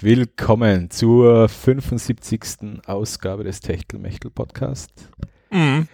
Herzlich 0.00 0.18
willkommen 0.18 0.88
zur 0.88 1.46
75. 1.50 2.80
Ausgabe 2.86 3.44
des 3.44 3.60
Techtelmechtel 3.60 4.30
Podcast. 4.30 4.90
Mhm. 5.50 5.88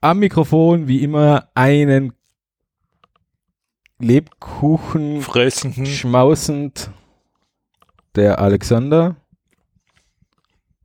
Am 0.00 0.18
Mikrofon 0.20 0.88
wie 0.88 1.02
immer 1.02 1.50
einen 1.54 2.14
Lebkuchen 3.98 5.20
Fressenden. 5.20 5.84
schmausend 5.84 6.90
der 8.14 8.38
Alexander. 8.38 9.16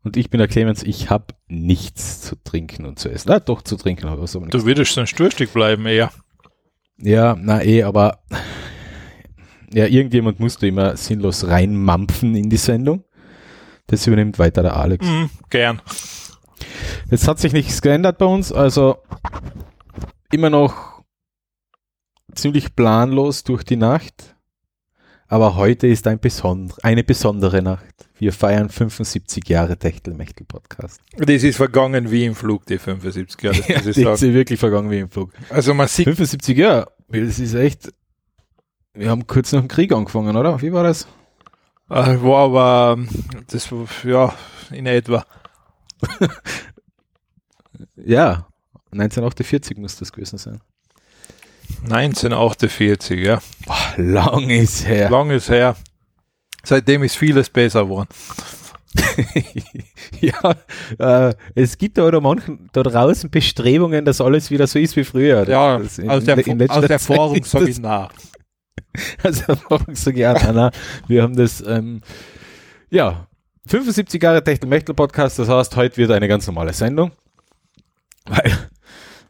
Und 0.04 0.18
ich 0.18 0.30
bin 0.30 0.40
der 0.40 0.50
Clemens, 0.50 0.84
ich 0.84 1.10
habe 1.10 1.28
nichts 1.48 2.20
zu 2.20 2.36
trinken 2.44 2.86
und 2.86 3.00
zu 3.00 3.08
essen. 3.10 3.30
Na, 3.30 3.40
doch 3.40 3.62
zu 3.62 3.78
trinken 3.78 4.10
habe 4.10 4.26
ich 4.26 4.36
aber 4.36 4.48
nichts. 4.48 4.60
Du 4.60 4.66
würdest 4.66 4.92
sonst 4.92 5.18
durstig 5.18 5.54
bleiben, 5.54 5.86
eher. 5.86 6.12
Ja, 6.98 7.38
na 7.40 7.64
eh, 7.64 7.84
aber 7.84 8.20
ja, 9.74 9.86
irgendjemand 9.86 10.40
musste 10.40 10.68
immer 10.68 10.98
sinnlos 10.98 11.48
reinmampfen 11.48 12.36
in 12.36 12.50
die 12.50 12.58
Sendung. 12.58 13.04
Das 13.88 14.08
übernimmt 14.08 14.40
weiter 14.40 14.62
der 14.64 14.78
Alex. 14.78 15.06
Mhm. 15.06 15.30
Gern. 15.50 15.82
Jetzt 17.10 17.28
hat 17.28 17.40
sich 17.40 17.54
nichts 17.54 17.82
geändert 17.82 18.18
bei 18.18 18.26
uns, 18.26 18.52
also 18.52 18.98
immer 20.32 20.50
noch 20.50 21.02
ziemlich 22.34 22.76
planlos 22.76 23.44
durch 23.44 23.64
die 23.64 23.76
Nacht. 23.76 24.36
Aber 25.28 25.56
heute 25.56 25.88
ist 25.88 26.08
ein 26.08 26.20
besonder, 26.20 26.76
eine 26.84 27.04
besondere 27.04 27.62
Nacht. 27.62 28.10
Wir 28.18 28.34
feiern 28.34 28.70
75 28.70 29.48
Jahre 29.48 29.78
Techtelmechtel 29.78 30.46
Podcast. 30.46 31.02
Das 31.18 31.44
ist 31.44 31.56
vergangen 31.56 32.12
wie 32.12 32.26
im 32.26 32.36
Flug, 32.36 32.66
die 32.66 32.78
75 32.78 33.42
Jahre. 33.42 33.62
Das 33.86 33.96
Ja, 33.96 34.16
sind 34.18 34.34
wirklich 34.34 34.60
vergangen 34.60 34.92
wie 34.92 35.00
im 35.00 35.10
Flug. 35.10 35.32
Also 35.50 35.74
man 35.74 35.88
sieht, 35.88 36.06
75 36.06 36.58
Jahre, 36.58 36.92
das 37.08 37.40
ist 37.40 37.54
echt. 37.56 37.94
Wir 38.94 39.10
haben 39.10 39.26
kurz 39.28 39.52
nach 39.52 39.62
dem 39.62 39.68
Krieg 39.68 39.92
angefangen, 39.94 40.36
oder? 40.36 40.62
Wie 40.62 40.74
war 40.74 40.84
das? 40.84 41.08
äh, 41.90 42.22
war 42.22 42.40
aber, 42.46 42.98
das 43.48 43.72
war, 43.72 43.86
ja, 44.04 44.34
in 44.72 44.86
etwa. 44.86 45.26
Ja, 48.04 48.48
1948 48.92 49.78
muss 49.78 49.96
das 49.96 50.12
gewesen 50.12 50.38
sein. 50.38 50.60
1948, 51.84 53.20
ja. 53.20 53.40
Boah, 53.66 53.94
lang 53.98 54.50
ist 54.50 54.88
her. 54.88 55.10
Lang 55.10 55.30
ist 55.30 55.50
her. 55.50 55.76
Seitdem 56.64 57.04
ist 57.04 57.16
vieles 57.16 57.50
besser 57.50 57.84
geworden. 57.84 58.10
ja, 60.20 60.56
äh, 61.30 61.34
es 61.56 61.78
gibt 61.78 61.98
da 61.98 62.04
oder 62.08 62.22
manchen 62.22 62.70
da 62.74 62.84
draußen 62.84 63.30
Bestrebungen, 63.30 64.04
dass 64.04 64.20
alles 64.20 64.52
wieder 64.52 64.68
so 64.68 64.80
ist 64.80 64.96
wie 64.96 65.04
früher. 65.04 65.48
Ja, 65.48 65.78
in- 65.78 66.10
aus, 66.10 66.24
der, 66.26 66.46
in 66.46 66.70
aus 66.70 66.86
der 66.86 66.98
ist 66.98 67.06
sage 67.52 67.70
ich 67.70 67.80
nach. 67.80 68.12
Also 69.24 69.54
ich 70.14 70.28
auch, 70.28 70.44
nein, 70.44 70.56
nein, 70.56 70.72
wir 71.08 71.24
haben 71.24 71.36
das, 71.36 71.62
ähm, 71.66 72.02
ja, 72.90 73.28
75 73.68 74.22
Jahre 74.22 74.44
Techtelmechtel 74.44 74.96
Podcast, 74.96 75.40
das 75.40 75.48
heißt, 75.48 75.76
heute 75.76 75.98
wird 75.98 76.12
eine 76.12 76.28
ganz 76.28 76.48
normale 76.48 76.74
Sendung, 76.74 77.12
weil, 78.26 78.52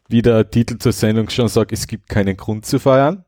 wie 0.08 0.22
der 0.22 0.50
Titel 0.50 0.78
zur 0.78 0.92
Sendung 0.92 1.28
schon 1.30 1.48
sagt, 1.48 1.72
es 1.72 1.86
gibt 1.86 2.08
keinen 2.08 2.36
Grund 2.36 2.66
zu 2.66 2.78
feiern. 2.78 3.24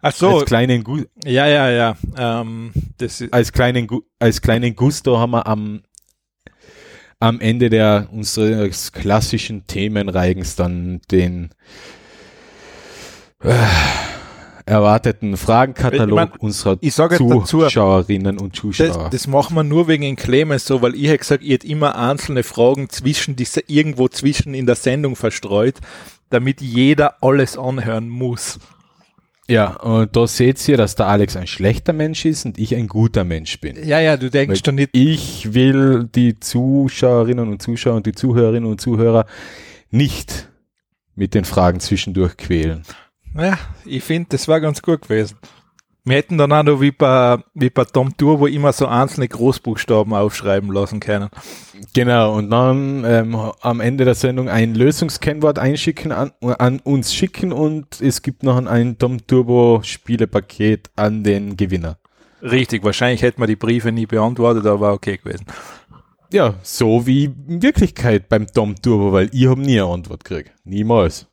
Ach 0.00 0.12
so, 0.12 0.38
Als 0.38 0.46
kleinen, 0.46 0.84
Gu 0.84 1.02
ja, 1.24 1.46
ja, 1.46 1.70
ja. 1.70 1.96
Ähm, 2.16 2.72
als 3.30 3.52
kleinen, 3.52 3.86
Gu 3.86 4.00
als 4.18 4.40
kleinen 4.40 4.74
Gusto 4.74 5.18
haben 5.18 5.32
wir 5.32 5.46
am, 5.46 5.82
am 7.20 7.40
Ende 7.40 7.70
der 7.70 8.08
unseres 8.10 8.92
klassischen 8.92 9.66
Themenreigens 9.66 10.56
dann 10.56 11.00
den 11.10 11.50
äh, 13.42 13.54
erwarteten 14.66 15.36
Fragenkatalog 15.36 16.08
Ich 16.08 16.14
mein, 16.14 16.30
unserer 16.40 16.76
ich 16.80 16.96
jetzt 16.96 16.98
dazu, 16.98 17.42
Zuschauerinnen 17.42 18.38
und 18.38 18.54
Das, 18.54 18.60
Zuschauer. 18.60 19.10
das 19.10 19.26
machen 19.26 19.54
wir 19.56 19.62
nur 19.64 19.88
wegen 19.88 20.02
den 20.04 20.16
Clemens 20.16 20.64
so, 20.64 20.80
weil 20.82 20.94
ich 20.94 21.04
hätte 21.08 21.18
gesagt, 21.18 21.42
ich 21.44 21.50
hätte 21.50 21.66
immer 21.66 21.96
einzelne 21.96 22.42
Fragen 22.42 22.88
zwischen, 22.88 23.36
die 23.36 23.44
se- 23.44 23.62
irgendwo 23.66 24.08
zwischen 24.08 24.54
in 24.54 24.66
der 24.66 24.74
Sendung 24.76 25.16
verstreut, 25.16 25.74
damit 26.30 26.60
jeder 26.62 27.22
alles 27.22 27.58
anhören 27.58 28.08
muss. 28.08 28.58
ja, 29.46 29.76
und 29.76 30.16
da 30.16 30.26
seht 30.26 30.66
ihr, 30.68 30.78
dass 30.78 30.94
der 30.94 31.06
Alex 31.08 31.36
ein 31.36 31.46
schlechter 31.46 31.92
Mensch 31.92 32.24
ist 32.24 32.46
und 32.46 32.56
ich 32.58 32.74
ein 32.74 32.86
guter 32.88 33.24
Mensch 33.24 33.60
bin. 33.60 33.76
Ja, 33.86 34.00
ja, 34.00 34.16
du 34.16 34.30
denkst 34.30 34.62
doch 34.62 34.72
nicht, 34.72 34.88
Ich 34.92 35.52
will 35.52 36.08
die 36.14 36.40
Zuschauerinnen 36.40 37.48
und 37.50 37.60
Zuschauer 37.60 37.96
und 37.96 38.06
die 38.06 38.12
Zuhörerinnen 38.12 38.70
und 38.70 38.80
Zuhörer 38.80 39.26
nicht 39.90 40.48
mit 41.14 41.34
den 41.34 41.44
Fragen 41.44 41.78
zwischendurch 41.80 42.38
quälen. 42.38 42.82
Ja, 43.36 43.58
ich 43.84 44.02
finde, 44.02 44.30
das 44.30 44.48
war 44.48 44.60
ganz 44.60 44.82
gut 44.82 45.02
gewesen. 45.02 45.36
Wir 46.06 46.16
hätten 46.16 46.36
dann 46.36 46.52
auch 46.52 46.62
noch 46.62 46.82
wie 46.82 46.90
bei, 46.90 47.38
wie 47.54 47.70
bei 47.70 47.84
Tom 47.84 48.14
Turbo 48.14 48.46
immer 48.46 48.74
so 48.74 48.86
einzelne 48.86 49.26
Großbuchstaben 49.26 50.12
aufschreiben 50.12 50.70
lassen 50.70 51.00
können. 51.00 51.30
Genau, 51.94 52.36
und 52.36 52.50
dann 52.50 53.04
ähm, 53.06 53.34
am 53.34 53.80
Ende 53.80 54.04
der 54.04 54.14
Sendung 54.14 54.50
ein 54.50 54.74
Lösungskennwort 54.74 55.58
einschicken, 55.58 56.12
an, 56.12 56.32
an 56.42 56.80
uns 56.80 57.14
schicken 57.14 57.52
und 57.52 58.02
es 58.02 58.20
gibt 58.20 58.42
noch 58.42 58.62
ein 58.66 58.98
Tom 58.98 59.26
Turbo 59.26 59.80
Spielepaket 59.82 60.90
an 60.94 61.24
den 61.24 61.56
Gewinner. 61.56 61.96
Richtig, 62.42 62.84
wahrscheinlich 62.84 63.22
hätten 63.22 63.40
wir 63.40 63.46
die 63.46 63.56
Briefe 63.56 63.90
nie 63.90 64.04
beantwortet, 64.04 64.66
aber 64.66 64.92
okay 64.92 65.16
gewesen. 65.16 65.46
Ja, 66.30 66.56
so 66.62 67.06
wie 67.06 67.24
in 67.24 67.62
Wirklichkeit 67.62 68.28
beim 68.28 68.46
Tom 68.46 68.74
Turbo, 68.76 69.12
weil 69.12 69.30
ich 69.32 69.46
habe 69.46 69.62
nie 69.62 69.80
eine 69.80 69.90
Antwort 69.90 70.24
gekriegt. 70.24 70.52
Niemals. 70.64 71.26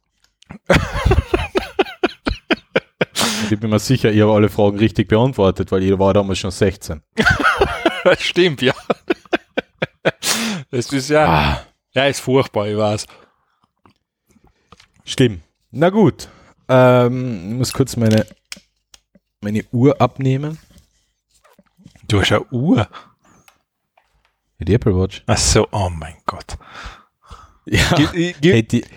und 3.52 3.56
ich 3.56 3.60
bin 3.60 3.70
mir 3.70 3.80
sicher, 3.80 4.12
ich 4.12 4.22
habe 4.22 4.32
alle 4.34 4.48
Fragen 4.50 4.78
richtig 4.80 5.10
beantwortet, 5.10 5.72
weil 5.72 5.84
ich 5.84 6.00
war 6.00 6.14
damals 6.14 6.40
schon 6.40 6.52
16. 6.52 7.02
Stimmt, 8.20 8.62
ja. 8.62 8.74
Das 10.72 10.92
ist 10.94 11.10
ja, 11.10 11.26
Ah, 11.28 11.62
ja, 11.94 12.06
ist 12.06 12.22
furchtbar, 12.22 12.68
ich 12.68 12.78
weiß. 12.78 13.06
schlimm. 15.04 15.42
Na 15.72 15.90
gut. 15.90 16.30
Ähm, 16.70 17.50
ich 17.52 17.58
muss 17.58 17.74
kurz 17.74 17.98
meine, 17.98 18.26
meine 19.42 19.66
Uhr 19.72 20.00
abnehmen. 20.02 20.58
Du 22.08 22.22
hast 22.22 22.32
eine 22.32 22.46
Uhr. 22.52 22.88
Die 24.60 24.74
Apple 24.74 24.96
Watch. 24.96 25.24
Ach 25.28 25.38
so, 25.38 25.68
oh 25.72 25.90
mein 25.90 26.16
Gott. 26.26 26.58
Ja. 27.66 27.98
Ich- 28.14 28.36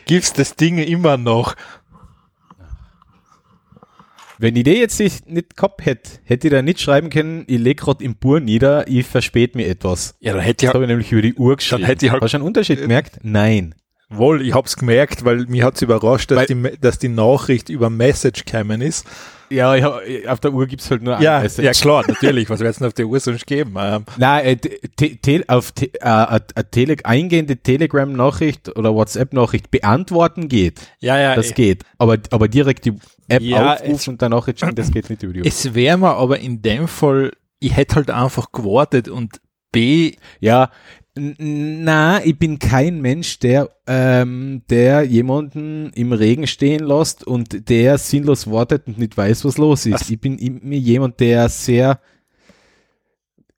Gibt's 0.06 0.32
das 0.32 0.54
Ding 0.56 0.78
immer 0.78 1.16
noch? 1.16 1.54
Wenn 4.44 4.54
ich 4.56 4.64
die 4.64 4.72
jetzt 4.72 5.00
nicht, 5.00 5.56
gehabt 5.56 5.84
hätte, 5.84 6.10
hätte 6.24 6.46
ich 6.48 6.52
da 6.52 6.62
nicht 6.62 6.80
schreiben 6.80 7.10
können, 7.10 7.44
ich 7.48 7.58
lege 7.58 7.82
gerade 7.82 8.04
im 8.04 8.14
Bur 8.16 8.40
nieder, 8.40 8.86
ich 8.86 9.06
verspät 9.06 9.54
mir 9.56 9.66
etwas. 9.66 10.14
Ja, 10.20 10.32
dann 10.34 10.42
hätte 10.42 10.64
ich 10.64 10.68
Das 10.70 10.74
habe 10.74 10.84
ich 10.84 10.88
nämlich 10.88 11.10
über 11.10 11.22
die 11.22 11.34
Uhr 11.34 11.56
geschrieben. 11.56 11.84
hätte 11.84 12.06
ich 12.06 12.12
halt- 12.12 12.22
Hast 12.22 12.32
du 12.34 12.36
einen 12.38 12.46
Unterschied 12.46 12.80
gemerkt? 12.80 13.18
Nein. 13.22 13.74
wohl, 14.10 14.46
ich 14.46 14.54
hab's 14.54 14.76
gemerkt, 14.76 15.24
weil 15.24 15.46
mich 15.46 15.62
hat's 15.62 15.82
überrascht, 15.82 16.30
dass 16.30 16.46
die, 16.46 16.62
dass 16.80 16.98
die 17.00 17.08
Nachricht 17.08 17.68
über 17.68 17.90
Message 17.90 18.44
gekommen 18.44 18.80
ist. 18.80 19.06
Ja, 19.50 19.74
hab, 19.82 20.00
auf 20.28 20.40
der 20.40 20.52
Uhr 20.52 20.66
gibt's 20.66 20.90
halt 20.90 21.02
nur 21.02 21.20
Ja, 21.20 21.36
ein 21.38 21.42
Message. 21.44 21.64
ja 21.64 21.72
klar, 21.72 22.04
natürlich. 22.06 22.48
Was 22.48 22.60
wird's 22.60 22.78
denn 22.78 22.86
auf 22.86 22.94
der 22.94 23.06
Uhr 23.06 23.18
sonst 23.18 23.46
geben? 23.46 23.74
Ähm, 23.78 24.04
Nein, 24.16 24.44
äh, 24.44 24.56
te, 24.56 25.16
te, 25.16 25.44
auf 25.48 25.72
te, 25.72 25.86
äh, 26.00 26.00
eine 26.04 26.70
Tele 26.70 26.96
eingehende 27.04 27.56
Telegram-Nachricht 27.56 28.76
oder 28.76 28.94
WhatsApp-Nachricht 28.94 29.70
beantworten 29.70 30.48
geht. 30.48 30.80
ja, 31.00 31.18
ja. 31.18 31.34
Das 31.34 31.50
äh, 31.50 31.54
geht. 31.54 31.84
Aber, 31.98 32.18
aber 32.30 32.48
direkt 32.48 32.84
die 32.84 32.94
App 33.28 33.42
Ja, 33.42 33.74
es- 33.74 33.82
aufrufen 33.82 34.10
und 34.14 34.22
dann 34.22 34.30
Nachricht 34.32 34.60
schicken, 34.60 34.74
das 34.74 34.90
geht 34.90 35.08
nicht 35.10 35.22
über 35.22 35.32
die 35.32 35.40
Uhr. 35.40 35.46
Es 35.46 35.74
wäre 35.74 35.96
mir 35.98 36.14
aber 36.14 36.38
in 36.40 36.60
dem 36.62 36.88
Fall, 36.88 37.32
ich 37.60 37.76
hätte 37.76 37.96
halt 37.96 38.10
einfach 38.10 38.52
gewartet 38.52 39.08
und 39.08 39.40
B, 39.72 40.12
Ja, 40.40 40.70
na, 41.16 42.24
ich 42.24 42.36
bin 42.36 42.58
kein 42.58 43.00
Mensch, 43.00 43.38
der, 43.38 43.70
ähm, 43.86 44.62
der 44.68 45.02
jemanden 45.04 45.90
im 45.94 46.12
Regen 46.12 46.46
stehen 46.48 46.84
lässt 46.84 47.24
und 47.24 47.68
der 47.68 47.98
sinnlos 47.98 48.50
wartet 48.50 48.88
und 48.88 48.98
nicht 48.98 49.16
weiß, 49.16 49.44
was 49.44 49.56
los 49.56 49.86
ist. 49.86 50.02
Ach. 50.06 50.10
Ich 50.10 50.20
bin 50.20 50.38
immer 50.38 50.74
jemand, 50.74 51.20
der 51.20 51.48
sehr, 51.48 52.00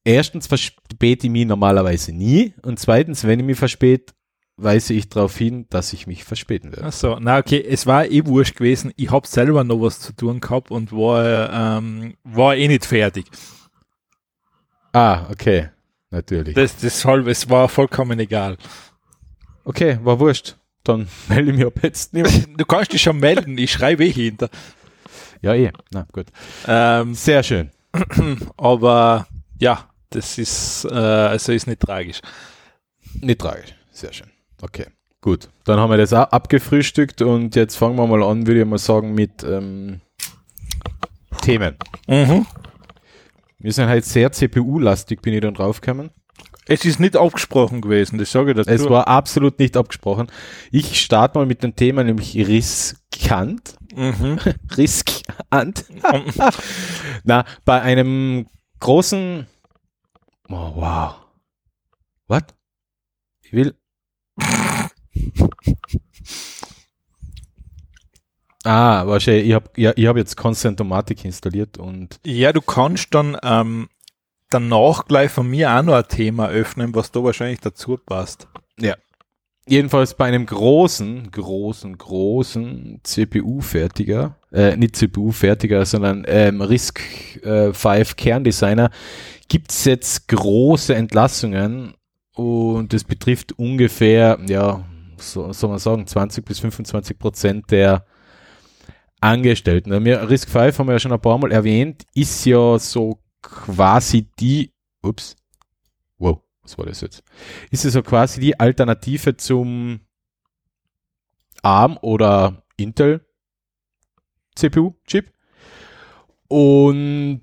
erstens 0.04 0.46
verspäte 0.46 1.26
ich 1.26 1.30
mich 1.32 1.46
normalerweise 1.46 2.12
nie 2.12 2.52
und 2.62 2.78
zweitens, 2.78 3.24
wenn 3.24 3.40
ich 3.40 3.46
mich 3.46 3.58
verspät, 3.58 4.12
weise 4.56 4.94
ich 4.94 5.08
darauf 5.08 5.36
hin, 5.36 5.66
dass 5.70 5.92
ich 5.92 6.06
mich 6.06 6.24
verspäten 6.24 6.72
werde. 6.72 6.86
ach 6.86 6.92
so, 6.92 7.18
na 7.20 7.38
okay, 7.38 7.62
es 7.66 7.86
war 7.86 8.06
eh 8.06 8.24
wurscht 8.24 8.56
gewesen. 8.56 8.92
Ich 8.96 9.10
hab 9.10 9.26
selber 9.26 9.64
noch 9.64 9.80
was 9.80 10.00
zu 10.00 10.14
tun 10.14 10.40
gehabt 10.40 10.70
und 10.70 10.92
war, 10.92 11.78
ähm, 11.78 12.14
war 12.24 12.56
eh 12.56 12.68
nicht 12.68 12.86
fertig. 12.86 13.26
Ah, 14.92 15.26
okay, 15.30 15.70
natürlich. 16.10 16.54
Das, 16.54 16.76
deshalb, 16.76 17.26
es 17.26 17.50
war 17.50 17.68
vollkommen 17.68 18.18
egal. 18.18 18.56
Okay, 19.64 19.98
war 20.02 20.18
wurscht. 20.18 20.56
Dann 20.84 21.08
melde 21.28 21.50
ich 21.50 21.56
mich 21.58 21.66
ab 21.66 21.74
jetzt 21.82 22.14
nicht 22.14 22.22
mehr. 22.22 22.56
Du 22.56 22.64
kannst 22.64 22.92
dich 22.92 23.02
schon 23.02 23.18
melden, 23.18 23.58
ich 23.58 23.72
schreibe 23.72 24.06
eh 24.06 24.10
hinter. 24.10 24.48
Ja, 25.42 25.54
eh. 25.54 25.70
Na, 25.90 26.06
gut. 26.12 26.28
Ähm, 26.66 27.14
Sehr 27.14 27.42
schön. 27.42 27.70
aber 28.56 29.26
ja, 29.58 29.90
das 30.10 30.38
ist, 30.38 30.86
äh, 30.86 30.94
also 30.94 31.52
ist 31.52 31.66
nicht 31.66 31.80
tragisch. 31.80 32.20
Nicht 33.20 33.40
tragisch. 33.40 33.74
Sehr 33.90 34.12
schön. 34.12 34.30
Okay, 34.62 34.86
gut. 35.20 35.48
Dann 35.64 35.78
haben 35.78 35.90
wir 35.90 35.96
das 35.96 36.12
auch 36.12 36.30
abgefrühstückt 36.30 37.22
und 37.22 37.54
jetzt 37.56 37.76
fangen 37.76 37.96
wir 37.96 38.06
mal 38.06 38.22
an, 38.22 38.46
würde 38.46 38.60
ich 38.60 38.66
mal 38.66 38.78
sagen, 38.78 39.14
mit 39.14 39.42
ähm, 39.44 40.00
Themen. 41.42 41.76
Mhm. 42.06 42.46
Wir 43.58 43.72
sind 43.72 43.88
halt 43.88 44.04
sehr 44.04 44.32
CPU-lastig, 44.32 45.22
bin 45.22 45.34
ich 45.34 45.40
dann 45.40 45.54
draufgekommen. 45.54 46.10
Es 46.68 46.84
ist 46.84 46.98
nicht 46.98 47.16
abgesprochen 47.16 47.80
gewesen, 47.80 48.18
das 48.18 48.32
sage 48.32 48.50
ich 48.50 48.56
dazu. 48.56 48.70
Es 48.70 48.88
war 48.88 49.06
absolut 49.06 49.58
nicht 49.60 49.76
abgesprochen. 49.76 50.26
Ich 50.72 51.00
starte 51.00 51.38
mal 51.38 51.46
mit 51.46 51.62
dem 51.62 51.76
Thema, 51.76 52.02
nämlich 52.02 52.34
riskant. 52.36 53.76
mhm. 53.94 54.38
Riskant. 54.76 55.84
Na, 57.24 57.44
bei 57.64 57.80
einem 57.82 58.46
großen. 58.80 59.46
Oh, 60.48 60.72
wow. 60.74 61.14
What? 62.26 62.54
Ich 63.42 63.52
will. 63.52 63.74
ah, 68.64 69.06
wahrscheinlich, 69.06 69.48
ich 69.48 69.54
habe 69.54 69.70
ja, 69.76 69.92
ich 69.96 70.06
hab 70.06 70.16
jetzt 70.16 70.36
Constant-O-Matic 70.36 71.24
installiert 71.24 71.78
und 71.78 72.20
Ja, 72.24 72.52
du 72.52 72.60
kannst 72.60 73.14
dann 73.14 73.36
ähm, 73.42 73.88
danach 74.50 75.06
gleich 75.06 75.30
von 75.30 75.48
mir 75.48 75.72
auch 75.72 75.82
noch 75.82 75.94
ein 75.94 76.08
Thema 76.08 76.48
öffnen, 76.48 76.94
was 76.94 77.12
da 77.12 77.22
wahrscheinlich 77.22 77.60
dazu 77.60 77.96
passt. 77.96 78.48
jedenfalls 79.68 80.14
bei 80.14 80.26
einem 80.26 80.46
großen, 80.46 81.30
großen, 81.30 81.98
großen 81.98 83.00
CPU-Fertiger, 83.02 84.36
äh, 84.52 84.76
nicht 84.76 84.96
CPU-Fertiger, 84.96 85.84
sondern 85.84 86.24
ähm, 86.26 86.62
RISC 86.62 87.44
äh, 87.44 87.72
5 87.72 88.16
Kerndesigner, 88.16 88.90
gibt's 89.48 89.84
jetzt 89.84 90.28
große 90.28 90.94
Entlassungen 90.94 91.94
und 92.36 92.92
das 92.92 93.02
betrifft 93.02 93.58
ungefähr, 93.58 94.38
ja, 94.46 94.84
so 95.16 95.52
soll 95.54 95.70
man 95.70 95.78
sagen, 95.78 96.06
20 96.06 96.44
bis 96.44 96.60
25 96.60 97.18
Prozent 97.18 97.70
der 97.70 98.04
Angestellten. 99.20 100.04
Wir, 100.04 100.28
RISC 100.28 100.50
5 100.50 100.78
haben 100.78 100.86
wir 100.86 100.92
ja 100.92 100.98
schon 100.98 101.12
ein 101.12 101.20
paar 101.20 101.38
Mal 101.38 101.50
erwähnt, 101.50 102.04
ist 102.14 102.44
ja 102.44 102.78
so 102.78 103.18
quasi 103.40 104.28
die, 104.38 104.70
ups, 105.02 105.34
wow, 106.18 106.42
was 106.62 106.76
war 106.76 106.84
das 106.84 107.00
jetzt? 107.00 107.24
Ist 107.70 107.84
ja 107.84 107.90
so 107.90 108.02
quasi 108.02 108.38
die 108.38 108.60
Alternative 108.60 109.38
zum 109.38 110.00
ARM 111.62 111.96
oder 112.02 112.64
Intel 112.76 113.26
CPU-Chip 114.56 115.32
und 116.48 117.42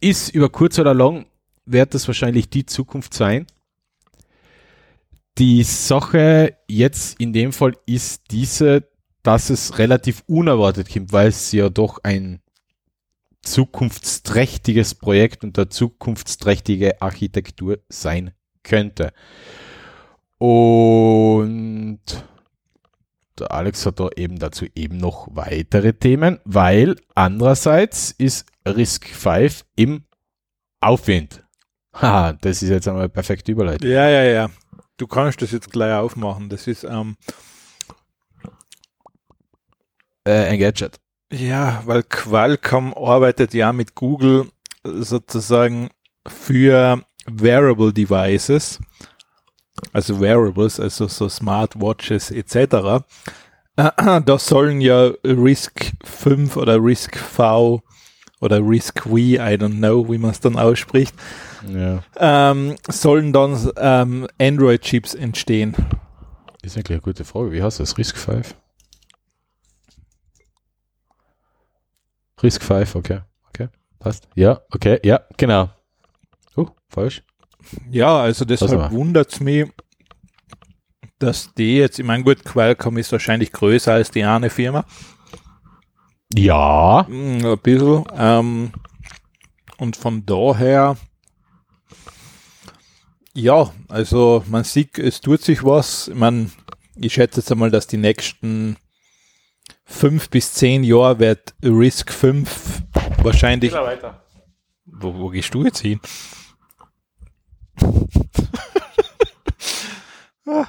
ist 0.00 0.28
über 0.34 0.50
kurz 0.50 0.78
oder 0.78 0.92
lang 0.92 1.24
wird 1.64 1.94
das 1.94 2.06
wahrscheinlich 2.06 2.50
die 2.50 2.66
Zukunft 2.66 3.14
sein. 3.14 3.46
Die 5.38 5.62
Sache 5.62 6.56
jetzt 6.68 7.18
in 7.20 7.32
dem 7.32 7.52
Fall 7.52 7.72
ist 7.86 8.30
diese, 8.30 8.88
dass 9.22 9.50
es 9.50 9.78
relativ 9.78 10.22
unerwartet 10.26 10.92
kommt, 10.92 11.12
weil 11.12 11.28
es 11.28 11.52
ja 11.52 11.68
doch 11.68 11.98
ein 12.02 12.42
zukunftsträchtiges 13.42 14.94
Projekt 14.94 15.42
und 15.42 15.56
der 15.56 15.70
zukunftsträchtige 15.70 17.00
Architektur 17.00 17.78
sein 17.88 18.32
könnte. 18.62 19.12
Und 20.38 22.00
der 23.38 23.52
Alex 23.52 23.86
hat 23.86 24.00
da 24.00 24.08
eben 24.16 24.38
dazu 24.38 24.66
eben 24.74 24.98
noch 24.98 25.28
weitere 25.32 25.94
Themen, 25.94 26.38
weil 26.44 26.96
andererseits 27.14 28.12
ist 28.12 28.46
Risk 28.66 29.08
5 29.08 29.64
im 29.76 30.04
Aufwind. 30.80 31.44
Haha, 31.94 32.34
das 32.34 32.62
ist 32.62 32.70
jetzt 32.70 32.88
einmal 32.88 33.04
eine 33.04 33.08
perfekte 33.08 33.52
Überleitung. 33.52 33.90
Ja, 33.90 34.08
ja, 34.08 34.22
ja. 34.24 34.50
Du 35.02 35.08
kannst 35.08 35.42
das 35.42 35.50
jetzt 35.50 35.72
gleich 35.72 35.94
aufmachen. 35.96 36.48
Das 36.48 36.68
ist, 36.68 36.84
ähm, 36.84 37.16
Äh, 40.24 40.44
ein 40.50 40.60
Gadget. 40.60 41.00
ja, 41.32 41.82
weil 41.86 42.04
Qualcomm 42.04 42.94
arbeitet 42.94 43.52
ja 43.52 43.72
mit 43.72 43.96
Google 43.96 44.46
sozusagen 44.84 45.90
für 46.28 47.02
Wearable 47.26 47.92
Devices, 47.92 48.78
also 49.92 50.20
Wearables, 50.20 50.78
also 50.78 51.08
so 51.08 51.28
Smartwatches 51.28 52.30
etc. 52.30 52.54
Äh, 53.76 54.20
Da 54.24 54.38
sollen 54.38 54.80
ja 54.80 55.10
Risk 55.24 55.90
5 56.04 56.56
oder 56.56 56.76
Risk 56.80 57.16
V 57.18 57.82
oder 58.40 58.60
Risk 58.60 59.02
V, 59.02 59.16
I 59.16 59.56
don't 59.58 59.78
know, 59.78 60.08
wie 60.08 60.18
man 60.18 60.30
es 60.30 60.38
dann 60.38 60.56
ausspricht, 60.56 61.16
Ja, 61.68 62.02
ähm, 62.16 62.76
sollen 62.88 63.32
dann 63.32 63.70
ähm, 63.76 64.26
Android-Chips 64.40 65.14
entstehen. 65.14 65.74
ist 66.62 66.76
eigentlich 66.76 66.90
eine 66.96 67.00
gute 67.00 67.24
Frage. 67.24 67.52
Wie 67.52 67.62
heißt 67.62 67.80
das? 67.80 67.96
Risk 67.98 68.16
5? 68.16 68.54
Risk 72.42 72.62
5, 72.62 72.96
okay. 72.96 73.20
Okay, 73.48 73.68
passt. 73.98 74.28
Ja, 74.34 74.60
okay, 74.72 74.98
ja, 75.04 75.20
genau. 75.36 75.70
Oh, 76.56 76.66
falsch. 76.88 77.22
Ja, 77.90 78.20
also 78.20 78.44
deshalb 78.44 78.72
aber. 78.72 78.90
wundert's 78.90 79.38
mich, 79.40 79.70
dass 81.18 81.54
die 81.54 81.76
jetzt, 81.76 82.00
ich 82.00 82.04
meine, 82.04 82.24
gut, 82.24 82.44
Qualcomm 82.44 82.98
ist 82.98 83.12
wahrscheinlich 83.12 83.52
größer 83.52 83.92
als 83.92 84.10
die 84.10 84.24
eine 84.24 84.50
Firma, 84.50 84.84
Ja, 86.34 87.06
Mm, 87.08 87.44
ein 87.44 87.58
bisschen, 87.58 88.04
ähm, 88.16 88.72
und 89.78 89.96
von 89.96 90.26
daher, 90.26 90.96
ja, 93.34 93.72
also 93.88 94.44
man 94.48 94.64
sieht, 94.64 94.98
es 94.98 95.20
tut 95.20 95.42
sich 95.42 95.64
was, 95.64 96.08
ich 96.08 96.14
meine, 96.14 96.50
ich 96.96 97.14
schätze 97.14 97.40
jetzt 97.40 97.50
einmal, 97.50 97.70
dass 97.70 97.86
die 97.86 97.96
nächsten 97.96 98.76
fünf 99.84 100.28
bis 100.30 100.52
zehn 100.54 100.84
Jahre 100.84 101.18
wird 101.18 101.54
Risk 101.62 102.12
5 102.12 102.82
wahrscheinlich, 103.22 103.72
weiter. 103.72 104.22
wo, 104.84 105.14
wo 105.14 105.28
gehst 105.28 105.54
du 105.54 105.64
jetzt 105.64 105.80
hin? 105.80 106.00
Ah. 110.46 110.66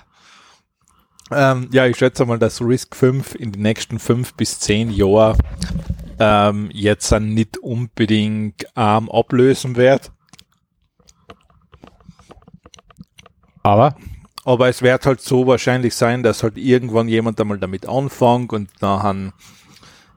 ähm, 1.51 1.69
ja, 1.73 1.85
ich 1.85 1.97
schätze 1.97 2.25
mal, 2.25 2.39
dass 2.39 2.61
Risk 2.61 2.95
5 2.95 3.35
in 3.35 3.51
den 3.51 3.61
nächsten 3.61 3.99
fünf 3.99 4.33
bis 4.35 4.59
zehn 4.59 4.89
Jahren 4.89 5.37
ähm, 6.19 6.69
jetzt 6.71 7.11
dann 7.11 7.33
nicht 7.33 7.57
unbedingt 7.57 8.65
ARM 8.77 9.09
ablösen 9.09 9.75
wird. 9.75 10.12
Aber 13.63 13.95
Aber 14.45 14.67
es 14.67 14.81
wird 14.81 15.05
halt 15.05 15.21
so 15.21 15.47
wahrscheinlich 15.47 15.95
sein, 15.95 16.21
dass 16.21 16.43
halt 16.43 16.57
irgendwann 16.57 17.07
jemand 17.07 17.39
einmal 17.39 17.59
damit 17.59 17.87
anfängt 17.87 18.51
und 18.51 18.69
nachher 18.81 19.31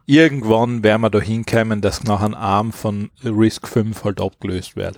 irgendwann 0.07 0.83
werden 0.83 1.03
wir 1.03 1.11
da 1.11 1.21
hinkommen, 1.21 1.81
dass 1.81 2.05
nachher 2.05 2.37
ARM 2.37 2.73
von 2.73 3.11
Risk 3.25 3.69
5 3.69 4.05
halt 4.05 4.21
abgelöst 4.21 4.77
wird. 4.77 4.97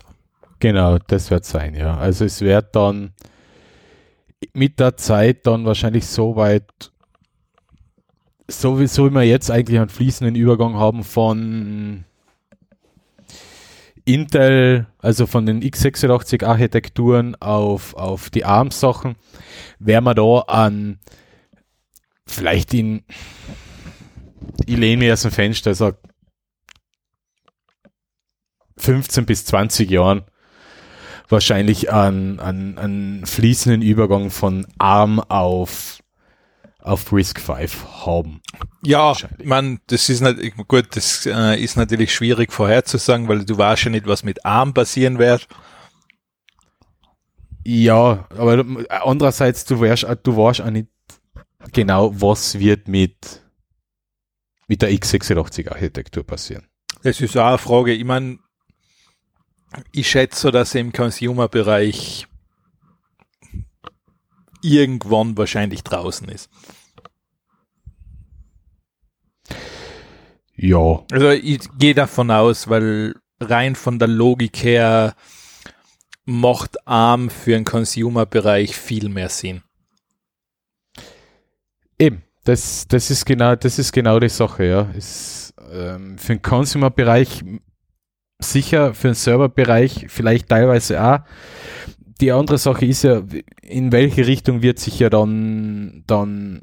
Genau, 0.61 0.99
das 0.99 1.31
wird 1.31 1.45
sein, 1.45 1.75
ja. 1.75 1.97
Also 1.97 2.25
es 2.25 2.41
wird 2.41 2.75
dann 2.75 3.13
mit 4.53 4.81
der 4.81 4.97
Zeit 4.97 5.47
dann 5.47 5.65
wahrscheinlich 5.65 6.07
so 6.07 6.37
weit, 6.37 6.91
so 8.49 8.81
wie, 8.81 8.87
so 8.87 9.11
wie 9.11 9.15
wir 9.15 9.23
jetzt 9.23 9.51
eigentlich 9.51 9.79
einen 9.79 9.89
fließenden 9.89 10.35
Übergang 10.35 10.75
haben 10.75 11.05
von 11.05 12.05
Intel, 14.09 14.87
also 14.99 15.27
von 15.27 15.45
den 15.45 15.63
x86 15.63 16.43
Architekturen 16.45 17.35
auf, 17.37 17.93
auf 17.95 18.31
die 18.31 18.45
ARM-Sachen, 18.45 19.17
werden 19.79 20.05
wir 20.05 20.15
da 20.15 20.39
an 20.47 20.99
vielleicht 22.27 22.73
in, 22.73 23.05
ich 24.65 24.77
lehne 24.77 25.05
mich 25.05 25.13
aus 25.13 25.23
dem 25.23 25.31
Fenster, 25.31 25.75
sag 25.75 25.97
15 28.79 29.27
bis 29.27 29.45
20 29.45 29.91
Jahren 29.91 30.25
wahrscheinlich 31.29 31.93
an, 31.93 32.41
an, 32.41 32.79
an 32.79 33.23
fließenden 33.27 33.83
Übergang 33.83 34.31
von 34.31 34.67
ARM 34.79 35.21
auf, 35.21 36.03
auf 36.89 37.13
Risk 37.13 37.41
5 37.41 37.87
haben. 38.07 38.41
Ja, 38.83 39.09
Wahrscheinlich. 39.09 39.47
man, 39.47 39.81
das 39.89 40.09
ist 40.09 40.21
nicht, 40.21 40.57
gut, 40.69 40.89
das 40.97 41.27
äh, 41.27 41.61
ist 41.63 41.77
natürlich 41.77 42.15
schwierig 42.15 42.53
vorherzusagen, 42.53 43.29
weil 43.29 43.45
du 43.45 43.57
weißt 43.59 43.85
ja 43.85 43.91
nicht, 43.91 44.07
was 44.07 44.23
mit 44.25 44.45
ARM 44.45 44.75
passieren 44.75 45.19
wird. 45.19 45.47
Ja, 47.65 48.27
aber 48.31 48.65
andererseits, 49.03 49.65
du 49.65 49.81
weißt, 49.81 50.07
auch- 50.07 50.15
du 50.15 50.37
weißt 50.37 50.63
auch 50.63 50.71
nicht 50.71 50.89
genau, 51.73 52.13
was 52.21 52.59
wird 52.59 52.89
mit, 52.89 53.43
mit 54.67 54.81
der 54.83 54.91
x86 54.91 55.69
Architektur 55.71 56.25
passieren. 56.25 56.67
Das 57.03 57.21
ist 57.21 57.37
auch 57.37 57.47
eine 57.49 57.59
Frage. 57.59 57.93
Ich 57.93 58.05
meine, 58.05 58.39
ich 59.93 60.09
schätze, 60.09 60.51
dass 60.51 60.75
im 60.75 60.93
Consumer-Bereich 60.93 62.27
irgendwann 64.63 65.37
wahrscheinlich 65.37 65.85
draußen 65.85 66.29
ist. 66.29 66.51
Ja, 70.59 71.05
Also 71.13 71.31
ich 71.31 71.61
gehe 71.79 71.95
davon 71.95 72.31
aus, 72.31 72.69
weil 72.69 73.15
rein 73.41 73.77
von 73.77 73.99
der 73.99 74.09
Logik 74.09 74.63
her 74.65 75.15
macht 76.25 76.87
ARM 76.87 77.31
für 77.31 77.53
den 77.53 77.65
Consumer-Bereich 77.65 78.77
viel 78.77 79.09
mehr 79.09 79.29
Sinn. 79.29 79.63
Eben, 81.99 82.23
das, 82.45 82.87
das 82.89 83.11
ist 83.11 83.25
genau, 83.25 83.55
das 83.55 83.79
ist 83.79 83.93
genau 83.93 84.19
die 84.19 84.29
Sache, 84.29 84.65
ja. 84.65 84.83
Ist, 84.97 85.55
ähm, 85.73 86.19
für 86.19 86.35
den 86.35 86.43
Consumer-Bereich 86.43 87.45
sicher 88.39 88.95
für 88.95 89.09
den 89.09 89.15
Serverbereich 89.15 90.07
vielleicht 90.09 90.49
teilweise 90.49 91.03
auch. 91.03 91.21
Die 92.21 92.33
andere 92.33 92.59
Sache 92.59 92.85
ist 92.85 93.05
ja, 93.05 93.23
in 93.63 93.93
welche 93.93 94.27
Richtung 94.27 94.63
wird 94.63 94.79
sich 94.79 94.99
ja 94.99 95.09
dann, 95.09 96.03
dann 96.07 96.63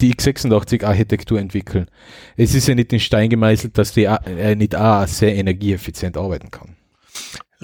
die 0.00 0.14
x86-Architektur 0.14 1.38
entwickeln. 1.38 1.90
Es 2.36 2.54
ist 2.54 2.68
ja 2.68 2.74
nicht 2.74 2.92
in 2.92 3.00
Stein 3.00 3.30
gemeißelt, 3.30 3.76
dass 3.76 3.92
die 3.92 4.04
äh, 4.04 4.54
nicht 4.54 4.76
auch 4.76 5.06
sehr 5.06 5.34
energieeffizient 5.34 6.16
arbeiten 6.16 6.50
kann. 6.50 6.76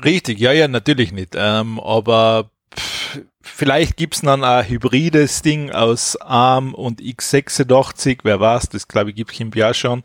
Richtig, 0.02 0.40
ja, 0.40 0.52
ja, 0.52 0.66
natürlich 0.66 1.12
nicht. 1.12 1.34
Ähm, 1.36 1.78
aber 1.78 2.50
pff, 2.76 3.20
vielleicht 3.40 3.96
gibt's 3.96 4.22
dann 4.22 4.42
ein 4.42 4.68
hybrides 4.68 5.42
Ding 5.42 5.70
aus 5.70 6.16
ARM 6.16 6.74
und 6.74 7.00
x86, 7.00 8.20
wer 8.24 8.40
weiß, 8.40 8.70
das 8.70 8.88
glaube 8.88 9.10
ich 9.10 9.16
gibt 9.16 9.32
es 9.32 9.38
ja 9.54 9.72
schon. 9.72 10.02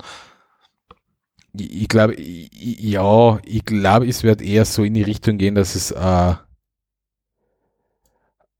Ich, 1.53 1.83
ich 1.83 1.87
glaube, 1.87 2.15
ja, 2.19 3.39
ich 3.43 3.65
glaube, 3.65 4.07
es 4.07 4.23
wird 4.23 4.41
eher 4.41 4.65
so 4.65 4.83
in 4.83 4.93
die 4.93 5.01
Richtung 5.01 5.39
gehen, 5.39 5.55
dass 5.55 5.73
es, 5.73 5.89
äh, 5.91 6.35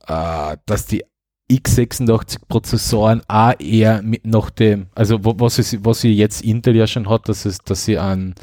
äh, 0.08 0.58
dass 0.66 0.88
die 0.88 1.04
x86-Prozessoren 1.50 3.22
auch 3.28 3.60
eher 3.60 4.02
mit 4.02 4.26
noch 4.26 4.50
dem, 4.50 4.88
also 4.96 5.20
was, 5.22 5.60
es, 5.60 5.84
was 5.84 6.02
sie 6.02 6.14
jetzt 6.14 6.42
Intel 6.42 6.76
ja 6.76 6.88
schon 6.88 7.10
hat, 7.10 7.28
dass, 7.28 7.46
es, 7.46 7.60
dass 7.60 7.86
sie 7.86 7.98
an 7.98 8.36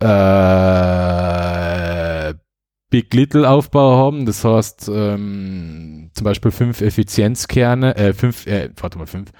äh, 0.00 1.12
Big 2.90 3.14
Little 3.14 3.48
Aufbau 3.48 3.96
haben. 3.96 4.26
Das 4.26 4.44
heißt, 4.44 4.90
ähm, 4.92 6.10
zum 6.14 6.24
Beispiel 6.24 6.50
fünf 6.50 6.80
Effizienzkerne, 6.80 7.96
äh, 7.96 8.12
fünf, 8.12 8.46
äh, 8.46 8.70
warte 8.76 8.98
mal, 8.98 9.06
fünf, 9.06 9.30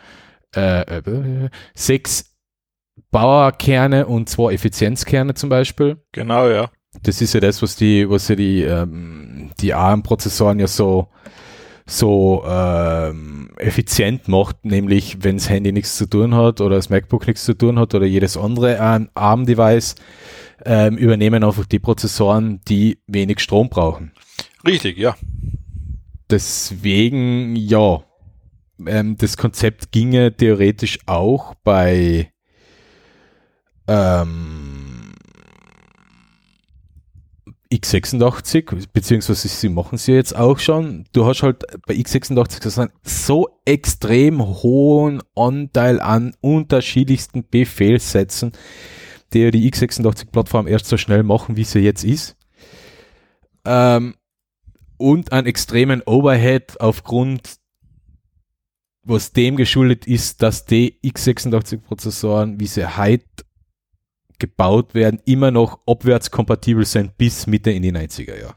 äh, 0.54 0.80
äh, 0.98 1.50
sechs 1.74 2.36
Bauerkerne 3.10 4.06
und 4.06 4.28
zwei 4.28 4.52
Effizienzkerne 4.54 5.34
zum 5.34 5.48
Beispiel. 5.50 6.02
Genau, 6.12 6.48
ja. 6.48 6.70
Das 7.02 7.22
ist 7.22 7.32
ja 7.32 7.40
das, 7.40 7.62
was 7.62 7.76
die, 7.76 8.08
was 8.08 8.28
ja 8.28 8.36
die, 8.36 8.62
ähm, 8.62 9.50
die 9.60 9.72
ARM-Prozessoren 9.72 10.60
ja 10.60 10.66
so 10.66 11.08
so 11.92 12.42
ähm, 12.46 13.50
effizient 13.56 14.28
macht, 14.28 14.64
nämlich 14.64 15.18
wenn 15.22 15.36
das 15.36 15.50
Handy 15.50 15.72
nichts 15.72 15.96
zu 15.96 16.06
tun 16.08 16.34
hat 16.34 16.60
oder 16.60 16.76
das 16.76 16.90
MacBook 16.90 17.26
nichts 17.26 17.44
zu 17.44 17.54
tun 17.54 17.78
hat 17.78 17.94
oder 17.94 18.06
jedes 18.06 18.36
andere 18.36 18.80
ARM-Device, 19.14 19.96
ähm, 20.64 20.96
übernehmen 20.96 21.44
einfach 21.44 21.66
die 21.66 21.78
Prozessoren, 21.78 22.60
die 22.68 22.98
wenig 23.06 23.40
Strom 23.40 23.68
brauchen. 23.68 24.12
Richtig, 24.66 24.96
ja. 24.96 25.16
Deswegen, 26.30 27.56
ja, 27.56 28.02
ähm, 28.86 29.16
das 29.18 29.36
Konzept 29.36 29.92
ginge 29.92 30.34
theoretisch 30.34 30.98
auch 31.06 31.54
bei 31.62 32.32
ähm, 33.86 34.61
x86, 37.72 38.88
beziehungsweise 38.92 39.48
sie 39.48 39.68
machen 39.68 39.98
sie 39.98 40.12
jetzt 40.12 40.36
auch 40.36 40.58
schon. 40.58 41.04
Du 41.12 41.26
hast 41.26 41.42
halt 41.42 41.64
bei 41.86 41.94
x86 41.94 42.90
so 43.02 43.48
extrem 43.64 44.42
hohen 44.42 45.22
Anteil 45.34 46.00
an 46.00 46.34
unterschiedlichsten 46.40 47.44
Befehlssätzen, 47.48 48.52
die 49.32 49.50
die 49.50 49.72
x86-Plattform 49.72 50.66
erst 50.66 50.86
so 50.86 50.96
schnell 50.96 51.22
machen, 51.22 51.56
wie 51.56 51.64
sie 51.64 51.80
jetzt 51.80 52.04
ist. 52.04 52.36
Ähm, 53.64 54.14
und 54.96 55.32
einen 55.32 55.46
extremen 55.46 56.02
Overhead 56.02 56.80
aufgrund, 56.80 57.56
was 59.04 59.32
dem 59.32 59.56
geschuldet 59.56 60.06
ist, 60.06 60.42
dass 60.42 60.64
die 60.64 61.00
x86-Prozessoren, 61.02 62.60
wie 62.60 62.66
sie 62.66 62.96
heute 62.96 63.24
gebaut 64.42 64.94
werden, 64.94 65.20
immer 65.24 65.50
noch 65.50 65.78
abwärtskompatibel 65.86 66.84
sind 66.84 67.16
bis 67.16 67.46
Mitte 67.46 67.70
in 67.70 67.82
die 67.82 67.92
90er 67.92 68.38
Jahre. 68.38 68.56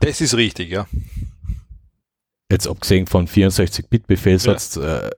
Das 0.00 0.20
ist 0.20 0.36
richtig, 0.36 0.70
ja. 0.70 0.86
Jetzt 2.50 2.66
abgesehen 2.66 3.06
von 3.06 3.26
64-Bit-Befehlssatz, 3.26 4.76
ja. 4.76 4.98
Äh, 4.98 5.10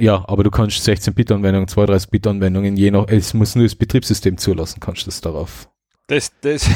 ja, 0.00 0.24
aber 0.26 0.44
du 0.44 0.50
kannst 0.50 0.86
16-Bit-Anwendungen, 0.88 1.68
32-Bit-Anwendungen, 1.68 2.76
je 2.76 2.90
nach, 2.90 3.06
es 3.08 3.34
muss 3.34 3.54
nur 3.54 3.64
das 3.64 3.74
Betriebssystem 3.74 4.38
zulassen, 4.38 4.80
kannst 4.80 5.02
du 5.02 5.06
das 5.06 5.20
darauf. 5.20 5.68
Das, 6.06 6.32
das, 6.40 6.68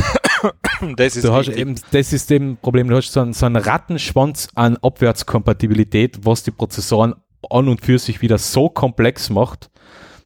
das 0.97 1.16
ist 1.16 1.25
du 1.25 1.33
hast 1.33 1.49
eben, 1.49 1.75
das 1.90 2.12
ist 2.12 2.30
eben 2.30 2.59
Problem, 2.59 2.88
du 2.88 2.97
hast 2.97 3.12
so 3.12 3.21
einen, 3.21 3.33
so 3.33 3.47
einen 3.47 3.56
Rattenschwanz 3.56 4.49
an 4.54 4.76
Abwärtskompatibilität, 4.76 6.25
was 6.25 6.42
die 6.42 6.50
Prozessoren 6.50 7.14
an 7.50 7.68
und 7.68 7.80
für 7.80 7.99
sich 7.99 8.21
wieder 8.21 8.38
so 8.38 8.68
komplex 8.68 9.30
macht, 9.30 9.71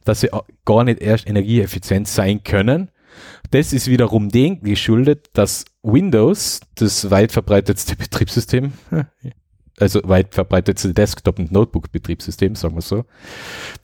dass 0.09 0.21
sie 0.21 0.31
gar 0.65 0.85
nicht 0.85 1.01
erst 1.01 1.29
energieeffizient 1.29 2.09
sein 2.09 2.43
können. 2.43 2.91
Das 3.51 3.73
ist 3.73 3.89
wiederum 3.89 4.31
dem 4.31 4.63
geschuldet, 4.63 5.31
dass 5.35 5.67
Windows, 5.83 6.61
das 6.77 7.11
weit 7.11 7.31
verbreitetste 7.31 7.95
Betriebssystem, 7.97 8.73
also 9.79 10.01
weit 10.05 10.35
verbreitetste 10.35 10.95
Desktop- 10.95 11.39
und 11.39 11.53
Notebook-Betriebssystem, 11.53 12.55
sagen 12.55 12.75
wir 12.75 12.83
so, 12.83 13.05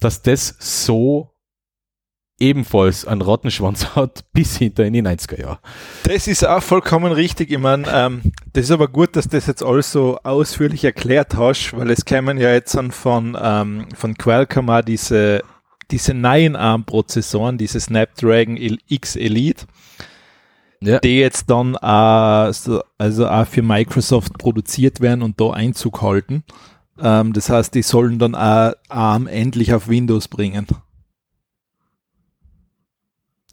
dass 0.00 0.22
das 0.22 0.56
so 0.58 1.30
ebenfalls 2.40 3.06
einen 3.06 3.20
Rottenschwanz 3.20 3.86
hat 3.94 4.24
bis 4.32 4.56
hinter 4.56 4.84
in 4.84 4.94
die 4.94 5.02
90er 5.02 5.40
Jahre. 5.40 5.58
Das 6.04 6.26
ist 6.26 6.46
auch 6.46 6.62
vollkommen 6.62 7.12
richtig. 7.12 7.50
Ich 7.50 7.58
meine, 7.58 7.84
ähm, 7.92 8.32
das 8.52 8.64
ist 8.64 8.70
aber 8.70 8.88
gut, 8.88 9.14
dass 9.14 9.28
das 9.28 9.46
jetzt 9.46 9.62
alles 9.62 9.92
so 9.92 10.18
ausführlich 10.22 10.84
erklärt 10.84 11.36
hast, 11.36 11.76
weil 11.76 11.90
es 11.90 12.04
kämen 12.04 12.38
ja 12.38 12.52
jetzt 12.52 12.76
von, 12.90 13.36
ähm, 13.40 13.86
von 13.94 14.14
Qualcomm 14.16 14.70
auch 14.70 14.82
diese 14.82 15.42
diese 15.90 16.14
neuen 16.14 16.56
ARM-Prozessoren, 16.56 17.58
diese 17.58 17.80
Snapdragon 17.80 18.56
X 18.88 19.16
Elite, 19.16 19.66
ja. 20.80 20.98
die 20.98 21.18
jetzt 21.18 21.50
dann 21.50 21.74
äh, 21.74 22.52
so, 22.52 22.82
also 22.98 23.28
auch 23.28 23.46
für 23.46 23.62
Microsoft 23.62 24.38
produziert 24.38 25.00
werden 25.00 25.22
und 25.22 25.40
da 25.40 25.50
Einzug 25.50 26.02
halten. 26.02 26.44
Ähm, 27.00 27.32
das 27.32 27.50
heißt, 27.50 27.74
die 27.74 27.82
sollen 27.82 28.18
dann 28.18 28.34
auch 28.34 28.74
ARM 28.88 29.26
endlich 29.26 29.72
auf 29.72 29.88
Windows 29.88 30.28
bringen. 30.28 30.66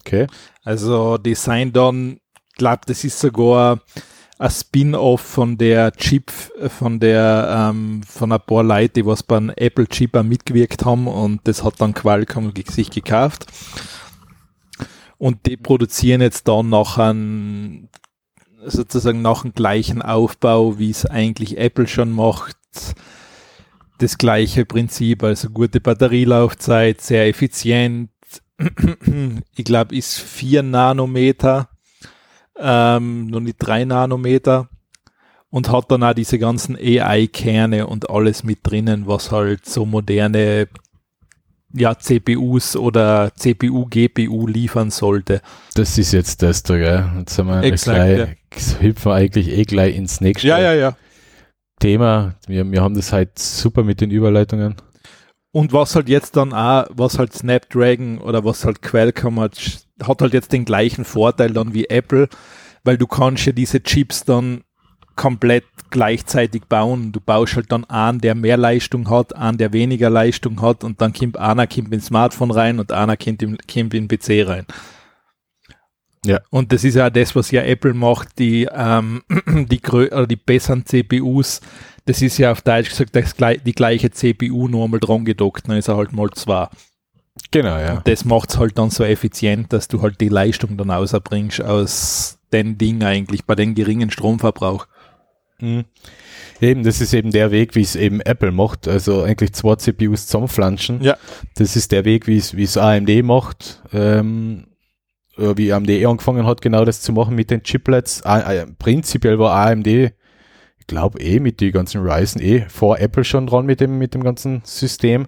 Okay. 0.00 0.26
Also 0.64 1.18
die 1.18 1.34
seien 1.34 1.72
dann, 1.72 2.18
glaube 2.56 2.82
das 2.86 3.04
ist 3.04 3.18
sogar 3.18 3.80
ein 4.42 4.50
Spin-off 4.50 5.20
von 5.20 5.56
der 5.56 5.92
Chip, 5.92 6.32
von 6.66 6.98
der, 6.98 7.70
ähm, 7.70 8.02
von 8.02 8.32
ein 8.32 8.40
paar 8.40 8.64
Leute, 8.64 8.94
die 8.94 9.06
was 9.06 9.22
beim 9.22 9.50
Apple 9.50 9.86
Chip 9.86 10.16
auch 10.16 10.24
mitgewirkt 10.24 10.84
haben 10.84 11.06
und 11.06 11.40
das 11.44 11.62
hat 11.62 11.80
dann 11.80 11.94
Qualcomm 11.94 12.52
sich 12.68 12.90
gekauft. 12.90 13.46
Und 15.16 15.46
die 15.46 15.56
produzieren 15.56 16.20
jetzt 16.20 16.48
dann 16.48 16.70
nach 16.70 16.98
einem, 16.98 17.88
sozusagen 18.66 19.22
nach 19.22 19.42
dem 19.42 19.52
gleichen 19.54 20.02
Aufbau, 20.02 20.76
wie 20.76 20.90
es 20.90 21.06
eigentlich 21.06 21.56
Apple 21.56 21.86
schon 21.86 22.10
macht. 22.10 22.56
Das 23.98 24.18
gleiche 24.18 24.64
Prinzip, 24.64 25.22
also 25.22 25.50
gute 25.50 25.80
Batterielaufzeit, 25.80 27.00
sehr 27.00 27.28
effizient. 27.28 28.10
Ich 29.54 29.64
glaube, 29.64 29.94
ist 29.94 30.18
vier 30.18 30.64
Nanometer 30.64 31.68
ähm, 32.58 33.26
nur 33.26 33.40
nicht 33.40 33.56
drei 33.58 33.84
Nanometer 33.84 34.68
und 35.50 35.70
hat 35.70 35.90
dann 35.90 36.02
auch 36.02 36.14
diese 36.14 36.38
ganzen 36.38 36.76
AI-Kerne 36.76 37.86
und 37.86 38.10
alles 38.10 38.42
mit 38.42 38.60
drinnen, 38.62 39.06
was 39.06 39.30
halt 39.30 39.66
so 39.66 39.84
moderne 39.84 40.68
ja, 41.74 41.98
CPUs 41.98 42.76
oder 42.76 43.32
CPU, 43.34 43.86
GPU 43.86 44.46
liefern 44.46 44.90
sollte. 44.90 45.40
Das 45.74 45.96
ist 45.98 46.12
jetzt 46.12 46.42
das 46.42 46.62
da, 46.62 46.76
gell? 46.76 47.10
Jetzt 47.18 47.38
haben 47.38 47.48
wir 47.48 47.62
Exakt, 47.62 47.96
gleich, 47.96 48.18
ja. 48.18 48.80
hüpfen 48.80 49.10
wir 49.10 49.14
eigentlich 49.14 49.48
eh 49.48 49.64
gleich 49.64 49.96
ins 49.96 50.20
nächste 50.20 50.48
ja, 50.48 50.58
ja, 50.58 50.74
ja. 50.74 50.96
Thema. 51.80 52.34
Wir, 52.46 52.70
wir 52.70 52.82
haben 52.82 52.94
das 52.94 53.12
halt 53.12 53.38
super 53.38 53.84
mit 53.84 54.00
den 54.00 54.10
Überleitungen. 54.10 54.76
Und 55.50 55.72
was 55.72 55.94
halt 55.94 56.08
jetzt 56.08 56.36
dann 56.36 56.52
auch, 56.52 56.86
was 56.90 57.18
halt 57.18 57.34
Snapdragon 57.34 58.18
oder 58.18 58.44
was 58.44 58.64
halt 58.64 58.80
Qualcomm 58.80 59.40
hat, 59.40 59.86
hat 60.06 60.22
halt 60.22 60.32
jetzt 60.32 60.52
den 60.52 60.64
gleichen 60.64 61.04
Vorteil 61.04 61.52
dann 61.52 61.74
wie 61.74 61.88
Apple, 61.88 62.28
weil 62.84 62.98
du 62.98 63.06
kannst 63.06 63.46
ja 63.46 63.52
diese 63.52 63.82
Chips 63.82 64.24
dann 64.24 64.64
komplett 65.16 65.64
gleichzeitig 65.90 66.64
bauen. 66.64 67.12
Du 67.12 67.20
baust 67.20 67.56
halt 67.56 67.70
dann 67.70 67.84
einen, 67.84 68.20
der 68.20 68.34
mehr 68.34 68.56
Leistung 68.56 69.08
hat, 69.10 69.36
einen, 69.36 69.58
der 69.58 69.72
weniger 69.72 70.10
Leistung 70.10 70.60
hat 70.62 70.84
und 70.84 71.00
dann 71.00 71.12
kommt 71.12 71.36
einer 71.36 71.66
kommt 71.66 71.92
ins 71.92 72.06
Smartphone 72.06 72.50
rein 72.50 72.78
und 72.78 72.92
einer 72.92 73.16
kommt, 73.16 73.42
im, 73.42 73.58
kommt 73.72 73.94
in 73.94 74.08
den 74.08 74.08
PC 74.08 74.48
rein. 74.48 74.66
Ja. 76.24 76.40
Und 76.50 76.72
das 76.72 76.84
ist 76.84 76.94
ja 76.94 77.10
das, 77.10 77.34
was 77.34 77.50
ja 77.50 77.62
Apple 77.62 77.94
macht, 77.94 78.38
die, 78.38 78.68
ähm, 78.72 79.22
die, 79.68 79.80
oder 79.82 80.26
die 80.26 80.36
besseren 80.36 80.86
CPUs, 80.86 81.60
das 82.04 82.22
ist 82.22 82.38
ja 82.38 82.52
auf 82.52 82.62
Deutsch 82.62 82.90
gesagt 82.90 83.16
das, 83.16 83.34
die 83.64 83.72
gleiche 83.72 84.10
CPU 84.10 84.68
nur 84.68 84.84
einmal 84.84 85.00
dran 85.00 85.24
gedockt, 85.24 85.68
dann 85.68 85.76
ist 85.76 85.88
er 85.88 85.96
halt 85.96 86.12
mal 86.12 86.30
zwei. 86.30 86.68
Genau, 87.50 87.78
ja. 87.78 87.96
Und 87.96 88.08
das 88.08 88.24
macht 88.24 88.50
es 88.50 88.58
halt 88.58 88.78
dann 88.78 88.90
so 88.90 89.04
effizient, 89.04 89.72
dass 89.72 89.88
du 89.88 90.02
halt 90.02 90.20
die 90.20 90.28
Leistung 90.28 90.76
dann 90.76 90.90
außerbringst 90.90 91.62
aus 91.62 92.38
den 92.52 92.76
Ding 92.78 93.02
eigentlich 93.02 93.44
bei 93.44 93.54
den 93.54 93.74
geringen 93.74 94.10
Stromverbrauch. 94.10 94.86
Mhm. 95.60 95.84
Eben, 96.60 96.82
das 96.84 97.00
ist 97.00 97.14
eben 97.14 97.30
der 97.30 97.50
Weg, 97.50 97.74
wie 97.74 97.80
es 97.80 97.96
eben 97.96 98.20
Apple 98.20 98.52
macht. 98.52 98.86
Also 98.86 99.22
eigentlich 99.22 99.52
zwei 99.52 99.76
CPUs 99.76 100.26
zusammenflanschen. 100.26 101.02
Ja. 101.02 101.16
Das 101.56 101.76
ist 101.76 101.92
der 101.92 102.04
Weg, 102.04 102.26
wie 102.26 102.36
es 102.36 102.56
wie 102.56 102.64
es 102.64 102.76
AMD 102.76 103.22
macht. 103.24 103.82
Ähm, 103.92 104.66
wie 105.36 105.72
AMD 105.72 105.88
eh 105.88 106.06
angefangen 106.06 106.46
hat, 106.46 106.60
genau 106.60 106.84
das 106.84 107.00
zu 107.00 107.12
machen 107.12 107.34
mit 107.34 107.50
den 107.50 107.62
Chiplets. 107.62 108.22
Ah, 108.24 108.66
prinzipiell 108.78 109.38
war 109.38 109.66
AMD, 109.66 109.86
ich 109.86 110.86
glaube 110.86 111.20
eh 111.20 111.40
mit 111.40 111.60
den 111.60 111.72
ganzen 111.72 112.02
Ryzen 112.02 112.40
eh 112.42 112.66
vor 112.68 112.98
Apple 112.98 113.24
schon 113.24 113.46
dran 113.46 113.64
mit 113.64 113.80
dem, 113.80 113.98
mit 113.98 114.14
dem 114.14 114.22
ganzen 114.22 114.60
System. 114.64 115.26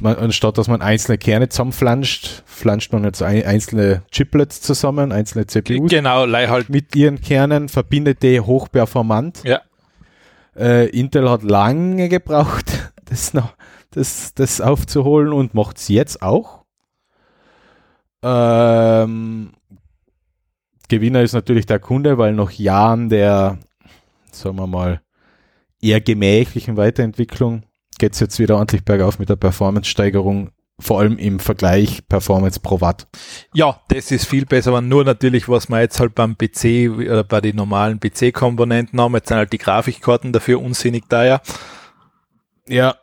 Man, 0.00 0.16
anstatt 0.16 0.58
dass 0.58 0.68
man 0.68 0.82
einzelne 0.82 1.18
Kerne 1.18 1.48
zusammenflanscht, 1.48 2.42
flanscht 2.46 2.92
man 2.92 3.04
jetzt 3.04 3.22
ein, 3.22 3.44
einzelne 3.44 4.02
Chiplets 4.10 4.60
zusammen, 4.60 5.12
einzelne 5.12 5.46
CPUs 5.46 5.90
Genau, 5.90 6.26
halt. 6.26 6.68
mit 6.68 6.94
ihren 6.96 7.20
Kernen, 7.20 7.68
verbindet 7.68 8.22
die 8.22 8.40
hochperformant. 8.40 9.42
Ja. 9.44 9.60
Äh, 10.56 10.88
Intel 10.90 11.28
hat 11.30 11.42
lange 11.42 12.08
gebraucht, 12.08 12.92
das, 13.04 13.34
noch, 13.34 13.54
das, 13.90 14.34
das 14.34 14.60
aufzuholen 14.60 15.32
und 15.32 15.54
macht 15.54 15.78
es 15.78 15.88
jetzt 15.88 16.22
auch. 16.22 16.64
Ähm, 18.22 19.52
Gewinner 20.88 21.22
ist 21.22 21.32
natürlich 21.32 21.66
der 21.66 21.78
Kunde, 21.78 22.18
weil 22.18 22.32
nach 22.32 22.50
Jahren 22.52 23.08
der, 23.08 23.58
sagen 24.30 24.56
wir 24.56 24.66
mal, 24.66 25.00
eher 25.80 26.00
gemächlichen 26.00 26.76
Weiterentwicklung 26.76 27.64
geht 27.98 28.14
es 28.14 28.20
jetzt 28.20 28.38
wieder 28.38 28.56
ordentlich 28.56 28.84
bergauf 28.84 29.18
mit 29.18 29.28
der 29.28 29.36
Performance-Steigerung, 29.36 30.50
vor 30.78 31.00
allem 31.00 31.18
im 31.18 31.38
Vergleich 31.38 32.06
Performance 32.08 32.60
pro 32.60 32.80
Watt. 32.80 33.06
Ja, 33.54 33.80
das 33.88 34.10
ist 34.10 34.26
viel 34.26 34.44
besser, 34.46 34.70
aber 34.70 34.80
nur 34.80 35.04
natürlich, 35.04 35.48
was 35.48 35.68
man 35.68 35.80
jetzt 35.80 36.00
halt 36.00 36.14
beim 36.14 36.36
PC 36.36 36.90
oder 36.90 37.24
bei 37.24 37.40
den 37.40 37.56
normalen 37.56 38.00
PC-Komponenten 38.00 39.00
haben, 39.00 39.14
jetzt 39.14 39.28
sind 39.28 39.36
halt 39.36 39.52
die 39.52 39.58
Grafikkarten 39.58 40.32
dafür 40.32 40.60
unsinnig 40.60 41.08
teuer. 41.08 41.40
Ja, 42.66 42.96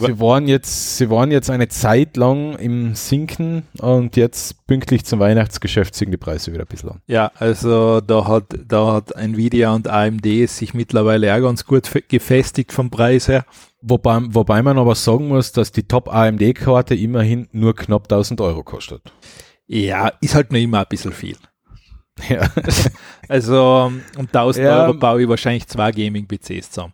Sie 0.00 0.20
waren 0.20 0.46
jetzt, 0.48 0.98
sie 0.98 1.08
waren 1.08 1.30
jetzt 1.30 1.48
eine 1.48 1.68
Zeit 1.68 2.16
lang 2.18 2.56
im 2.58 2.94
Sinken 2.94 3.62
und 3.80 4.16
jetzt 4.16 4.66
pünktlich 4.66 5.04
zum 5.06 5.18
Weihnachtsgeschäft 5.18 5.94
sinken 5.94 6.12
die 6.12 6.16
Preise 6.18 6.52
wieder 6.52 6.64
ein 6.64 6.68
bisschen 6.68 6.90
an. 6.90 7.00
Ja, 7.06 7.32
also 7.36 8.00
da 8.02 8.26
hat, 8.28 8.44
da 8.66 8.92
hat 8.92 9.12
Nvidia 9.12 9.72
und 9.74 9.88
AMD 9.88 10.26
sich 10.46 10.74
mittlerweile 10.74 11.34
auch 11.34 11.40
ganz 11.40 11.64
gut 11.64 11.86
fe- 11.86 12.02
gefestigt 12.02 12.72
vom 12.72 12.90
Preis 12.90 13.28
her. 13.28 13.46
Wobei, 13.80 14.18
wobei 14.28 14.62
man 14.62 14.76
aber 14.78 14.94
sagen 14.94 15.28
muss, 15.28 15.52
dass 15.52 15.72
die 15.72 15.84
Top 15.84 16.12
AMD-Karte 16.12 16.94
immerhin 16.94 17.48
nur 17.52 17.74
knapp 17.74 18.02
1000 18.12 18.40
Euro 18.42 18.62
kostet. 18.62 19.00
Ja, 19.66 20.08
ist 20.20 20.34
halt 20.34 20.52
noch 20.52 20.58
immer 20.58 20.80
ein 20.80 20.86
bisschen 20.88 21.12
viel. 21.12 21.36
Ja. 22.28 22.48
Also 23.28 23.90
um 24.16 24.26
1000 24.26 24.64
Ja. 24.66 24.84
Euro 24.84 24.94
baue 24.94 25.22
ich 25.22 25.28
wahrscheinlich 25.28 25.66
zwei 25.66 25.92
Gaming-PCs 25.92 26.70
zusammen. 26.70 26.92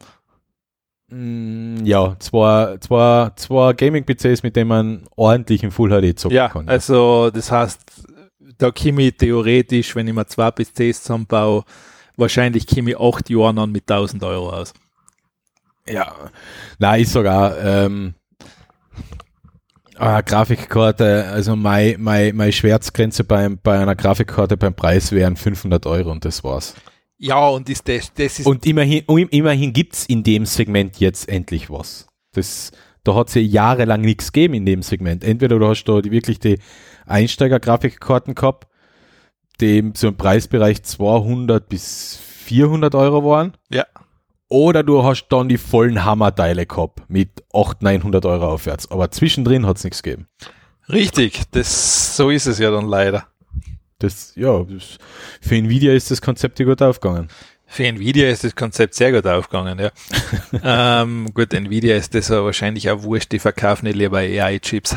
Mm, 1.16 1.84
ja, 1.84 2.16
zwei, 2.18 2.76
zwei, 2.80 3.30
zwei 3.36 3.72
Gaming-PCs, 3.72 4.42
mit 4.42 4.56
denen 4.56 4.68
man 4.68 5.04
ordentlich 5.14 5.62
in 5.62 5.70
Full 5.70 5.90
HD 5.90 6.18
zocken 6.18 6.36
Ja, 6.36 6.48
kann. 6.48 6.68
also 6.68 7.30
das 7.30 7.52
heißt, 7.52 7.80
da 8.58 8.72
komme 8.72 9.02
ich 9.02 9.16
theoretisch, 9.16 9.94
wenn 9.94 10.08
ich 10.08 10.14
mir 10.14 10.26
zwei 10.26 10.50
PCs 10.50 11.02
zusammenbaue, 11.04 11.62
wahrscheinlich 12.16 12.66
komme 12.66 12.90
ich 12.90 12.98
acht 13.00 13.30
Jahre 13.30 13.60
an 13.60 13.70
mit 13.70 13.88
1000 13.88 14.24
Euro 14.24 14.50
aus. 14.50 14.74
Ja, 15.88 16.12
na, 16.78 16.98
ich 16.98 17.08
sogar, 17.10 17.58
ähm, 17.58 18.14
ah, 19.96 20.20
Grafikkarte, 20.20 21.26
also 21.30 21.54
meine 21.54 21.96
mein, 21.98 22.34
mein 22.34 22.50
Schmerzgrenze 22.52 23.22
beim, 23.22 23.58
bei 23.62 23.78
einer 23.78 23.94
Grafikkarte 23.94 24.56
beim 24.56 24.74
Preis 24.74 25.12
wären 25.12 25.36
500 25.36 25.86
Euro 25.86 26.10
und 26.10 26.24
das 26.24 26.42
war's. 26.42 26.74
Ja, 27.18 27.48
und 27.48 27.68
ist 27.68 27.88
das, 27.88 28.12
das 28.12 28.40
ist 28.40 28.46
Und 28.46 28.66
immerhin, 28.66 29.04
immerhin 29.06 29.72
gibt's 29.72 30.04
in 30.06 30.22
dem 30.22 30.46
Segment 30.46 30.98
jetzt 30.98 31.28
endlich 31.28 31.70
was. 31.70 32.06
Das, 32.32 32.72
da 33.04 33.14
hat 33.14 33.28
es 33.28 33.34
ja 33.34 33.42
jahrelang 33.42 34.00
nichts 34.00 34.32
gegeben 34.32 34.54
in 34.54 34.66
dem 34.66 34.82
Segment. 34.82 35.22
Entweder 35.22 35.58
du 35.58 35.68
hast 35.68 35.84
da 35.84 36.00
die, 36.00 36.10
wirklich 36.10 36.38
die 36.40 36.58
Einsteiger-Grafikkarten 37.06 38.34
gehabt, 38.34 38.66
die 39.60 39.92
so 39.94 40.08
im 40.08 40.16
Preisbereich 40.16 40.82
200 40.82 41.68
bis 41.68 42.18
400 42.44 42.94
Euro 42.94 43.24
waren. 43.24 43.52
Ja. 43.70 43.84
Oder 44.48 44.82
du 44.82 45.02
hast 45.04 45.28
dann 45.28 45.48
die 45.48 45.58
vollen 45.58 46.04
Hammerteile 46.04 46.66
gehabt 46.66 47.02
mit 47.08 47.44
800, 47.52 47.82
900 47.82 48.26
Euro 48.26 48.48
aufwärts. 48.52 48.90
Aber 48.90 49.10
zwischendrin 49.10 49.66
hat's 49.66 49.84
nichts 49.84 50.02
gegeben. 50.02 50.28
richtig, 50.88 51.42
das, 51.52 52.16
so 52.16 52.30
ist 52.30 52.46
es 52.46 52.58
ja 52.58 52.70
dann 52.70 52.86
leider. 52.86 53.26
Das, 54.04 54.32
ja, 54.36 54.62
das, 54.64 54.98
für 55.40 55.56
Nvidia 55.56 55.92
ist 55.92 56.10
das 56.10 56.20
Konzept 56.20 56.58
ja 56.58 56.66
gut 56.66 56.82
aufgegangen. 56.82 57.28
Für 57.66 57.84
Nvidia 57.84 58.28
ist 58.30 58.44
das 58.44 58.54
Konzept 58.54 58.94
sehr 58.94 59.10
gut 59.12 59.26
aufgegangen, 59.26 59.78
ja. 59.80 59.90
ähm, 61.02 61.28
gut, 61.34 61.52
Nvidia 61.52 61.96
ist 61.96 62.14
das 62.14 62.28
ja 62.28 62.44
wahrscheinlich 62.44 62.90
auch 62.90 63.02
wurscht, 63.02 63.32
die 63.32 63.38
verkaufen 63.38 63.86
nicht 63.86 63.96
lieber 63.96 64.18
AI-Chips. 64.18 64.96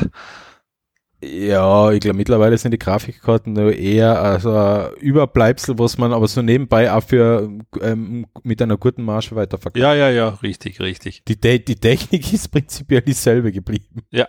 Ja, 1.23 1.91
ich 1.91 2.01
glaube 2.01 2.17
mittlerweile 2.17 2.55
sind 2.59 2.71
die 2.71 2.77
Grafikkarten 2.77 3.53
nur 3.53 3.73
eher 3.73 4.21
also 4.21 4.55
ein 4.55 4.93
Überbleibsel, 4.99 5.79
was 5.79 5.97
man 5.97 6.13
aber 6.13 6.27
so 6.27 6.43
nebenbei 6.43 6.91
auch 6.91 7.01
für 7.01 7.49
ähm, 7.81 8.27
mit 8.43 8.61
einer 8.61 8.77
guten 8.77 9.03
Marge 9.03 9.35
weiterverkauft. 9.35 9.81
Ja, 9.81 9.95
ja, 9.95 10.11
ja, 10.11 10.29
richtig, 10.43 10.79
richtig. 10.79 11.23
Die, 11.27 11.37
Te 11.37 11.59
die 11.59 11.77
Technik 11.77 12.31
ist 12.33 12.49
prinzipiell 12.49 13.01
dieselbe 13.01 13.51
geblieben. 13.51 14.03
Ja. 14.11 14.27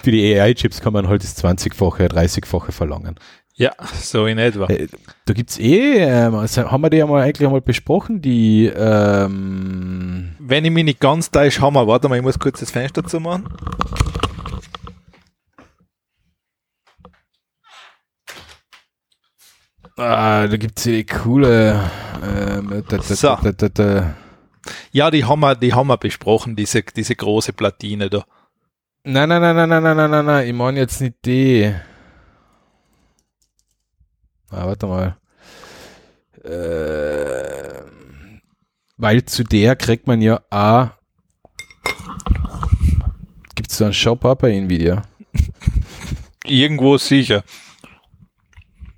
Für 0.00 0.12
die 0.12 0.38
AI-Chips 0.38 0.80
kann 0.80 0.92
man 0.92 1.08
halt 1.08 1.24
das 1.24 1.42
20-fache, 1.42 2.06
30-fache 2.06 2.70
verlangen. 2.70 3.16
Ja, 3.58 3.72
so 4.00 4.26
in 4.26 4.38
etwa. 4.38 4.66
Äh, 4.68 4.86
Da 5.24 5.34
gibt's 5.34 5.58
eh, 5.58 5.98
ähm, 5.98 6.36
also 6.36 6.70
haben 6.70 6.80
wir 6.80 6.90
die 6.90 6.98
ja 6.98 7.06
mal 7.06 7.22
eigentlich 7.22 7.44
einmal 7.44 7.60
besprochen, 7.60 8.22
die 8.22 8.66
ähm, 8.66 10.36
Wenn 10.38 10.64
ich 10.64 10.70
mich 10.70 10.84
nicht 10.84 11.00
ganz 11.00 11.30
täusche, 11.30 11.60
haben 11.60 11.74
wir, 11.74 11.86
warte 11.86 12.08
mal, 12.08 12.16
ich 12.16 12.22
muss 12.22 12.38
kurz 12.38 12.60
das 12.60 12.70
Fenster 12.70 13.04
zumachen. 13.04 13.48
ah, 19.96 20.46
da 20.46 20.56
gibt's 20.56 20.86
eh 20.86 21.02
die 21.02 21.06
coole 21.06 21.90
ähm, 22.22 22.84
da, 22.88 22.98
da, 22.98 23.68
da, 23.68 24.14
Ja, 24.92 25.10
die 25.10 25.24
haben 25.24 25.40
wir, 25.40 25.56
die 25.56 25.74
haben 25.74 25.88
wir 25.88 25.96
besprochen, 25.96 26.54
diese, 26.54 26.82
diese 26.82 27.16
große 27.16 27.52
Platine 27.52 28.08
da. 28.08 28.24
Nein, 29.02 29.28
nein, 29.28 29.42
nein, 29.42 29.56
nein, 29.56 29.68
nein, 29.68 29.82
nein, 29.82 29.96
nein, 29.96 30.10
nein, 30.10 30.24
nein, 30.26 30.46
ich 30.46 30.54
meine 30.54 30.78
jetzt 30.78 31.00
nicht 31.00 31.16
die. 31.24 31.74
Ah, 34.50 34.66
warte 34.66 34.86
mal. 34.86 35.16
Äh, 36.44 37.82
weil 38.96 39.24
zu 39.24 39.44
der 39.44 39.76
kriegt 39.76 40.06
man 40.06 40.20
ja 40.20 40.40
auch. 40.50 40.90
Gibt 43.54 43.70
es 43.70 43.78
da 43.78 43.86
einen 43.86 43.94
Shop 43.94 44.24
auch 44.24 44.36
bei 44.36 44.52
Nvidia? 44.52 45.02
Irgendwo 46.44 46.96
sicher. 46.98 47.44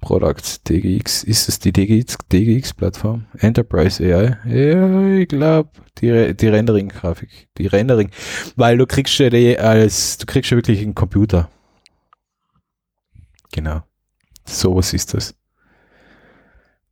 Products, 0.01 0.63
DGX, 0.63 1.25
ist 1.25 1.49
es 1.49 1.59
die 1.59 1.73
DGX, 1.73 2.17
DGX-Plattform? 2.33 3.27
Enterprise 3.39 4.03
AI? 4.03 4.39
Ja, 4.49 5.19
ich 5.19 5.29
glaube, 5.29 5.71
die, 5.99 6.35
die 6.35 6.49
Rendering-Grafik, 6.49 7.49
die 7.59 7.67
Rendering, 7.67 8.11
weil 8.57 8.79
du 8.79 8.87
kriegst 8.87 9.19
ja 9.19 9.29
die 9.29 9.59
als, 9.59 10.17
du 10.17 10.25
kriegst 10.25 10.51
ja 10.51 10.57
wirklich 10.57 10.81
einen 10.81 10.95
Computer. 10.95 11.51
Genau. 13.53 13.83
Sowas 14.47 14.95
ist 14.95 15.13
das. 15.13 15.35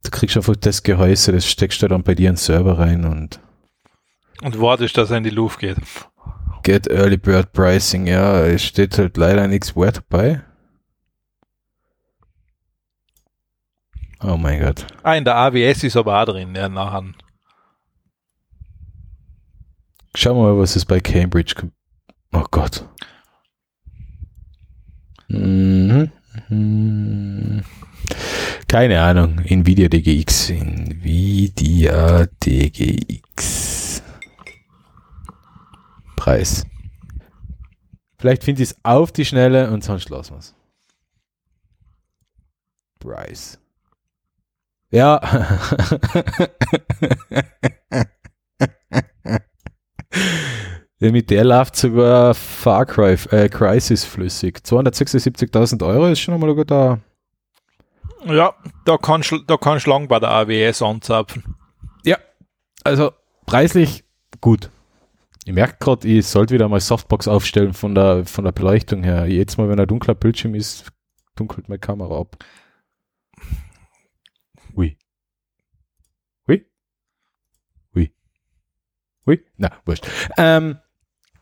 Du 0.09 0.19
kriegst 0.19 0.39
einfach 0.39 0.57
das 0.57 0.83
Gehäuse, 0.83 1.33
das 1.33 1.47
steckst 1.47 1.83
du 1.83 1.89
dann 1.89 2.03
bei 2.03 2.15
dir 2.15 2.31
in 2.31 2.37
den 2.37 2.39
Server 2.39 2.79
rein 2.79 3.05
und 3.05 3.41
Und 4.43 4.59
wartest, 4.59 4.97
dass 4.97 5.11
er 5.11 5.19
in 5.19 5.25
die 5.25 5.29
Luft 5.29 5.59
geht. 5.59 5.77
get 6.63 6.87
Early 6.89 7.19
Bird 7.19 7.53
Pricing, 7.53 8.07
ja, 8.07 8.41
es 8.47 8.65
steht 8.65 8.97
halt 8.97 9.19
leider 9.19 9.47
nichts 9.47 9.77
Wert 9.77 10.03
dabei. 10.09 10.43
Oh 14.21 14.39
mein 14.39 14.61
Gott. 14.61 14.87
Ah, 15.03 15.15
in 15.15 15.27
der 15.27 15.37
AWS 15.37 15.85
ist 15.85 15.97
aber 15.99 16.23
auch 16.23 16.25
drin, 16.25 16.55
ja, 16.55 16.71
nachher. 16.71 17.05
Schauen 20.15 20.39
wir 20.39 20.55
mal, 20.55 20.59
was 20.59 20.75
es 20.75 20.87
bei 20.87 21.01
Cambridge. 21.01 21.55
Oh 22.33 22.45
Gott. 22.51 22.89
Mhm. 25.29 26.11
Mhm. 26.49 27.63
Keine 28.69 29.01
Ahnung. 29.01 29.41
Nvidia 29.41 29.89
DGX. 29.89 30.51
Nvidia 30.51 32.27
DGX. 32.43 34.03
Preis. 36.17 36.67
Vielleicht 38.19 38.45
finde 38.45 38.63
ich 38.63 38.71
es 38.71 38.77
auf 38.83 39.13
die 39.13 39.25
Schnelle 39.25 39.71
und 39.71 39.85
sonst 39.85 40.11
lassen 40.11 40.35
wir 40.35 40.39
es. 40.39 40.55
Preis. 42.99 43.59
Ja. 44.91 45.21
Ja, 51.01 51.13
mit 51.13 51.31
der 51.31 51.45
läuft 51.45 51.77
sogar 51.77 52.35
Far 52.35 52.87
Cry, 52.87 53.17
äh, 53.31 53.49
Crisis 53.49 54.05
flüssig. 54.05 54.59
276.000 54.65 55.87
Euro 55.87 56.09
ist 56.09 56.21
schon 56.21 56.35
einmal 56.35 56.51
ein 56.51 56.57
guter. 56.57 57.01
Ja, 58.25 58.55
da 58.85 58.97
kannst 58.97 59.31
du 59.31 59.39
da 59.39 59.57
kannst 59.57 59.87
du 59.87 59.91
lang 59.91 60.09
bei 60.09 60.19
der 60.19 60.31
AWS 60.31 60.83
anzapfen. 60.83 61.55
Also 62.89 63.13
preislich 63.45 64.05
gut. 64.41 64.71
Ich 65.45 65.53
merke 65.53 65.77
gerade, 65.79 66.09
ich 66.09 66.27
sollte 66.27 66.55
wieder 66.55 66.71
mal 66.71 66.81
Softbox 66.81 67.29
aufstellen 67.29 67.75
von 67.75 67.95
der, 67.95 68.25
von 68.25 68.45
der 68.45 68.53
Beleuchtung 68.53 69.03
her. 69.03 69.27
Jetzt 69.27 69.59
mal, 69.59 69.69
wenn 69.69 69.79
ein 69.79 69.87
dunkler 69.87 70.15
Bildschirm 70.15 70.55
ist, 70.55 70.91
dunkelt 71.37 71.69
meine 71.69 71.79
Kamera 71.79 72.19
ab. 72.19 72.37
Ui. 74.75 74.97
Ui. 76.49 76.67
Ui. 77.95 78.13
Ui. 79.27 79.45
Na, 79.59 79.71
wurscht. 79.85 80.07
Ähm, 80.39 80.79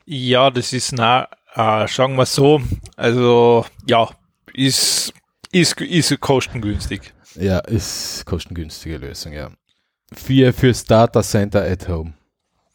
Ja, 0.07 0.51
das 0.51 0.73
ist, 0.73 0.93
na, 0.93 1.29
äh, 1.55 1.89
sagen 1.89 2.15
wir 2.17 2.27
so, 2.27 2.61
also, 2.97 3.67
ja, 3.89 4.09
ist, 4.55 5.13
ist, 5.51 5.81
ist 5.81 6.21
kostengünstig. 6.21 7.13
ja, 7.35 7.59
ist 7.59 8.25
kostengünstige 8.25 8.99
Lösung, 8.99 9.33
ja. 9.33 9.51
Für, 10.13 10.53
fürs 10.53 10.85
Data 10.85 11.23
Center 11.23 11.65
at 11.65 11.89
Home. 11.89 12.15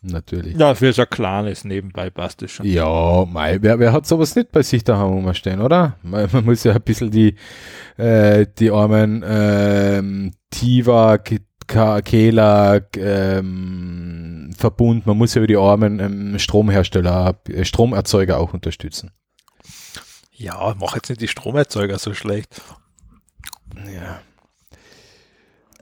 Natürlich. 0.02 0.58
Ja, 0.58 0.74
für 0.74 0.91
so 0.91 1.04
ein 1.04 1.10
kleines 1.10 1.63
nebenbei 1.63 2.10
passt 2.10 2.41
das 2.41 2.52
schon. 2.52 2.65
Ja, 2.65 3.24
mei, 3.26 3.60
wer, 3.62 3.80
wer 3.80 3.94
hat 3.94 4.08
sowas 4.08 4.36
nicht 4.36 4.52
bei 4.52 4.63
sich 4.63 4.84
daheim 4.84 5.10
rumstehen, 5.10 5.62
oder? 5.62 5.96
Man, 6.02 6.28
man 6.32 6.44
muss 6.44 6.63
ja 6.63 6.74
ein 6.74 6.82
bisschen 6.82 7.12
die, 7.12 7.36
äh, 7.98 8.48
die 8.58 8.72
armen 8.72 9.24
ähm, 9.26 10.32
Tiva, 10.50 11.17
Kehler, 12.03 12.81
ähm, 12.97 14.53
Verbund, 14.57 15.05
man 15.05 15.17
muss 15.17 15.34
ja 15.34 15.45
die 15.45 15.57
armen 15.57 15.99
ähm, 15.99 16.39
Stromhersteller, 16.39 17.39
äh, 17.47 17.65
Stromerzeuger 17.65 18.39
auch 18.39 18.53
unterstützen. 18.53 19.12
Ja, 20.31 20.75
mach 20.79 20.95
jetzt 20.95 21.10
nicht 21.10 21.21
die 21.21 21.27
Stromerzeuger 21.27 21.99
so 21.99 22.13
schlecht. 22.13 22.62
Ja. 23.75 24.21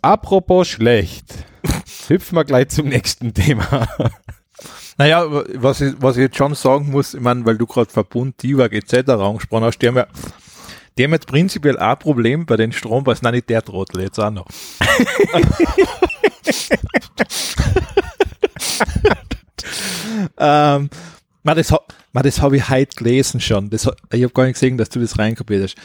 Apropos 0.02 0.67
schlecht, 0.67 1.45
hüpfen 2.08 2.38
wir 2.38 2.45
gleich 2.45 2.69
zum 2.69 2.88
nächsten 2.88 3.34
Thema. 3.34 3.88
Naja, 4.97 5.25
was 5.56 5.80
ich, 5.80 5.93
was 5.99 6.17
ich 6.17 6.23
jetzt 6.23 6.36
schon 6.38 6.56
sagen 6.56 6.91
muss, 6.91 7.13
ich 7.13 7.21
meine, 7.21 7.45
weil 7.45 7.58
du 7.58 7.65
gerade 7.65 7.89
Verbund, 7.89 8.38
TIWAG 8.38 8.73
etc. 8.73 9.12
angesprochen 9.12 9.63
hast, 9.63 9.80
die 9.80 9.88
haben 9.88 9.95
ja, 9.95 10.08
die 11.00 11.06
haben 11.06 11.14
jetzt 11.14 11.28
prinzipiell 11.28 11.80
auch 11.80 11.92
ein 11.92 12.00
Problem 12.00 12.46
bei 12.46 12.58
den 12.58 12.74
Strompreisen, 12.74 13.24
nein, 13.24 13.36
nicht 13.36 13.50
der 13.50 13.64
Trottel, 13.64 14.02
jetzt 14.02 14.20
auch 14.20 14.32
noch. 14.32 14.46
ähm, 20.38 20.90
man, 21.44 21.58
das, 21.58 21.74
man, 22.12 22.24
das 22.24 22.42
habe 22.42 22.58
ich 22.58 22.70
heute 22.70 22.96
gelesen 22.96 23.40
schon. 23.40 23.70
Das, 23.70 23.90
ich 24.12 24.24
habe 24.24 24.34
gar 24.34 24.44
nicht 24.44 24.54
gesehen, 24.56 24.78
dass 24.78 24.90
du 24.90 25.00
das 25.00 25.18
reinkopiert 25.18 25.64
hast. 25.64 25.76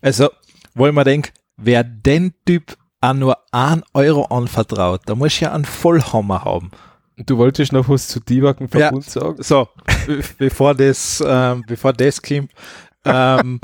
Also, 0.00 0.30
wo 0.74 0.86
ich 0.86 0.92
mir 0.94 1.04
denke, 1.04 1.30
wer 1.56 1.82
den 1.84 2.32
Typ 2.46 2.76
auch 3.00 3.14
nur 3.14 3.38
einen 3.52 3.82
Euro 3.94 4.24
anvertraut, 4.26 5.02
da 5.06 5.14
muss 5.14 5.40
ja 5.40 5.52
einen 5.52 5.64
Vollhammer 5.64 6.44
haben. 6.44 6.70
Du 7.16 7.36
wolltest 7.38 7.72
noch 7.72 7.88
was 7.88 8.08
zu 8.08 8.20
und 8.20 8.68
Verbund 8.70 9.04
sagen? 9.04 9.42
So, 9.42 9.68
be- 10.06 10.22
bevor 10.38 10.74
das, 10.74 11.22
ähm, 11.26 11.64
bevor 11.66 11.92
das 11.92 12.22
kommt, 12.22 12.52
ähm, 13.04 13.60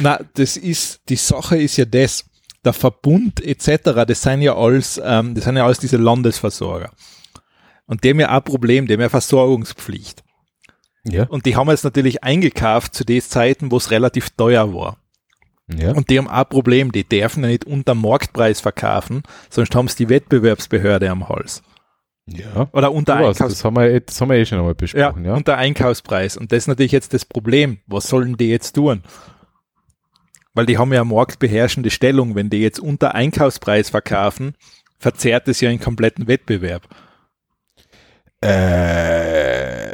na, 0.00 0.20
das 0.34 0.56
ist, 0.56 1.00
die 1.08 1.16
Sache 1.16 1.56
ist 1.56 1.76
ja 1.76 1.84
das, 1.84 2.24
der 2.64 2.72
Verbund 2.72 3.40
etc., 3.44 4.04
das 4.06 4.22
sind 4.22 4.42
ja 4.42 4.56
alles, 4.56 5.00
ähm, 5.04 5.34
das 5.34 5.44
sind 5.44 5.56
ja 5.56 5.64
alles 5.64 5.78
diese 5.78 5.96
Landesversorger. 5.96 6.90
Und 7.86 8.04
die 8.04 8.10
haben 8.10 8.20
ja 8.20 8.28
auch 8.30 8.34
ein 8.36 8.42
Problem, 8.44 8.86
die 8.86 8.94
haben 8.94 9.00
ja 9.00 9.08
Versorgungspflicht. 9.08 10.22
Ja. 11.04 11.24
Und 11.28 11.46
die 11.46 11.56
haben 11.56 11.70
jetzt 11.70 11.84
natürlich 11.84 12.22
eingekauft 12.22 12.94
zu 12.94 13.04
den 13.04 13.22
Zeiten, 13.22 13.70
wo 13.70 13.76
es 13.78 13.90
relativ 13.90 14.30
teuer 14.30 14.74
war. 14.74 14.98
ja. 15.68 15.92
Und 15.92 16.10
die 16.10 16.18
haben 16.18 16.28
auch 16.28 16.32
ein 16.40 16.48
Problem, 16.48 16.92
die 16.92 17.04
dürfen 17.08 17.44
ja 17.44 17.48
nicht 17.50 17.64
unter 17.64 17.94
Marktpreis 17.94 18.60
verkaufen, 18.60 19.22
sonst 19.48 19.74
haben 19.74 19.88
sie 19.88 20.04
die 20.04 20.08
Wettbewerbsbehörde 20.10 21.08
am 21.08 21.28
Hals. 21.30 21.62
ja. 22.26 22.68
Oder 22.72 22.92
unter 22.92 23.16
Du 23.16 23.24
weißt, 23.24 23.40
Einkaufs 23.40 23.54
das 23.54 23.64
haben 23.64 23.76
wir, 23.76 23.84
eh- 23.90 24.00
das 24.04 24.20
haben 24.20 24.28
wir 24.30 24.36
eh 24.36 24.44
schon 24.44 24.58
einmal 24.58 24.72
Ja, 24.72 24.76
besprochen, 24.76 25.24
ja. 25.24 25.34
und 25.34 25.48
der 25.48 25.56
Einkaufspreis. 25.56 26.36
Und 26.36 26.52
das 26.52 26.58
ist 26.58 26.66
natürlich 26.66 26.92
jetzt 26.92 27.14
das 27.14 27.24
Problem. 27.24 27.78
Was 27.86 28.08
sollen 28.08 28.36
die 28.36 28.48
jetzt 28.50 28.72
tun? 28.74 29.02
Weil 30.58 30.66
die 30.66 30.76
haben 30.76 30.92
ja 30.92 31.04
marktbeherrschende 31.04 31.88
Stellung. 31.88 32.34
Wenn 32.34 32.50
die 32.50 32.60
jetzt 32.60 32.80
unter 32.80 33.14
Einkaufspreis 33.14 33.90
verkaufen, 33.90 34.56
verzerrt 34.98 35.46
es 35.46 35.60
ja 35.60 35.70
einen 35.70 35.78
kompletten 35.78 36.26
Wettbewerb. 36.26 36.82
Äh, 38.40 39.92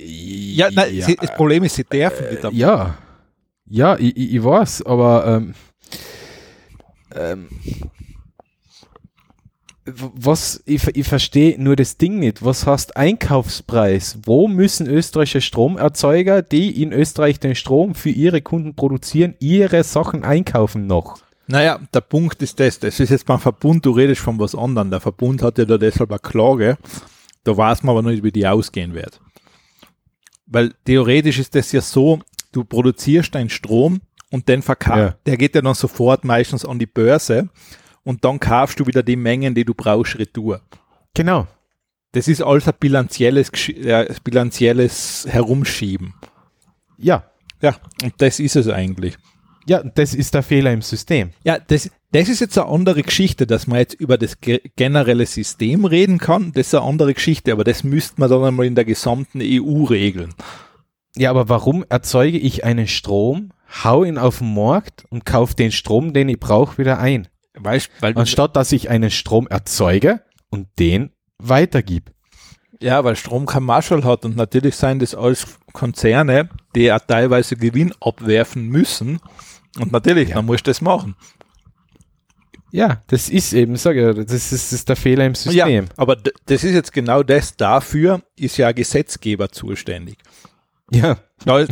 Ja, 0.00 0.70
nein, 0.72 0.98
Sie, 1.02 1.16
das 1.16 1.34
Problem 1.34 1.62
ist, 1.62 1.74
sie 1.74 1.84
dürfen 1.84 2.30
nicht. 2.30 2.42
Äh, 2.42 2.48
ja, 2.52 2.96
ja, 3.66 3.98
ich, 3.98 4.16
ich, 4.16 4.42
weiß, 4.42 4.86
aber 4.86 5.26
ähm, 5.26 5.54
ähm, 7.14 7.48
was 9.94 10.62
ich, 10.66 10.86
ich 10.96 11.06
verstehe 11.06 11.60
nur 11.62 11.76
das 11.76 11.96
Ding 11.96 12.18
nicht. 12.18 12.44
Was 12.44 12.66
heißt 12.66 12.96
Einkaufspreis? 12.96 14.18
Wo 14.24 14.48
müssen 14.48 14.86
österreichische 14.86 15.40
Stromerzeuger, 15.40 16.42
die 16.42 16.82
in 16.82 16.92
Österreich 16.92 17.40
den 17.40 17.54
Strom 17.54 17.94
für 17.94 18.10
ihre 18.10 18.42
Kunden 18.42 18.74
produzieren, 18.74 19.34
ihre 19.40 19.84
Sachen 19.84 20.24
einkaufen 20.24 20.86
noch? 20.86 21.18
Naja, 21.46 21.80
der 21.94 22.02
Punkt 22.02 22.42
ist 22.42 22.60
das. 22.60 22.78
Das 22.78 23.00
ist 23.00 23.08
jetzt 23.10 23.24
beim 23.26 23.40
Verbund, 23.40 23.86
du 23.86 23.92
redest 23.92 24.20
von 24.20 24.38
was 24.38 24.54
anderem. 24.54 24.90
Der 24.90 25.00
Verbund 25.00 25.42
hat 25.42 25.58
ja 25.58 25.64
da 25.64 25.78
deshalb 25.78 26.10
eine 26.10 26.18
Klage. 26.18 26.76
Da 27.44 27.56
weiß 27.56 27.82
man 27.82 27.96
aber 27.96 28.10
nicht, 28.10 28.22
wie 28.22 28.32
die 28.32 28.46
ausgehen 28.46 28.92
wird. 28.94 29.20
Weil 30.46 30.74
theoretisch 30.84 31.38
ist 31.38 31.54
das 31.54 31.72
ja 31.72 31.80
so, 31.80 32.20
du 32.52 32.64
produzierst 32.64 33.34
deinen 33.34 33.50
Strom 33.50 34.00
und 34.30 34.48
den 34.48 34.60
Verkauf, 34.62 34.96
Ja. 34.96 35.14
der 35.26 35.36
geht 35.36 35.54
ja 35.54 35.62
dann 35.62 35.74
sofort 35.74 36.24
meistens 36.24 36.64
an 36.64 36.78
die 36.78 36.86
Börse 36.86 37.48
und 38.08 38.24
dann 38.24 38.40
kaufst 38.40 38.80
du 38.80 38.86
wieder 38.86 39.02
die 39.02 39.16
Mengen, 39.16 39.54
die 39.54 39.66
du 39.66 39.74
brauchst, 39.74 40.18
retour. 40.18 40.62
Genau. 41.12 41.46
Das 42.12 42.26
ist 42.26 42.40
alles 42.40 42.66
ein 42.66 42.72
bilanzielles, 42.80 43.50
äh, 43.68 44.14
bilanzielles 44.24 45.26
Herumschieben. 45.28 46.14
Ja, 46.96 47.24
Ja, 47.60 47.76
und 48.02 48.14
das 48.16 48.40
ist 48.40 48.56
es 48.56 48.66
eigentlich. 48.66 49.18
ja, 49.66 49.82
das 49.82 50.14
ist 50.14 50.32
der 50.32 50.42
Fehler 50.42 50.72
im 50.72 50.80
System. 50.80 51.32
Ja, 51.44 51.58
das, 51.58 51.90
das 52.12 52.30
ist 52.30 52.40
jetzt 52.40 52.56
eine 52.56 52.68
andere 52.68 53.02
Geschichte, 53.02 53.46
dass 53.46 53.66
man 53.66 53.80
jetzt 53.80 53.92
über 53.92 54.16
das 54.16 54.40
ge 54.40 54.62
generelle 54.76 55.26
System 55.26 55.84
reden 55.84 56.16
kann. 56.16 56.52
Das 56.52 56.68
ist 56.68 56.74
eine 56.74 56.86
andere 56.86 57.12
Geschichte, 57.12 57.52
aber 57.52 57.64
das 57.64 57.84
müsste 57.84 58.18
man 58.22 58.30
dann 58.30 58.42
einmal 58.42 58.64
in 58.64 58.74
der 58.74 58.86
gesamten 58.86 59.40
EU 59.42 59.84
regeln. 59.84 60.32
Ja, 61.14 61.28
aber 61.28 61.50
warum 61.50 61.84
erzeuge 61.90 62.38
ich 62.38 62.64
einen 62.64 62.86
Strom, 62.86 63.50
hau 63.84 64.02
ihn 64.02 64.16
auf 64.16 64.38
den 64.38 64.54
Markt 64.54 65.04
und 65.10 65.26
kaufe 65.26 65.54
den 65.54 65.72
Strom, 65.72 66.14
den 66.14 66.30
ich 66.30 66.40
brauche, 66.40 66.78
wieder 66.78 67.00
ein? 67.00 67.28
Weil 68.00 68.14
du, 68.14 68.20
Anstatt 68.20 68.56
dass 68.56 68.72
ich 68.72 68.88
einen 68.90 69.10
Strom 69.10 69.46
erzeuge 69.48 70.22
und 70.50 70.68
den 70.78 71.10
weitergib. 71.38 72.10
ja, 72.80 73.02
weil 73.04 73.16
Strom 73.16 73.46
kein 73.46 73.62
Marshall 73.64 74.04
hat 74.04 74.24
und 74.24 74.36
natürlich 74.36 74.76
sind 74.76 75.02
das 75.02 75.14
alles 75.14 75.58
Konzerne, 75.72 76.48
die 76.74 76.82
ja 76.84 76.98
teilweise 76.98 77.56
Gewinn 77.56 77.92
abwerfen 78.00 78.66
müssen. 78.68 79.20
Und 79.78 79.92
natürlich, 79.92 80.30
Ja. 80.30 80.36
dann 80.36 80.46
musst 80.46 80.66
du 80.66 80.70
das 80.70 80.80
machen. 80.80 81.14
Ja, 82.70 83.02
das 83.06 83.30
ist 83.30 83.52
eben, 83.54 83.76
sage 83.76 84.10
ich, 84.10 84.26
das 84.26 84.34
ist, 84.34 84.52
das 84.52 84.72
ist 84.72 84.88
der 84.88 84.96
Fehler 84.96 85.24
im 85.24 85.34
System. 85.34 85.84
Ja, 85.84 85.90
aber 85.96 86.16
das 86.16 86.64
ist 86.64 86.74
jetzt 86.74 86.92
genau 86.92 87.22
das. 87.22 87.56
Dafür 87.56 88.20
ist 88.36 88.58
ja 88.58 88.72
Gesetzgeber 88.72 89.48
zuständig. 89.50 90.18
Ja, 90.90 91.18
Das 91.44 91.68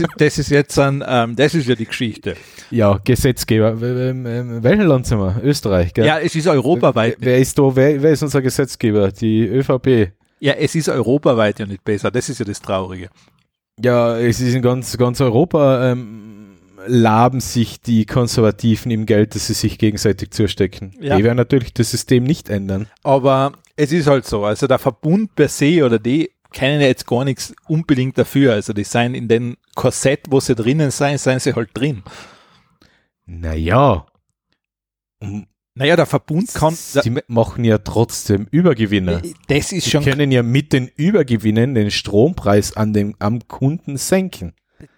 ist, 0.00 0.04
das 0.16 0.38
ist 0.38 0.50
jetzt 0.50 0.78
ein, 0.78 1.04
ähm, 1.06 1.36
das 1.36 1.54
ist 1.54 1.68
ja 1.68 1.74
die 1.74 1.86
Geschichte. 1.86 2.36
ja, 2.70 2.98
Gesetzgeber. 3.04 3.80
W- 3.80 3.94
w- 3.94 4.24
w- 4.24 4.62
Welches 4.62 4.86
Land 4.86 5.06
sind 5.06 5.18
wir? 5.18 5.40
Österreich, 5.42 5.92
gell? 5.92 6.06
Ja, 6.06 6.18
es 6.18 6.34
ist 6.34 6.46
europaweit. 6.46 7.16
Wer 7.18 7.38
ist 7.38 7.58
da, 7.58 7.74
wer, 7.74 8.00
wer 8.02 8.12
ist 8.12 8.22
unser 8.22 8.40
Gesetzgeber? 8.42 9.10
Die 9.12 9.42
ÖVP. 9.46 10.12
Ja, 10.38 10.52
es 10.54 10.74
ist 10.74 10.88
europaweit 10.88 11.58
ja 11.58 11.66
nicht 11.66 11.84
besser. 11.84 12.10
Das 12.10 12.28
ist 12.28 12.38
ja 12.38 12.44
das 12.46 12.60
Traurige. 12.62 13.10
Ja, 13.82 14.18
es 14.18 14.40
ist 14.40 14.54
in 14.54 14.62
ganz, 14.62 14.96
ganz 14.96 15.20
Europa, 15.20 15.90
ähm, 15.90 16.56
laben 16.86 17.40
sich 17.40 17.80
die 17.80 18.06
Konservativen 18.06 18.90
im 18.90 19.04
Geld, 19.04 19.34
das 19.34 19.48
sie 19.48 19.54
sich 19.54 19.78
gegenseitig 19.78 20.30
zustecken. 20.30 20.92
Ja. 21.00 21.16
Die 21.16 21.24
werden 21.24 21.36
natürlich 21.36 21.74
das 21.74 21.90
System 21.90 22.24
nicht 22.24 22.48
ändern. 22.48 22.86
Aber 23.02 23.52
es 23.76 23.92
ist 23.92 24.06
halt 24.06 24.24
so. 24.26 24.44
Also 24.44 24.66
der 24.66 24.78
Verbund 24.78 25.34
per 25.34 25.48
se 25.48 25.84
oder 25.84 25.98
die 25.98 26.30
kennen 26.52 26.80
ja 26.80 26.86
jetzt 26.86 27.06
gar 27.06 27.24
nichts 27.24 27.54
unbedingt 27.68 28.18
dafür. 28.18 28.54
Also 28.54 28.72
die 28.72 28.84
sind 28.84 29.14
in 29.14 29.28
den 29.28 29.56
Korsett, 29.74 30.22
wo 30.28 30.40
sie 30.40 30.54
drinnen 30.54 30.90
sind, 30.90 31.18
sind 31.18 31.42
sie 31.42 31.54
halt 31.54 31.70
drin. 31.74 32.02
Naja. 33.26 34.06
Um, 35.20 35.46
Naja, 35.74 35.96
der 35.96 36.06
Verbund 36.06 36.52
kann, 36.52 36.74
sie 36.74 37.18
machen 37.28 37.64
ja 37.64 37.78
trotzdem 37.78 38.46
Übergewinne. 38.50 39.22
das 39.48 39.72
ist 39.72 39.84
Sie 39.84 39.90
schon 39.90 40.04
können 40.04 40.32
ja 40.32 40.42
mit 40.42 40.72
den 40.72 40.88
Übergewinnen 40.88 41.74
den 41.74 41.90
Strompreis 41.90 42.76
an 42.76 42.92
den, 42.92 43.14
am 43.18 43.46
Kunden 43.46 43.96
senken. 43.96 44.52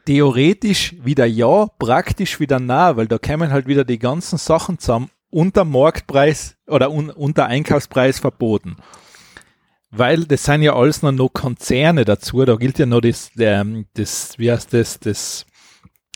theoretisch 0.07 0.95
wieder 1.05 1.27
ja, 1.27 1.67
praktisch 1.79 2.41
wieder 2.41 2.59
nah, 2.59 2.97
weil 2.97 3.07
da 3.07 3.19
kämen 3.19 3.53
halt 3.53 3.67
wieder 3.67 3.85
die 3.85 3.99
ganzen 3.99 4.39
Sachen 4.39 4.79
zusammen 4.79 5.11
unter 5.31 5.65
Marktpreis 5.65 6.57
oder 6.67 6.91
un, 6.91 7.11
unter 7.11 7.47
Einkaufspreis 7.47 8.19
verboten. 8.19 8.77
Weil 9.95 10.25
das 10.25 10.45
sind 10.45 10.63
ja 10.63 10.75
alles 10.75 11.03
noch, 11.03 11.13
noch 11.13 11.29
Konzerne 11.29 12.05
dazu, 12.07 12.45
da 12.45 12.57
gilt 12.57 12.79
ja 12.79 12.87
noch 12.87 13.03
das, 13.03 13.31
der, 13.35 13.65
das 13.95 14.39
wie 14.39 14.51
heißt 14.51 14.73
das, 14.73 14.99
das, 14.99 15.45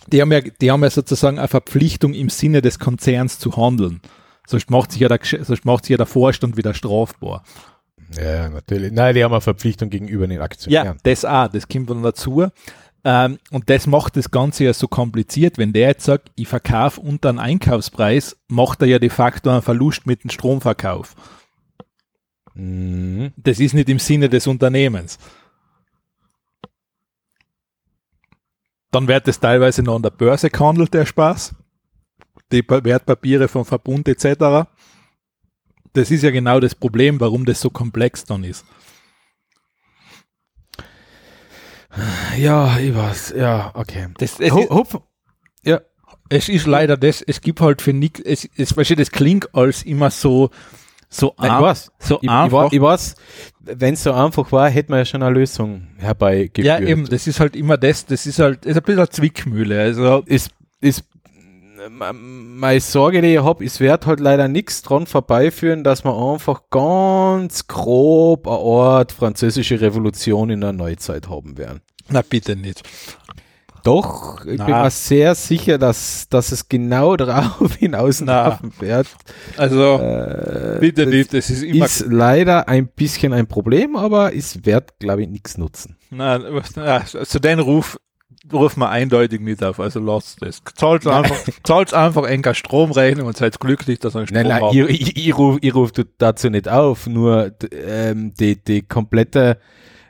die 0.06 0.22
haben 0.22 0.32
ja, 0.32 0.40
die 0.40 0.70
haben 0.70 0.82
ja 0.82 0.88
sozusagen 0.90 1.38
eine 1.38 1.46
Verpflichtung 1.48 2.14
im 2.14 2.30
Sinne 2.30 2.62
des 2.62 2.78
Konzerns 2.78 3.38
zu 3.38 3.56
handeln. 3.56 4.00
Sonst 4.46 4.70
macht 4.70 4.92
sich 4.92 5.00
ja 5.00 5.08
der, 5.08 5.18
sonst 5.22 5.64
macht 5.64 5.84
sich 5.84 5.90
ja 5.90 5.96
der 5.98 6.06
Vorstand 6.06 6.56
wieder 6.56 6.72
strafbar. 6.72 7.42
Ja, 8.16 8.48
natürlich. 8.48 8.92
Nein, 8.92 9.14
die 9.14 9.24
haben 9.24 9.32
eine 9.32 9.40
Verpflichtung 9.40 9.90
gegenüber 9.90 10.26
den 10.26 10.38
Ja, 10.38 10.42
Aktionären. 10.44 10.98
das 11.02 11.24
auch, 11.24 11.48
das 11.48 11.68
kommt 11.68 11.90
dann 11.90 12.02
dazu. 12.02 12.46
Ähm, 13.04 13.38
und 13.50 13.68
das 13.68 13.86
macht 13.86 14.16
das 14.16 14.30
Ganze 14.30 14.64
ja 14.64 14.72
so 14.72 14.88
kompliziert. 14.88 15.58
Wenn 15.58 15.72
der 15.72 15.88
jetzt 15.88 16.04
sagt, 16.04 16.30
ich 16.36 16.48
verkaufe 16.48 17.00
unter 17.00 17.28
einen 17.28 17.38
Einkaufspreis, 17.40 18.36
macht 18.48 18.80
er 18.82 18.88
ja 18.88 18.98
de 18.98 19.10
facto 19.10 19.50
einen 19.50 19.62
Verlust 19.62 20.06
mit 20.06 20.24
dem 20.24 20.30
Stromverkauf. 20.30 21.14
Mhm. 22.57 23.33
Das 23.37 23.61
ist 23.61 23.75
nicht 23.75 23.88
im 23.88 23.99
Sinne 23.99 24.29
des 24.29 24.47
Unternehmens. 24.47 25.19
Dann 28.90 29.09
wird 29.09 29.29
es 29.29 29.38
teilweise 29.40 29.83
noch 29.83 29.97
an 29.97 30.03
der 30.03 30.11
Börse 30.11 30.49
gehandelt, 30.49 30.95
der 30.95 31.05
Spaß. 31.05 31.55
Die 32.53 32.62
Pa- 32.62 32.83
Wertpapiere 32.83 33.49
vom 33.49 33.64
Verbund 33.64 34.09
etc. 34.09 34.69
Das 35.92 36.11
ist 36.11 36.23
ja 36.23 36.31
genau 36.31 36.61
das 36.61 36.75
Problem, 36.75 37.21
warum 37.21 37.45
das 37.45 37.61
so 37.61 37.69
komplex 37.71 38.25
dann 38.25 38.45
ist. 38.45 38.64
Ja, 42.38 42.79
ich 42.79 42.95
weiß. 42.95 43.35
Ja, 43.37 43.71
okay. 43.75 44.09
Das, 44.19 44.38
es, 44.38 44.53
Hopf. 44.53 44.99
Ja. 45.64 45.81
es 46.29 46.49
ist 46.49 46.66
leider 46.66 46.97
das, 46.97 47.23
es 47.23 47.40
gibt 47.40 47.61
halt 47.61 47.81
für 47.83 47.92
nichts, 47.92 48.21
es, 48.21 48.49
es, 48.57 48.75
das 48.75 49.11
klingt 49.11 49.55
als 49.55 49.83
immer 49.83 50.11
so, 50.11 50.51
so, 51.09 51.35
Nein, 51.38 51.62
weiß. 51.62 51.92
so 51.99 52.19
Ich, 52.21 52.29
einfach. 52.29 52.73
ich 52.73 52.81
weiß, 52.81 53.14
wenn 53.61 53.95
es 53.95 54.03
so 54.03 54.12
einfach 54.12 54.51
war, 54.53 54.69
hätte 54.69 54.90
man 54.90 54.99
ja 55.01 55.05
schon 55.05 55.23
eine 55.23 55.35
Lösung 55.35 55.87
herbeigeführt. 55.99 56.66
ja, 56.66 56.79
eben, 56.81 57.07
das 57.09 57.27
ist 57.27 57.40
halt 57.40 57.57
immer 57.57 57.77
das, 57.77 58.07
das 58.07 58.27
ist 58.27 58.38
halt, 58.38 58.64
ist 58.66 58.77
ein 58.77 58.83
bisschen 58.83 58.99
eine 59.01 59.09
Zwickmühle. 59.09 59.81
Also, 59.81 60.23
ist, 60.27 60.51
ist 60.81 61.05
m- 61.87 62.59
meine 62.59 62.81
Sorge, 62.81 63.23
die 63.23 63.35
ich 63.35 63.42
habe, 63.42 63.64
es 63.64 63.81
wird 63.81 64.07
halt 64.07 64.21
leider 64.21 64.49
nichts 64.49 64.83
dran 64.83 65.07
vorbeiführen, 65.07 65.85
dass 65.85 66.05
wir 66.05 66.14
einfach 66.16 66.62
ganz 66.71 67.66
grob 67.66 68.47
eine 68.49 68.57
Art 68.59 69.12
französische 69.12 69.81
Revolution 69.81 70.51
in 70.51 70.61
der 70.61 70.73
Neuzeit 70.73 71.29
haben 71.29 71.57
werden. 71.59 71.81
na 72.09 72.23
bitte 72.23 72.57
nicht. 72.57 72.83
Doch, 73.87 74.40
ich 74.40 74.57
bin 74.59 74.66
Na. 74.68 74.83
mir 74.85 74.90
sehr 74.90 75.35
sicher, 75.37 75.79
dass, 75.79 76.29
dass 76.29 76.51
es 76.51 76.68
genau 76.68 77.16
darauf 77.16 77.75
hinauslaufen 77.77 78.72
wird. 78.81 79.07
Also, 79.57 79.99
Äh, 80.01 80.79
bitte 80.81 81.05
das 81.05 81.14
nicht, 81.14 81.33
das 81.35 81.51
ist 81.51 81.62
immer 81.62 81.85
Ist 81.87 82.07
leider 82.09 82.68
ein 82.68 82.88
bisschen 82.88 83.33
ein 83.33 83.46
Problem, 83.46 83.94
aber 83.96 84.35
es 84.35 84.64
wird, 84.66 84.99
glaube 84.99 85.22
ich, 85.22 85.29
nichts 85.29 85.57
nutzen. 85.57 85.96
Nein, 86.11 86.42
was- 86.51 86.75
na, 86.75 86.96
also 87.14 87.38
den 87.38 87.61
Ruf 87.61 87.99
rufen 88.53 88.81
wir 88.81 88.90
eindeutig 88.90 89.40
nicht 89.40 89.62
auf, 89.62 89.81
also 89.81 90.01
lasst 90.01 90.42
das. 90.42 90.62
Zahlt 90.77 91.07
einfach, 91.07 91.37
zahlt 91.64 91.94
einfach 91.94 92.25
enger 92.25 92.55
Stromrechnung 92.55 93.27
und 93.27 93.37
seid 93.37 93.59
glücklich, 93.61 93.99
dass 93.99 94.14
ihr 94.14 94.18
einen 94.18 94.27
Strom 94.29 94.42
Nein, 94.42 94.49
nein, 94.49 94.62
habt. 94.62 94.75
ich, 94.75 95.16
ich, 95.16 95.27
ich 95.29 95.38
rufe 95.38 95.72
ruf 95.72 95.90
dazu 96.18 96.51
nicht 96.51 96.68
auf, 96.68 97.07
nur 97.07 97.53
ähm, 97.72 98.35
die, 98.35 98.62
die 98.62 98.83
komplette 98.83 99.59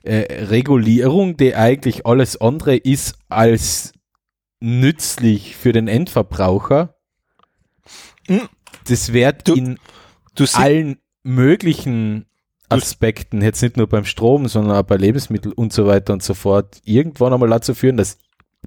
äh, 0.06 0.44
Regulierung, 0.44 1.36
die 1.36 1.54
eigentlich 1.54 2.06
alles 2.06 2.40
andere 2.40 2.76
ist 2.76 3.16
als 3.28 3.92
nützlich 4.60 5.56
für 5.56 5.72
den 5.72 5.88
Endverbraucher, 5.88 6.96
Hm. 8.28 8.48
das 8.88 9.12
wird 9.12 9.48
in 9.48 9.78
allen 10.54 10.98
möglichen 11.22 12.26
Aspekten, 12.68 13.42
jetzt 13.42 13.62
nicht 13.62 13.76
nur 13.76 13.88
beim 13.88 14.04
Strom, 14.04 14.48
sondern 14.48 14.76
auch 14.76 14.82
bei 14.82 14.96
Lebensmitteln 14.96 15.52
und 15.52 15.72
so 15.72 15.86
weiter 15.86 16.12
und 16.12 16.22
so 16.22 16.34
fort, 16.34 16.80
irgendwann 16.84 17.32
einmal 17.32 17.48
dazu 17.48 17.74
führen, 17.74 17.96
dass 17.96 18.18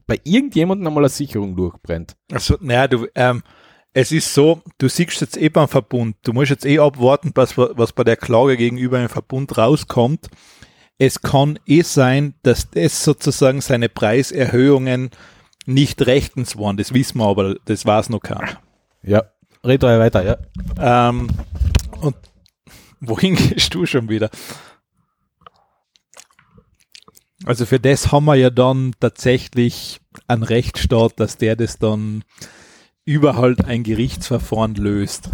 bei 0.07 0.19
irgendjemandem 0.23 0.87
einmal 0.87 1.03
eine 1.03 1.09
Sicherung 1.09 1.55
durchbrennt. 1.55 2.15
Also, 2.31 2.57
naja, 2.61 2.87
du, 2.87 3.07
ähm, 3.15 3.43
es 3.91 4.11
ist 4.11 4.33
so, 4.33 4.61
du 4.77 4.87
siehst 4.87 5.19
jetzt 5.19 5.35
eh 5.35 5.49
beim 5.49 5.67
Verbund, 5.67 6.15
du 6.23 6.31
musst 6.31 6.51
jetzt 6.51 6.65
eh 6.65 6.79
abwarten, 6.79 7.31
was, 7.35 7.57
was 7.57 7.91
bei 7.91 8.03
der 8.03 8.15
Klage 8.15 8.55
gegenüber 8.55 8.99
dem 8.99 9.09
Verbund 9.09 9.57
rauskommt. 9.57 10.29
Es 10.99 11.21
kann 11.21 11.57
eh 11.65 11.81
sein, 11.81 12.35
dass 12.43 12.69
das 12.69 13.03
sozusagen 13.03 13.61
seine 13.61 13.87
Preiserhöhungen 13.89 15.09
nicht 15.65 16.05
rechtens 16.05 16.57
waren. 16.57 16.75
Das 16.77 16.93
wissen 16.93 17.19
wir 17.19 17.27
aber, 17.27 17.55
das 17.65 17.85
weiß 17.85 18.09
noch 18.09 18.19
keiner. 18.19 18.61
Ja, 19.01 19.23
red 19.65 19.81
weiter, 19.81 20.23
ja. 20.77 21.09
Ähm, 21.09 21.29
und 22.01 22.15
wohin 22.99 23.35
gehst 23.37 23.73
du 23.73 23.85
schon 23.85 24.09
wieder? 24.09 24.29
Also 27.45 27.65
für 27.65 27.79
das 27.79 28.11
haben 28.11 28.25
wir 28.25 28.35
ja 28.35 28.49
dann 28.49 28.93
tatsächlich 28.99 30.01
einen 30.27 30.43
Rechtsstaat, 30.43 31.19
dass 31.19 31.37
der 31.37 31.55
das 31.55 31.77
dann 31.79 32.23
über 33.05 33.37
halt 33.37 33.63
ein 33.63 33.83
Gerichtsverfahren 33.83 34.75
löst. 34.75 35.29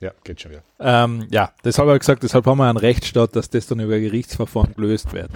Ja, 0.00 0.12
geht 0.24 0.40
schon 0.40 0.50
wieder. 0.52 0.62
Ähm, 0.78 1.26
ja, 1.30 1.52
das 1.62 1.78
habe 1.78 1.92
ich 1.94 2.00
gesagt, 2.00 2.22
deshalb 2.22 2.44
haben 2.46 2.58
wir 2.58 2.68
einen 2.68 2.76
Rechtsstaat, 2.76 3.34
dass 3.34 3.48
das 3.48 3.66
dann 3.66 3.80
über 3.80 3.98
Gerichtsverfahren 3.98 4.74
gelöst 4.74 5.12
wird. 5.12 5.30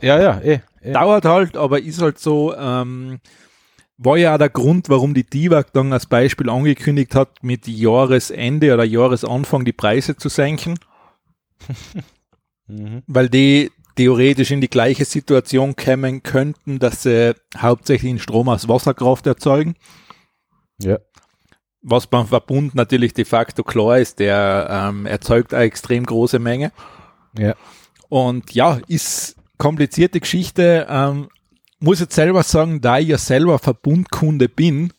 Ja, 0.00 0.20
ja, 0.20 0.40
eh. 0.40 0.60
eh. 0.82 0.92
Dauert 0.92 1.24
halt, 1.24 1.56
aber 1.56 1.80
ist 1.80 2.02
halt 2.02 2.18
so, 2.18 2.54
ähm, 2.56 3.20
war 3.96 4.16
ja 4.16 4.34
auch 4.34 4.38
der 4.38 4.48
Grund, 4.48 4.88
warum 4.88 5.14
die 5.14 5.24
DIVAG 5.24 5.66
dann 5.72 5.92
als 5.92 6.06
Beispiel 6.06 6.50
angekündigt 6.50 7.14
hat, 7.14 7.42
mit 7.44 7.68
Jahresende 7.68 8.74
oder 8.74 8.84
Jahresanfang 8.84 9.64
die 9.64 9.72
Preise 9.72 10.16
zu 10.16 10.28
senken, 10.28 10.78
Mhm. 12.66 13.02
weil 13.06 13.28
die 13.28 13.70
theoretisch 13.94 14.50
in 14.50 14.60
die 14.62 14.70
gleiche 14.70 15.04
Situation 15.04 15.76
kommen 15.76 16.22
könnten, 16.22 16.78
dass 16.78 17.02
sie 17.02 17.34
hauptsächlich 17.56 18.22
Strom 18.22 18.48
aus 18.48 18.68
Wasserkraft 18.68 19.26
erzeugen, 19.26 19.76
Ja. 20.80 20.98
Was 21.84 22.06
beim 22.06 22.26
Verbund 22.26 22.74
natürlich 22.74 23.12
de 23.12 23.24
facto 23.26 23.62
klar 23.62 23.98
ist, 23.98 24.18
der 24.18 24.68
ähm, 24.70 25.06
erzeugt 25.06 25.52
eine 25.52 25.64
extrem 25.64 26.04
große 26.04 26.38
Menge. 26.38 26.72
Ja. 27.38 27.54
Und 28.08 28.52
ja, 28.54 28.80
ist 28.88 29.36
komplizierte 29.58 30.18
Geschichte. 30.18 30.86
Ähm, 30.88 31.28
muss 31.78 32.00
jetzt 32.00 32.14
selber 32.14 32.42
sagen, 32.42 32.80
da 32.80 32.98
ich 32.98 33.08
ja 33.08 33.18
selber 33.18 33.58
Verbundkunde 33.58 34.48
bin, 34.48 34.92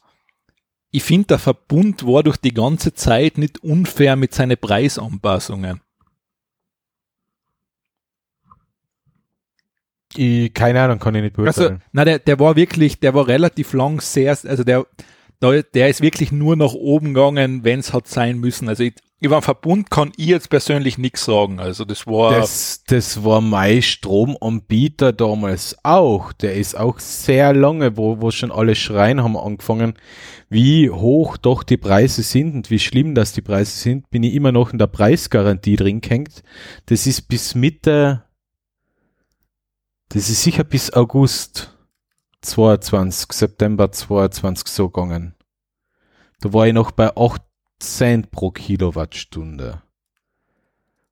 ich 0.91 1.03
finde, 1.03 1.27
der 1.27 1.39
Verbund 1.39 2.05
war 2.05 2.23
durch 2.23 2.37
die 2.37 2.53
ganze 2.53 2.93
Zeit 2.93 3.37
nicht 3.37 3.63
unfair 3.63 4.15
mit 4.15 4.33
seinen 4.33 4.57
Preisanpassungen. 4.57 5.81
Ich, 10.15 10.53
keine 10.53 10.81
Ahnung, 10.81 10.99
kann 10.99 11.15
ich 11.15 11.23
nicht 11.23 11.37
Also, 11.39 11.61
beurteilen. 11.61 11.83
na, 11.91 12.05
der, 12.05 12.19
der 12.19 12.39
war 12.39 12.55
wirklich, 12.55 12.99
der 12.99 13.13
war 13.13 13.27
relativ 13.27 13.73
lang 13.73 13.99
sehr, 13.99 14.29
also 14.29 14.63
der, 14.63 14.85
der, 15.41 15.89
ist 15.89 16.01
wirklich 16.01 16.31
nur 16.31 16.55
nach 16.55 16.73
oben 16.73 17.13
gegangen, 17.13 17.63
wenn 17.63 17.79
es 17.79 17.93
hat 17.93 18.07
sein 18.07 18.39
müssen. 18.39 18.69
Also 18.69 18.83
ich, 18.83 18.95
über 19.19 19.39
den 19.39 19.43
Verbund 19.43 19.89
kann 19.89 20.11
ich 20.17 20.27
jetzt 20.27 20.49
persönlich 20.49 20.97
nichts 20.97 21.25
sagen. 21.25 21.59
Also 21.59 21.85
das 21.85 22.05
war, 22.05 22.31
das, 22.31 22.83
das 22.87 23.23
war 23.23 23.41
mein 23.41 23.81
Stromanbieter 23.81 25.13
damals 25.13 25.75
auch. 25.83 26.33
Der 26.33 26.55
ist 26.55 26.77
auch 26.77 26.99
sehr 26.99 27.53
lange, 27.53 27.97
wo, 27.97 28.21
wo 28.21 28.31
schon 28.31 28.51
alle 28.51 28.75
schreien 28.75 29.23
haben 29.23 29.37
angefangen, 29.37 29.95
wie 30.49 30.89
hoch 30.89 31.37
doch 31.37 31.63
die 31.63 31.77
Preise 31.77 32.23
sind 32.23 32.53
und 32.55 32.69
wie 32.69 32.79
schlimm 32.79 33.15
das 33.15 33.33
die 33.33 33.41
Preise 33.41 33.77
sind, 33.77 34.09
bin 34.09 34.23
ich 34.23 34.33
immer 34.33 34.51
noch 34.51 34.71
in 34.71 34.79
der 34.79 34.87
Preisgarantie 34.87 35.75
drin 35.75 36.01
gehängt. 36.01 36.43
Das 36.85 37.07
ist 37.07 37.27
bis 37.27 37.55
Mitte, 37.55 38.23
das 40.09 40.29
ist 40.29 40.43
sicher 40.43 40.63
bis 40.63 40.93
August 40.93 41.74
22, 42.45 43.33
September 43.33 43.91
22 43.91 44.67
so 44.67 44.89
gegangen. 44.89 45.35
Da 46.41 46.53
war 46.53 46.67
ich 46.67 46.73
noch 46.73 46.91
bei 46.91 47.15
8 47.15 47.41
Cent 47.79 48.31
pro 48.31 48.51
Kilowattstunde. 48.51 49.81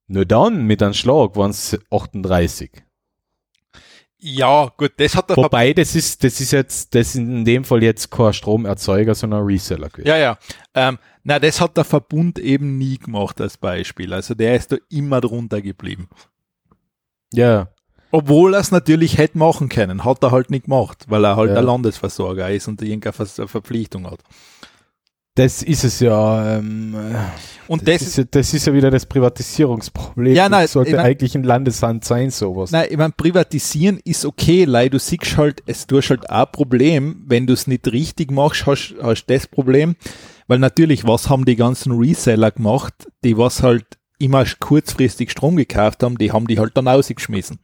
Nur 0.07 0.25
dann, 0.25 0.65
mit 0.65 0.83
einem 0.83 0.93
Schlag, 0.93 1.35
waren 1.35 1.51
es 1.51 1.77
38. 1.89 2.83
ja 4.19 4.71
gut, 4.77 4.93
das 4.97 5.15
hat 5.15 5.29
der 5.29 5.37
Wobei, 5.37 5.73
das 5.73 5.95
ist, 5.95 6.23
das 6.23 6.39
ist 6.39 6.51
jetzt, 6.51 6.95
das 6.95 7.09
ist 7.09 7.15
in 7.15 7.43
dem 7.43 7.65
Fall 7.65 7.83
jetzt 7.83 8.09
kein 8.09 8.31
Stromerzeuger, 8.31 9.15
sondern 9.15 9.41
ein 9.41 9.47
Reseller 9.47 9.89
gewesen. 9.89 10.07
Ja, 10.07 10.17
ja. 10.17 10.37
Ähm, 10.73 10.97
na, 11.23 11.39
das 11.39 11.59
hat 11.59 11.75
der 11.75 11.83
Verbund 11.83 12.39
eben 12.39 12.77
nie 12.77 12.97
gemacht 12.97 13.41
als 13.41 13.57
Beispiel. 13.57 14.13
Also 14.13 14.33
der 14.33 14.55
ist 14.55 14.71
da 14.71 14.77
immer 14.89 15.19
drunter 15.19 15.61
geblieben. 15.61 16.07
Ja, 17.33 17.69
Obwohl 18.15 18.53
er 18.53 18.59
es 18.59 18.69
natürlich 18.71 19.17
hätte 19.17 19.37
machen 19.39 19.69
können, 19.69 20.05
hat 20.05 20.23
er 20.23 20.29
halt 20.31 20.51
nicht 20.51 20.65
gemacht, 20.65 21.05
weil 21.07 21.25
er 21.25 21.35
halt 21.35 21.49
Ja. 21.49 21.55
der 21.55 21.63
Landesversorger 21.63 22.49
ist 22.51 22.67
und 22.67 22.79
irgendeine 22.81 23.11
Ver 23.13 23.47
Verpflichtung 23.47 24.05
hat. 24.09 24.19
das 25.35 25.63
ist 25.63 25.83
es 25.83 25.99
ja. 25.99 26.57
Ähm, 26.59 26.95
Und 27.67 27.87
das, 27.87 28.01
das, 28.01 28.07
ist 28.09 28.17
ja, 28.17 28.23
das 28.29 28.53
ist 28.53 28.67
ja 28.67 28.73
wieder 28.73 28.91
das 28.91 29.07
Privatisierungsproblem. 29.07 30.35
Ja, 30.35 30.47
nein, 30.47 30.65
das 30.65 30.73
sollte 30.73 30.91
ich 30.91 30.95
mein- 30.95 31.05
eigentlich 31.07 31.33
ein 31.33 31.43
Landesland 31.43 32.05
sein, 32.05 32.29
sowas. 32.29 32.69
Nein, 32.69 32.85
ich 32.91 32.97
meine, 32.97 33.13
privatisieren 33.17 33.99
ist 34.05 34.25
okay, 34.25 34.67
weil 34.71 34.91
du 34.91 34.99
siehst 34.99 35.35
halt, 35.37 35.63
es 35.65 35.87
du 35.87 35.97
hast 35.97 36.11
halt 36.11 36.29
auch 36.29 36.45
ein 36.45 36.51
Problem, 36.51 37.23
wenn 37.25 37.47
du 37.47 37.53
es 37.53 37.65
nicht 37.65 37.87
richtig 37.91 38.29
machst, 38.31 38.67
hast, 38.67 38.93
hast 39.01 39.25
das 39.25 39.47
Problem, 39.47 39.95
weil 40.47 40.59
natürlich, 40.59 41.07
was 41.07 41.29
haben 41.29 41.45
die 41.45 41.55
ganzen 41.55 41.93
Reseller 41.93 42.51
gemacht, 42.51 42.93
die 43.23 43.35
was 43.35 43.63
halt 43.63 43.85
immer 44.19 44.45
kurzfristig 44.59 45.31
Strom 45.31 45.55
gekauft 45.55 46.03
haben, 46.03 46.19
die 46.19 46.31
haben 46.31 46.45
die 46.45 46.59
halt 46.59 46.77
dann 46.77 46.87
ausgeschmissen. 46.87 47.57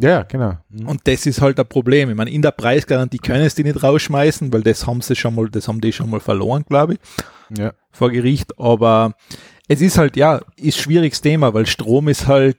Ja, 0.00 0.22
genau. 0.22 0.56
Mhm. 0.70 0.88
Und 0.88 1.00
das 1.08 1.26
ist 1.26 1.40
halt 1.40 1.58
ein 1.58 1.68
Problem. 1.68 2.08
Ich 2.10 2.16
meine, 2.16 2.30
in 2.30 2.40
der 2.42 2.52
Preisgarantie 2.52 3.18
können 3.18 3.48
sie 3.48 3.62
die 3.62 3.72
nicht 3.72 3.82
rausschmeißen, 3.82 4.52
weil 4.52 4.62
das 4.62 4.86
haben 4.86 5.00
sie 5.00 5.16
schon 5.16 5.34
mal, 5.34 5.48
das 5.48 5.66
haben 5.66 5.80
die 5.80 5.92
schon 5.92 6.08
mal 6.10 6.20
verloren, 6.20 6.64
glaube 6.68 6.94
ich, 6.94 7.58
Ja. 7.58 7.72
vor 7.90 8.10
Gericht. 8.10 8.58
Aber 8.60 9.14
es 9.66 9.80
ist 9.80 9.98
halt, 9.98 10.16
ja, 10.16 10.40
ist 10.56 10.78
schwieriges 10.78 11.20
Thema, 11.20 11.52
weil 11.52 11.66
Strom 11.66 12.08
ist 12.08 12.26
halt, 12.28 12.58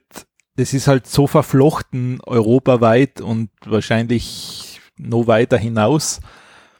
das 0.56 0.74
ist 0.74 0.86
halt 0.86 1.06
so 1.06 1.26
verflochten 1.26 2.20
europaweit 2.26 3.22
und 3.22 3.48
wahrscheinlich 3.64 4.78
noch 4.98 5.26
weiter 5.26 5.56
hinaus. 5.56 6.20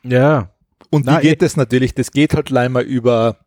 Ja. 0.03 0.51
Und 0.91 1.07
wie 1.07 1.21
geht 1.21 1.41
das 1.41 1.57
natürlich? 1.57 1.95
Das 1.95 2.11
geht 2.11 2.35
halt 2.35 2.51
leider 2.51 2.83
über 2.83 3.39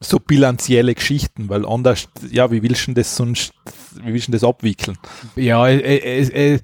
so 0.00 0.18
bilanzielle 0.18 0.94
Geschichten, 0.94 1.48
weil 1.48 1.64
anders, 1.64 2.08
ja, 2.30 2.50
wie 2.50 2.62
willst 2.62 2.82
du 2.82 2.86
denn 2.86 2.94
das 2.96 3.16
sonst, 3.16 3.52
wie 4.04 4.12
willst 4.12 4.28
du 4.28 4.32
das 4.32 4.44
abwickeln? 4.44 4.98
Ja, 5.36 5.66
äh, 5.68 5.78
äh, 5.78 6.22
äh, 6.22 6.54
äh, 6.54 6.60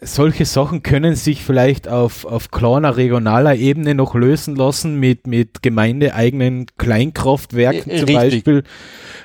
solche 0.00 0.44
Sachen 0.44 0.82
können 0.82 1.14
sich 1.14 1.44
vielleicht 1.44 1.86
auf, 1.86 2.24
auf 2.24 2.50
kleiner 2.50 2.96
regionaler 2.96 3.54
Ebene 3.54 3.94
noch 3.94 4.16
lösen 4.16 4.56
lassen 4.56 4.98
mit, 4.98 5.28
mit 5.28 5.62
gemeindeeigenen 5.62 6.66
Kleinkraftwerken 6.78 7.90
Äh, 7.92 7.98
zum 7.98 8.08
richtig. 8.16 8.44
Beispiel, 8.44 8.64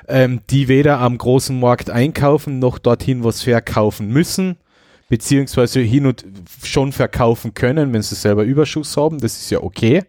ähm, 0.08 0.42
die 0.52 0.68
weder 0.68 1.00
am 1.00 1.18
großen 1.18 1.60
Markt 1.60 1.90
einkaufen 1.90 2.60
noch 2.60 2.78
dorthin 2.78 3.24
was 3.24 3.42
verkaufen 3.42 4.10
müssen, 4.10 4.58
beziehungsweise 5.10 5.80
hin 5.80 6.06
und 6.06 6.26
schon 6.64 6.92
verkaufen 6.92 7.56
können, 7.56 7.94
wenn 7.94 8.04
sie 8.04 8.16
selber 8.16 8.44
Überschuss 8.44 8.96
haben. 8.96 9.18
Das 9.20 9.40
ist 9.40 9.50
ja 9.50 9.64
okay. 9.64 10.04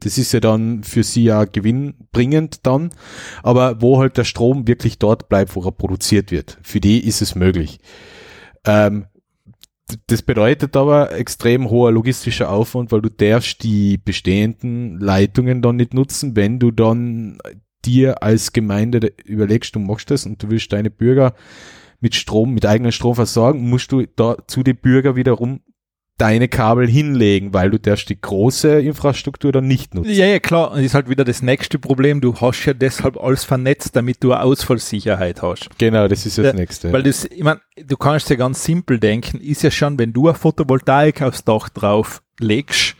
Das 0.00 0.18
ist 0.18 0.32
ja 0.32 0.40
dann 0.40 0.82
für 0.82 1.02
sie 1.02 1.24
ja 1.24 1.44
gewinnbringend 1.44 2.66
dann. 2.66 2.90
Aber 3.42 3.80
wo 3.80 3.98
halt 3.98 4.16
der 4.16 4.24
Strom 4.24 4.66
wirklich 4.66 4.98
dort 4.98 5.28
bleibt, 5.28 5.54
wo 5.56 5.62
er 5.62 5.72
produziert 5.72 6.30
wird. 6.30 6.58
Für 6.62 6.80
die 6.80 7.06
ist 7.06 7.22
es 7.22 7.34
möglich. 7.34 7.80
Ähm, 8.64 9.06
das 10.06 10.22
bedeutet 10.22 10.76
aber 10.76 11.12
extrem 11.12 11.68
hoher 11.68 11.92
logistischer 11.92 12.50
Aufwand, 12.50 12.92
weil 12.92 13.02
du 13.02 13.10
darfst 13.10 13.62
die 13.62 13.98
bestehenden 13.98 15.00
Leitungen 15.00 15.62
dann 15.62 15.76
nicht 15.76 15.94
nutzen, 15.94 16.36
wenn 16.36 16.58
du 16.58 16.70
dann 16.70 17.38
dir 17.84 18.22
als 18.22 18.52
Gemeinde 18.52 19.00
de- 19.00 19.12
überlegst, 19.24 19.74
du 19.74 19.80
machst 19.80 20.10
das 20.10 20.26
und 20.26 20.42
du 20.42 20.50
willst 20.50 20.72
deine 20.72 20.90
Bürger 20.90 21.34
mit 22.00 22.14
Strom, 22.14 22.54
mit 22.54 22.66
eigenem 22.66 22.92
Strom 22.92 23.14
versorgen, 23.14 23.68
musst 23.68 23.90
du 23.92 24.06
da 24.16 24.36
zu 24.46 24.62
den 24.62 24.76
Bürger 24.76 25.16
wiederum 25.16 25.60
deine 26.20 26.48
Kabel 26.48 26.86
hinlegen, 26.88 27.54
weil 27.54 27.70
du 27.70 27.78
darfst 27.78 28.08
die 28.10 28.20
große 28.20 28.80
Infrastruktur 28.80 29.52
dann 29.52 29.66
nicht 29.66 29.94
nutzen. 29.94 30.12
Ja, 30.12 30.26
ja, 30.26 30.38
klar. 30.38 30.70
Und 30.70 30.78
das 30.78 30.86
ist 30.86 30.94
halt 30.94 31.08
wieder 31.08 31.24
das 31.24 31.42
nächste 31.42 31.78
Problem. 31.78 32.20
Du 32.20 32.34
hast 32.40 32.64
ja 32.66 32.74
deshalb 32.74 33.16
alles 33.18 33.44
vernetzt, 33.44 33.96
damit 33.96 34.22
du 34.22 34.32
eine 34.32 34.42
Ausfallsicherheit 34.42 35.42
hast. 35.42 35.70
Genau, 35.78 36.08
das 36.08 36.26
ist 36.26 36.38
das 36.38 36.46
Ja, 36.46 36.52
nächste. 36.52 36.92
Weil 36.92 37.02
das, 37.02 37.24
ich 37.24 37.42
meine, 37.42 37.60
du 37.76 37.96
kannst 37.96 38.28
ja 38.30 38.36
ganz 38.36 38.62
simpel 38.64 38.98
denken, 38.98 39.38
ist 39.38 39.62
ja 39.62 39.70
schon, 39.70 39.98
wenn 39.98 40.12
du 40.12 40.28
eine 40.28 40.36
Photovoltaik 40.36 41.22
aufs 41.22 41.44
Dach 41.44 41.68
drauf 41.70 42.22
legst, 42.38 42.96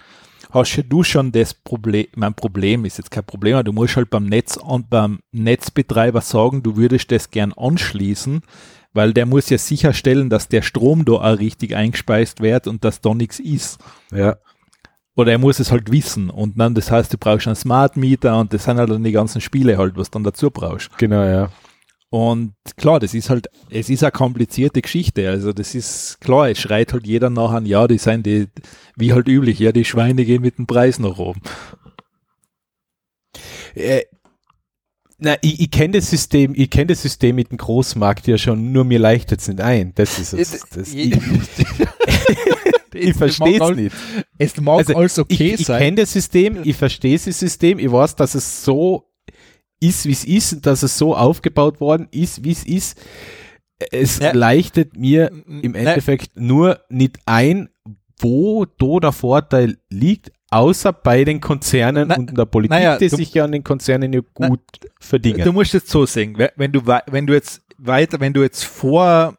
hast 0.50 0.76
ja 0.76 0.83
du 0.83 1.02
schon 1.02 1.33
das 1.33 1.54
Problem, 1.54 2.06
mein 2.16 2.35
Problem 2.35 2.85
ist 2.85 2.98
jetzt 2.98 3.11
kein 3.11 3.24
Problem, 3.24 3.54
aber 3.54 3.64
du 3.64 3.72
musst 3.72 3.96
halt 3.96 4.11
beim 4.11 4.24
Netz 4.26 4.56
und 4.56 4.90
beim 4.90 5.20
Netzbetreiber 5.33 6.20
sagen, 6.22 6.62
du 6.62 6.76
würdest 6.76 7.12
das 7.12 7.30
gern 7.30 7.52
anschließen, 7.52 8.42
weil 8.92 9.12
der 9.12 9.26
muss 9.26 9.50
ja 9.50 9.59
sicherstellen, 9.59 10.31
dass 10.31 10.48
der 10.48 10.62
Strom 10.62 11.05
da 11.05 11.12
auch 11.12 11.38
richtig 11.38 11.74
eingespeist 11.74 12.40
wird 12.40 12.66
und 12.66 12.85
dass 12.85 13.00
da 13.00 13.14
nichts 13.14 13.38
ist. 13.40 13.79
ja. 14.12 14.37
Oder 15.16 15.33
er 15.33 15.38
muss 15.38 15.59
es 15.59 15.70
halt 15.70 15.90
wissen. 15.90 16.31
Und 16.31 16.59
dann, 16.59 16.74
das 16.74 16.90
heißt, 16.90 17.12
du 17.12 17.18
brauchst 17.18 17.46
einen 17.46 17.57
Smart 17.57 17.96
Meter 17.96 18.38
und 18.38 18.55
das 18.55 18.64
sind 18.64 18.79
halt 18.79 18.90
dann 18.90 19.05
die 19.05 19.12
ganzen 19.12 19.40
Spiele 19.40 19.76
halt, 19.76 19.96
was 19.96 20.11
dann 20.11 20.24
dazu 20.24 20.50
brauchst. 20.50 20.96
Genau, 20.98 21.24
ja. 21.24 21.50
Und 22.11 22.55
klar, 22.76 22.98
das 22.98 23.14
ist 23.14 23.31
halt, 23.31 23.48
es 23.70 23.88
ist 23.88 24.03
eine 24.03 24.11
komplizierte 24.11 24.83
Geschichte. 24.83 25.29
Also 25.29 25.53
das 25.53 25.74
ist 25.74 26.20
klar, 26.20 26.48
es 26.48 26.59
schreit 26.59 26.92
halt 26.92 27.07
jeder 27.07 27.31
nachher, 27.31 27.62
ja, 27.62 27.87
die 27.87 27.98
sind 27.98 28.26
die, 28.26 28.48
wie 28.96 29.12
halt 29.12 29.29
üblich, 29.29 29.61
ja, 29.61 29.72
die 29.72 29.85
Schweine 29.85 30.24
gehen 30.24 30.42
mit 30.42 30.59
dem 30.59 30.66
Preis 30.66 30.98
nach 30.98 31.18
oben. 31.18 31.40
Äh, 33.74 34.03
na, 35.20 35.37
ich, 35.42 35.61
ich 35.61 35.70
kenne 35.70 35.98
das 35.98 36.11
System, 36.11 36.52
ich 36.56 36.70
kenne 36.70 36.87
das 36.87 37.02
System 37.02 37.37
mit 37.37 37.50
dem 37.50 37.59
Großmarkt 37.59 38.26
ja 38.26 38.38
schon, 38.38 38.72
nur 38.72 38.85
mir 38.85 38.98
leichtet 38.98 39.40
es 39.40 39.48
nicht 39.48 39.61
ein. 39.61 39.92
Das 39.94 40.18
ist 40.18 40.33
es. 40.33 40.64
Das, 40.74 40.92
ich 40.94 41.14
ich 42.94 43.14
verstehe 43.16 43.61
es 43.62 43.76
nicht. 43.76 43.96
Es 44.38 44.61
mag 44.61 44.78
Also, 44.78 44.94
alles 44.96 45.18
okay 45.18 45.54
ich, 45.54 45.61
ich 45.61 45.66
sein. 45.66 45.80
kenne 45.80 45.96
das 46.02 46.12
System, 46.12 46.61
ich 46.64 46.76
verstehe 46.76 47.18
das 47.18 47.38
System, 47.38 47.78
ich 47.78 47.90
weiß, 47.90 48.16
dass 48.16 48.35
es 48.35 48.64
so 48.64 49.04
ist, 49.80 50.06
wie 50.06 50.12
es 50.12 50.24
ist, 50.24 50.52
und 50.54 50.66
dass 50.66 50.83
es 50.83 50.98
so 50.98 51.14
aufgebaut 51.16 51.80
worden 51.80 52.09
ist, 52.11 52.44
wie 52.44 52.52
es 52.52 52.64
ist. 52.64 52.98
Es 53.90 54.18
Ja. 54.18 54.33
leichtet 54.33 54.96
mir 54.96 55.30
im 55.62 55.74
Endeffekt 55.74 56.37
nur 56.38 56.80
nicht 56.90 57.18
ein, 57.26 57.70
wo 58.18 58.66
da 58.66 58.98
der 59.00 59.12
Vorteil 59.12 59.78
liegt, 59.88 60.33
außer 60.50 60.92
bei 60.92 61.24
den 61.24 61.40
Konzernen 61.40 62.08
Na- 62.08 62.16
und 62.16 62.36
der 62.36 62.44
Politik, 62.44 62.70
naja, 62.70 62.98
die 62.98 63.08
du- 63.08 63.16
sich 63.16 63.32
ja 63.34 63.44
an 63.44 63.52
den 63.52 63.64
Konzernen 63.64 64.12
ja 64.12 64.20
Na, 64.38 64.48
gut 64.48 64.60
verdienen. 64.98 65.44
Du 65.44 65.52
musst 65.52 65.72
jetzt 65.74 65.88
so 65.88 66.04
sehen, 66.06 66.36
we- 66.38 66.52
wenn 66.56 66.72
du, 66.72 66.84
wenn 66.84 67.26
du 67.26 67.32
jetzt 67.32 67.62
weiter, 67.78 68.20
wenn 68.20 68.32
du 68.32 68.42
jetzt 68.42 68.64
vor, 68.64 69.34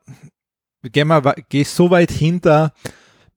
geh 0.83 1.03
mal, 1.03 1.21
geh 1.49 1.63
so 1.63 1.89
weit 1.91 2.11
hinter, 2.11 2.73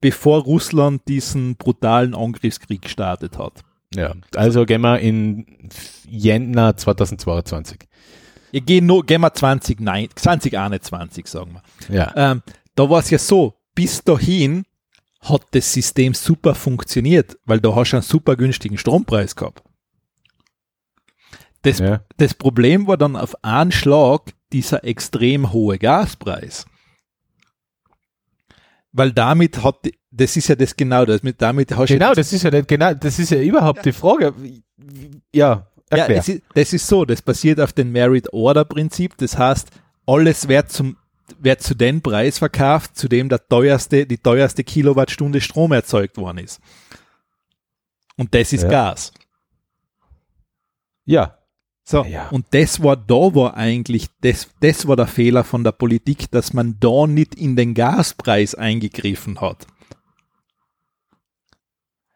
bevor 0.01 0.43
Russland 0.43 1.03
diesen 1.09 1.57
brutalen 1.57 2.15
Angriffskrieg 2.15 2.83
gestartet 2.83 3.39
hat. 3.39 3.61
ja, 3.95 4.13
also 4.35 4.65
gehen 4.67 4.81
wir 4.83 4.99
in 5.01 5.47
Jänner 6.09 6.77
2022. 6.77 7.79
Ich 8.53 8.65
gehe 8.65 8.83
nur, 8.83 9.05
gehen 9.05 9.21
wir 9.21 9.33
20, 9.33 9.81
nein, 9.81 10.09
2021, 10.15 11.27
sagen 11.27 11.55
wir. 11.89 11.95
Ja, 11.97 12.13
Ähm, 12.33 12.43
da 12.77 12.89
war 12.89 13.01
es 13.01 13.11
ja 13.11 13.19
so, 13.19 13.55
bis 13.75 14.03
dahin 14.05 14.65
hat 15.25 15.43
das 15.53 15.73
System 15.73 16.15
super 16.15 16.55
funktioniert, 16.55 17.39
weil 17.45 17.61
da 17.61 17.75
hast 17.75 17.93
du 17.93 17.97
einen 17.97 18.03
super 18.03 18.37
günstigen 18.37 18.79
Strompreis 18.79 19.37
gehabt. 19.37 19.63
Das, 21.63 21.79
ja. 21.79 22.03
das 22.19 22.35
Problem 22.35 22.87
war 22.87 22.99
dann 22.99 23.17
auf 23.17 23.43
einen 23.43 23.73
Schlag 23.73 24.35
dieser 24.53 24.85
extrem 24.85 25.53
hohe 25.53 25.79
Gaspreis. 25.79 26.67
Weil 28.93 29.13
damit 29.13 29.65
hat, 29.65 29.79
das 30.11 30.37
ist 30.37 30.49
ja 30.49 30.55
das 30.55 30.77
genau, 30.77 31.05
das 31.05 31.23
mit, 31.23 31.41
damit 31.43 31.75
hast 31.75 31.89
du 31.89 31.95
Genau, 31.95 32.13
das 32.13 32.33
ist 32.33 32.43
ja 32.43 32.51
nicht, 32.51 32.69
genau, 32.69 32.95
das 32.95 33.19
ist 33.19 33.31
ja 33.31 33.41
überhaupt 33.41 33.85
die 33.85 33.93
Frage. 33.93 34.35
Ja, 35.33 35.67
Ja, 35.91 35.99
erklär. 35.99 36.19
das 36.19 36.29
ist, 36.29 36.43
das 36.55 36.73
ist 36.73 36.87
so, 36.87 37.05
das 37.05 37.23
basiert 37.23 37.61
auf 37.61 37.73
dem 37.73 37.93
Merit-Order-Prinzip. 37.93 39.17
Das 39.17 39.37
heißt, 39.39 39.69
alles 40.07 40.49
wird, 40.49 40.71
zum, 40.71 40.97
wird 41.39 41.63
zu 41.63 41.75
dem 41.75 42.03
Preis 42.03 42.39
verkauft, 42.39 42.97
zu 42.97 43.09
dem 43.09 43.29
der 43.29 43.47
teuerste, 43.49 44.07
die 44.07 44.19
teuerste 44.19 44.65
Kilowattstunde 44.65 45.41
Strom 45.41 45.73
erzeugt 45.73 46.17
worden 46.17 46.39
ist. 46.39 46.61
Und 48.17 48.35
das 48.35 48.53
ist 48.53 48.63
Ja. 48.63 48.69
Gas. 48.69 49.13
ja, 51.05 51.39
So, 51.87 52.03
Ja. 52.05 52.29
und 52.29 52.47
das 52.53 52.83
war, 52.83 52.97
da 52.97 53.15
war 53.35 53.57
eigentlich, 53.59 54.09
das, 54.23 54.49
das 54.61 54.89
war 54.89 54.97
der 54.97 55.07
Fehler 55.07 55.45
von 55.45 55.65
der 55.65 55.73
Politik, 55.73 56.31
dass 56.31 56.55
man 56.55 56.79
da 56.81 57.07
nicht 57.07 57.35
in 57.35 57.57
den 57.57 57.75
Gaspreis 57.75 58.55
eingegriffen 58.55 59.41
hat. 59.41 59.67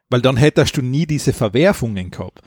Weil 0.08 0.22
dann 0.22 0.38
hättest 0.38 0.76
du 0.78 0.80
nie 0.82 1.04
diese 1.04 1.34
Verwerfungen 1.34 2.10
gehabt. 2.10 2.40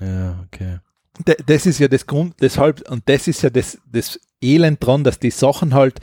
ja, 0.00 0.44
okay. 0.46 0.78
Das 1.24 1.66
ist 1.66 1.78
ja 1.78 1.88
das 1.88 2.06
Grund, 2.06 2.34
deshalb, 2.40 2.88
und 2.90 3.08
das 3.08 3.26
ist 3.26 3.42
ja 3.42 3.50
das, 3.50 3.78
das 3.90 4.20
Elend 4.40 4.84
dran, 4.84 5.02
dass 5.02 5.18
die 5.18 5.30
Sachen 5.30 5.72
halt 5.72 6.00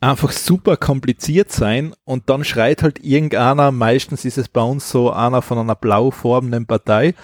einfach 0.00 0.32
super 0.32 0.76
kompliziert 0.76 1.52
sein 1.52 1.94
und 2.04 2.30
dann 2.30 2.44
schreit 2.44 2.82
halt 2.82 3.04
irgendeiner, 3.04 3.70
meistens 3.70 4.24
ist 4.24 4.38
es 4.38 4.48
bei 4.48 4.62
uns 4.62 4.90
so 4.90 5.12
einer 5.12 5.42
von 5.42 5.58
einer 5.58 5.74
blaufarbenen 5.74 6.66
Partei, 6.66 7.14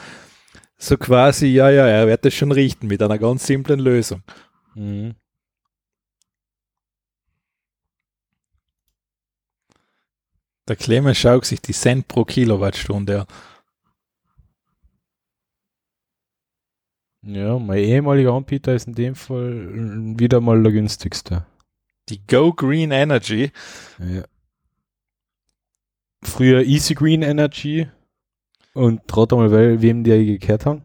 so 0.77 0.99
quasi, 0.99 1.47
ja, 1.47 1.71
ja, 1.71 1.87
er 1.87 2.07
wird 2.07 2.25
das 2.27 2.35
schon 2.35 2.53
richten 2.53 2.87
mit 2.87 3.03
einer 3.03 3.19
ganz 3.19 3.47
simplen 3.47 3.81
Lösung. 3.81 4.23
Mhm. 4.75 5.15
Der 10.69 10.77
Clemens 10.77 11.17
schaut 11.17 11.47
sich 11.47 11.63
die 11.63 11.73
Cent 11.73 12.09
pro 12.09 12.25
Kilowattstunde 12.25 13.21
an. 13.21 13.27
Ja, 17.27 17.59
mein 17.59 17.79
ehemaliger 17.79 18.33
Anbieter 18.33 18.75
ist 18.75 18.87
in 18.87 18.95
dem 18.95 19.15
Fall 19.15 19.67
wieder 20.19 20.41
mal 20.41 20.63
der 20.63 20.73
günstigste. 20.73 21.45
Die 22.09 22.25
Go 22.27 22.53
Green 22.53 22.93
Energy, 22.93 23.51
Ja. 23.99 24.23
Früher 26.23 26.63
Easy 26.63 26.95
Green 26.95 27.23
Energy 27.23 27.89
und 28.75 29.01
rat 29.17 29.33
mal, 29.33 29.51
wel- 29.51 29.81
wem 29.83 30.03
die 30.05 30.27
gekehrt 30.27 30.67
haben. 30.67 30.85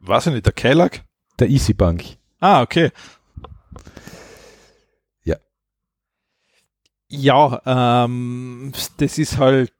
weiß 0.00 0.26
ich 0.28 0.32
nicht, 0.34 0.46
der 0.46 0.52
Kellogg? 0.52 1.00
Der 1.38 1.48
Easy 1.48 1.74
Bank. 1.74 2.04
Ah, 2.40 2.62
okay. 2.62 2.90
Ja. 5.24 5.36
Ja, 7.08 8.04
ähm, 8.04 8.72
das 8.98 9.18
ist 9.18 9.38
halt. 9.38 9.72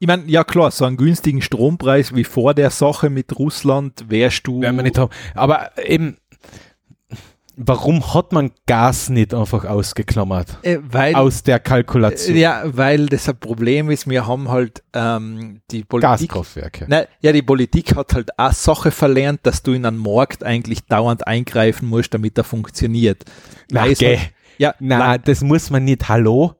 Ich 0.00 0.06
meine, 0.06 0.24
ja 0.26 0.44
klar, 0.44 0.70
so 0.70 0.84
einen 0.84 0.96
günstigen 0.96 1.42
Strompreis 1.42 2.14
wie 2.14 2.24
vor 2.24 2.54
der 2.54 2.70
Sache 2.70 3.10
mit 3.10 3.38
Russland 3.38 4.04
wärst 4.08 4.46
du. 4.46 4.60
Werden 4.60 4.76
wir 4.76 4.82
nicht 4.84 4.98
haben. 4.98 5.10
Aber 5.34 5.70
eben, 5.84 6.16
Warum 7.60 8.14
hat 8.14 8.30
man 8.30 8.52
Gas 8.68 9.08
nicht 9.08 9.34
einfach 9.34 9.64
ausgeklammert? 9.64 10.58
Äh, 10.62 10.78
weil, 10.80 11.16
aus 11.16 11.42
der 11.42 11.58
Kalkulation. 11.58 12.36
Äh, 12.36 12.40
ja, 12.40 12.62
weil 12.64 13.06
das 13.06 13.28
ein 13.28 13.36
Problem 13.36 13.90
ist, 13.90 14.08
wir 14.08 14.28
haben 14.28 14.48
halt 14.48 14.84
ähm, 14.92 15.60
die 15.72 15.82
Politik. 15.82 16.28
Gaskraftwerke. 16.28 16.84
Nein, 16.88 17.06
ja, 17.20 17.32
die 17.32 17.42
Politik 17.42 17.96
hat 17.96 18.14
halt 18.14 18.38
eine 18.38 18.52
Sache 18.52 18.92
verlernt, 18.92 19.40
dass 19.42 19.64
du 19.64 19.72
in 19.72 19.84
einen 19.84 19.96
Markt 19.98 20.44
eigentlich 20.44 20.84
dauernd 20.86 21.26
eingreifen 21.26 21.88
musst, 21.88 22.14
damit 22.14 22.38
er 22.38 22.44
funktioniert. 22.44 23.24
Na, 23.72 23.88
geh. 23.92 24.18
halt- 24.18 24.30
ja, 24.58 24.74
Na, 24.78 25.18
das 25.18 25.40
muss 25.40 25.68
man 25.70 25.84
nicht. 25.84 26.08
Hallo? 26.08 26.54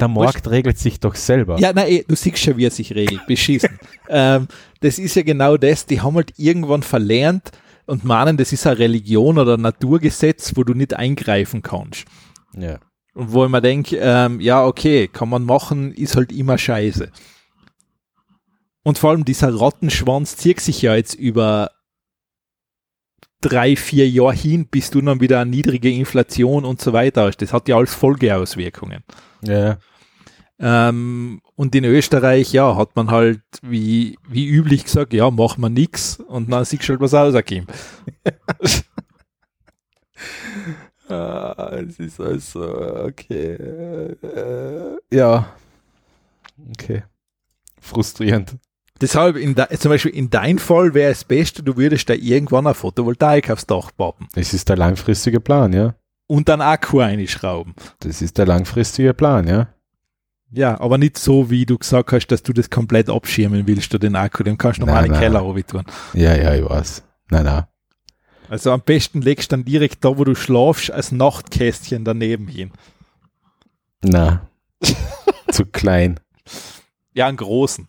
Der 0.00 0.08
Markt 0.08 0.48
regelt 0.48 0.78
sich 0.78 1.00
doch 1.00 1.14
selber. 1.14 1.58
Ja, 1.58 1.72
nein, 1.72 1.88
eh, 1.88 2.04
du 2.06 2.14
siehst 2.14 2.38
schon, 2.38 2.56
wie 2.56 2.66
er 2.66 2.70
sich 2.70 2.94
regelt. 2.94 3.26
Beschissen. 3.26 3.78
ähm, 4.08 4.48
das 4.80 4.98
ist 4.98 5.16
ja 5.16 5.22
genau 5.22 5.56
das. 5.56 5.86
Die 5.86 6.00
haben 6.00 6.14
halt 6.14 6.32
irgendwann 6.36 6.82
verlernt 6.82 7.50
und 7.86 8.04
meinen, 8.04 8.36
das 8.36 8.52
ist 8.52 8.66
eine 8.66 8.78
Religion 8.78 9.38
oder 9.38 9.54
ein 9.54 9.62
Naturgesetz, 9.62 10.52
wo 10.54 10.62
du 10.62 10.74
nicht 10.74 10.94
eingreifen 10.94 11.62
kannst. 11.62 12.04
Ja. 12.56 12.78
Und 13.14 13.32
wo 13.32 13.44
ich 13.44 13.50
mir 13.50 13.60
denke, 13.60 13.96
ähm, 13.96 14.40
ja, 14.40 14.64
okay, 14.64 15.08
kann 15.08 15.28
man 15.28 15.44
machen, 15.44 15.92
ist 15.92 16.14
halt 16.14 16.30
immer 16.30 16.58
scheiße. 16.58 17.10
Und 18.84 18.98
vor 18.98 19.10
allem 19.10 19.24
dieser 19.24 19.52
Rattenschwanz 19.52 20.36
zieht 20.36 20.60
sich 20.60 20.82
ja 20.82 20.94
jetzt 20.94 21.14
über 21.14 21.72
drei, 23.40 23.76
vier 23.76 24.08
Jahre 24.08 24.34
hin, 24.34 24.66
bis 24.66 24.90
du 24.90 25.00
dann 25.00 25.20
wieder 25.20 25.40
eine 25.40 25.50
niedrige 25.50 25.90
Inflation 25.90 26.64
und 26.64 26.80
so 26.80 26.92
weiter 26.92 27.24
hast. 27.26 27.38
Das 27.38 27.52
hat 27.52 27.68
ja 27.68 27.76
alles 27.76 27.94
Folgeauswirkungen. 27.94 29.02
ja. 29.42 29.78
Ähm, 30.60 31.40
und 31.54 31.72
in 31.76 31.84
Österreich, 31.84 32.52
ja, 32.52 32.74
hat 32.74 32.96
man 32.96 33.12
halt 33.12 33.42
wie, 33.62 34.18
wie 34.28 34.48
üblich 34.48 34.82
gesagt, 34.84 35.12
ja, 35.12 35.30
machen 35.30 35.60
wir 35.60 35.68
nix 35.68 36.18
und 36.18 36.50
dann 36.50 36.64
siehst 36.64 36.88
du 36.88 36.88
halt 36.88 37.00
was 37.00 37.14
rauskommt. 37.14 37.70
Ah, 41.10 41.70
es 41.72 41.98
ist 41.98 42.20
also, 42.20 42.60
okay. 43.06 43.54
Äh, 43.54 44.98
ja. 45.10 45.56
Okay. 46.70 47.02
Frustrierend. 47.80 48.58
Deshalb, 49.00 49.36
de, 49.36 49.78
zum 49.78 49.90
Beispiel 49.90 50.12
in 50.12 50.30
dein 50.30 50.58
Fall 50.58 50.94
wäre 50.94 51.12
es 51.12 51.24
Beste, 51.24 51.62
du 51.62 51.76
würdest 51.76 52.08
da 52.08 52.14
irgendwann 52.14 52.66
eine 52.66 52.74
Photovoltaik 52.74 53.50
aufs 53.50 53.66
Dach 53.66 53.90
bauen 53.92 54.28
Das 54.34 54.52
ist 54.52 54.68
der 54.68 54.76
langfristige 54.76 55.40
Plan, 55.40 55.72
ja. 55.72 55.94
und 56.26 56.48
dann 56.48 56.60
Akku 56.60 57.00
einschrauben. 57.00 57.74
Das 58.00 58.22
ist 58.22 58.38
der 58.38 58.46
langfristige 58.46 59.14
Plan, 59.14 59.46
ja. 59.46 59.68
Ja, 60.50 60.80
aber 60.80 60.96
nicht 60.96 61.18
so, 61.18 61.50
wie 61.50 61.66
du 61.66 61.76
gesagt 61.76 62.12
hast, 62.12 62.28
dass 62.28 62.42
du 62.42 62.52
das 62.52 62.70
komplett 62.70 63.10
abschirmen 63.10 63.66
willst, 63.66 63.92
du 63.92 63.98
den 63.98 64.16
Akku, 64.16 64.42
den 64.42 64.56
kannst 64.56 64.80
du 64.80 64.86
normal 64.86 65.06
in 65.06 65.12
den. 65.12 65.20
Keller 65.20 65.44
tun. 65.66 65.84
Ja, 66.14 66.34
ja, 66.34 66.54
ich 66.54 66.64
weiß. 66.64 67.02
Nein, 67.30 67.44
nein. 67.44 67.64
Also 68.48 68.72
am 68.72 68.80
besten 68.80 69.20
legst 69.20 69.52
du 69.52 69.56
dann 69.56 69.64
direkt 69.64 70.04
da, 70.04 70.16
wo 70.16 70.24
du 70.24 70.34
schlafst, 70.34 70.90
als 70.90 71.12
Nachtkästchen 71.12 72.04
daneben 72.04 72.48
hin. 72.48 72.72
Na. 74.02 74.48
Zu 75.50 75.66
klein. 75.66 76.18
Ja, 77.12 77.26
einen 77.26 77.36
großen. 77.36 77.86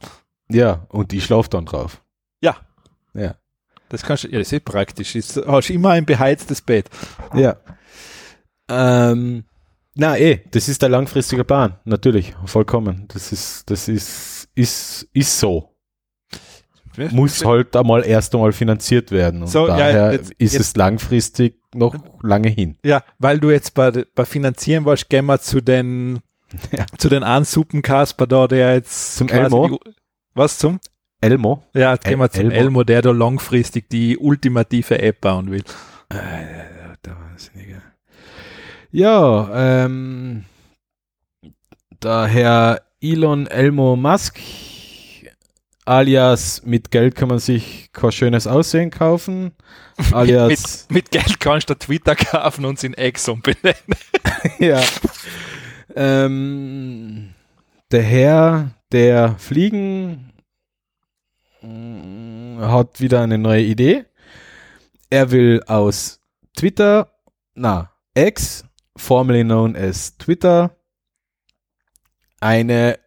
Ja, 0.52 0.86
und 0.90 1.14
ich 1.14 1.24
schlaf 1.26 1.48
dann 1.50 1.66
drauf. 1.66 2.02
Ja, 2.42 2.58
Ja. 3.14 3.36
das 3.90 4.04
kannst 4.04 4.24
du, 4.24 4.28
ja, 4.30 4.40
das 4.40 4.48
ist 4.48 4.54
eh 4.54 4.60
praktisch. 4.60 5.16
Ist, 5.16 5.38
hast 5.46 5.70
immer 5.70 5.92
ein 5.92 6.06
beheiztes 6.06 6.62
Bett. 6.62 6.90
Ja. 7.34 7.58
Ähm, 8.70 9.44
na, 9.96 10.18
eh, 10.18 10.42
das 10.52 10.70
ist 10.70 10.82
der 10.82 10.90
langfristige 10.90 11.44
Plan. 11.44 11.76
Natürlich, 11.86 12.34
vollkommen. 12.46 13.06
Das 13.10 13.32
ist, 13.32 13.70
das 13.70 13.88
ist, 13.88 14.48
ist, 14.56 15.08
ist 15.14 15.40
so. 15.40 15.76
Muss 17.12 17.46
halt 17.46 17.76
einmal 17.78 18.06
erst 18.06 18.34
einmal 18.36 18.52
finanziert 18.52 19.12
werden. 19.12 19.42
Und 19.44 19.48
So, 19.48 19.68
ja, 19.68 19.78
daher 19.78 20.12
jetzt- 20.14 20.32
ist 20.38 20.54
jetzt- 20.54 20.62
es 20.62 20.76
langfristig 20.76 21.60
noch 21.74 21.96
lange 22.24 22.50
hin. 22.50 22.78
Ja, 22.84 23.04
weil 23.20 23.40
du 23.40 23.52
jetzt 23.52 23.74
bei, 23.74 24.06
bei 24.16 24.26
Finanzieren 24.26 24.84
warst, 24.86 25.08
gehen 25.10 25.26
wir 25.26 25.40
zu 25.40 25.62
den, 25.62 26.20
Ja. 26.72 26.86
zu 26.98 27.08
den 27.10 27.24
einen 27.24 27.46
Suppenkasper 27.46 28.28
da, 28.28 28.48
der 28.48 28.74
jetzt 28.76 29.16
Zum 29.18 29.30
Elmo? 29.30 29.68
Die, 29.80 29.92
was 30.40 30.58
zum? 30.58 30.80
Elmo? 31.22 31.64
Ja, 31.74 31.94
jetzt 31.94 32.06
gehen 32.06 32.20
wir 32.20 32.32
zum 32.32 32.46
Elmo? 32.46 32.56
Elmo, 32.56 32.84
der 32.84 33.02
da 33.02 33.12
langfristig 33.12 33.90
die 33.90 34.18
ultimative 34.18 35.00
App 35.00 35.22
bauen 35.22 35.52
will. 35.52 35.64
Äh, 36.10 36.18
der 37.06 37.18
Wahnsinnige. 37.20 37.82
Ja, 38.92 39.78
ähm, 39.84 40.46
der 42.02 42.26
Herr 42.26 42.82
Elon 43.02 43.48
Elmo 43.48 43.96
Musk, 43.96 44.40
alias 45.86 46.64
mit 46.66 46.90
Geld 46.90 47.16
kann 47.16 47.28
man 47.28 47.40
sich 47.40 47.90
kein 47.92 48.12
schönes 48.12 48.48
Aussehen 48.48 48.90
kaufen, 48.90 49.52
alias, 50.12 50.88
Mit 50.90 51.12
Geld 51.12 51.40
kannst 51.40 51.70
du 51.70 51.76
Twitter 51.76 52.16
kaufen 52.16 52.66
und 52.66 52.84
in 52.84 52.94
Exxon 52.94 53.42
benennen. 53.42 53.96
ja, 54.60 54.82
ähm, 55.96 57.34
der 57.92 58.04
Herr, 58.04 58.72
der 58.92 59.36
Fliegen 59.38 60.29
hat 61.62 63.00
wieder 63.00 63.22
eine 63.22 63.38
neue 63.38 63.64
Idee. 63.64 64.06
Er 65.10 65.32
will 65.32 65.64
aus 65.68 66.22
Twitter, 66.56 67.12
na, 67.56 67.92
X, 68.14 68.64
formerly 68.96 69.44
known 69.44 69.76
as 69.76 70.18
Twitter, 70.18 70.76
eine 72.40 73.00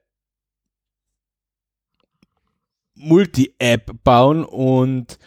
Multi-App 2.94 3.90
bauen 4.04 4.44
und 4.44 5.18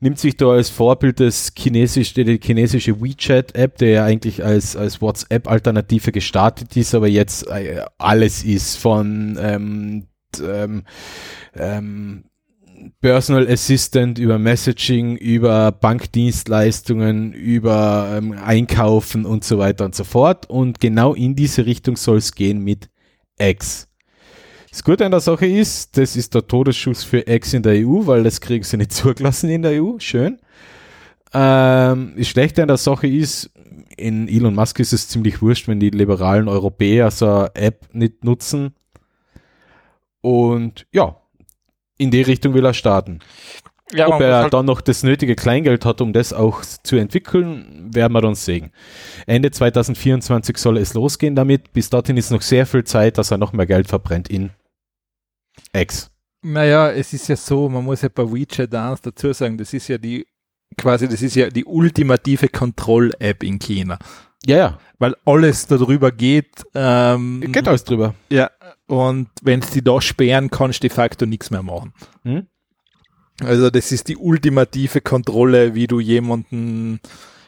nimmt 0.00 0.18
sich 0.18 0.36
da 0.36 0.50
als 0.50 0.70
Vorbild 0.70 1.20
das 1.20 1.52
chinesische, 1.56 2.24
die 2.24 2.40
chinesische 2.42 3.00
WeChat-App, 3.00 3.78
der 3.78 3.88
ja 3.88 4.04
eigentlich 4.04 4.44
als, 4.44 4.76
als 4.76 5.00
WhatsApp-Alternative 5.00 6.12
gestartet 6.12 6.76
ist, 6.76 6.94
aber 6.94 7.08
jetzt 7.08 7.46
äh, 7.48 7.84
alles 7.98 8.44
ist 8.44 8.76
von 8.76 9.36
ähm, 9.40 10.06
ähm, 10.40 10.84
ähm, 11.54 12.24
Personal 13.00 13.46
Assistant 13.48 14.18
über 14.18 14.38
Messaging, 14.38 15.16
über 15.16 15.72
Bankdienstleistungen, 15.72 17.32
über 17.32 18.14
ähm, 18.16 18.32
Einkaufen 18.32 19.24
und 19.24 19.44
so 19.44 19.58
weiter 19.58 19.84
und 19.84 19.94
so 19.94 20.04
fort. 20.04 20.48
Und 20.48 20.80
genau 20.80 21.14
in 21.14 21.34
diese 21.34 21.66
Richtung 21.66 21.96
soll 21.96 22.18
es 22.18 22.34
gehen 22.34 22.62
mit 22.62 22.88
X. 23.38 23.88
Das 24.70 24.84
Gute 24.84 25.04
an 25.06 25.12
der 25.12 25.20
Sache 25.20 25.46
ist, 25.46 25.96
das 25.96 26.14
ist 26.16 26.34
der 26.34 26.46
Todesschuss 26.46 27.02
für 27.02 27.26
X 27.26 27.54
in 27.54 27.62
der 27.62 27.74
EU, 27.86 28.06
weil 28.06 28.22
das 28.22 28.40
kriegen 28.40 28.64
sie 28.64 28.76
nicht 28.76 28.92
zugelassen 28.92 29.50
in 29.50 29.62
der 29.62 29.82
EU. 29.82 29.98
Schön. 29.98 30.38
Ähm, 31.32 32.14
das 32.16 32.28
Schlechte 32.28 32.62
an 32.62 32.68
der 32.68 32.76
Sache 32.76 33.06
ist, 33.06 33.50
in 33.96 34.28
Elon 34.28 34.54
Musk 34.54 34.78
ist 34.80 34.92
es 34.92 35.08
ziemlich 35.08 35.42
wurscht, 35.42 35.68
wenn 35.68 35.80
die 35.80 35.90
liberalen 35.90 36.48
Europäer 36.48 37.10
so 37.10 37.26
eine 37.26 37.54
App 37.54 37.88
nicht 37.92 38.24
nutzen. 38.24 38.74
Und 40.20 40.86
ja, 40.92 41.17
in 41.98 42.10
die 42.10 42.22
Richtung 42.22 42.54
will 42.54 42.64
er 42.64 42.74
starten. 42.74 43.20
Ja, 43.92 44.08
Ob 44.08 44.20
er 44.20 44.36
halt- 44.36 44.52
dann 44.52 44.66
noch 44.66 44.80
das 44.82 45.02
nötige 45.02 45.34
Kleingeld 45.34 45.84
hat, 45.86 46.00
um 46.02 46.12
das 46.12 46.32
auch 46.34 46.62
zu 46.82 46.96
entwickeln, 46.96 47.88
werden 47.92 48.12
wir 48.12 48.20
dann 48.20 48.34
sehen. 48.34 48.70
Ende 49.26 49.50
2024 49.50 50.58
soll 50.58 50.76
es 50.76 50.92
losgehen 50.94 51.34
damit. 51.34 51.72
Bis 51.72 51.88
dorthin 51.88 52.18
ist 52.18 52.30
noch 52.30 52.42
sehr 52.42 52.66
viel 52.66 52.84
Zeit, 52.84 53.16
dass 53.16 53.30
er 53.30 53.38
noch 53.38 53.52
mehr 53.54 53.64
Geld 53.66 53.88
verbrennt 53.88 54.28
in 54.28 54.50
X. 55.72 56.10
Naja, 56.42 56.90
es 56.90 57.12
ist 57.12 57.28
ja 57.28 57.36
so, 57.36 57.68
man 57.68 57.84
muss 57.84 58.02
ja 58.02 58.08
bei 58.14 58.22
WeChat 58.24 58.74
eins 58.74 59.00
dazu 59.00 59.32
sagen, 59.32 59.56
das 59.58 59.72
ist 59.72 59.88
ja 59.88 59.98
die, 59.98 60.26
quasi, 60.76 61.08
das 61.08 61.22
ist 61.22 61.34
ja 61.34 61.48
die 61.48 61.64
ultimative 61.64 62.48
Kontroll-App 62.48 63.42
in 63.42 63.58
China. 63.58 63.98
Ja, 64.46 64.56
ja, 64.56 64.78
Weil 65.00 65.16
alles 65.24 65.66
darüber 65.66 66.12
geht, 66.12 66.62
ähm, 66.74 67.40
geht 67.50 67.66
alles 67.66 67.82
drüber. 67.84 68.14
Mhm. 68.30 68.36
Und 68.88 69.28
wenn 69.42 69.62
sie 69.62 69.82
da 69.82 70.00
sperren, 70.00 70.50
kannst 70.50 70.82
du 70.82 70.88
de 70.88 70.94
facto 70.94 71.24
nichts 71.26 71.50
mehr 71.50 71.62
machen. 71.62 71.92
Hm? 72.24 72.46
Also 73.40 73.70
das 73.70 73.92
ist 73.92 74.08
die 74.08 74.16
ultimative 74.16 75.00
Kontrolle, 75.00 75.74
wie 75.76 75.86
du 75.86 76.00
jemanden 76.00 76.98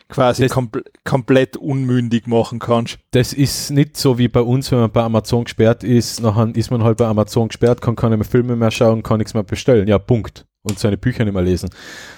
quasi 0.09 0.43
Das- 0.45 0.53
kompl 0.53 0.85
komplett 1.05 1.57
unmündig 1.57 2.27
machen 2.29 2.59
kannst. 2.61 2.99
Das 3.11 3.33
ist 3.33 3.71
nicht 3.71 3.97
so 3.97 4.19
wie 4.19 4.29
bei 4.29 4.41
uns, 4.41 4.71
wenn 4.71 4.79
man 4.81 4.93
bei 4.93 5.03
Amazon 5.03 5.45
gesperrt 5.45 5.83
ist, 5.83 6.21
nachher 6.21 6.55
ist 6.55 6.71
man 6.71 6.85
halt 6.85 6.99
bei 6.99 7.07
Amazon 7.07 7.49
gesperrt, 7.49 7.81
kann 7.81 7.97
keine 7.97 8.17
mehr 8.17 8.25
Filme 8.27 8.55
mehr 8.57 8.71
schauen, 8.71 9.03
kann 9.03 9.19
nichts 9.19 9.35
mehr 9.35 9.43
bestellen. 9.43 9.89
Ja, 9.89 9.99
Punkt. 9.99 10.47
Und 10.63 10.79
seine 10.79 10.99
Bücher 10.99 11.25
nicht 11.25 11.33
mehr 11.35 11.43
lesen. 11.43 11.71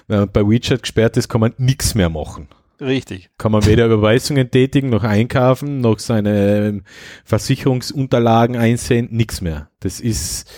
Wenn 0.08 0.18
man 0.20 0.30
bei 0.32 0.42
WeChat 0.46 0.82
gesperrt 0.82 1.16
ist, 1.16 1.28
kann 1.28 1.40
man 1.40 1.54
nichts 1.58 1.94
mehr 1.94 2.08
machen. 2.08 2.48
Richtig. 2.80 3.30
kann 3.38 3.52
man 3.52 3.64
weder 3.64 3.86
Überweisungen 3.86 4.50
tätigen, 4.50 4.90
noch 4.90 5.04
einkaufen, 5.04 5.80
noch 5.80 5.98
seine 5.98 6.66
ähm, 6.66 6.82
Versicherungsunterlagen 7.24 8.56
einsehen, 8.56 9.08
nichts 9.10 9.40
mehr. 9.40 9.68
Das 9.80 10.00
ist, 10.00 10.50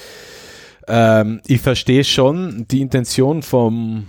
ähm, 0.89 1.41
ich 1.47 1.61
verstehe 1.61 2.05
schon 2.05 2.67
die 2.69 2.81
Intention 2.81 3.43
vom 3.43 4.07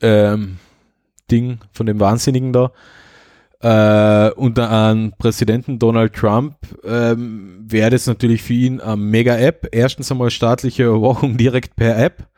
ähm, 0.00 0.58
Ding, 1.30 1.58
von 1.72 1.86
dem 1.86 2.00
Wahnsinnigen 2.00 2.52
da, 2.52 2.72
äh, 3.64 4.30
unter 4.32 4.70
einem 4.70 5.12
Präsidenten 5.12 5.78
Donald 5.78 6.12
Trump 6.12 6.56
ähm, 6.84 7.64
wäre 7.66 7.90
das 7.90 8.06
natürlich 8.06 8.42
für 8.42 8.52
ihn 8.52 8.80
eine 8.80 8.96
Mega-App. 8.96 9.68
Erstens 9.72 10.10
einmal 10.10 10.30
staatliche 10.30 10.84
Überwachung 10.84 11.36
direkt 11.38 11.74
per 11.74 11.98
App. 11.98 12.28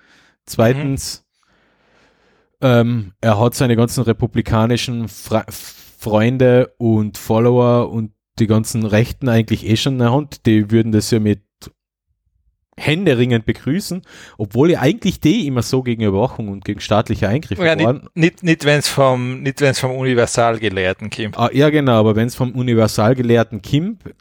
Zweitens 0.44 1.25
Ähm, 2.60 3.12
er 3.20 3.38
hat 3.38 3.54
seine 3.54 3.76
ganzen 3.76 4.02
republikanischen 4.02 5.08
Fra 5.08 5.44
Freunde 5.50 6.74
und 6.78 7.18
Follower 7.18 7.90
und 7.90 8.12
die 8.38 8.46
ganzen 8.46 8.84
Rechten 8.84 9.28
eigentlich 9.28 9.66
eh 9.66 9.76
schon 9.76 9.94
in 9.94 9.98
der 10.00 10.12
Hand. 10.12 10.46
Die 10.46 10.70
würden 10.70 10.92
das 10.92 11.10
ja 11.10 11.18
mit 11.20 11.42
händeringend 12.78 13.46
begrüßen, 13.46 14.02
obwohl 14.36 14.70
ja 14.72 14.80
eigentlich 14.80 15.18
die 15.18 15.46
immer 15.46 15.62
so 15.62 15.82
gegen 15.82 16.02
Überwachung 16.02 16.48
und 16.48 16.64
gegen 16.64 16.80
staatliche 16.80 17.26
Eingriffe 17.28 17.64
Ja, 17.64 17.78
waren. 17.80 18.02
nicht, 18.14 18.16
nicht, 18.16 18.42
nicht 18.42 18.64
wenn 18.66 18.78
es 18.78 18.88
vom, 18.88 19.42
nicht 19.42 19.62
wenn's 19.62 19.80
vom 19.80 19.92
Universalgelehrten 19.92 21.08
kommt. 21.08 21.38
Ah, 21.38 21.48
ja, 21.52 21.70
genau, 21.70 21.98
aber 21.98 22.16
wenn 22.16 22.26
es 22.26 22.34
vom 22.34 22.52
Universalgelehrten 22.54 23.62
Kimp 23.62 24.14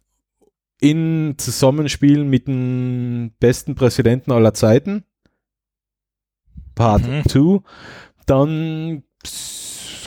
in 0.79 1.36
Zusammenspiel 1.38 2.23
mit 2.23 2.47
dem 2.47 3.33
besten 3.39 3.75
Präsidenten 3.75 4.31
aller 4.31 4.53
Zeiten, 4.53 5.03
Part 6.75 7.07
Mhm. 7.07 7.23
2, 8.28 8.34
dann 8.34 9.03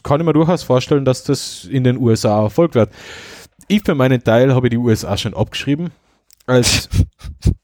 kann 0.02 0.20
ich 0.20 0.26
mir 0.26 0.32
durchaus 0.32 0.62
vorstellen, 0.62 1.04
dass 1.04 1.24
das 1.24 1.64
in 1.64 1.84
den 1.84 1.98
USA 1.98 2.42
Erfolg 2.42 2.74
wird. 2.74 2.90
Ich 3.68 3.82
für 3.84 3.94
meinen 3.94 4.22
Teil 4.22 4.54
habe 4.54 4.70
die 4.70 4.78
USA 4.78 5.16
schon 5.16 5.34
abgeschrieben 5.34 5.90
als, 6.48 6.88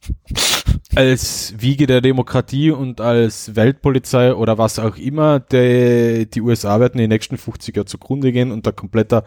als 0.95 1.55
Wiege 1.57 1.87
der 1.87 2.01
Demokratie 2.01 2.71
und 2.71 3.01
als 3.01 3.57
Weltpolizei 3.57 4.35
oder 4.35 4.59
was 4.59 4.79
auch 4.79 4.97
immer. 4.97 5.41
Die, 5.41 6.29
die 6.31 6.41
USA 6.41 6.79
werden 6.81 6.95
in 6.95 7.05
den 7.05 7.11
nächsten 7.11 7.39
50 7.39 7.75
Jahren 7.75 7.87
zugrunde 7.87 8.33
gehen 8.33 8.53
und 8.53 8.67
der 8.67 8.75
kompletter 8.75 9.25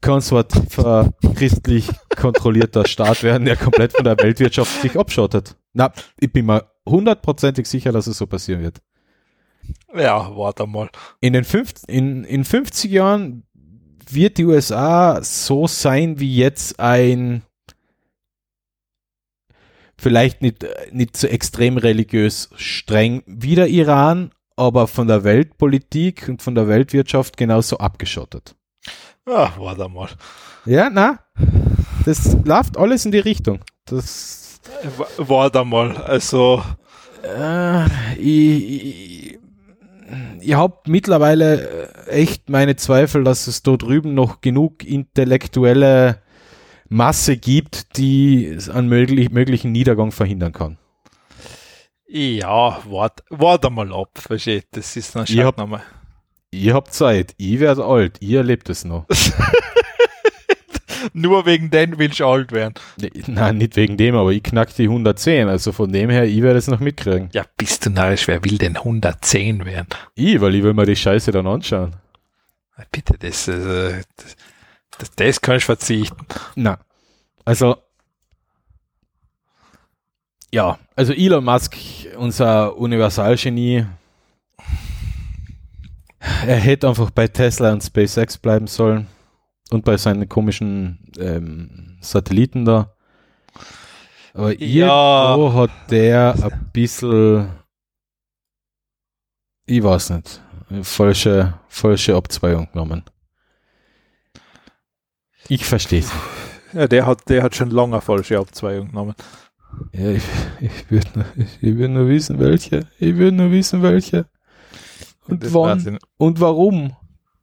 konservativer, 0.00 1.12
christlich 1.34 1.90
kontrollierter 2.16 2.86
Staat 2.86 3.22
werden, 3.22 3.44
der 3.44 3.56
komplett 3.56 3.92
von 3.92 4.04
der 4.04 4.16
Weltwirtschaft 4.18 4.80
sich 4.80 4.98
abschottet. 4.98 5.56
Na, 5.74 5.92
ich 6.18 6.32
bin 6.32 6.46
mir 6.46 6.70
hundertprozentig 6.88 7.66
sicher, 7.66 7.92
dass 7.92 8.06
es 8.06 8.16
so 8.16 8.26
passieren 8.26 8.62
wird. 8.62 8.80
Ja, 9.94 10.36
warte 10.36 10.66
mal. 10.66 10.88
In 11.20 11.32
den 11.32 11.44
fünf, 11.44 11.72
in, 11.86 12.24
in 12.24 12.44
50 12.44 12.90
Jahren 12.90 13.44
wird 14.08 14.38
die 14.38 14.44
USA 14.44 15.22
so 15.22 15.66
sein 15.66 16.18
wie 16.20 16.36
jetzt 16.36 16.78
ein 16.80 17.42
vielleicht 19.98 20.42
nicht, 20.42 20.66
nicht 20.92 21.16
so 21.16 21.26
extrem 21.26 21.76
religiös 21.76 22.50
streng 22.56 23.22
wie 23.26 23.54
der 23.54 23.68
Iran, 23.68 24.32
aber 24.56 24.86
von 24.86 25.06
der 25.06 25.24
Weltpolitik 25.24 26.28
und 26.28 26.42
von 26.42 26.54
der 26.54 26.68
Weltwirtschaft 26.68 27.36
genauso 27.36 27.78
abgeschottet. 27.78 28.54
Ja, 29.26 29.52
warte 29.58 29.88
mal. 29.88 30.08
Ja, 30.64 30.88
na, 30.90 31.20
das 32.04 32.36
läuft 32.44 32.76
alles 32.76 33.04
in 33.04 33.12
die 33.12 33.18
Richtung. 33.18 33.60
Das, 33.84 34.40
Warte 35.16 35.64
mal. 35.64 35.96
Also, 35.96 36.62
äh, 37.22 37.84
ich, 38.14 38.70
ich, 38.70 39.09
ich 40.40 40.54
habe 40.54 40.78
mittlerweile 40.86 41.88
äh, 42.06 42.10
echt 42.10 42.48
meine 42.48 42.76
Zweifel, 42.76 43.24
dass 43.24 43.46
es 43.46 43.62
da 43.62 43.76
drüben 43.76 44.14
noch 44.14 44.40
genug 44.40 44.84
intellektuelle 44.84 46.22
Masse 46.88 47.36
gibt, 47.36 47.96
die 47.96 48.46
es 48.46 48.68
einen 48.68 48.88
möglich, 48.88 49.30
möglichen 49.30 49.72
Niedergang 49.72 50.12
verhindern 50.12 50.52
kann. 50.52 50.78
ja, 52.08 52.80
warte, 52.88 53.22
warte 53.30 53.70
mal 53.70 53.92
ab. 53.92 54.10
Versteht, 54.16 54.66
das 54.72 54.96
ist 54.96 55.14
dann 55.14 55.26
schon 55.26 55.44
nochmal. 55.56 55.82
Ihr 56.52 56.74
habt 56.74 56.92
Zeit, 56.92 57.34
ich 57.36 57.60
werde 57.60 57.84
alt, 57.84 58.16
ihr 58.20 58.38
erlebt 58.38 58.68
es 58.70 58.84
noch. 58.84 59.06
Nur 61.12 61.46
wegen 61.46 61.70
den 61.70 61.98
willst 61.98 62.20
du 62.20 62.26
alt 62.26 62.52
werden. 62.52 62.74
Nee, 63.00 63.10
Nein, 63.26 63.58
nicht 63.58 63.76
wegen 63.76 63.96
dem, 63.96 64.14
aber 64.14 64.30
ich 64.32 64.42
knack 64.42 64.74
die 64.74 64.84
110, 64.84 65.48
also 65.48 65.72
von 65.72 65.92
dem 65.92 66.10
her, 66.10 66.24
ich 66.24 66.42
werde 66.42 66.58
es 66.58 66.66
noch 66.66 66.80
mitkriegen. 66.80 67.30
Ja, 67.32 67.44
bist 67.56 67.86
du 67.86 67.90
narrisch, 67.90 68.28
wer 68.28 68.44
will 68.44 68.58
denn 68.58 68.76
110 68.76 69.64
werden? 69.64 69.88
Ich, 70.14 70.40
weil 70.40 70.54
ich 70.54 70.62
will 70.62 70.74
mir 70.74 70.86
die 70.86 70.96
Scheiße 70.96 71.30
dann 71.32 71.46
anschauen. 71.46 71.96
Bitte, 72.90 73.14
das, 73.18 73.46
äh, 73.48 74.02
das, 74.16 74.36
das, 74.98 75.10
das 75.16 75.40
kannst 75.40 75.64
du 75.64 75.66
verzichten. 75.66 76.26
Na, 76.54 76.78
also 77.44 77.76
ja, 80.52 80.78
also 80.96 81.12
Elon 81.12 81.44
Musk, 81.44 81.76
unser 82.16 82.76
Universalgenie, 82.76 83.86
er 86.46 86.56
hätte 86.56 86.88
einfach 86.88 87.10
bei 87.10 87.28
Tesla 87.28 87.72
und 87.72 87.82
SpaceX 87.82 88.36
bleiben 88.36 88.66
sollen 88.66 89.06
und 89.70 89.84
bei 89.84 89.96
seinen 89.96 90.28
komischen 90.28 91.10
ähm, 91.18 91.96
Satelliten 92.00 92.64
da. 92.64 92.94
Aber 94.34 94.52
Ja. 94.60 95.34
irgendwo 95.36 95.54
hat 95.54 95.70
der 95.90 96.34
ein 96.42 96.70
bisschen, 96.72 97.48
ich 99.66 99.82
weiß 99.82 100.10
nicht, 100.10 100.40
falsche, 100.82 101.54
falsche 101.68 102.14
Abzweigung 102.16 102.68
genommen. 102.72 103.04
Ich 105.48 105.64
verstehe 105.64 106.00
es. 106.00 106.12
Ja, 106.72 106.86
der 106.86 107.06
hat, 107.06 107.28
der 107.28 107.42
hat 107.42 107.56
schon 107.56 107.70
lange 107.70 107.94
eine 107.94 108.00
falsche 108.00 108.38
Abzweigung 108.38 108.88
genommen. 108.90 109.14
Ja, 109.92 110.10
ich, 110.10 110.22
ich 110.60 110.90
würde 110.90 111.08
nur, 111.14 111.24
ich 111.60 111.76
würd 111.76 111.90
nur 111.90 112.08
wissen, 112.08 112.38
welche. 112.38 112.86
Ich 112.98 113.16
würde 113.16 113.36
nur 113.36 113.50
wissen, 113.50 113.82
welche. 113.82 114.26
Und 115.26 115.42
Das 115.44 115.52
wann 115.52 115.98
und 116.16 116.40
warum. 116.40 116.96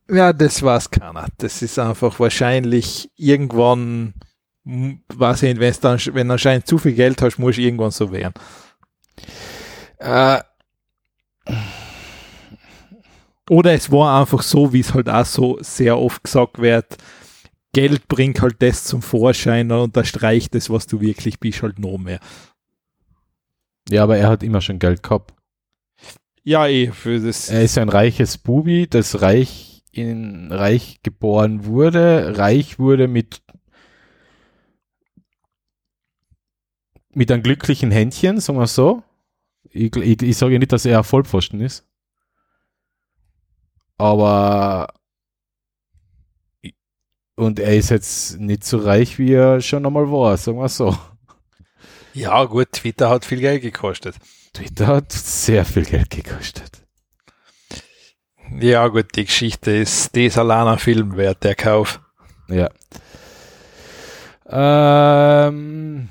Ja, 0.09 0.31
das 0.33 0.61
weiß 0.63 0.89
keiner. 0.89 1.27
Das 1.37 1.61
ist 1.61 1.77
einfach 1.79 2.19
wahrscheinlich 2.19 3.09
irgendwann, 3.15 4.13
weiß 4.63 5.43
ich 5.43 5.59
wenn's 5.59 5.79
dann, 5.79 5.99
wenn 6.13 6.27
du 6.27 6.33
anscheinend 6.33 6.67
zu 6.67 6.77
viel 6.77 6.93
Geld 6.93 7.21
hast, 7.21 7.39
muss 7.39 7.57
irgendwann 7.57 7.91
so 7.91 8.11
werden. 8.11 8.33
Äh, 9.99 10.41
Oder 13.49 13.73
es 13.73 13.91
war 13.91 14.19
einfach 14.19 14.41
so, 14.41 14.73
wie 14.73 14.81
es 14.81 14.93
halt 14.93 15.09
auch 15.09 15.25
so 15.25 15.57
sehr 15.61 15.97
oft 15.97 16.23
gesagt 16.23 16.59
wird, 16.59 16.97
Geld 17.73 18.07
bringt 18.07 18.41
halt 18.41 18.61
das 18.61 18.83
zum 18.83 19.01
Vorschein 19.01 19.71
und 19.71 19.79
unterstreicht 19.79 20.55
das, 20.55 20.69
was 20.69 20.87
du 20.87 20.99
wirklich 20.99 21.39
bist, 21.39 21.61
halt 21.61 21.79
noch 21.79 21.97
mehr. 21.97 22.19
ja, 23.89 24.03
aber 24.03 24.17
er 24.17 24.29
hat 24.29 24.43
immer 24.43 24.61
schon 24.61 24.79
Geld 24.79 25.03
gehabt. 25.03 25.33
Ja, 26.43 26.67
eh, 26.67 26.91
für 26.91 27.19
das. 27.19 27.49
Er 27.49 27.63
ist 27.63 27.77
ein 27.77 27.89
reiches 27.89 28.37
Bubi, 28.37 28.87
das 28.89 29.21
reich 29.21 29.66
in 29.97 30.51
reich 30.51 30.99
geboren 31.03 31.65
wurde, 31.65 32.37
reich 32.37 32.79
wurde 32.79 33.07
mit 33.07 33.41
mit 37.13 37.31
einem 37.31 37.41
glücklichen 37.41 37.89
Händchen, 37.89 38.39
sagen 38.39 38.59
wir 38.59 38.67
so. 38.67 39.03
Ich, 39.69 39.95
ich, 39.95 40.21
ich 40.21 40.37
sage 40.37 40.59
nicht, 40.59 40.71
dass 40.71 40.85
er 40.85 40.99
ein 40.99 41.03
Vollpfosten 41.03 41.61
ist. 41.61 41.83
Aber 43.97 44.93
und 47.35 47.59
er 47.59 47.77
ist 47.77 47.89
jetzt 47.89 48.39
nicht 48.39 48.63
so 48.63 48.77
reich, 48.77 49.19
wie 49.19 49.33
er 49.33 49.61
schon 49.61 49.85
einmal 49.85 50.11
war, 50.11 50.35
sagen 50.37 50.57
wir 50.57 50.69
so. 50.69 50.97
ja, 52.13 52.43
gut, 52.45 52.71
Twitter 52.71 53.09
hat 53.09 53.25
viel 53.25 53.39
Geld 53.39 53.61
gekostet. 53.61 54.15
Twitter 54.53 54.87
hat 54.87 55.11
sehr 55.11 55.63
viel 55.63 55.85
Geld 55.85 56.09
gekostet. 56.09 56.86
Ja, 58.59 58.87
gut, 58.87 59.15
die 59.15 59.25
Geschichte 59.25 59.71
ist, 59.71 60.15
die 60.15 60.25
ist 60.25 60.37
allein 60.37 60.67
ein 60.67 60.79
Film 60.79 61.15
wert, 61.15 61.43
der 61.43 61.55
Kauf. 61.55 62.01
Ja. 62.47 62.69
Ähm, 64.49 66.09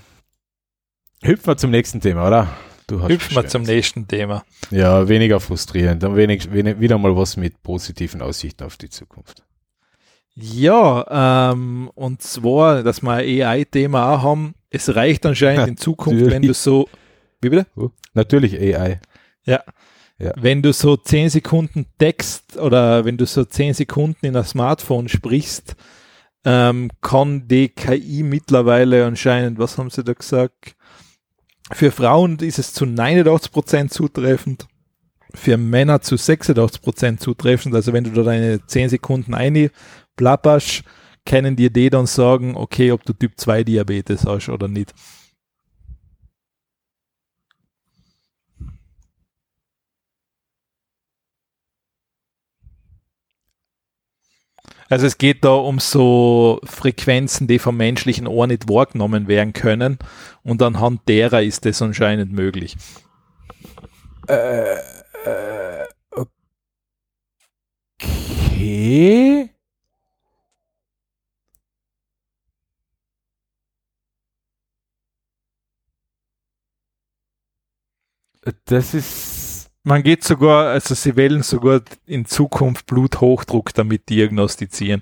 hüpfen 1.22 1.46
wir 1.46 1.56
zum 1.56 1.70
nächsten 1.70 2.00
Thema, 2.00 2.26
oder? 2.28 2.48
Du 2.86 3.02
hast 3.02 3.10
Hüpfen 3.10 3.36
wir 3.36 3.48
zum 3.48 3.62
nächsten 3.62 4.06
Thema. 4.06 4.44
Ja, 4.70 5.08
weniger 5.08 5.40
frustrierend. 5.40 6.02
Dann 6.02 6.14
wenig, 6.14 6.52
wenig, 6.52 6.78
wieder 6.78 6.98
mal 6.98 7.16
was 7.16 7.36
mit 7.36 7.62
positiven 7.62 8.22
Aussichten 8.22 8.62
auf 8.62 8.76
die 8.76 8.90
Zukunft. 8.90 9.42
Ja, 10.34 11.50
ähm, 11.50 11.90
und 11.94 12.22
zwar, 12.22 12.82
dass 12.82 13.02
wir 13.02 13.12
ein 13.12 13.42
AI-Thema 13.42 14.14
auch 14.14 14.22
haben. 14.22 14.54
Es 14.70 14.94
reicht 14.94 15.26
anscheinend 15.26 15.66
in 15.66 15.76
Zukunft, 15.78 16.26
wenn 16.26 16.42
du 16.42 16.54
so, 16.54 16.88
wie 17.40 17.48
bitte? 17.48 17.66
Natürlich 18.14 18.54
AI. 18.54 19.00
Wenn 20.18 20.62
du 20.62 20.72
so 20.72 20.96
10 20.96 21.28
Sekunden 21.28 21.86
Text 21.98 22.56
oder 22.56 23.04
wenn 23.04 23.16
du 23.16 23.26
so 23.26 23.44
10 23.44 23.74
Sekunden 23.74 24.24
in 24.24 24.36
ein 24.36 24.44
Smartphone 24.44 25.08
sprichst, 25.08 25.76
ähm, 26.44 26.90
kann 27.02 27.48
die 27.48 27.68
KI 27.68 28.22
mittlerweile 28.22 29.04
anscheinend, 29.04 29.58
was 29.58 29.76
haben 29.76 29.90
sie 29.90 30.04
da 30.04 30.14
gesagt? 30.14 30.76
Für 31.72 31.90
Frauen 31.90 32.38
ist 32.38 32.58
es 32.58 32.72
zu 32.72 32.84
89% 32.84 33.88
zutreffend, 33.88 34.68
für 35.34 35.56
Männer 35.56 36.00
zu 36.00 36.14
86% 36.14 37.18
zutreffend. 37.18 37.74
Also 37.74 37.92
wenn 37.92 38.04
du 38.04 38.10
da 38.10 38.22
deine 38.22 38.64
10 38.64 38.90
Sekunden 38.90 39.34
einplapperst, 39.34 40.84
können 41.26 41.56
dir 41.56 41.70
die 41.70 41.90
dann 41.90 42.06
sagen, 42.06 42.56
okay, 42.56 42.92
ob 42.92 43.04
du 43.04 43.12
Typ 43.12 43.32
2 43.36 43.64
Diabetes 43.64 44.24
hast 44.24 44.48
oder 44.48 44.68
nicht. 44.68 44.94
Also 54.88 55.06
es 55.06 55.18
geht 55.18 55.44
da 55.44 55.50
um 55.50 55.78
so 55.78 56.60
Frequenzen, 56.64 57.48
die 57.48 57.58
vom 57.58 57.76
menschlichen 57.76 58.26
Ohr 58.26 58.46
nicht 58.46 58.68
wahrgenommen 58.68 59.26
werden 59.28 59.52
können 59.52 59.98
und 60.42 60.62
anhand 60.62 61.08
derer 61.08 61.42
ist 61.42 61.64
das 61.64 61.82
anscheinend 61.82 62.32
möglich. 62.32 62.76
Äh, 64.28 64.76
Okay. 68.56 69.50
Das 78.64 78.94
ist. 78.94 79.45
Man 79.86 80.02
geht 80.02 80.24
sogar, 80.24 80.70
also 80.70 80.96
sie 80.96 81.14
wählen 81.14 81.44
sogar 81.44 81.80
in 82.06 82.26
Zukunft 82.26 82.86
Bluthochdruck 82.86 83.72
damit 83.72 84.08
diagnostizieren. 84.08 85.00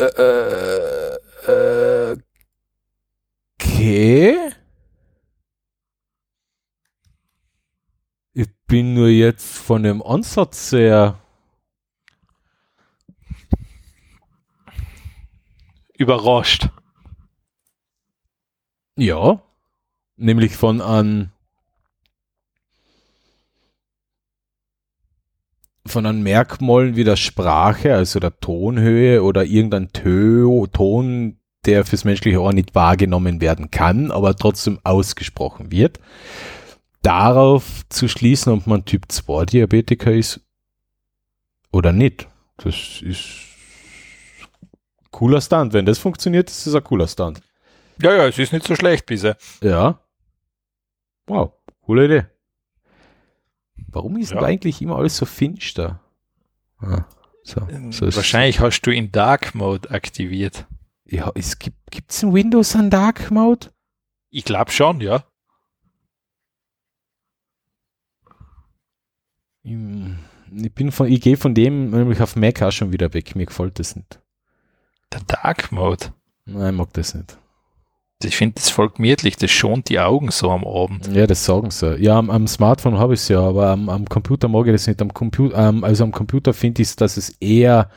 Äh, 0.00 1.14
äh, 1.46 2.16
okay. 3.54 4.50
Ich 8.34 8.48
bin 8.66 8.94
nur 8.94 9.06
jetzt 9.06 9.58
von 9.58 9.84
dem 9.84 10.02
Ansatz 10.02 10.70
sehr 10.70 11.20
Überrascht. 15.96 16.68
Ja, 18.96 19.40
nämlich 20.22 20.56
von 20.56 20.80
an 20.80 21.32
von 25.84 26.06
an 26.06 26.22
Merkmalen 26.22 26.96
wie 26.96 27.04
der 27.04 27.16
Sprache, 27.16 27.94
also 27.94 28.20
der 28.20 28.38
Tonhöhe 28.38 29.22
oder 29.22 29.44
irgendein 29.44 29.92
Tö 29.92 30.66
Ton, 30.72 31.38
der 31.66 31.84
fürs 31.84 32.04
menschliche 32.04 32.40
Ohr 32.40 32.52
nicht 32.52 32.74
wahrgenommen 32.74 33.40
werden 33.40 33.70
kann, 33.70 34.10
aber 34.10 34.36
trotzdem 34.36 34.78
ausgesprochen 34.84 35.70
wird. 35.70 35.98
Darauf 37.02 37.82
zu 37.88 38.08
schließen, 38.08 38.52
ob 38.52 38.66
man 38.66 38.84
Typ 38.84 39.10
2 39.10 39.44
Diabetiker 39.46 40.12
ist 40.12 40.40
oder 41.72 41.92
nicht. 41.92 42.28
Das 42.58 43.02
ist 43.02 43.24
cooler 45.10 45.40
Stunt. 45.40 45.72
Wenn 45.72 45.86
das 45.86 45.98
funktioniert, 45.98 46.48
ist 46.48 46.66
das 46.66 46.74
ein 46.74 46.84
cooler 46.84 47.08
Stunt. 47.08 47.40
Ja, 48.00 48.14
ja, 48.14 48.28
es 48.28 48.38
ist 48.38 48.52
nicht 48.52 48.66
so 48.66 48.76
schlecht 48.76 49.06
bisher. 49.06 49.36
Ja. 49.62 49.98
Wow, 51.26 51.52
coole 51.82 52.04
Idee. 52.06 52.26
Warum 53.88 54.16
ist 54.18 54.30
Ja. 54.30 54.36
denn 54.36 54.42
da 54.42 54.46
eigentlich 54.48 54.80
immer 54.82 54.96
alles 54.96 55.16
so 55.16 55.26
finster? 55.26 56.00
Ah, 56.78 57.04
so, 57.44 57.60
so 57.90 58.06
ist 58.06 58.16
Wahrscheinlich 58.16 58.60
hast 58.60 58.80
du 58.82 58.90
in 58.92 59.12
Dark 59.12 59.54
Mode 59.54 59.90
aktiviert. 59.90 60.66
Ja, 61.04 61.30
es 61.34 61.58
gibt 61.58 61.90
gibt's 61.90 62.22
in 62.22 62.32
Windows 62.32 62.74
einen 62.74 62.90
Dark 62.90 63.30
Mode? 63.30 63.68
Ich 64.30 64.44
glaube 64.44 64.70
schon, 64.70 65.00
ja. 65.00 65.24
Ich 69.64 70.74
bin 70.74 70.90
von, 70.90 71.06
ich 71.06 71.20
gehe 71.20 71.36
von 71.36 71.54
dem 71.54 71.90
nämlich 71.90 72.20
auf 72.20 72.34
Mac 72.36 72.60
auch 72.62 72.72
schon 72.72 72.92
wieder 72.92 73.12
weg. 73.14 73.36
Mir 73.36 73.46
gefällt 73.46 73.78
das 73.78 73.94
nicht. 73.94 74.20
Der 75.12 75.20
Dark 75.20 75.70
Mode. 75.72 76.12
Nein, 76.46 76.74
ich 76.74 76.78
mag 76.78 76.92
das 76.94 77.14
nicht. 77.14 77.38
Ich 78.24 78.36
finde 78.36 78.54
das 78.56 78.70
voll 78.70 78.90
gemütlich, 78.90 79.36
das 79.36 79.50
schont 79.50 79.88
die 79.88 79.98
Augen 80.00 80.30
so 80.30 80.50
am 80.50 80.66
Abend. 80.66 81.08
Ja, 81.08 81.26
das 81.26 81.44
sagen 81.44 81.70
sie. 81.70 81.96
Ja, 81.96 82.18
am, 82.18 82.30
am 82.30 82.46
Smartphone 82.46 82.98
habe 82.98 83.14
ich 83.14 83.20
es 83.20 83.28
ja, 83.28 83.40
aber 83.40 83.68
am, 83.68 83.88
am 83.88 84.06
Computer 84.08 84.48
mag 84.48 84.66
ich 84.66 84.72
das 84.72 84.86
nicht. 84.86 85.00
Am 85.02 85.12
Computer, 85.12 85.68
ähm, 85.68 85.84
also 85.84 86.04
am 86.04 86.12
Computer 86.12 86.52
finde 86.54 86.82
ich, 86.82 86.96
dass 86.96 87.16
es 87.16 87.30
eher 87.40 87.90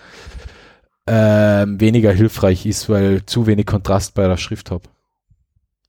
ähm, 1.08 1.80
weniger 1.80 2.12
hilfreich 2.12 2.66
ist, 2.66 2.90
weil 2.90 3.26
zu 3.26 3.46
wenig 3.48 3.66
Kontrast 3.66 4.14
bei 4.16 4.28
der 4.28 4.38
Schrift 4.38 4.72
habe. 4.72 4.84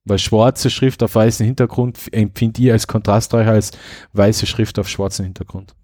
Weil 0.05 0.19
schwarze 0.19 0.71
Schrift 0.71 1.03
auf 1.03 1.15
weißem 1.15 1.47
Hintergrund 1.47 1.99
empfinde 2.13 2.63
ich 2.63 2.71
als 2.73 2.87
kontrastreicher 2.87 3.51
als 3.53 3.73
weiße 4.13 4.47
Schrift 4.47 4.79
auf 4.79 4.89
schwarzem 4.89 5.25
Hintergrund. 5.25 5.75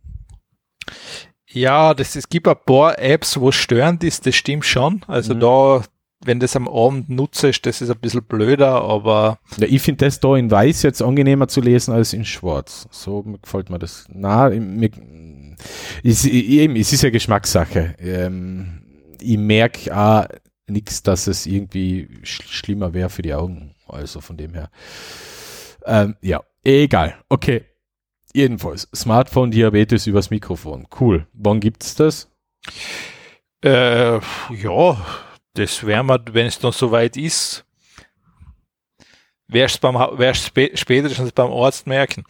Ja, 1.51 1.93
das, 1.95 2.17
es 2.17 2.29
gibt 2.29 2.49
ein 2.49 2.57
paar 2.65 2.99
Apps, 2.99 3.39
wo 3.39 3.53
störend 3.53 4.05
ist, 4.05 4.27
das 4.27 4.35
stimmt 4.35 4.65
schon. 4.65 5.03
Also 5.07 5.35
Mhm. 5.35 5.41
da, 5.41 5.83
wenn 6.25 6.41
das 6.41 6.57
am 6.57 6.69
Abend 6.69 7.09
nutze, 7.09 7.49
ist 7.49 7.67
das 7.67 7.81
ist 7.81 7.91
ein 7.91 7.99
bisschen 7.99 8.23
blöder, 8.25 8.83
aber 8.83 9.39
Ja, 9.59 9.67
ich 9.67 9.83
finde 9.83 10.05
das 10.05 10.21
da 10.21 10.37
in 10.37 10.51
weiß 10.51 10.83
jetzt 10.83 11.03
angenehmer 11.03 11.49
zu 11.49 11.61
lesen 11.61 11.93
als 11.93 12.13
in 12.13 12.25
schwarz. 12.25 12.87
So 12.91 13.23
gefällt 13.23 13.71
mir 13.71 13.79
das. 13.79 14.07
Na, 14.09 14.51
mir, 14.51 14.91
ist, 16.03 16.25
eben, 16.27 16.77
es 16.77 16.93
ist 16.93 17.03
ja 17.03 17.11
Geschmackssache. 17.11 17.95
Ähm, 17.99 18.83
ich 19.21 19.39
merke 19.39 19.97
auch 19.97 20.27
nichts, 20.67 21.03
dass 21.03 21.27
es 21.27 21.47
irgendwie 21.47 22.09
sch 22.23 22.43
schlimmer 22.49 22.95
wäre 22.95 23.11
für 23.11 23.23
die 23.23 23.35
Augen. 23.35 23.75
Also 23.87 24.21
von 24.21 24.37
dem 24.37 24.55
her. 24.55 24.71
Ähm, 25.85 26.17
ja, 26.21 26.43
egal. 26.65 27.17
Okay. 27.29 27.65
Jedenfalls, 28.35 28.89
Smartphone-Diabetes 28.95 30.07
übers 30.07 30.31
Mikrofon. 30.31 30.87
Cool. 30.99 31.27
Wann 31.35 31.61
gibt's 31.61 31.95
das? 31.95 32.29
äh, 33.63 34.15
ja, 34.19 34.97
das 35.55 35.85
wäre 35.85 36.03
mal, 36.03 36.21
wenn 36.33 36.47
es 36.47 36.59
dann 36.59 36.73
soweit 36.73 37.17
ist, 37.17 37.65
wärst 39.49 39.81
beim 39.81 39.95
wärst 39.95 40.47
spä 40.47 40.71
spätestens 40.75 41.33
beim 41.33 41.51
Arzt 41.51 41.87
merken. 41.87 42.25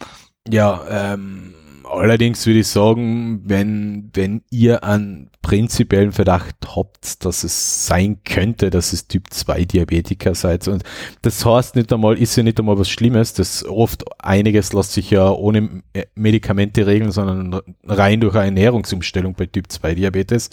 Ja, 0.49 1.13
ähm, 1.13 1.55
allerdings 1.85 2.45
würde 2.45 2.59
ich 2.59 2.67
sagen, 2.67 3.41
wenn, 3.45 4.09
wenn 4.13 4.41
ihr 4.49 4.83
einen 4.83 5.29
prinzipiellen 5.41 6.11
Verdacht 6.11 6.55
habt, 6.75 7.23
dass 7.23 7.43
es 7.43 7.87
sein 7.87 8.19
könnte, 8.23 8.69
dass 8.69 8.93
es 8.93 9.07
Typ 9.07 9.29
2 9.29 9.65
Diabetiker 9.65 10.35
seid. 10.35 10.67
Und 10.67 10.83
das 11.21 11.45
heißt 11.45 11.75
nicht 11.75 11.93
einmal, 11.93 12.17
ist 12.17 12.35
ja 12.35 12.43
nicht 12.43 12.59
einmal 12.59 12.77
was 12.77 12.89
Schlimmes. 12.89 13.33
Das 13.33 13.63
oft 13.65 14.03
einiges 14.21 14.73
lässt 14.73 14.93
sich 14.93 15.11
ja 15.11 15.29
ohne 15.29 15.83
äh, 15.93 16.05
Medikamente 16.15 16.87
regeln, 16.87 17.11
sondern 17.11 17.61
rein 17.85 18.19
durch 18.19 18.35
eine 18.35 18.45
Ernährungsumstellung 18.45 19.33
bei 19.35 19.45
Typ 19.45 19.71
2 19.71 19.95
Diabetes. 19.95 20.49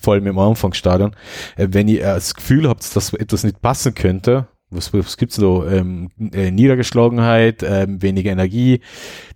Vor 0.00 0.14
allem 0.14 0.26
im 0.26 0.38
Anfangsstadion. 0.38 1.14
Äh, 1.56 1.68
wenn 1.70 1.88
ihr 1.88 2.02
das 2.02 2.34
Gefühl 2.34 2.68
habt, 2.68 2.96
dass 2.96 3.12
etwas 3.12 3.44
nicht 3.44 3.60
passen 3.60 3.94
könnte, 3.94 4.48
was, 4.70 4.92
was 4.94 5.16
gibt's 5.16 5.36
da? 5.36 5.66
Ähm, 5.70 6.10
äh, 6.32 6.50
Niedergeschlagenheit, 6.50 7.62
ähm, 7.62 8.00
weniger 8.02 8.30
Energie, 8.30 8.80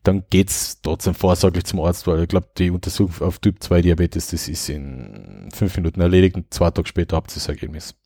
dann 0.04 0.24
geht's 0.30 0.80
trotzdem 0.80 1.14
vorsorglich 1.14 1.64
zum 1.64 1.80
Arzt, 1.80 2.06
weil 2.06 2.22
ich 2.22 2.28
glaube, 2.28 2.48
die 2.56 2.70
Untersuchung 2.70 3.26
auf 3.26 3.40
Typ 3.40 3.62
2 3.62 3.82
Diabetes, 3.82 4.28
das 4.28 4.48
ist 4.48 4.68
in 4.68 5.48
fünf 5.52 5.76
Minuten 5.76 6.00
erledigt 6.00 6.36
und 6.36 6.54
zwei 6.54 6.70
Tage 6.70 6.88
später 6.88 7.16
habt 7.16 7.32
ihr 7.32 7.34
das 7.34 7.48
Ergebnis. 7.48 7.96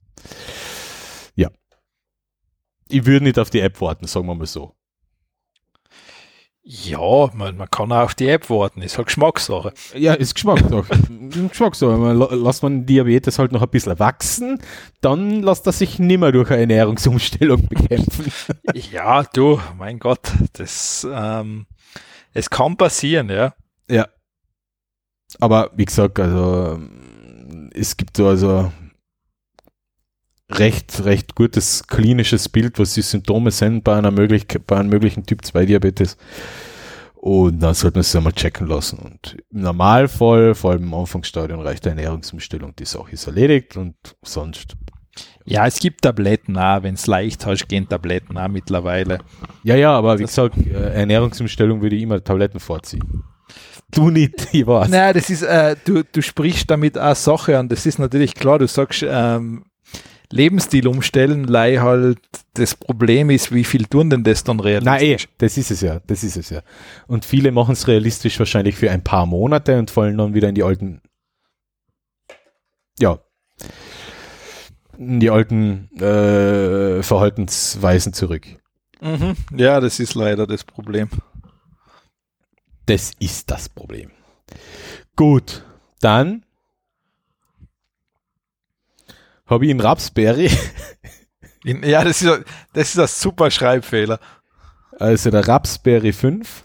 Ja. 1.34 1.50
Ich 2.88 3.04
würde 3.04 3.24
nicht 3.24 3.38
auf 3.38 3.50
die 3.50 3.60
App 3.60 3.80
warten, 3.80 4.06
sagen 4.06 4.26
wir 4.26 4.34
mal 4.34 4.46
so. 4.46 4.77
Ja, 6.70 7.30
man, 7.32 7.56
man 7.56 7.70
kann 7.70 7.90
auch 7.92 8.02
auf 8.02 8.14
die 8.14 8.28
App 8.28 8.50
warten, 8.50 8.82
ist 8.82 8.98
halt 8.98 9.06
Geschmackssache. 9.06 9.72
Ja, 9.94 10.12
ist 10.12 10.34
Geschmackssache. 10.34 10.84
Geschmackssache. 11.48 11.96
Man 11.96 12.18
Lässt 12.18 12.62
man 12.62 12.84
Diabetes 12.84 13.38
halt 13.38 13.52
noch 13.52 13.62
ein 13.62 13.70
bisschen 13.70 13.98
wachsen, 13.98 14.60
dann 15.00 15.42
lässt 15.42 15.64
er 15.64 15.72
sich 15.72 15.98
nimmer 15.98 16.30
durch 16.30 16.50
eine 16.50 16.60
Ernährungsumstellung 16.60 17.66
bekämpfen. 17.70 18.30
ja, 18.74 19.22
du, 19.22 19.58
mein 19.78 19.98
Gott, 19.98 20.30
das, 20.52 21.08
ähm, 21.10 21.64
es 22.34 22.50
kann 22.50 22.76
passieren, 22.76 23.30
ja. 23.30 23.54
Ja. 23.88 24.06
Aber 25.40 25.70
wie 25.74 25.86
gesagt, 25.86 26.20
also 26.20 26.78
es 27.72 27.96
gibt 27.96 28.14
so 28.14 28.26
also 28.28 28.70
recht, 30.50 31.04
recht 31.04 31.34
gutes 31.34 31.86
klinisches 31.86 32.48
Bild, 32.48 32.78
was 32.78 32.94
die 32.94 33.02
Symptome 33.02 33.50
sind 33.50 33.84
bei 33.84 33.96
einer 33.96 34.10
möglich, 34.10 34.46
bei 34.66 34.76
einem 34.76 34.88
möglichen 34.90 35.24
Typ 35.26 35.44
2 35.44 35.66
Diabetes. 35.66 36.16
Und 37.14 37.60
dann 37.60 37.74
sollte 37.74 37.96
man 37.96 38.02
es 38.02 38.14
einmal 38.14 38.32
checken 38.32 38.68
lassen. 38.68 38.98
Und 39.00 39.36
im 39.50 39.62
Normalfall, 39.62 40.54
vor 40.54 40.70
allem 40.70 40.84
im 40.84 40.94
Anfangsstadion, 40.94 41.60
reicht 41.60 41.86
eine 41.86 42.00
Ernährungsumstellung, 42.02 42.74
die 42.76 42.84
Sache 42.84 43.12
ist 43.12 43.26
erledigt 43.26 43.76
und 43.76 43.96
sonst. 44.22 44.76
Ja, 45.44 45.66
es 45.66 45.80
gibt 45.80 46.02
Tabletten 46.02 46.56
auch, 46.56 46.82
wenn 46.84 46.94
es 46.94 47.06
leicht 47.08 47.44
hast, 47.44 47.68
gehen 47.68 47.88
Tabletten 47.88 48.38
auch 48.38 48.48
mittlerweile. 48.48 49.18
Ja, 49.64 49.74
ja, 49.74 49.92
aber 49.92 50.18
wie 50.18 50.22
Das- 50.22 50.30
gesagt, 50.30 50.58
äh, 50.58 50.92
Ernährungsumstellung 50.94 51.82
würde 51.82 51.96
ich 51.96 52.02
immer 52.02 52.22
Tabletten 52.22 52.60
vorziehen. 52.60 53.24
Du 53.90 54.10
nicht, 54.10 54.48
ich 54.52 54.66
weiß. 54.66 54.88
Nein, 54.90 55.14
das 55.14 55.28
ist, 55.30 55.42
äh, 55.42 55.74
du, 55.84 56.04
du 56.04 56.22
sprichst 56.22 56.70
damit 56.70 56.96
auch 56.98 57.16
Sache 57.16 57.58
an. 57.58 57.68
Das 57.68 57.84
ist 57.86 57.98
natürlich 57.98 58.34
klar, 58.34 58.58
du 58.58 58.68
sagst, 58.68 59.04
ähm, 59.08 59.64
Lebensstil 60.30 60.86
umstellen, 60.86 61.44
lei 61.44 61.76
halt 61.76 62.18
das 62.54 62.74
Problem 62.74 63.30
ist, 63.30 63.52
wie 63.52 63.64
viel 63.64 63.86
tun 63.86 64.10
denn 64.10 64.24
das 64.24 64.44
dann 64.44 64.58
Nein, 64.58 64.66
eh, 64.68 64.78
realistisch? 64.78 65.28
das 65.38 65.56
ist 65.56 65.70
es 65.70 65.80
ja, 65.80 66.00
das 66.06 66.22
ist 66.22 66.36
es 66.36 66.50
ja. 66.50 66.60
Und 67.06 67.24
viele 67.24 67.50
machen 67.50 67.72
es 67.72 67.86
realistisch 67.88 68.38
wahrscheinlich 68.38 68.76
für 68.76 68.90
ein 68.90 69.02
paar 69.02 69.26
Monate 69.26 69.78
und 69.78 69.90
fallen 69.90 70.18
dann 70.18 70.34
wieder 70.34 70.48
in 70.48 70.54
die 70.54 70.62
alten, 70.62 71.00
ja, 72.98 73.18
in 74.98 75.20
die 75.20 75.30
alten 75.30 75.88
äh, 75.98 77.02
Verhaltensweisen 77.02 78.12
zurück. 78.12 78.46
Mhm. 79.00 79.34
Ja, 79.56 79.80
das 79.80 80.00
ist 80.00 80.14
leider 80.14 80.46
das 80.46 80.64
Problem. 80.64 81.08
Das 82.86 83.12
ist 83.18 83.50
das 83.50 83.68
Problem. 83.68 84.10
Gut, 85.14 85.64
dann 86.00 86.44
habe 89.48 89.64
ich 89.64 89.70
in 89.70 89.80
Rapsberry, 89.80 90.50
In, 91.64 91.82
ja, 91.82 92.04
das 92.04 92.22
ist, 92.22 92.44
das 92.72 92.90
ist 92.90 92.98
ein 92.98 93.06
super 93.08 93.50
Schreibfehler. 93.50 94.20
also 94.98 95.30
der 95.30 95.46
Rapsberry 95.46 96.12
5, 96.12 96.64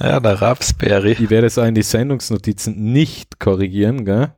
Ja, 0.00 0.20
der 0.20 0.40
Raspberry. 0.40 1.12
Ich 1.12 1.30
werde 1.30 1.46
es 1.46 1.58
auch 1.58 1.66
in 1.66 1.74
die 1.74 1.82
Sendungsnotizen 1.82 2.92
nicht 2.92 3.38
korrigieren, 3.38 4.04
gell? 4.04 4.34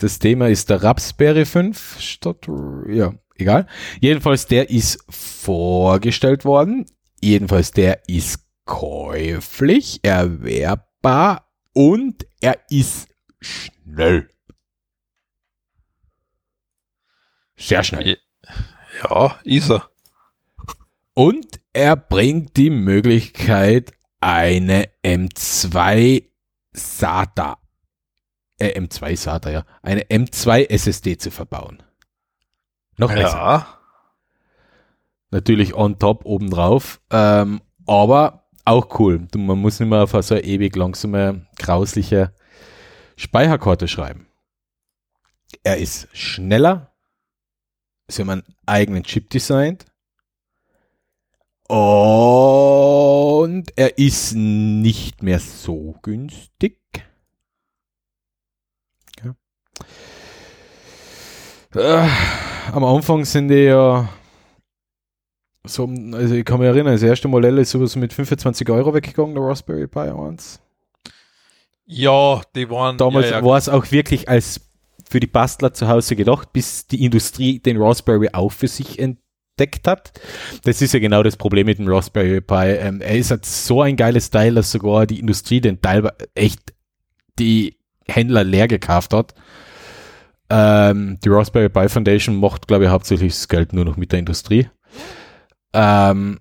Das 0.00 0.18
Thema 0.18 0.48
ist 0.48 0.70
der 0.70 0.82
Raspberry 0.82 1.44
5 1.44 2.00
statt, 2.00 2.46
ja, 2.88 3.12
egal. 3.36 3.66
Jedenfalls, 4.00 4.46
der 4.46 4.70
ist 4.70 5.04
vorgestellt 5.10 6.44
worden. 6.44 6.86
Jedenfalls, 7.20 7.72
der 7.72 8.08
ist 8.08 8.38
käuflich, 8.64 10.00
erwerbbar 10.02 11.48
und 11.74 12.24
er 12.40 12.58
ist 12.70 13.08
schnell. 13.40 14.28
Sehr 17.62 17.84
schnell. 17.84 18.18
Ja, 19.02 19.38
ist 19.44 19.70
er. 19.70 19.88
Und 21.14 21.60
er 21.72 21.96
bringt 21.96 22.56
die 22.56 22.70
Möglichkeit, 22.70 23.92
eine 24.20 24.88
M2 25.04 26.24
SATA, 26.72 27.58
äh, 28.58 28.78
M2 28.78 29.16
SATA, 29.16 29.50
ja, 29.50 29.64
eine 29.82 30.02
M2 30.02 30.70
SSD 30.70 31.18
zu 31.18 31.30
verbauen. 31.30 31.82
Noch 32.96 33.12
besser. 33.12 33.36
Ja. 33.36 33.78
Natürlich 35.30 35.74
on 35.74 35.98
top 35.98 36.24
obendrauf, 36.24 37.00
ähm, 37.10 37.62
aber 37.86 38.48
auch 38.64 38.98
cool. 38.98 39.26
Man 39.36 39.58
muss 39.58 39.80
nicht 39.80 39.88
mehr 39.88 40.02
auf 40.02 40.10
so 40.10 40.34
eine 40.34 40.44
ewig 40.44 40.74
langsame, 40.76 41.46
grausliche 41.58 42.34
Speicherkarte 43.16 43.88
schreiben. 43.88 44.26
Er 45.62 45.78
ist 45.78 46.08
schneller. 46.12 46.91
Sie 48.08 48.22
haben 48.22 48.30
einen 48.30 48.44
eigenen 48.66 49.04
Chip 49.04 49.30
designt. 49.30 49.86
Und 51.68 53.64
er 53.76 53.98
ist 53.98 54.34
nicht 54.34 55.22
mehr 55.22 55.38
so 55.38 55.94
günstig. 56.02 56.78
Ja. 59.24 59.34
Äh, 61.74 62.08
am 62.72 62.84
Anfang 62.84 63.24
sind 63.24 63.48
die 63.48 63.64
ja 63.64 64.08
so, 65.64 65.88
also 66.12 66.34
ich 66.34 66.44
kann 66.44 66.58
mich 66.58 66.66
erinnern, 66.66 66.92
das 66.92 67.02
erste 67.02 67.28
Modell 67.28 67.58
ist 67.58 67.70
sowas 67.70 67.94
mit 67.94 68.12
25 68.12 68.68
Euro 68.68 68.94
weggegangen, 68.94 69.34
der 69.34 69.44
Raspberry 69.44 69.86
Pi 69.86 70.00
1. 70.00 70.60
Ja, 71.84 72.40
die 72.54 72.68
waren. 72.68 72.98
Damals 72.98 73.30
ja, 73.30 73.38
ja. 73.38 73.44
war 73.44 73.58
es 73.58 73.68
auch 73.68 73.90
wirklich 73.92 74.28
als 74.28 74.60
für 75.12 75.20
die 75.20 75.26
Bastler 75.26 75.74
zu 75.74 75.88
Hause 75.88 76.16
gedacht, 76.16 76.54
bis 76.54 76.86
die 76.86 77.04
Industrie 77.04 77.58
den 77.58 77.76
Raspberry 77.76 78.30
auch 78.32 78.50
für 78.50 78.66
sich 78.66 78.98
entdeckt 78.98 79.86
hat. 79.86 80.18
Das 80.64 80.80
ist 80.80 80.94
ja 80.94 81.00
genau 81.00 81.22
das 81.22 81.36
Problem 81.36 81.66
mit 81.66 81.78
dem 81.78 81.86
Raspberry 81.86 82.40
Pi. 82.40 82.54
Ähm, 82.54 83.02
er 83.02 83.18
ist 83.18 83.30
halt 83.30 83.44
so 83.44 83.82
ein 83.82 83.96
geiles 83.96 84.30
Teil, 84.30 84.54
dass 84.54 84.72
sogar 84.72 85.06
die 85.06 85.20
Industrie 85.20 85.60
den 85.60 85.82
Teil 85.82 86.10
echt 86.34 86.60
die 87.38 87.76
Händler 88.08 88.42
leer 88.42 88.68
gekauft 88.68 89.12
hat. 89.12 89.34
Ähm, 90.48 91.18
die 91.22 91.28
Raspberry 91.28 91.68
Pi 91.68 91.90
Foundation 91.90 92.36
macht, 92.40 92.66
glaube 92.66 92.84
ich, 92.84 92.90
hauptsächlich 92.90 93.34
das 93.34 93.48
Geld 93.48 93.74
nur 93.74 93.84
noch 93.84 93.98
mit 93.98 94.12
der 94.12 94.18
Industrie. 94.18 94.70
Ähm, 95.74 96.38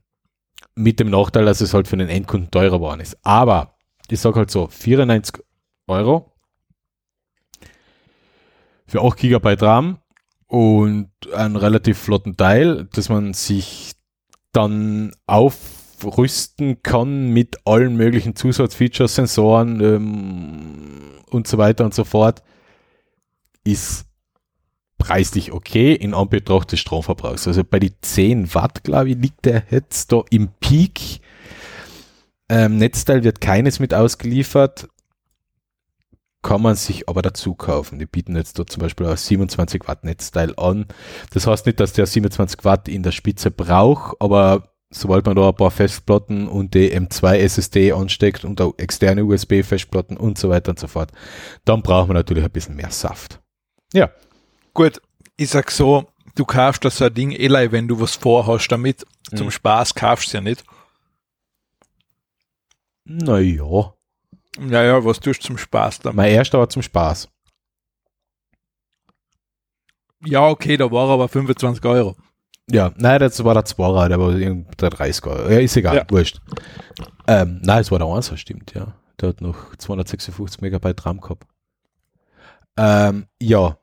mit 0.76 1.02
dem 1.02 1.10
Nachteil, 1.10 1.44
dass 1.44 1.60
es 1.60 1.74
halt 1.74 1.90
für 1.90 1.98
den 1.98 2.08
Endkunden 2.08 2.50
teurer 2.52 2.78
geworden 2.78 3.02
ist. 3.02 3.18
Aber 3.24 3.76
ich 4.10 4.22
sage 4.22 4.38
halt 4.38 4.50
so, 4.50 4.68
94 4.68 5.44
Euro 5.88 6.31
für 8.92 9.02
8 9.02 9.20
GB 9.20 9.54
RAM 9.62 10.00
und 10.48 11.10
einen 11.34 11.56
relativ 11.56 11.98
flotten 11.98 12.36
Teil, 12.36 12.90
dass 12.92 13.08
man 13.08 13.34
sich 13.34 13.94
dann 14.52 15.14
aufrüsten 15.28 16.84
kann 16.84 17.30
mit 17.30 17.60
allen 17.64 17.96
möglichen 17.96 18.36
Zusatzfeatures, 18.36 19.16
Sensoren 19.16 19.80
ähm, 19.80 21.22
und 21.30 21.48
so 21.48 21.58
weiter 21.58 21.86
und 21.86 21.94
so 21.94 22.04
fort, 22.04 22.44
ist 23.64 24.08
preislich 24.98 25.54
okay 25.54 25.94
in 25.94 26.14
Anbetracht 26.14 26.74
des 26.74 26.82
Stromverbrauchs. 26.82 27.48
Also 27.48 27.64
bei 27.64 27.80
die 27.80 27.94
10 28.02 28.54
Watt, 28.54 28.84
glaube 28.84 29.12
ich, 29.12 29.18
liegt 29.18 29.46
der 29.46 29.64
jetzt 29.72 30.12
da 30.12 30.22
im 30.32 30.50
Peak. 30.60 31.22
Ähm, 32.50 32.76
Netzteil 32.78 33.24
wird 33.24 33.40
keines 33.40 33.80
mit 33.80 33.94
ausgeliefert, 33.94 34.90
kann 36.42 36.62
man 36.62 36.76
sich 36.76 37.08
aber 37.08 37.22
dazu 37.22 37.54
kaufen. 37.56 38.00
Die 38.00 38.06
bieten 38.06 38.36
jetzt 38.36 38.58
dort 38.58 38.72
zum 38.72 38.82
Beispiel 38.82 39.06
ein 39.08 39.18
27 39.18 39.88
Watt 39.88 40.04
Netzteil 40.04 40.54
an. 40.58 40.88
Das 41.34 41.46
heißt 41.48 41.66
nicht, 41.66 41.80
dass 41.80 41.94
der 41.94 42.06
27 42.08 42.64
Watt 42.64 42.88
in 42.88 43.04
der 43.04 43.12
Spitze 43.12 43.52
braucht, 43.52 44.16
aber 44.20 44.70
sobald 44.90 45.26
man 45.26 45.36
da 45.36 45.50
ein 45.50 45.56
paar 45.56 45.72
Festplatten 45.72 46.48
und 46.48 46.74
die 46.74 46.92
M2 46.98 47.36
SSD 47.38 47.94
ansteckt 47.94 48.44
und 48.44 48.60
auch 48.60 48.74
externe 48.78 49.24
USB 49.24 49.64
Festplatten 49.64 50.18
und 50.18 50.38
so 50.38 50.50
weiter 50.50 50.72
und 50.72 50.80
so 50.80 50.88
fort, 50.88 51.12
dann 51.64 51.82
braucht 51.82 52.08
man 52.08 52.18
natürlich 52.18 52.44
ein 52.44 52.52
bisschen 52.52 52.76
mehr 52.76 52.92
Saft. 52.92 53.40
Ja. 53.94 54.10
Gut, 54.74 55.02
ich 55.38 55.50
sag 55.50 55.70
so, 55.72 56.08
du 56.36 56.46
kaufst 56.46 56.84
das 56.84 56.98
so 56.98 57.06
ein 57.06 57.14
Ding, 57.14 57.32
Eli, 57.32 57.72
wenn 57.72 57.88
du 57.88 58.00
was 58.00 58.16
vorhast 58.16 58.72
damit. 58.72 59.06
Zum 59.36 59.48
Mhm. 59.48 59.52
Spaß 59.52 59.96
kaufst 59.96 60.34
du 60.34 60.38
ja 60.38 60.42
nicht. 60.42 60.64
Naja. 63.06 63.94
Naja, 64.60 65.04
was 65.04 65.20
tust 65.20 65.42
du 65.44 65.48
zum 65.48 65.58
Spaß 65.58 66.00
damit? 66.00 66.16
Mein 66.18 66.32
erster 66.32 66.60
war 66.60 66.70
zum 66.70 66.82
Spaß. 66.82 67.30
Ja, 70.26 70.48
okay, 70.48 70.78
da 70.78 70.92
war 70.92 71.10
aber 71.10 71.28
25 71.28 71.84
Euro. 71.86 72.16
Ja, 72.70 72.92
nein, 72.96 73.20
das 73.20 73.44
war 73.44 73.54
der 73.54 73.66
Zwarer, 73.66 74.08
der 74.08 74.20
war 74.20 74.36
irgendwie 74.36 74.76
der 74.78 74.90
30 74.92 75.26
Euro. 75.26 75.50
Ja, 75.50 75.60
ist 75.60 75.76
egal, 75.76 75.96
Ja. 75.98 76.06
wurscht. 76.10 76.40
Ähm, 77.28 77.60
nein, 77.64 77.82
es 77.82 77.92
war 77.92 78.00
der 78.00 78.08
1 78.08 78.38
stimmt, 78.40 78.74
ja. 78.76 78.94
Der 79.20 79.30
hat 79.30 79.42
noch 79.42 79.76
256 79.78 80.62
Megabyte 80.62 81.06
RAM 81.06 81.20
gehabt. 81.22 81.48
Ähm, 82.78 83.26
ja, 83.42 83.78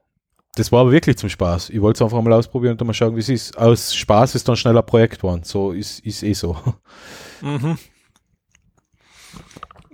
das 0.55 0.73
war 0.73 0.81
aber 0.81 0.93
wirklich 0.93 1.19
zum 1.19 1.29
Spaß. 1.29 1.71
Ich 1.71 1.81
wollte 1.81 1.99
es 1.99 2.03
einfach 2.03 2.23
mal 2.23 2.33
ausprobieren 2.33 2.73
und 2.73 2.81
dann 2.81 2.87
mal 2.87 2.95
schauen, 2.95 3.15
wie 3.17 3.21
es 3.21 3.29
ist. 3.29 3.57
Aus 3.59 3.95
Spaß 3.95 4.35
ist 4.35 4.49
dann 4.49 4.57
schneller 4.57 4.83
Projekt 4.83 5.17
geworden. 5.17 5.43
So 5.45 5.73
ist, 5.73 6.01
ist 6.01 6.23
eh 6.23 6.33
so. 6.33 6.57
Mhm. 7.43 7.79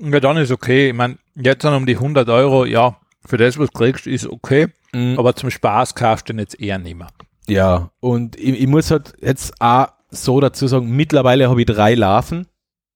Ja, 0.04 0.20
dann 0.20 0.36
ist 0.36 0.50
okay. 0.50 0.88
Ich 0.88 0.94
meine, 0.94 1.18
jetzt 1.34 1.64
dann 1.64 1.74
um 1.74 1.86
die 1.86 1.96
100 1.96 2.28
Euro, 2.28 2.64
ja, 2.64 2.96
für 3.24 3.36
das, 3.36 3.58
was 3.58 3.70
du 3.70 3.78
kriegst, 3.78 4.06
ist 4.06 4.26
okay. 4.26 4.68
Aber 5.16 5.34
zum 5.34 5.50
Spaß 5.50 5.94
kaufst 5.94 6.28
du 6.28 6.32
den 6.32 6.40
jetzt 6.40 6.60
eher 6.60 6.78
nicht 6.78 6.96
mehr. 6.96 7.08
Ja, 7.48 7.90
und 8.00 8.38
ich, 8.38 8.60
ich 8.60 8.66
muss 8.66 8.90
halt 8.90 9.14
jetzt 9.20 9.60
auch 9.60 9.88
so 10.10 10.40
dazu 10.40 10.66
sagen, 10.66 10.88
mittlerweile 10.94 11.50
habe 11.50 11.60
ich 11.60 11.66
drei 11.66 11.94
Larven 11.94 12.46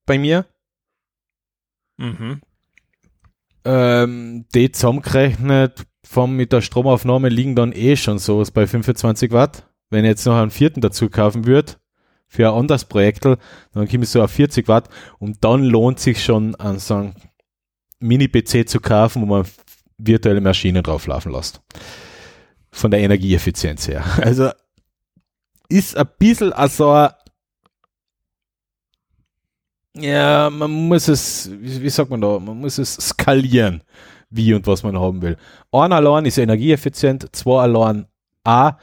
bei 0.06 0.18
mir. 0.18 0.46
Mhm. 1.96 2.40
Ähm, 3.64 4.46
die 4.54 4.70
zusammengerechnet 4.70 5.84
vom 6.04 6.36
mit 6.36 6.52
der 6.52 6.60
Stromaufnahme 6.60 7.28
liegen 7.28 7.56
dann 7.56 7.72
eh 7.72 7.96
schon 7.96 8.18
sowas 8.18 8.50
bei 8.50 8.66
25 8.66 9.32
Watt. 9.32 9.68
Wenn 9.90 10.04
ich 10.04 10.10
jetzt 10.10 10.26
noch 10.26 10.36
einen 10.36 10.50
vierten 10.50 10.80
dazu 10.80 11.10
kaufen 11.10 11.46
würde, 11.46 11.72
für 12.28 12.48
ein 12.48 12.54
anderes 12.54 12.84
Projekt, 12.84 13.24
dann 13.24 13.38
komme 13.72 14.04
ich 14.04 14.10
so 14.10 14.22
auf 14.22 14.30
40 14.30 14.68
Watt 14.68 14.88
und 15.18 15.42
dann 15.42 15.64
lohnt 15.64 15.98
sich 15.98 16.22
schon 16.22 16.54
an 16.56 16.78
so 16.78 16.94
einen 16.94 17.14
Mini-PC 18.00 18.68
zu 18.68 18.80
kaufen, 18.80 19.22
wo 19.22 19.26
man 19.26 19.46
virtuelle 19.96 20.40
Maschinen 20.40 20.82
drauf 20.82 21.06
laufen 21.06 21.32
lässt. 21.32 21.60
Von 22.70 22.90
der 22.90 23.00
Energieeffizienz 23.00 23.88
her. 23.88 24.04
Also 24.22 24.50
ist 25.70 25.96
ein 25.96 26.08
bisschen 26.18 26.52
so 26.68 26.90
ein 26.90 27.10
ja, 30.00 30.48
man 30.50 30.70
muss 30.70 31.08
es, 31.08 31.50
wie, 31.50 31.82
wie 31.82 31.90
sagt 31.90 32.10
man 32.10 32.20
da, 32.20 32.38
man 32.38 32.60
muss 32.60 32.78
es 32.78 32.94
skalieren, 32.94 33.82
wie 34.30 34.54
und 34.54 34.66
was 34.66 34.84
man 34.84 34.98
haben 34.98 35.22
will. 35.22 35.36
Ein 35.72 35.92
allein 35.92 36.24
ist 36.24 36.38
energieeffizient, 36.38 37.34
zwei 37.34 37.62
allein 37.62 38.06
A, 38.44 38.76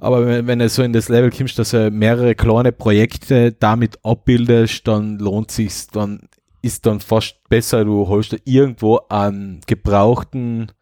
aber 0.00 0.46
wenn, 0.46 0.58
du 0.58 0.68
so 0.68 0.82
in 0.82 0.92
das 0.92 1.08
Level 1.08 1.30
kommst, 1.30 1.58
dass 1.58 1.70
du 1.70 1.90
mehrere 1.90 2.34
kleine 2.34 2.72
Projekte 2.72 3.52
damit 3.52 3.98
abbildest, 4.04 4.86
dann 4.86 5.18
lohnt 5.18 5.50
sich's, 5.50 5.88
dann 5.88 6.28
ist 6.62 6.86
dann 6.86 7.00
fast 7.00 7.36
besser, 7.48 7.84
du 7.84 8.08
holst 8.08 8.32
dir 8.32 8.40
irgendwo 8.44 9.00
einen 9.08 9.60
gebrauchten 9.66 10.72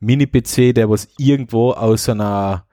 Mini-PC, 0.00 0.74
der 0.74 0.88
was 0.88 1.08
irgendwo 1.18 1.72
aus 1.72 2.08
einer 2.08 2.64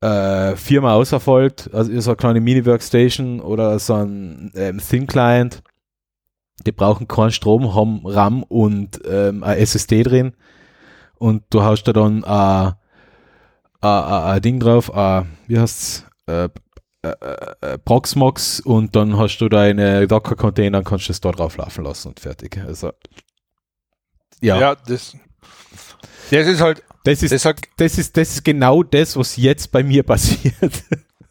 äh, 0.00 0.56
Firma 0.56 0.94
auserfolgt, 0.94 1.70
also 1.72 2.00
so 2.00 2.10
eine 2.10 2.16
kleine 2.16 2.40
Mini-Workstation 2.40 3.40
oder 3.40 3.78
so 3.78 3.94
ein 3.94 4.52
ähm, 4.54 4.78
Thin-Client, 4.78 5.62
die 6.66 6.72
brauchen 6.72 7.08
keinen 7.08 7.30
Strom, 7.30 7.74
haben 7.74 8.02
RAM 8.04 8.42
und 8.42 9.00
ähm, 9.08 9.42
ein 9.44 9.58
SSD 9.58 10.02
drin. 10.02 10.32
Und 11.16 11.44
du 11.50 11.62
haust 11.62 11.86
da 11.88 11.92
dann 11.92 12.24
ein 13.80 14.04
ein 14.34 14.42
Ding 14.42 14.60
drauf, 14.60 14.94
a, 14.94 15.26
wie 15.46 15.58
heißt's, 15.58 16.04
äh, 16.26 16.48
äh, 17.02 17.12
äh, 17.60 17.78
Proxmox 17.78 18.60
und 18.60 18.96
dann 18.96 19.16
hast 19.16 19.38
du 19.38 19.48
deine 19.48 20.06
Docker-Container 20.06 20.78
und 20.78 20.84
kannst 20.84 21.08
du 21.08 21.12
es 21.12 21.20
da 21.20 21.30
drauf 21.30 21.56
laufen 21.56 21.84
lassen 21.84 22.08
und 22.08 22.20
fertig. 22.20 22.58
Also 22.58 22.92
ja, 24.40 24.60
Ja, 24.60 24.74
das, 24.74 25.16
das 26.30 26.46
ist 26.46 26.60
halt, 26.60 26.82
das 27.04 27.22
ist 27.22 27.32
das 27.32 27.42
sagt, 27.42 27.68
das 27.76 27.98
ist 27.98 28.16
das 28.16 28.30
ist 28.30 28.44
genau 28.44 28.82
das, 28.82 29.16
was 29.16 29.36
jetzt 29.36 29.70
bei 29.70 29.82
mir 29.82 30.02
passiert. 30.04 30.84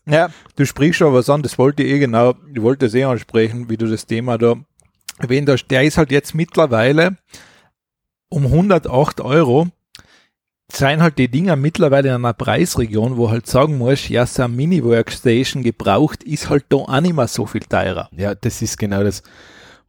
ja, 0.06 0.30
du 0.56 0.66
sprichst 0.66 1.00
schon 1.00 1.14
was 1.14 1.30
an, 1.30 1.44
das 1.44 1.58
wollte 1.58 1.84
ich 1.84 1.92
eh 1.92 2.00
genau, 2.00 2.36
ich 2.54 2.62
wollte 2.62 2.86
es 2.86 2.94
eh 2.94 3.04
ansprechen, 3.04 3.70
wie 3.70 3.78
du 3.78 3.88
das 3.88 4.06
Thema 4.06 4.38
da 4.38 4.56
wenn 5.20 5.46
der, 5.46 5.56
der 5.56 5.84
ist 5.84 5.98
halt 5.98 6.12
jetzt 6.12 6.36
mittlerweile 6.36 7.18
um 8.30 8.46
108 8.46 9.22
Euro 9.22 9.68
seien 10.72 11.02
halt 11.02 11.18
die 11.18 11.30
Dinger 11.30 11.56
mittlerweile 11.56 12.10
in 12.10 12.16
einer 12.16 12.34
Preisregion, 12.34 13.18
wo 13.18 13.30
halt 13.30 13.48
sagen 13.48 13.78
muss, 13.78 14.10
ja, 14.10 14.26
so 14.26 14.44
eine 14.44 14.54
Mini-Workstation 14.54 15.64
gebraucht 15.64 16.24
ist 16.24 16.50
halt 16.50 16.66
da 16.70 16.78
auch 16.78 17.02
nicht 17.02 17.16
mehr 17.16 17.28
so 17.28 17.46
viel 17.46 17.62
teurer. 17.64 18.10
Ja, 18.16 18.36
das 18.36 18.62
ist 18.62 18.78
genau 18.78 19.04
das 19.04 19.24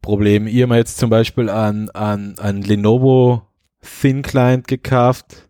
Problem. 0.00 0.46
Ich 0.46 0.56
habe 0.62 0.68
mir 0.68 0.76
jetzt 0.76 0.98
zum 0.98 1.10
Beispiel 1.10 1.50
an, 1.50 1.90
an, 1.90 2.36
an 2.38 2.62
Lenovo 2.62 3.42
Thin 3.80 4.22
Client 4.22 4.68
gekauft, 4.68 5.48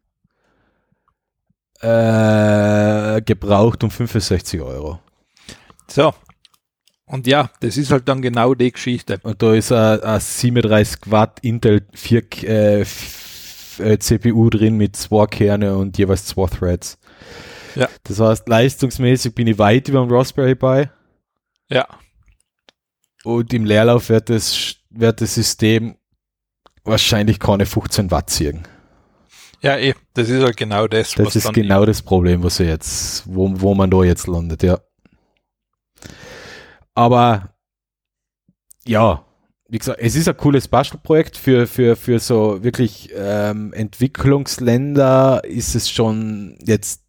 äh, 1.81 3.21
gebraucht 3.23 3.85
um 3.85 3.91
65 3.91 4.61
Euro. 4.61 4.99
So. 5.89 6.13
Und 7.07 7.27
ja, 7.27 7.51
das 7.61 7.77
ist 7.79 7.91
halt 7.91 8.09
dann 8.09 8.21
genau 8.21 8.55
die 8.55 8.71
Geschichte. 8.73 9.19
Und 9.23 9.43
da 9.43 9.55
ist 9.55 9.73
ein, 9.73 10.01
ein 10.03 10.21
37 10.21 11.11
Watt 11.11 11.39
Intel 11.41 11.87
4 11.95 12.23
äh, 12.45 12.81
f- 12.83 13.28
äh, 13.81 13.99
CPU 13.99 14.51
drin 14.51 14.77
mit 14.77 14.97
zwei 14.97 15.27
Kerne 15.27 15.77
und 15.77 15.99
jeweils 15.99 16.27
zwei 16.27 16.47
Threads. 16.47 16.99
Ja. 17.75 17.89
Das 18.05 18.19
heißt, 18.21 18.49
leistungsmäßig 18.49 19.35
bin 19.35 19.47
ich 19.47 19.59
weit 19.59 19.89
über 19.89 20.01
dem 20.01 20.11
Raspberry 20.13 20.55
Pi 20.55 20.89
Ja. 21.71 21.87
und 23.25 23.53
im 23.53 23.65
Leerlauf 23.65 24.09
wird 24.09 24.31
das, 24.31 24.75
wird 24.91 25.21
das 25.21 25.35
System 25.35 25.97
wahrscheinlich 26.85 27.39
keine 27.39 27.67
15 27.67 28.11
Watt 28.11 28.31
ziehen. 28.31 28.67
Ja, 29.61 29.77
eh, 29.77 29.95
das 30.15 30.29
ist 30.29 30.43
halt 30.43 30.57
genau 30.57 30.87
das, 30.87 31.13
Das 31.13 31.35
ist 31.37 31.53
genau 31.53 31.85
das 31.85 32.01
Problem, 32.03 32.43
was 32.45 32.59
jetzt, 32.59 33.25
wo, 33.27 33.51
wo 33.61 33.75
man 33.75 33.91
da 33.91 34.03
jetzt 34.05 34.27
landet, 34.27 34.63
ja. 34.63 34.79
Aber 36.95 37.55
ja, 38.87 39.25
wie 39.69 39.79
gesagt, 39.79 40.01
es 40.01 40.17
ist 40.17 40.29
ein 40.29 40.37
cooles 40.37 40.67
Bastelprojekt 40.67 41.37
für, 41.37 41.67
für, 41.67 41.95
für 41.95 42.19
so 42.19 42.65
wirklich 42.65 43.11
ähm, 43.15 43.73
Entwicklungsländer 43.75 45.43
ist 45.45 45.75
es 45.75 45.91
schon 45.91 46.57
jetzt, 46.65 47.05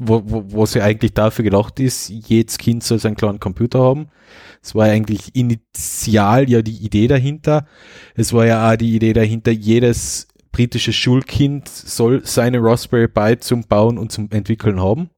wo, 0.00 0.22
wo, 0.24 0.44
wo 0.48 0.66
sie 0.66 0.82
eigentlich 0.82 1.14
dafür 1.14 1.44
gedacht 1.44 1.78
ist, 1.78 2.08
jedes 2.08 2.58
Kind 2.58 2.82
soll 2.82 2.98
seinen 2.98 3.16
kleinen 3.16 3.38
Computer 3.38 3.78
haben. 3.78 4.08
Es 4.60 4.74
war 4.74 4.86
eigentlich 4.86 5.36
initial 5.36 6.50
ja 6.50 6.62
die 6.62 6.84
Idee 6.84 7.06
dahinter. 7.06 7.66
Es 8.16 8.32
war 8.32 8.44
ja 8.44 8.68
auch 8.68 8.76
die 8.76 8.96
Idee 8.96 9.12
dahinter, 9.12 9.52
jedes 9.52 10.26
britische 10.50 10.92
Schulkind 10.92 11.68
soll 11.68 12.26
seine 12.26 12.58
Raspberry 12.60 13.08
Pi 13.08 13.38
zum 13.38 13.62
Bauen 13.62 13.98
und 13.98 14.10
zum 14.10 14.28
Entwickeln 14.32 14.80
haben. 14.80 15.10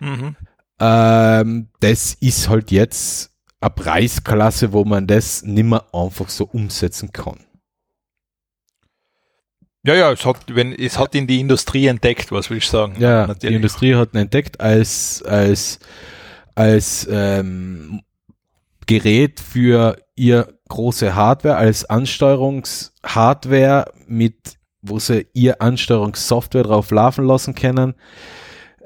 Mhm. 0.00 0.34
Ähm, 0.80 1.68
das 1.78 2.14
ist 2.14 2.48
halt 2.48 2.72
jetzt 2.72 3.33
eine 3.64 3.70
Preisklasse, 3.70 4.72
wo 4.72 4.84
man 4.84 5.06
das 5.06 5.42
nimmer 5.42 5.84
einfach 5.92 6.28
so 6.28 6.44
umsetzen 6.44 7.12
kann. 7.12 7.40
Ja, 9.86 9.94
ja, 9.94 10.12
es 10.12 10.24
hat, 10.24 10.38
wenn, 10.48 10.72
es 10.72 10.98
hat 10.98 11.14
in 11.14 11.26
die 11.26 11.40
Industrie 11.40 11.86
entdeckt, 11.86 12.32
was 12.32 12.48
will 12.48 12.58
ich 12.58 12.66
sagen? 12.66 12.94
Ja, 12.98 13.24
die 13.24 13.28
natürlich. 13.28 13.56
Industrie 13.56 13.94
hat 13.94 14.14
ihn 14.14 14.20
entdeckt 14.20 14.60
als, 14.60 15.22
als, 15.26 15.78
als 16.54 17.06
ähm, 17.10 18.02
Gerät 18.86 19.40
für 19.40 19.96
ihr 20.14 20.54
große 20.68 21.14
Hardware, 21.14 21.56
als 21.56 21.84
Ansteuerungshardware 21.84 23.92
mit, 24.06 24.56
wo 24.80 24.98
sie 24.98 25.26
ihr 25.34 25.60
Ansteuerungssoftware 25.60 26.62
drauf 26.62 26.90
laufen 26.90 27.26
lassen 27.26 27.54
können. 27.54 27.94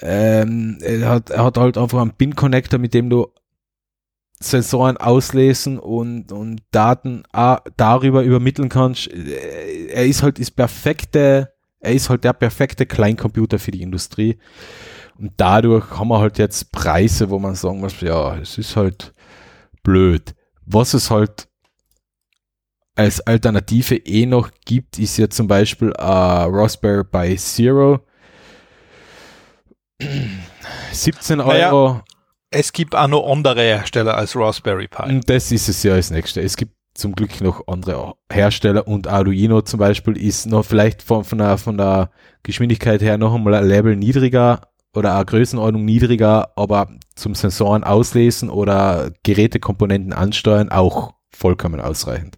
Ähm, 0.01 0.79
er, 0.81 1.09
hat, 1.09 1.31
er 1.31 1.45
hat 1.45 1.59
halt 1.59 1.79
einfach 1.79 2.01
einen 2.01 2.13
Pin-Connector, 2.13 2.79
mit 2.79 2.95
dem 2.95 3.09
du 3.09 3.29
Sensoren 4.41 4.97
auslesen 4.97 5.79
und, 5.79 6.31
und 6.33 6.63
Daten 6.71 7.25
darüber 7.77 8.23
übermitteln 8.23 8.69
kannst. 8.69 9.09
Er 9.09 10.07
ist 10.07 10.23
halt 10.23 10.39
das 10.39 10.51
perfekte, 10.51 11.53
er 11.81 11.93
ist 11.93 12.09
halt 12.09 12.25
der 12.25 12.33
perfekte 12.33 12.87
Kleincomputer 12.87 13.59
für 13.59 13.73
die 13.73 13.83
Industrie. 13.83 14.39
Und 15.19 15.33
dadurch 15.37 15.91
haben 15.91 16.09
wir 16.09 16.21
halt 16.21 16.39
jetzt 16.39 16.71
Preise, 16.71 17.31
wo 17.31 17.39
man 17.41 17.57
sagen 17.57 17.81
muss, 17.81 18.01
ja, 18.01 18.37
es 18.37 18.57
ist 18.59 18.77
halt 18.77 19.13
blöd. 19.83 20.35
Was 20.65 20.95
es 20.95 21.11
halt 21.11 21.49
als 22.95 23.21
Alternative 23.21 23.97
eh 23.97 24.27
noch 24.27 24.51
gibt, 24.65 24.99
ist 24.99 25.17
ja 25.19 25.29
zum 25.29 25.49
Beispiel 25.49 25.91
äh, 25.91 26.03
Raspberry 26.03 27.05
Pi 27.05 27.37
Zero. 27.37 28.01
17 30.93 31.39
Naja. 31.39 32.05
Es 32.51 32.73
gibt 32.73 32.95
auch 32.95 33.09
noch 33.09 33.31
andere 33.31 33.61
Hersteller 33.61 34.17
als 34.17 34.35
Raspberry 34.35 34.89
Pi. 34.89 35.03
Und 35.03 35.29
das 35.29 35.53
ist 35.53 35.69
es 35.69 35.83
ja 35.83 35.93
als 35.95 36.11
nächste. 36.11 36.41
Es 36.41 36.57
gibt 36.57 36.73
zum 36.95 37.15
Glück 37.15 37.41
noch 37.41 37.67
andere 37.69 38.15
Hersteller 38.33 38.89
und 38.89 39.07
Arduino 39.07 39.61
zum 39.63 39.79
Beispiel 39.79 40.17
ist 40.17 40.47
noch 40.47 40.65
vielleicht 40.65 41.03
von, 41.03 41.25
von, 41.25 41.39
der, 41.39 41.59
von 41.59 41.77
der 41.77 42.11
Geschwindigkeit 42.43 43.03
her 43.03 43.19
noch 43.19 43.35
einmal 43.35 43.55
ein 43.55 43.67
Level 43.67 43.97
niedriger 43.97 44.63
oder 44.95 45.15
eine 45.15 45.27
Größenordnung 45.27 45.85
niedriger, 45.85 46.53
aber 46.57 46.89
zum 47.15 47.35
Sensoren 47.35 47.85
auslesen 47.85 48.51
oder 48.51 49.13
Gerätekomponenten 49.23 50.13
ansteuern 50.13 50.71
auch 50.71 51.15
vollkommen 51.31 51.81
ausreichend. 51.81 52.37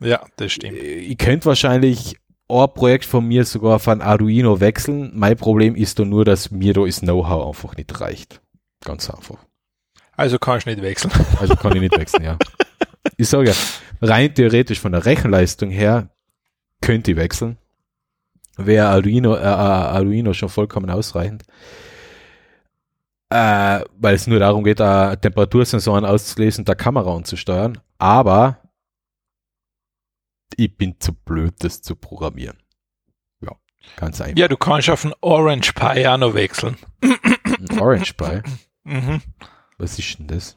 Ja, 0.00 0.20
das 0.36 0.52
stimmt. 0.52 0.76
Ich 0.76 1.16
könnte 1.16 1.46
wahrscheinlich 1.46 2.16
ein 2.48 2.68
Projekt 2.74 3.06
von 3.06 3.26
mir 3.26 3.44
sogar 3.44 3.80
ein 3.86 4.02
Arduino 4.02 4.60
wechseln. 4.60 5.12
Mein 5.14 5.36
Problem 5.36 5.74
ist 5.74 5.98
da 5.98 6.04
nur, 6.04 6.24
dass 6.24 6.50
mir 6.50 6.74
da 6.74 6.84
das 6.84 7.00
Know-how 7.00 7.48
einfach 7.48 7.76
nicht 7.76 7.98
reicht. 8.00 8.41
Ganz 8.84 9.08
einfach. 9.10 9.38
Also 10.16 10.38
kannst 10.38 10.66
du 10.66 10.70
nicht 10.70 10.82
wechseln. 10.82 11.12
Also 11.40 11.56
kann 11.56 11.74
ich 11.74 11.80
nicht 11.80 11.96
wechseln, 11.96 12.24
ja. 12.24 12.38
Ich 13.16 13.28
sage 13.28 13.50
ja, 13.50 13.54
rein 14.00 14.34
theoretisch 14.34 14.80
von 14.80 14.92
der 14.92 15.04
Rechenleistung 15.04 15.70
her 15.70 16.10
könnte 16.80 17.12
ich 17.12 17.16
wechseln. 17.16 17.58
Wäre 18.56 18.88
Arduino, 18.88 19.34
äh, 19.34 19.40
äh, 19.40 19.44
Arduino 19.44 20.32
schon 20.34 20.48
vollkommen 20.48 20.90
ausreichend. 20.90 21.44
Äh, 23.30 23.80
weil 23.96 24.14
es 24.14 24.26
nur 24.26 24.38
darum 24.40 24.62
geht, 24.62 24.78
da 24.78 25.16
Temperatursensoren 25.16 26.04
auszulesen, 26.04 26.66
der 26.66 26.76
Kamera 26.76 27.16
anzusteuern. 27.16 27.80
Aber 27.98 28.60
ich 30.56 30.76
bin 30.76 31.00
zu 31.00 31.14
blöd, 31.14 31.54
das 31.60 31.80
zu 31.80 31.96
programmieren. 31.96 32.58
Ja, 33.40 33.52
ganz 33.96 34.20
einfach. 34.20 34.36
Ja, 34.38 34.48
du 34.48 34.56
kannst 34.58 34.90
auf 34.90 35.02
den 35.02 35.14
Orange 35.22 35.72
Pi 35.72 36.06
auch 36.06 36.18
noch 36.18 36.34
wechseln. 36.34 36.76
Ein 37.00 37.80
Orange 37.80 38.12
Pi. 38.14 38.42
Mhm. 38.84 39.22
Was 39.78 39.98
ist 39.98 40.18
denn 40.18 40.26
das? 40.26 40.56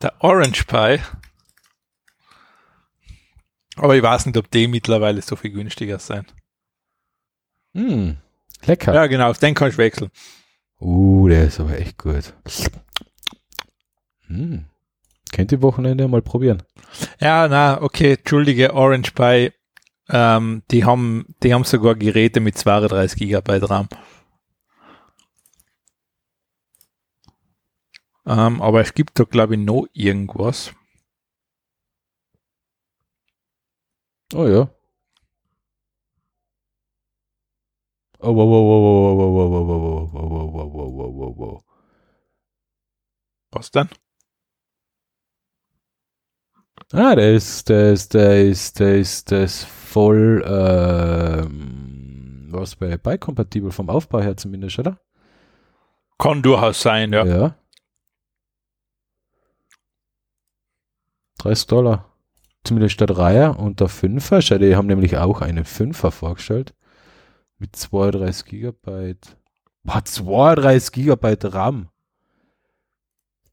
Der 0.00 0.14
Orange 0.22 0.64
Pi. 0.64 1.00
Aber 3.76 3.96
ich 3.96 4.02
weiß 4.02 4.26
nicht, 4.26 4.36
ob 4.36 4.50
die 4.50 4.68
mittlerweile 4.68 5.22
so 5.22 5.36
viel 5.36 5.50
günstiger 5.50 5.98
sein. 5.98 6.26
Hm, 7.74 8.18
lecker. 8.64 8.94
Ja, 8.94 9.06
genau, 9.06 9.30
auf 9.30 9.38
den 9.38 9.54
kannst 9.54 9.78
du 9.78 9.82
wechseln. 9.82 10.10
Uh, 10.78 11.28
der 11.28 11.46
ist 11.46 11.60
aber 11.60 11.78
echt 11.78 11.96
gut. 11.96 12.34
Hm. 14.26 14.66
Könnt 15.32 15.52
ihr 15.52 15.62
Wochenende 15.62 16.06
mal 16.08 16.20
probieren. 16.20 16.62
Ja, 17.20 17.48
na, 17.48 17.80
okay, 17.80 18.14
entschuldige, 18.14 18.74
Orange 18.74 19.12
Pi, 19.12 19.52
ähm, 20.10 20.62
die 20.70 20.84
haben, 20.84 21.34
die 21.42 21.54
haben 21.54 21.64
sogar 21.64 21.94
Geräte 21.94 22.40
mit 22.40 22.58
32 22.58 23.18
Gigabyte 23.18 23.70
RAM. 23.70 23.88
Ähm, 28.26 28.60
aber 28.60 28.80
es 28.80 28.94
gibt 28.94 29.18
da, 29.20 29.24
glaube 29.24 29.54
ich, 29.54 29.60
noch 29.60 29.86
irgendwas. 29.92 30.72
Oh 34.34 34.46
ja. 34.48 34.68
Oh, 38.20 38.32
wow, 38.32 38.46
wow, 38.46 38.62
wow, 38.62 38.80
wow, 38.80 39.16
wow, 39.16 39.50
wow, 39.50 40.10
wow, 40.12 40.12
wow, 40.12 40.50
wow, 40.52 40.66
wow, 40.72 40.90
wow, 40.90 41.10
wow, 41.12 41.34
wow. 41.36 41.64
Was 43.52 43.70
denn? 43.70 43.88
Ah, 46.92 47.14
der 47.14 47.34
ist, 47.34 47.68
der 47.68 47.92
ist, 47.92 48.14
der 48.14 48.44
ist, 48.46 48.80
der 48.80 48.98
ist, 48.98 49.30
der 49.30 49.44
ist 49.44 49.64
voll, 49.64 50.42
ähm, 50.46 52.48
Raspberry 52.52 52.98
Pi 52.98 53.18
kompatibel 53.18 53.70
vom 53.70 53.88
Aufbau 53.88 54.20
her 54.20 54.36
zumindest, 54.36 54.78
oder? 54.78 54.98
Kann 56.18 56.42
durchaus 56.42 56.80
sein, 56.82 57.12
ja. 57.12 57.24
Ja. 57.24 57.54
30 61.42 61.66
Dollar. 61.66 62.08
Zumindest 62.64 63.00
der 63.00 63.08
Dreier 63.08 63.58
und 63.58 63.80
der 63.80 63.88
Fünfer. 63.88 64.40
Schau, 64.40 64.58
die 64.58 64.76
haben 64.76 64.86
nämlich 64.86 65.16
auch 65.16 65.40
einen 65.40 65.64
Fünfer 65.64 66.12
vorgestellt. 66.12 66.74
Mit 67.58 67.74
32 67.74 68.44
Gigabyte. 68.44 69.36
Boah, 69.82 70.04
32 70.04 70.92
Gigabyte 70.92 71.52
RAM. 71.52 71.88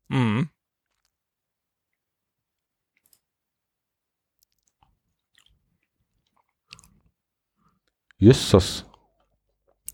Mhm. 0.09 0.49
Jesus. 8.17 8.85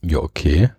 Ja, 0.02 0.18
okay. 0.20 0.72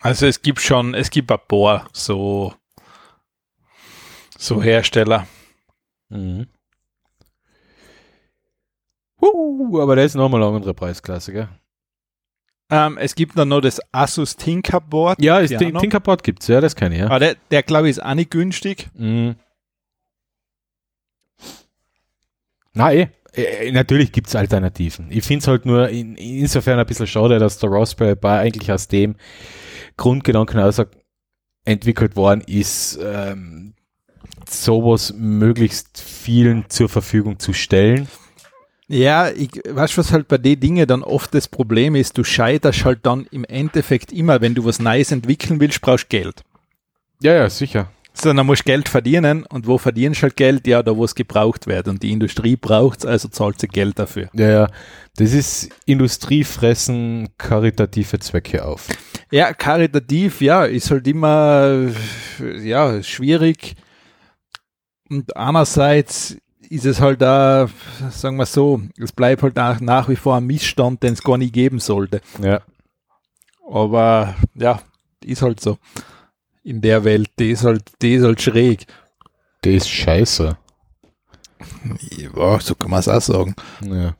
Also 0.00 0.26
es 0.26 0.40
gibt 0.42 0.60
schon, 0.60 0.94
es 0.94 1.10
gibt 1.10 1.30
ein 1.30 1.38
paar 1.46 1.88
so, 1.92 2.54
So 4.40 4.62
Hersteller. 4.62 5.26
Mhm. 6.08 6.46
Uh, 9.20 9.78
aber 9.82 9.96
der 9.96 10.06
ist 10.06 10.14
nochmal 10.14 10.42
eine 10.42 10.56
andere 10.56 10.72
Preisklasse, 10.72 11.32
gell? 11.34 11.48
Ähm, 12.70 12.96
es 12.96 13.14
gibt 13.14 13.36
dann 13.36 13.48
noch 13.48 13.60
das 13.60 13.80
Asus 13.92 14.36
Tinkerboard. 14.36 15.20
Ja, 15.20 15.40
ist 15.40 15.58
Piano. 15.58 15.78
Tinkerboard 15.78 16.22
gibt's, 16.22 16.46
ja, 16.46 16.62
das 16.62 16.74
kenne 16.74 16.94
ich, 16.94 17.00
ja. 17.02 17.06
Aber 17.08 17.18
der, 17.18 17.36
der 17.50 17.62
glaube 17.62 17.88
ich, 17.90 17.98
ist 17.98 18.02
auch 18.02 18.14
nicht 18.14 18.30
günstig. 18.30 18.88
Mhm. 18.94 19.36
Na 22.72 22.94
eh, 22.94 23.08
äh, 23.34 23.70
natürlich 23.72 24.10
gibt's 24.10 24.34
Alternativen. 24.34 25.12
Ich 25.12 25.24
find's 25.24 25.48
halt 25.48 25.66
nur 25.66 25.90
in, 25.90 26.16
insofern 26.16 26.78
ein 26.78 26.86
bisschen 26.86 27.06
schade, 27.06 27.38
dass 27.38 27.58
der 27.58 27.70
Raspberry 27.70 28.16
Pi 28.16 28.28
eigentlich 28.28 28.72
aus 28.72 28.88
dem 28.88 29.16
Grundgedanken 29.98 30.58
heraus 30.58 30.80
entwickelt 31.66 32.16
worden 32.16 32.40
ist, 32.46 32.98
ähm, 33.02 33.74
sowas 34.48 35.14
möglichst 35.16 36.00
vielen 36.00 36.68
zur 36.68 36.88
Verfügung 36.88 37.38
zu 37.38 37.52
stellen. 37.52 38.08
Ja, 38.88 39.30
ich 39.30 39.50
weißt 39.68 39.98
was 39.98 40.12
halt 40.12 40.26
bei 40.26 40.38
den 40.38 40.58
Dingen 40.58 40.86
dann 40.86 41.04
oft 41.04 41.32
das 41.32 41.46
Problem 41.46 41.94
ist, 41.94 42.18
du 42.18 42.24
scheiterst 42.24 42.84
halt 42.84 43.00
dann 43.02 43.26
im 43.30 43.44
Endeffekt 43.44 44.12
immer, 44.12 44.40
wenn 44.40 44.54
du 44.54 44.64
was 44.64 44.80
Neues 44.80 45.12
entwickeln 45.12 45.60
willst, 45.60 45.80
brauchst 45.80 46.08
Geld. 46.08 46.42
Ja, 47.22 47.34
ja, 47.34 47.48
sicher. 47.48 47.90
So, 48.12 48.32
dann 48.32 48.44
musst 48.44 48.62
du 48.62 48.64
Geld 48.64 48.88
verdienen 48.88 49.44
und 49.44 49.66
wo 49.66 49.78
verdienst 49.78 50.20
du 50.20 50.22
halt 50.24 50.36
Geld? 50.36 50.66
Ja, 50.66 50.82
da 50.82 50.96
wo 50.96 51.04
es 51.04 51.14
gebraucht 51.14 51.66
wird 51.66 51.86
und 51.86 52.02
die 52.02 52.10
Industrie 52.10 52.56
braucht 52.56 53.06
also 53.06 53.28
zahlt 53.28 53.60
sie 53.60 53.68
Geld 53.68 53.98
dafür. 53.98 54.28
Ja, 54.34 54.50
ja. 54.50 54.66
Das 55.16 55.32
ist 55.32 55.70
Industriefressen 55.86 57.28
karitative 57.38 58.18
Zwecke 58.18 58.64
auf. 58.64 58.88
Ja, 59.30 59.52
karitativ, 59.52 60.40
ja, 60.40 60.64
ist 60.64 60.90
halt 60.90 61.06
immer, 61.06 61.90
ja, 62.62 63.02
schwierig. 63.02 63.76
Und 65.10 65.36
einerseits 65.36 66.36
ist 66.68 66.86
es 66.86 67.00
halt 67.00 67.20
da, 67.20 67.68
sagen 68.10 68.36
wir 68.36 68.46
so, 68.46 68.80
es 68.96 69.10
bleibt 69.12 69.42
halt 69.42 69.56
nach, 69.56 69.80
nach 69.80 70.08
wie 70.08 70.16
vor 70.16 70.36
ein 70.36 70.46
Missstand, 70.46 71.02
den 71.02 71.14
es 71.14 71.22
gar 71.22 71.36
nicht 71.36 71.52
geben 71.52 71.80
sollte. 71.80 72.20
Ja. 72.40 72.60
Aber 73.68 74.34
ja, 74.54 74.80
ist 75.24 75.42
halt 75.42 75.60
so. 75.60 75.78
In 76.62 76.80
der 76.80 77.02
Welt, 77.04 77.30
die 77.38 77.50
ist 77.50 77.64
halt, 77.64 77.90
die 78.02 78.14
ist 78.14 78.24
halt 78.24 78.40
schräg. 78.40 78.86
Das 79.62 79.72
ist 79.74 79.88
scheiße. 79.88 80.56
Ja, 82.16 82.60
so 82.60 82.74
kann 82.74 82.90
man 82.90 83.00
es 83.00 83.08
auch 83.08 83.20
sagen. 83.20 83.54
Ja. 83.82 84.14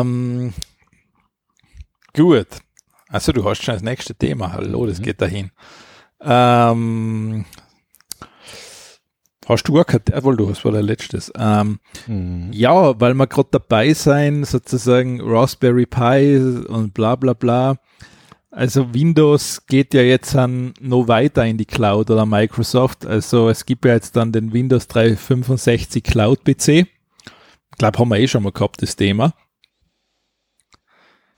Ähm, 0.00 0.52
gut. 2.16 2.46
Also 3.08 3.32
du 3.32 3.44
hast 3.48 3.62
schon 3.62 3.74
das 3.74 3.82
nächste 3.82 4.14
Thema. 4.14 4.52
Hallo, 4.52 4.86
das 4.86 4.98
Mhm. 5.00 5.02
geht 5.02 5.20
dahin. 5.20 5.50
Ähm, 6.20 7.44
hast 9.50 9.64
du 9.64 9.78
auch 9.80 9.86
kein, 9.86 10.00
jawohl, 10.10 10.36
du 10.36 10.48
hast 10.48 10.64
war 10.64 10.72
der 10.72 10.82
letztes. 10.82 11.32
Ähm, 11.38 11.78
Mhm. 12.06 12.50
ja, 12.52 12.98
weil 13.00 13.14
wir 13.14 13.26
gerade 13.26 13.48
dabei 13.52 13.92
sein, 13.94 14.44
sozusagen 14.44 15.20
Raspberry 15.22 15.86
Pi 15.86 16.38
und 16.68 16.94
bla 16.94 17.16
bla 17.16 17.32
bla. 17.34 17.76
Also 18.52 18.92
Windows 18.94 19.64
geht 19.66 19.94
ja 19.94 20.02
jetzt 20.02 20.34
an 20.34 20.74
noch 20.80 21.06
weiter 21.06 21.44
in 21.46 21.56
die 21.56 21.66
Cloud 21.66 22.10
oder 22.10 22.26
Microsoft. 22.26 23.06
Also 23.06 23.48
es 23.48 23.64
gibt 23.64 23.84
ja 23.84 23.92
jetzt 23.92 24.16
dann 24.16 24.32
den 24.32 24.52
Windows 24.52 24.88
365 24.88 26.02
Cloud 26.02 26.42
PC. 26.44 26.68
Ich 26.68 27.78
glaube, 27.78 27.98
haben 27.98 28.08
wir 28.08 28.18
eh 28.18 28.26
schon 28.26 28.42
mal 28.42 28.50
gehabt, 28.52 28.82
das 28.82 28.96
Thema. 28.96 29.34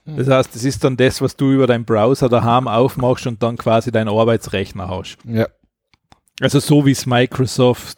Das 0.05 0.27
heißt, 0.27 0.53
das 0.53 0.63
ist 0.65 0.83
dann 0.83 0.97
das, 0.97 1.21
was 1.21 1.37
du 1.37 1.51
über 1.51 1.65
deinen 1.67 1.85
Browser 1.85 2.27
daheim 2.27 2.67
aufmachst 2.67 3.25
und 3.27 3.41
dann 3.41 3.57
quasi 3.57 3.91
deinen 3.91 4.09
Arbeitsrechner 4.09 4.89
hast. 4.89 5.17
Ja. 5.23 5.47
Also 6.41 6.59
so 6.59 6.85
wie 6.85 6.91
es 6.91 7.05
Microsoft 7.05 7.97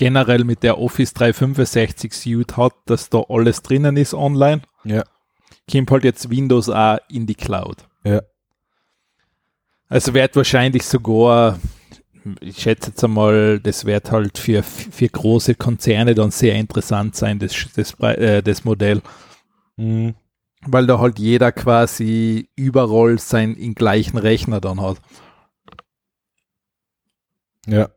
generell 0.00 0.44
mit 0.44 0.62
der 0.62 0.78
Office 0.78 1.12
365 1.12 2.14
Suite 2.14 2.56
hat, 2.56 2.72
dass 2.86 3.10
da 3.10 3.22
alles 3.28 3.60
drinnen 3.60 3.98
ist 3.98 4.14
online, 4.14 4.62
Ja. 4.82 5.04
kommt 5.70 5.90
halt 5.90 6.04
jetzt 6.04 6.30
Windows 6.30 6.70
auch 6.70 6.96
in 7.10 7.26
die 7.26 7.34
Cloud. 7.34 7.86
Ja. 8.02 8.22
Also 9.90 10.14
wird 10.14 10.34
wahrscheinlich 10.36 10.84
sogar, 10.86 11.58
ich 12.40 12.62
schätze 12.62 12.90
jetzt 12.90 13.04
einmal, 13.04 13.60
das 13.60 13.84
wird 13.84 14.10
halt 14.10 14.38
für, 14.38 14.62
für 14.62 15.08
große 15.08 15.54
Konzerne 15.56 16.14
dann 16.14 16.30
sehr 16.30 16.54
interessant 16.54 17.14
sein, 17.14 17.38
das, 17.38 17.54
das, 17.76 17.92
äh, 18.00 18.42
das 18.42 18.64
Modell, 18.64 19.02
Mhm. 19.76 20.14
weil 20.62 20.86
da 20.86 20.98
halt 20.98 21.18
jeder 21.18 21.52
quasi 21.52 22.48
überall 22.56 23.18
seinen 23.18 23.74
gleichen 23.74 24.16
Rechner 24.16 24.62
dann 24.62 24.80
hat. 24.80 24.96
Ja. 27.66 27.90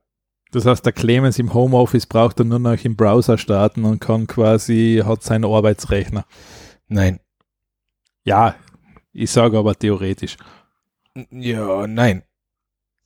Das 0.54 0.68
heißt, 0.68 0.86
der 0.86 0.93
Clemens 0.93 1.39
im 1.39 1.56
Homeoffice 1.56 2.06
braucht 2.06 2.39
dann 2.39 2.49
nur 2.49 2.60
noch 2.60 2.86
im 2.86 2.95
Browser 2.95 3.39
starten 3.39 3.86
und 3.86 3.99
kann 3.99 4.28
quasi, 4.28 5.01
hat 5.04 5.24
seinen 5.24 5.45
Arbeitsrechner. 5.45 6.26
Nein. 6.88 7.20
Ja, 8.24 8.54
ich 9.14 9.32
sage 9.32 9.58
aber 9.58 9.74
theoretisch. 9.74 10.38
Ja, 11.32 11.88
nein. 11.88 12.22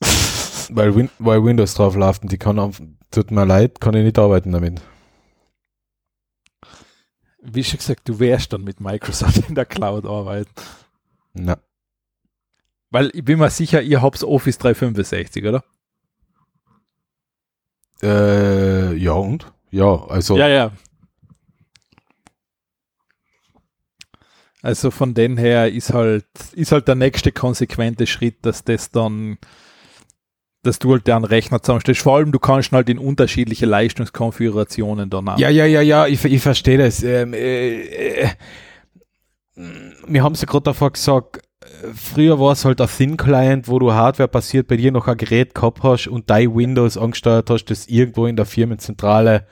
weil, 0.68 0.94
Win 0.94 1.08
weil 1.18 1.42
Windows 1.42 1.72
drauf 1.72 1.96
läuft 1.96 2.22
und 2.22 2.32
die 2.32 2.36
kann 2.36 2.58
auf, 2.58 2.82
tut 3.10 3.30
mir 3.30 3.46
leid, 3.46 3.80
kann 3.80 3.94
ich 3.94 4.04
nicht 4.04 4.18
arbeiten 4.18 4.52
damit. 4.52 4.82
Wie 7.40 7.64
schon 7.64 7.78
gesagt, 7.78 8.06
du 8.10 8.18
wärst 8.20 8.52
dann 8.52 8.62
mit 8.62 8.78
Microsoft 8.78 9.38
in 9.48 9.54
der 9.54 9.64
Cloud 9.64 10.04
arbeiten. 10.04 10.50
Na. 11.32 11.56
Weil 12.90 13.10
ich 13.14 13.24
bin 13.24 13.38
mir 13.38 13.48
sicher, 13.48 13.80
ihr 13.80 14.02
habt 14.02 14.22
Office 14.22 14.58
365, 14.58 15.46
oder? 15.46 15.64
Äh, 18.02 18.94
ja 18.94 19.12
und? 19.12 19.52
Ja, 19.70 20.04
also. 20.08 20.36
Ja, 20.36 20.48
ja. 20.48 20.72
Also 24.62 24.90
von 24.90 25.14
den 25.14 25.36
her 25.36 25.72
ist 25.72 25.92
halt, 25.92 26.26
ist 26.52 26.72
halt 26.72 26.88
der 26.88 26.96
nächste 26.96 27.30
konsequente 27.32 28.06
Schritt, 28.06 28.44
dass 28.44 28.64
das 28.64 28.90
dann, 28.90 29.38
dass 30.62 30.80
du 30.80 30.92
halt 30.92 31.06
deren 31.06 31.24
Rechner 31.24 31.62
zusammenstellst. 31.62 32.02
Vor 32.02 32.16
allem, 32.16 32.32
du 32.32 32.38
kannst 32.38 32.72
halt 32.72 32.88
in 32.88 32.98
unterschiedliche 32.98 33.66
Leistungskonfigurationen 33.66 35.10
dann. 35.10 35.26
Ja, 35.38 35.48
ja, 35.48 35.64
ja, 35.64 35.80
ja, 35.80 36.06
ich, 36.06 36.24
ich 36.24 36.42
verstehe 36.42 36.78
das. 36.78 37.02
Ähm, 37.02 37.34
äh, 37.34 38.24
äh, 38.24 38.28
wir 40.06 40.22
haben 40.22 40.34
es 40.34 40.40
ja 40.40 40.46
gerade 40.46 40.64
davor 40.64 40.92
gesagt, 40.92 41.40
früher 41.94 42.38
war 42.38 42.52
es 42.52 42.64
halt 42.64 42.80
ein 42.80 42.88
Thin 42.88 43.16
Client, 43.16 43.68
wo 43.68 43.78
du 43.78 43.92
Hardware 43.92 44.28
basiert 44.28 44.68
bei 44.68 44.76
dir 44.76 44.92
noch 44.92 45.08
ein 45.08 45.16
Gerät 45.16 45.54
gehabt 45.54 45.82
hast 45.82 46.08
und 46.08 46.30
dein 46.30 46.54
Windows 46.54 46.96
angesteuert 46.96 47.50
hast, 47.50 47.66
das 47.66 47.86
irgendwo 47.86 48.26
in 48.26 48.36
der 48.36 48.46
Firmenzentrale 48.46 49.46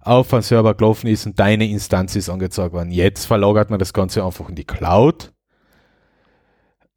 auf 0.00 0.32
einen 0.32 0.42
Server 0.42 0.74
gelaufen 0.74 1.08
ist 1.08 1.26
und 1.26 1.38
deine 1.38 1.68
Instanz 1.68 2.16
ist 2.16 2.28
angezeigt 2.28 2.72
worden. 2.72 2.90
Jetzt 2.90 3.26
verlagert 3.26 3.70
man 3.70 3.78
das 3.78 3.92
Ganze 3.92 4.24
einfach 4.24 4.48
in 4.48 4.54
die 4.54 4.64
Cloud. 4.64 5.32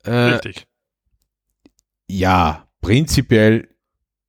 Äh, 0.03 0.12
Richtig. 0.12 0.66
ja, 2.07 2.68
prinzipiell 2.82 3.68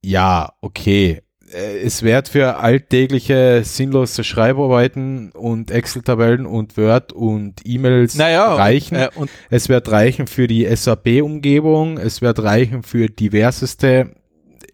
ja, 0.04 0.52
okay. 0.60 1.22
Äh, 1.52 1.78
Es 1.80 2.02
wird 2.02 2.28
für 2.28 2.56
alltägliche 2.56 3.62
sinnlose 3.64 4.24
Schreibarbeiten 4.24 5.30
und 5.32 5.70
Excel-Tabellen 5.70 6.46
und 6.46 6.76
Word 6.76 7.12
und 7.12 7.60
E-Mails 7.64 8.14
Naja, 8.16 8.54
reichen. 8.54 8.96
Äh, 8.96 9.08
und 9.14 9.30
Es 9.50 9.68
wird 9.68 9.90
reichen 9.90 10.26
für 10.26 10.46
die 10.46 10.64
SAP-Umgebung. 10.74 11.98
Es 11.98 12.22
wird 12.22 12.42
reichen 12.42 12.82
für 12.82 13.08
diverseste 13.08 14.14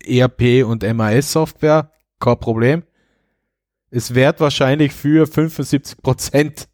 ERP 0.06 0.64
und 0.64 0.82
MAS-Software. 0.82 1.90
Kein 2.20 2.38
Problem. 2.40 2.82
Es 3.90 4.14
wird 4.14 4.40
wahrscheinlich 4.40 4.92
für 4.92 5.26
75 5.26 6.02
Prozent 6.02 6.68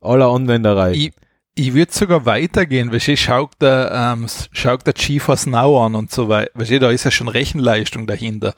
aller 0.00 0.28
Anwender 0.28 0.76
reichen. 0.76 1.00
ich, 1.00 1.12
ich 1.54 1.74
würde 1.74 1.92
sogar 1.92 2.24
weitergehen, 2.24 2.90
weil 2.90 2.98
ich 2.98 3.20
schaut 3.20 3.50
der, 3.60 4.14
ähm, 4.16 4.26
schaut 4.52 4.86
der 4.86 4.94
GeForce 4.94 5.46
Now 5.46 5.84
an 5.84 5.94
und 5.96 6.10
so 6.12 6.28
weiter. 6.28 6.52
Du, 6.54 6.78
da 6.78 6.90
ist 6.90 7.04
ja 7.04 7.10
schon 7.10 7.28
Rechenleistung 7.28 8.06
dahinter. 8.06 8.54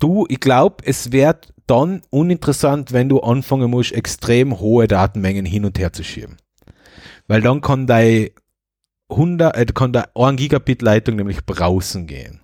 Du, 0.00 0.26
ich 0.28 0.40
glaube, 0.40 0.76
es 0.84 1.12
wird 1.12 1.52
dann 1.66 2.02
uninteressant, 2.10 2.92
wenn 2.92 3.08
du 3.08 3.20
anfangen 3.20 3.70
musst, 3.70 3.92
extrem 3.92 4.58
hohe 4.58 4.88
Datenmengen 4.88 5.44
hin 5.46 5.64
und 5.64 5.78
her 5.78 5.92
zu 5.92 6.02
schieben. 6.02 6.36
Weil 7.28 7.42
dann 7.42 7.60
kann 7.60 7.86
dein 7.86 8.30
100, 9.08 9.56
äh, 9.56 9.66
kann 9.66 9.92
da 9.92 10.06
1 10.14 10.36
Gigabit 10.36 10.82
Leitung 10.82 11.16
nämlich 11.16 11.44
brausen 11.46 12.06
gehen. 12.08 12.40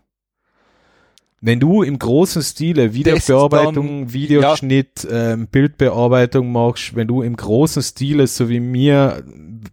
Wenn 1.40 1.60
du 1.60 1.82
im 1.82 1.98
großen 1.98 2.42
Stile 2.42 2.94
Videobearbeitung, 2.94 4.02
dann- 4.04 4.12
Videoschnitt, 4.12 5.06
ähm, 5.10 5.48
Bildbearbeitung 5.48 6.50
machst, 6.50 6.94
wenn 6.96 7.08
du 7.08 7.22
im 7.22 7.36
großen 7.36 7.82
Stile, 7.82 8.26
so 8.26 8.48
wie 8.48 8.60
mir, 8.60 9.22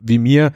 wie 0.01 0.17
mir, 0.19 0.51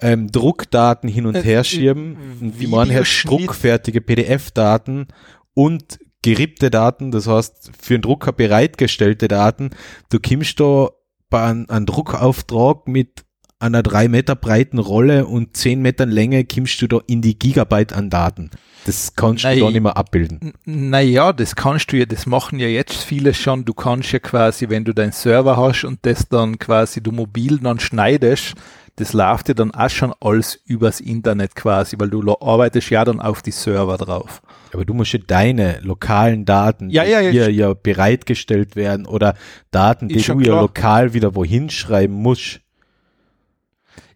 ähm, 0.00 0.30
Druckdaten 0.32 1.08
hin 1.08 1.26
und 1.26 1.36
Äh, 1.36 1.42
her 1.42 1.60
äh, 1.60 1.64
schieben, 1.64 2.16
und 2.40 2.58
die 2.60 2.66
meinen 2.66 2.90
her 2.90 3.04
druckfertige 3.24 4.00
PDF-Daten 4.00 5.08
und 5.54 5.98
gerippte 6.22 6.70
Daten, 6.70 7.10
das 7.10 7.26
heißt 7.26 7.72
für 7.80 7.94
den 7.94 8.02
Drucker 8.02 8.32
bereitgestellte 8.32 9.28
Daten, 9.28 9.70
du 10.10 10.18
kommst 10.20 10.60
da 10.60 10.88
bei 11.28 11.42
einem, 11.42 11.66
einem 11.68 11.86
Druckauftrag 11.86 12.88
mit 12.88 13.24
einer 13.60 13.82
drei 13.82 14.08
Meter 14.08 14.34
breiten 14.34 14.78
Rolle 14.78 15.26
und 15.26 15.56
zehn 15.56 15.82
Metern 15.82 16.10
Länge 16.10 16.44
kommst 16.44 16.80
du 16.80 16.86
da 16.86 16.98
in 17.06 17.20
die 17.20 17.38
Gigabyte 17.38 17.92
an 17.92 18.08
Daten. 18.08 18.50
Das 18.86 19.14
kannst 19.14 19.44
Nein. 19.44 19.58
du 19.58 19.66
da 19.66 19.70
nicht 19.70 19.82
mehr 19.82 19.96
abbilden. 19.98 20.54
Naja, 20.64 21.34
das 21.34 21.54
kannst 21.54 21.92
du 21.92 21.98
ja, 21.98 22.06
das 22.06 22.24
machen 22.24 22.58
ja 22.58 22.68
jetzt 22.68 23.04
viele 23.04 23.34
schon. 23.34 23.66
Du 23.66 23.74
kannst 23.74 24.12
ja 24.12 24.18
quasi, 24.18 24.70
wenn 24.70 24.86
du 24.86 24.94
deinen 24.94 25.12
Server 25.12 25.58
hast 25.58 25.84
und 25.84 25.98
das 26.02 26.26
dann 26.28 26.58
quasi 26.58 27.02
du 27.02 27.12
mobil 27.12 27.58
dann 27.58 27.78
schneidest, 27.78 28.54
das 29.00 29.14
läuft 29.14 29.48
ja 29.48 29.54
dann 29.54 29.70
auch 29.70 29.88
schon 29.88 30.12
alles 30.20 30.60
übers 30.66 31.00
Internet 31.00 31.54
quasi, 31.54 31.96
weil 31.98 32.10
du 32.10 32.20
arbeitest 32.38 32.90
ja 32.90 33.02
dann 33.02 33.18
auf 33.18 33.40
die 33.40 33.50
Server 33.50 33.96
drauf. 33.96 34.42
Aber 34.74 34.84
du 34.84 34.92
musst 34.92 35.14
ja 35.14 35.20
deine 35.26 35.80
lokalen 35.80 36.44
Daten, 36.44 36.90
Ja, 36.90 37.04
die 37.04 37.10
ja, 37.10 37.20
ja, 37.20 37.30
hier 37.30 37.50
ja 37.50 37.72
bereitgestellt 37.72 38.76
werden 38.76 39.06
oder 39.06 39.34
Daten, 39.70 40.08
die 40.08 40.20
du 40.20 40.40
ja 40.40 40.60
lokal 40.60 41.14
wieder 41.14 41.34
wohin 41.34 41.70
schreiben 41.70 42.12
musst. 42.12 42.60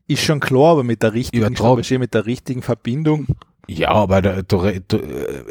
Ist 0.06 0.22
schon 0.22 0.38
klar, 0.40 0.72
aber 0.72 0.84
mit 0.84 1.02
der 1.02 1.14
richtigen, 1.14 1.46
Übertragen. 1.46 1.98
mit 1.98 2.12
der 2.12 2.26
richtigen 2.26 2.60
Verbindung. 2.60 3.26
Ja, 3.66 3.88
aber 3.92 4.20
da, 4.20 4.42
da, 4.42 4.72
da, 4.86 4.98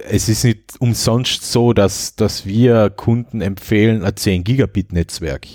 es 0.08 0.30
ist 0.30 0.44
nicht 0.44 0.80
umsonst 0.80 1.52
so, 1.52 1.74
dass, 1.74 2.16
dass 2.16 2.46
wir 2.46 2.92
Kunden 2.92 3.42
empfehlen, 3.42 4.04
ein 4.04 4.16
10 4.16 4.44
Gigabit 4.44 4.94
Netzwerk. 4.94 5.48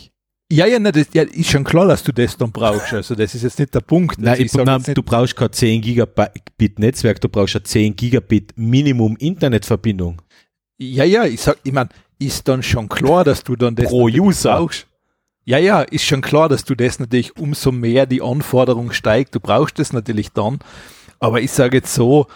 Ja, 0.51 0.67
ja, 0.67 0.79
ne, 0.79 0.93
das 0.93 1.09
ja, 1.13 1.25
ist 1.25 1.51
schon 1.51 1.63
klar, 1.63 1.87
dass 1.87 2.03
du 2.03 2.11
das 2.11 2.37
dann 2.37 2.51
brauchst. 2.51 2.95
Also 2.95 3.15
das 3.15 3.35
ist 3.35 3.43
jetzt 3.43 3.59
nicht 3.59 3.75
der 3.75 3.81
Punkt. 3.81 4.19
Nein, 4.19 4.41
ich, 4.41 4.53
nein 4.55 4.83
du 4.95 5.03
brauchst 5.03 5.37
kein 5.37 5.53
10 5.53 5.83
Gigabit 5.83 6.79
Netzwerk, 6.79 7.21
du 7.21 7.29
brauchst 7.29 7.57
ein 7.57 7.65
10 7.65 7.95
Gigabit 7.95 8.55
Minimum 8.57 9.17
Internetverbindung. 9.19 10.23
Ja, 10.79 11.05
ja, 11.05 11.27
ich 11.27 11.43
sag, 11.43 11.59
ich 11.65 11.73
mein, 11.73 11.91
ist 12.19 12.49
dann 12.49 12.63
schon 12.63 12.89
klar, 12.89 13.25
dass 13.25 13.45
du 13.45 13.57
dann 13.57 13.75
das 13.75 13.89
Pro 13.89 14.05
User. 14.05 14.57
brauchst. 14.57 14.87
Ja, 15.45 15.59
ja, 15.59 15.83
ist 15.83 16.05
schon 16.05 16.23
klar, 16.23 16.49
dass 16.49 16.65
du 16.65 16.75
das 16.75 16.99
natürlich 16.99 17.37
umso 17.37 17.71
mehr 17.71 18.07
die 18.07 18.23
Anforderung 18.23 18.93
steigt. 18.93 19.35
Du 19.35 19.41
brauchst 19.41 19.79
das 19.79 19.93
natürlich 19.93 20.31
dann. 20.33 20.61
Aber 21.21 21.41
ich 21.41 21.51
sage 21.51 21.79
jetzt 21.79 21.93
so, 21.93 22.27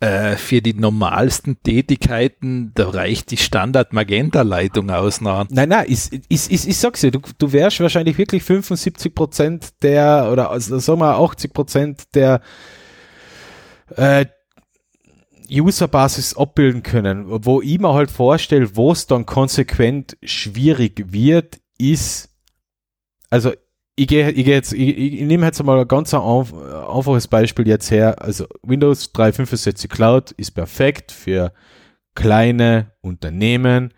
äh, 0.00 0.36
für 0.36 0.60
die 0.60 0.74
normalsten 0.74 1.62
Tätigkeiten, 1.62 2.72
da 2.74 2.90
reicht 2.90 3.30
die 3.30 3.36
Standard-Magenta-Leitung 3.36 4.90
aus. 4.90 5.20
Na, 5.20 5.46
Nein, 5.50 5.68
nein, 5.68 5.86
ich, 5.88 6.12
ich, 6.28 6.50
ich, 6.50 6.68
ich 6.68 6.76
sag's 6.76 7.00
dir, 7.00 7.10
du, 7.10 7.20
du 7.38 7.52
wärst 7.52 7.80
wahrscheinlich 7.80 8.18
wirklich 8.18 8.42
75 8.42 9.14
Prozent 9.14 9.82
der, 9.82 10.28
oder 10.32 10.50
also, 10.50 10.78
sagen 10.78 11.00
wir 11.00 11.16
80 11.18 11.52
Prozent 11.52 12.02
der 12.14 12.40
äh, 13.96 14.26
Userbasis 15.50 16.36
abbilden 16.36 16.82
können. 16.82 17.24
Wo 17.26 17.62
ich 17.62 17.78
mir 17.78 17.94
halt 17.94 18.10
vorstelle, 18.10 18.76
wo 18.76 18.92
es 18.92 19.06
dann 19.06 19.26
konsequent 19.26 20.16
schwierig 20.22 21.12
wird, 21.12 21.60
ist, 21.78 22.30
also 23.30 23.52
ich 23.96 24.08
gehe 24.08 24.30
ich 24.30 24.44
geh 24.44 24.50
jetzt, 24.52 24.72
ich, 24.72 24.96
ich, 24.96 25.20
nehme 25.22 25.46
jetzt 25.46 25.62
mal 25.62 25.80
ein 25.80 25.88
ganz 25.88 26.12
einf- 26.14 26.54
einfaches 26.88 27.28
Beispiel 27.28 27.68
jetzt 27.68 27.90
her. 27.90 28.20
Also 28.20 28.46
Windows 28.62 29.12
365 29.12 29.88
Cloud 29.88 30.32
ist 30.32 30.52
perfekt 30.52 31.12
für 31.12 31.52
kleine 32.14 32.92
Unternehmen, 33.02 33.92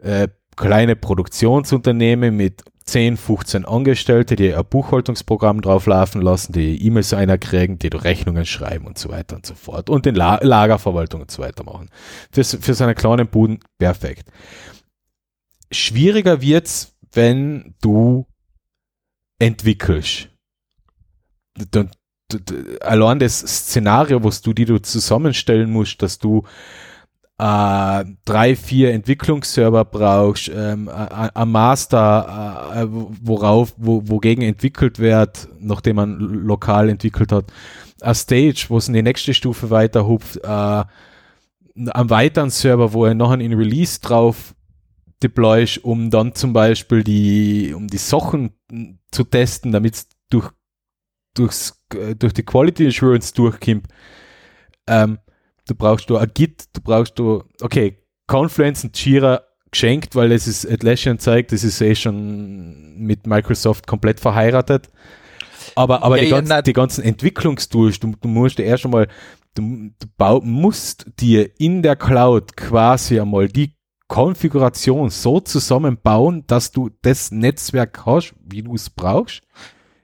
äh, 0.00 0.28
kleine 0.56 0.94
Produktionsunternehmen 0.94 2.36
mit 2.36 2.62
10, 2.84 3.16
15 3.16 3.64
Angestellte, 3.64 4.36
die 4.36 4.54
ein 4.54 4.64
Buchhaltungsprogramm 4.64 5.62
drauf 5.62 5.86
laufen 5.86 6.20
lassen, 6.20 6.52
die 6.52 6.84
E-Mails 6.86 7.14
einkriegen, 7.14 7.78
die 7.78 7.88
Rechnungen 7.88 8.44
schreiben 8.44 8.86
und 8.86 8.98
so 8.98 9.08
weiter 9.08 9.36
und 9.36 9.46
so 9.46 9.54
fort 9.54 9.88
und 9.88 10.04
den 10.04 10.14
La 10.14 10.38
Lagerverwaltung 10.42 11.22
und 11.22 11.30
so 11.30 11.42
weiter 11.42 11.64
machen. 11.64 11.88
Für, 12.30 12.44
für 12.44 12.74
seine 12.74 12.94
kleinen 12.94 13.26
Buden 13.26 13.60
perfekt. 13.78 14.28
Schwieriger 15.72 16.42
wird's, 16.42 16.94
wenn 17.12 17.74
du 17.80 18.26
entwickelst. 19.44 20.28
D- 21.56 21.84
d- 22.32 22.38
d- 22.38 22.80
Allein 22.80 23.18
das 23.18 23.38
Szenario, 23.40 24.22
was 24.24 24.40
du, 24.42 24.52
die 24.52 24.64
du 24.64 24.78
zusammenstellen 24.80 25.70
musst, 25.70 26.02
dass 26.02 26.18
du 26.18 26.42
äh, 27.38 28.04
drei, 28.24 28.56
vier 28.56 28.92
Entwicklungsserver 28.92 29.84
brauchst, 29.84 30.48
ähm, 30.54 30.88
ein 30.88 31.50
Master, 31.50 32.72
äh, 32.74 32.86
worauf, 32.88 33.74
wo, 33.76 34.02
wogegen 34.08 34.44
entwickelt 34.44 34.98
wird, 34.98 35.48
nachdem 35.58 35.96
man 35.96 36.18
lokal 36.18 36.88
entwickelt 36.88 37.32
hat, 37.32 37.52
ein 38.00 38.14
Stage, 38.14 38.66
wo 38.68 38.78
es 38.78 38.88
in 38.88 38.94
die 38.94 39.02
nächste 39.02 39.34
Stufe 39.34 39.70
weiter 39.70 40.06
hupft, 40.06 40.36
äh, 40.42 40.84
am 41.90 42.10
weiteren 42.10 42.50
Server, 42.50 42.92
wo 42.92 43.04
er 43.04 43.14
noch 43.14 43.32
einen 43.32 43.52
Release 43.54 44.00
drauf 44.00 44.53
deployst, 45.24 45.82
um 45.84 46.10
dann 46.10 46.34
zum 46.34 46.52
Beispiel 46.52 47.02
die, 47.02 47.74
um 47.74 47.88
die 47.88 47.98
Sachen 47.98 48.52
zu 49.10 49.24
testen, 49.24 49.72
damit 49.72 49.94
es 49.94 50.08
durch, 50.30 50.50
durchs, 51.34 51.82
äh, 51.94 52.14
durch 52.14 52.32
die 52.34 52.44
Quality 52.44 52.86
Assurance 52.86 53.32
durchkommt. 53.34 53.88
Ähm, 54.86 55.18
du 55.66 55.74
brauchst 55.74 56.10
du 56.10 56.16
ein 56.16 56.30
Git, 56.34 56.64
du 56.74 56.80
brauchst 56.82 57.18
du, 57.18 57.42
okay, 57.60 57.98
Confluence 58.26 58.84
und 58.84 59.02
Jira 59.02 59.42
geschenkt, 59.70 60.14
weil 60.14 60.30
es 60.32 60.46
ist 60.46 60.70
Atlassian 60.70 61.18
zeigt, 61.18 61.52
das 61.52 61.64
ist 61.64 61.80
eh 61.80 61.94
schon 61.94 62.96
mit 62.96 63.26
Microsoft 63.26 63.86
komplett 63.86 64.20
verheiratet. 64.20 64.88
Aber, 65.74 66.02
aber 66.02 66.16
Ja, 66.16 66.22
die, 66.22 66.30
ja, 66.30 66.36
ganzen, 66.40 66.64
die 66.64 66.72
ganzen 66.72 67.04
Entwicklungstools, 67.04 67.98
du, 67.98 68.14
du 68.20 68.28
musst 68.28 68.58
dir 68.58 68.64
erst 68.64 68.84
einmal, 68.84 69.08
du, 69.54 69.90
du 69.98 70.06
bau, 70.16 70.40
musst 70.40 71.06
dir 71.18 71.50
in 71.58 71.82
der 71.82 71.96
Cloud 71.96 72.56
quasi 72.56 73.18
einmal 73.18 73.48
die 73.48 73.74
Konfiguration 74.14 75.10
so 75.10 75.40
zusammenbauen, 75.40 76.44
dass 76.46 76.70
du 76.70 76.90
das 77.02 77.32
Netzwerk 77.32 78.06
hast, 78.06 78.34
wie 78.44 78.62
du 78.62 78.74
es 78.74 78.88
brauchst. 78.90 79.42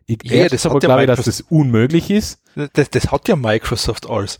Ich 0.06 0.18
Ja, 0.24 0.36
ja, 0.38 0.48
das 0.48 0.66
aber 0.66 0.74
ja 0.76 0.80
glaube 0.80 1.02
ich, 1.02 1.06
dass 1.06 1.18
das 1.18 1.26
Microsoft. 1.38 1.52
unmöglich 1.52 2.10
ist. 2.10 2.42
das, 2.72 2.90
das 2.90 3.12
hat 3.12 3.28
ja 3.28 3.36
Microsoft 3.36 4.10
alles. 4.10 4.38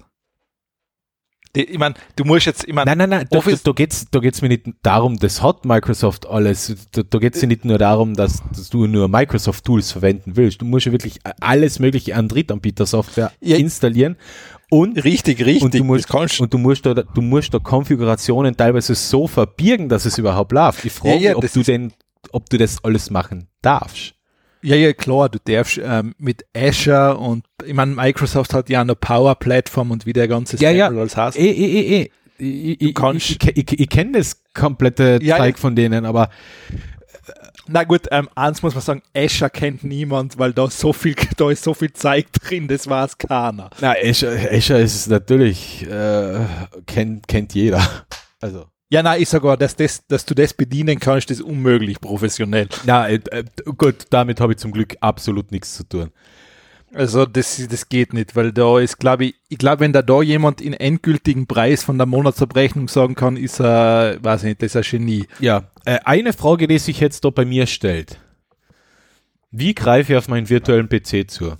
Die, 1.57 1.65
ich 1.65 1.79
meine, 1.79 1.97
du 2.15 2.25
musst 2.25 2.47
jetzt, 2.47 2.63
ich 2.69 2.73
meine, 2.73 2.89
Nein, 2.91 2.99
nein, 2.99 3.11
nein, 3.11 3.27
da, 3.29 3.29
da, 3.31 3.39
Office- 3.39 3.65
da 3.65 3.73
geht's, 3.73 4.07
da 4.11 4.21
geht's 4.21 4.41
mir 4.41 4.49
nicht 4.49 4.67
darum, 4.83 5.19
das 5.19 5.43
hat 5.43 5.65
Microsoft 5.65 6.27
alles. 6.29 6.77
Da, 6.93 7.03
da 7.03 7.19
geht's 7.19 7.41
ja 7.41 7.49
nicht 7.49 7.65
nur 7.65 7.77
darum, 7.77 8.15
dass, 8.15 8.41
dass 8.57 8.71
du 8.71 8.87
nur 8.87 9.09
Microsoft-Tools 9.09 9.91
verwenden 9.91 10.37
willst. 10.37 10.61
Du 10.61 10.65
musst 10.65 10.87
ja 10.87 10.93
wirklich 10.93 11.19
alles 11.41 11.81
mögliche 11.81 12.15
an 12.15 12.29
Drittanbieter-Software 12.29 13.33
Ja. 13.41 13.57
installieren 13.57 14.17
und, 14.71 15.05
richtig, 15.05 15.45
richtig, 15.45 15.63
und 15.63 15.75
du 15.75 15.85
musst, 15.85 16.41
und 16.41 16.55
du 16.55 16.59
musst 16.59 16.87
da, 16.87 16.95
du 16.95 17.21
musst 17.21 17.53
da 17.53 17.59
Konfigurationen 17.59 18.57
teilweise 18.57 18.95
so 18.95 19.27
verbirgen, 19.27 19.89
dass 19.89 20.05
es 20.05 20.17
überhaupt 20.17 20.53
läuft. 20.53 20.85
Ich 20.85 20.93
frage 20.93 21.17
Ja, 21.17 21.31
ja, 21.31 21.37
ob 21.37 21.53
du 21.53 21.63
denn, 21.63 21.93
ob 22.33 22.49
du 22.49 22.57
das 22.57 22.83
alles 22.85 23.11
machen 23.11 23.49
darfst. 23.63 24.15
Ja, 24.63 24.77
ja, 24.77 24.93
klar, 24.93 25.29
du 25.29 25.39
darfst 25.43 25.81
ähm, 25.83 26.15
mit 26.19 26.45
Azure 26.55 27.17
und 27.17 27.45
ich 27.65 27.75
meine, 27.75 27.95
Microsoft 27.95 28.55
hat 28.55 28.69
ja 28.69 28.81
eine 28.81 28.95
Power-Plattform 28.95 29.91
und 29.91 30.07
wie 30.07 30.13
der 30.13 30.29
ganze 30.29 30.57
Ja, 30.59 30.71
ja. 30.71 30.89
alles 30.89 31.17
heißt. 31.17 31.39
Eh, 31.39 31.51
eh, 31.51 31.81
eh, 31.81 32.03
eh. 32.03 32.11
Ich, 32.43 32.81
ich, 32.81 32.97
ich, 32.99 33.57
ich, 33.57 33.81
ich, 33.81 33.89
kenne 33.91 34.13
das 34.13 34.43
komplette 34.55 35.19
Ja, 35.21 35.37
Zeug 35.37 35.59
von 35.59 35.77
denen, 35.77 36.07
aber 36.07 36.31
Na 37.67 37.85
gut, 37.85 38.03
ähm, 38.11 38.29
eins 38.35 38.63
muss 38.63 38.75
man 38.75 38.83
sagen, 38.83 39.03
Azure 39.15 39.51
kennt 39.51 39.85
niemand, 39.85 40.39
weil 40.39 40.53
da 40.53 40.69
so 40.69 40.93
viel, 40.93 41.15
da 41.37 41.51
ist 41.51 41.65
so 41.65 41.75
viel 41.75 41.93
Zeug 41.93 42.27
drin, 42.33 42.69
das 42.69 42.89
weiß 42.89 43.19
keiner. 43.19 43.71
Na, 43.81 43.95
Azure, 44.03 44.51
Azure 44.51 44.81
ist 44.81 45.09
natürlich, 45.09 45.87
äh, 45.89 46.41
kennt, 46.87 47.29
kennt 47.29 47.55
jeder. 47.55 47.83
Also. 48.41 48.67
Ja, 48.93 49.05
nein, 49.05 49.23
ich 49.23 49.29
sage 49.29 49.47
aber, 49.47 49.57
dass, 49.57 49.77
das, 49.77 50.05
dass 50.09 50.25
du 50.25 50.35
das 50.35 50.53
bedienen 50.53 50.99
kannst, 50.99 51.31
ist 51.31 51.43
unmöglich 51.43 52.01
professionell. 52.01 52.69
Na, 52.85 53.09
äh, 53.09 53.21
äh, 53.31 53.45
gut, 53.77 54.07
damit 54.11 54.41
habe 54.41 54.53
ich 54.55 54.59
zum 54.59 54.73
Glück 54.73 54.97
absolut 55.01 55.53
nichts 55.53 55.77
zu 55.77 55.85
tun. 55.85 56.11
Also 56.93 57.25
das, 57.25 57.65
das 57.71 57.89
geht 57.89 58.13
nicht, 58.13 58.35
weil 58.35 58.53
da 58.53 58.81
ist, 58.81 58.99
glaube 58.99 59.27
ich, 59.27 59.35
ich 59.49 59.59
glaube, 59.59 59.81
wenn 59.81 59.93
da 59.93 60.03
da 60.03 60.23
jemand 60.23 60.61
in 60.61 60.73
endgültigen 60.73 61.47
Preis 61.47 61.85
von 61.85 61.99
der 61.99 62.07
Monatsabrechnung 62.07 62.89
sagen 62.89 63.15
kann, 63.15 63.37
ist 63.37 63.61
er, 63.61 64.17
weiß 64.21 64.43
ich 64.43 64.49
nicht, 64.49 64.63
das 64.63 64.75
ist 64.75 64.77
ein 64.77 64.91
Genie. 64.99 65.27
Ja, 65.39 65.70
eine 65.85 66.33
Frage, 66.33 66.67
die 66.69 66.79
sich 66.79 67.01
jetzt 67.01 67.25
da 67.25 67.31
bei 67.31 67.45
mir 67.45 67.67
stellt. 67.67 68.19
Wie 69.51 69.75
greife 69.75 70.13
ich 70.13 70.19
auf 70.19 70.29
meinen 70.29 70.49
virtuellen 70.49 70.89
PC 70.89 71.29
zu? 71.31 71.55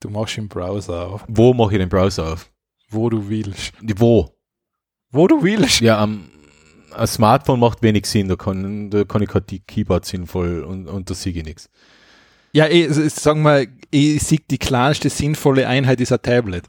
Du 0.00 0.10
machst 0.10 0.38
im 0.38 0.48
Browser 0.48 1.08
auf, 1.08 1.24
Wo 1.28 1.52
mache 1.54 1.72
ich 1.72 1.78
den 1.78 1.88
Browser 1.88 2.32
auf? 2.34 2.50
wo 2.90 3.10
du 3.10 3.28
willst. 3.28 3.72
Wo? 3.96 4.34
Wo 5.10 5.26
du 5.26 5.42
willst. 5.42 5.80
Ja, 5.80 5.98
am 5.98 6.30
ein 6.94 7.06
Smartphone 7.06 7.60
macht 7.60 7.82
wenig 7.82 8.06
Sinn, 8.06 8.28
da 8.28 8.36
kann, 8.36 8.88
da 8.90 9.04
kann 9.04 9.20
ich 9.22 9.28
kein 9.28 9.44
die 9.46 9.60
Keyboard 9.60 10.06
sinnvoll 10.06 10.62
und, 10.64 10.86
und 10.88 11.10
da 11.10 11.14
sehe 11.14 11.32
ich 11.34 11.44
nichts. 11.44 11.68
Ja, 12.52 12.66
ich, 12.66 12.88
ich- 12.96 13.12
sagen 13.14 13.42
wir, 13.42 13.66
ich 13.90 14.22
sehe 14.22 14.38
die 14.50 14.56
kleinste 14.58 15.10
sinnvolle 15.10 15.68
Einheit 15.68 16.00
ist 16.00 16.12
ein 16.12 16.22
Tablet. 16.22 16.64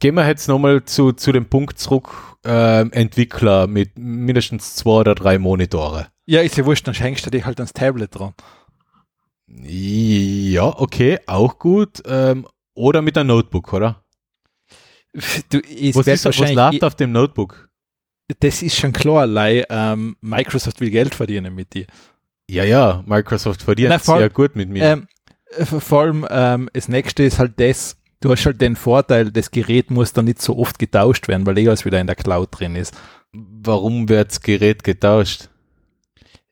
Gehen 0.00 0.14
wir 0.14 0.26
jetzt 0.26 0.48
nochmal 0.48 0.84
zu, 0.84 1.12
zu 1.12 1.32
dem 1.32 1.46
Punkt 1.46 1.78
zurück, 1.78 2.31
ähm, 2.44 2.92
Entwickler 2.92 3.66
mit 3.66 3.98
mindestens 3.98 4.74
zwei 4.74 5.00
oder 5.00 5.14
drei 5.14 5.38
Monitore. 5.38 6.08
Ja, 6.26 6.40
ist 6.40 6.56
ja 6.56 6.64
wurscht, 6.64 6.86
dann 6.86 6.94
hängst 6.94 7.24
du 7.26 7.30
dich 7.30 7.44
halt 7.44 7.58
ans 7.58 7.72
Tablet 7.72 8.14
dran. 8.14 8.34
Ja, 9.48 10.66
okay, 10.78 11.18
auch 11.26 11.58
gut. 11.58 12.02
Ähm, 12.06 12.46
oder 12.74 13.02
mit 13.02 13.18
einem 13.18 13.28
Notebook, 13.28 13.72
oder? 13.72 14.02
Du, 15.50 15.58
Was, 15.94 16.06
ist, 16.06 16.24
was 16.24 16.38
läuft 16.54 16.84
auf 16.84 16.94
dem 16.94 17.12
Notebook? 17.12 17.68
Das 18.40 18.62
ist 18.62 18.76
schon 18.76 18.92
klar, 18.92 19.26
Lei, 19.26 19.64
ähm, 19.68 20.16
Microsoft 20.22 20.80
will 20.80 20.88
Geld 20.90 21.14
verdienen 21.14 21.54
mit 21.54 21.74
dir. 21.74 21.86
Ja, 22.48 22.64
ja, 22.64 23.02
Microsoft 23.06 23.62
verdient 23.62 23.90
Na, 23.90 23.98
vor- 23.98 24.18
sehr 24.18 24.30
gut 24.30 24.56
mit 24.56 24.70
mir. 24.70 24.82
Ähm, 24.84 25.06
äh, 25.56 25.66
vor 25.66 26.00
allem 26.00 26.26
ähm, 26.30 26.70
das 26.72 26.88
nächste 26.88 27.24
ist 27.24 27.38
halt 27.38 27.60
das, 27.60 27.98
du 28.22 28.30
hast 28.30 28.46
halt 28.46 28.60
den 28.62 28.76
Vorteil, 28.76 29.30
das 29.30 29.50
Gerät 29.50 29.90
muss 29.90 30.12
dann 30.14 30.24
nicht 30.24 30.40
so 30.40 30.56
oft 30.56 30.78
getauscht 30.78 31.28
werden, 31.28 31.44
weil 31.46 31.58
eh 31.58 31.68
alles 31.68 31.84
wieder 31.84 32.00
in 32.00 32.06
der 32.06 32.16
Cloud 32.16 32.48
drin 32.52 32.74
ist, 32.76 32.94
Warum 33.34 34.08
wird 34.08 34.30
das 34.30 34.40
Gerät 34.40 34.82
getauscht? 34.84 35.48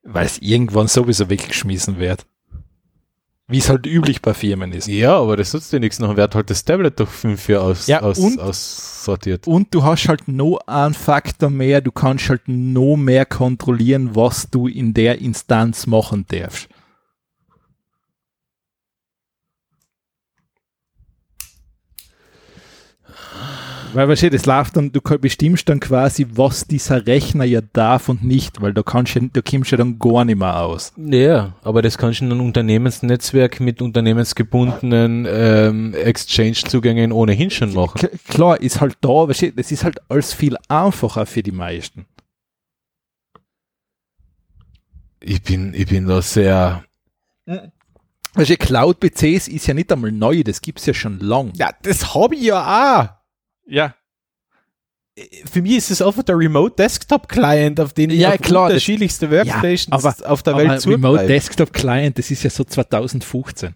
weil 0.02 0.24
es 0.24 0.38
irgendwann 0.38 0.88
sowieso 0.88 1.28
weggeschmissen 1.28 1.98
wird. 1.98 2.24
Wie 3.48 3.58
es 3.58 3.68
halt 3.68 3.84
üblich 3.86 4.22
bei 4.22 4.32
Firmen 4.32 4.72
ist. 4.72 4.86
Ja, 4.86 5.18
aber 5.18 5.36
das 5.36 5.52
nutzt 5.52 5.72
dir 5.72 5.80
nichts. 5.80 5.98
Noch 5.98 6.16
wird 6.16 6.34
halt 6.34 6.48
das 6.50 6.64
Tablet 6.64 6.98
durch 6.98 7.10
fünf 7.10 7.48
Jahre 7.48 7.64
aus, 7.66 7.86
Ja, 7.86 8.00
aus, 8.00 8.16
und- 8.18 8.40
aussortiert. 8.40 9.46
Und 9.46 9.74
du 9.74 9.82
hast 9.82 10.08
halt 10.08 10.26
noch 10.28 10.58
einen 10.66 10.94
Faktor 10.94 11.50
mehr, 11.50 11.80
du 11.82 11.90
kannst 11.92 12.28
halt 12.30 12.42
noch 12.46 12.96
mehr 12.96 13.26
kontrollieren, 13.26 14.14
was 14.14 14.48
du 14.50 14.68
in 14.68 14.94
der 14.94 15.20
Instanz 15.20 15.86
machen 15.86 16.24
darfst. 16.28 16.68
Weil 23.92 24.08
weißt 24.08 24.22
du, 24.22 24.30
das 24.30 24.46
läuft 24.46 24.76
dann, 24.76 24.92
du 24.92 25.00
bestimmst 25.00 25.68
dann 25.68 25.80
quasi, 25.80 26.26
was 26.34 26.66
dieser 26.66 27.06
Rechner 27.06 27.44
ja 27.44 27.60
darf 27.60 28.08
und 28.08 28.22
nicht, 28.22 28.60
weil 28.60 28.72
da 28.72 28.82
kannst 28.82 29.16
du, 29.16 29.28
da 29.32 29.40
kommst 29.40 29.72
du 29.72 29.76
ja 29.76 29.78
dann 29.78 29.98
gar 29.98 30.24
nicht 30.24 30.38
mehr 30.38 30.60
aus. 30.60 30.92
Ja, 30.96 31.54
aber 31.62 31.82
das 31.82 31.98
kannst 31.98 32.20
du 32.20 32.24
in 32.24 32.32
einem 32.32 32.40
Unternehmensnetzwerk 32.42 33.58
mit 33.60 33.82
unternehmensgebundenen 33.82 35.26
ähm, 35.28 35.94
Exchange-Zugängen 35.94 37.10
ohnehin 37.10 37.50
schon 37.50 37.74
machen. 37.74 37.98
K 37.98 38.08
klar, 38.28 38.60
ist 38.60 38.80
halt 38.80 38.96
da, 39.00 39.28
weißt 39.28 39.42
du, 39.42 39.52
das 39.52 39.72
ist 39.72 39.82
halt 39.82 39.98
alles 40.08 40.32
viel 40.32 40.56
einfacher 40.68 41.26
für 41.26 41.42
die 41.42 41.52
meisten. 41.52 42.06
Ich 45.20 45.42
bin, 45.42 45.74
ich 45.74 45.86
bin 45.86 46.06
da 46.06 46.22
sehr. 46.22 46.84
Weißt 48.34 48.50
du, 48.50 48.56
Cloud-PCs 48.56 49.48
ist 49.48 49.66
ja 49.66 49.74
nicht 49.74 49.92
einmal 49.92 50.12
neu, 50.12 50.42
das 50.44 50.62
gibt's 50.62 50.86
ja 50.86 50.94
schon 50.94 51.18
lang. 51.18 51.52
Ja, 51.56 51.70
das 51.82 52.14
habe 52.14 52.36
ich 52.36 52.42
ja 52.42 53.00
auch. 53.00 53.19
Ja. 53.70 53.94
Für 55.50 55.60
mich 55.60 55.76
ist 55.76 55.90
es 55.90 56.00
einfach 56.00 56.22
der 56.22 56.38
Remote 56.38 56.74
Desktop 56.76 57.28
Client, 57.28 57.78
auf 57.80 57.92
den 57.92 58.10
Ja, 58.10 58.32
ich 58.34 58.40
auf 58.40 58.46
klar, 58.46 58.62
das- 58.68 58.74
unterschiedlichste 58.74 59.30
Workstations 59.30 59.88
aber- 60.04 60.30
auf 60.30 60.42
der 60.42 60.56
Welt 60.56 60.86
Remote 60.86 61.00
zugreife. 61.00 61.26
Desktop 61.26 61.72
Client, 61.72 62.18
das 62.18 62.30
ist 62.30 62.42
ja 62.42 62.50
so 62.50 62.64
2015. 62.64 63.74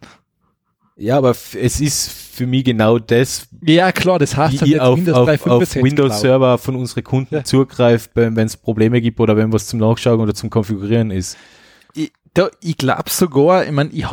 Ja, 0.96 1.18
aber 1.18 1.30
es 1.32 1.80
ist 1.80 2.08
für 2.10 2.46
mich 2.46 2.64
genau 2.64 2.98
das, 3.00 3.48
Ja, 3.62 3.90
klar, 3.92 4.18
das 4.20 4.36
heißt 4.36 4.64
wie 4.64 4.74
ich 4.74 4.80
auf, 4.80 4.98
auf, 5.00 5.08
auf 5.08 5.26
365 5.26 5.82
Windows. 5.82 6.20
Server 6.20 6.56
von 6.56 6.76
unseren 6.76 7.02
Kunden 7.04 7.34
Ja. 7.34 7.44
zugreift, 7.44 8.12
wenn 8.14 8.38
es 8.38 8.56
Probleme 8.56 9.00
gibt 9.00 9.18
oder 9.20 9.36
wenn 9.36 9.52
was 9.52 9.66
zum 9.66 9.80
Nachschauen 9.80 10.20
oder 10.20 10.34
zum 10.34 10.50
Konfigurieren 10.50 11.10
ist. 11.10 11.36
Ich, 11.94 12.12
da, 12.32 12.48
ich 12.62 12.76
glaube 12.78 13.10
sogar, 13.10 13.64
ich 13.66 13.72
meine, 13.72 13.90
ich, 13.90 14.06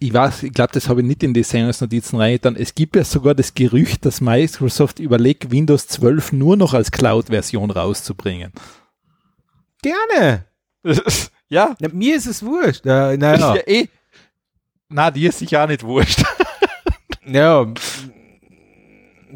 ich 0.00 0.12
weiß, 0.12 0.44
ich 0.44 0.52
glaube, 0.52 0.72
das 0.72 0.88
habe 0.88 1.00
ich 1.00 1.06
nicht 1.06 1.22
in 1.22 1.34
die 1.34 1.42
Sendungsnotizen 1.42 2.18
reingetan. 2.20 2.54
Es 2.56 2.74
gibt 2.74 2.94
ja 2.94 3.04
sogar 3.04 3.34
das 3.34 3.54
Gerücht, 3.54 4.04
dass 4.04 4.20
Microsoft 4.20 5.00
überlegt, 5.00 5.50
Windows 5.50 5.88
12 5.88 6.32
nur 6.32 6.56
noch 6.56 6.72
als 6.72 6.90
Cloud-Version 6.92 7.70
rauszubringen. 7.70 8.52
Gerne. 9.82 10.44
ja, 11.48 11.76
Ja, 11.78 11.88
mir 11.92 12.16
ist 12.16 12.26
es 12.26 12.44
wurscht. 12.44 12.86
Äh, 12.86 13.14
ist 13.14 13.20
naja. 13.20 13.56
ja 13.56 13.62
eh. 13.66 13.88
Na, 14.88 15.10
dir 15.10 15.30
ist 15.30 15.40
sicher 15.40 15.64
auch 15.64 15.68
nicht 15.68 15.82
wurscht. 15.82 16.22
Ja, 17.30 17.66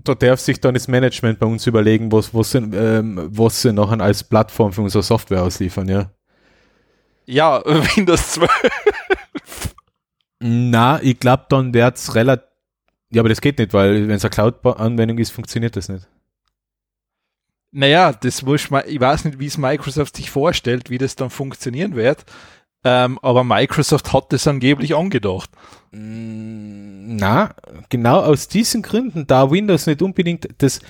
da 0.02 0.14
darf 0.14 0.40
sich 0.40 0.60
dann 0.60 0.72
das 0.72 0.88
Management 0.88 1.38
bei 1.38 1.46
uns 1.46 1.66
überlegen, 1.66 2.10
was, 2.10 2.32
was, 2.34 2.52
sie, 2.52 2.58
ähm, 2.58 3.28
was 3.30 3.62
sie 3.62 3.72
nachher 3.72 4.00
als 4.00 4.24
Plattform 4.24 4.72
für 4.72 4.82
unsere 4.82 5.02
Software 5.02 5.42
ausliefern, 5.42 5.88
ja. 5.88 6.10
ja, 7.26 7.62
Windows 7.96 8.32
12. 8.32 8.50
Na, 10.44 11.00
ich 11.00 11.20
glaube, 11.20 11.46
dann 11.48 11.72
wird's 11.72 12.16
relativ. 12.16 12.44
Ja, 13.10 13.22
aber 13.22 13.28
das 13.28 13.40
geht 13.40 13.58
nicht, 13.58 13.72
weil 13.74 14.08
wenn 14.08 14.16
es 14.16 14.24
eine 14.24 14.30
Cloud-Anwendung 14.30 15.18
ist, 15.18 15.30
funktioniert 15.30 15.76
das 15.76 15.88
nicht. 15.88 16.08
Naja, 17.70 18.12
das 18.12 18.42
muss 18.42 18.68
man, 18.70 18.82
ich 18.86 19.00
weiß 19.00 19.24
nicht, 19.24 19.38
wie 19.38 19.46
es 19.46 19.56
Microsoft 19.56 20.16
sich 20.16 20.30
vorstellt, 20.30 20.90
wie 20.90 20.98
das 20.98 21.14
dann 21.14 21.30
funktionieren 21.30 21.94
wird. 21.94 22.24
Ähm, 22.84 23.18
aber 23.22 23.44
Microsoft 23.44 24.12
hat 24.12 24.32
das 24.32 24.48
angeblich 24.48 24.96
angedacht. 24.96 25.50
Mm, 25.92 27.16
Na, 27.16 27.54
genau 27.88 28.20
aus 28.20 28.48
diesen 28.48 28.82
Gründen, 28.82 29.26
da 29.26 29.50
Windows 29.50 29.86
nicht 29.86 30.02
unbedingt 30.02 30.48
das 30.58 30.80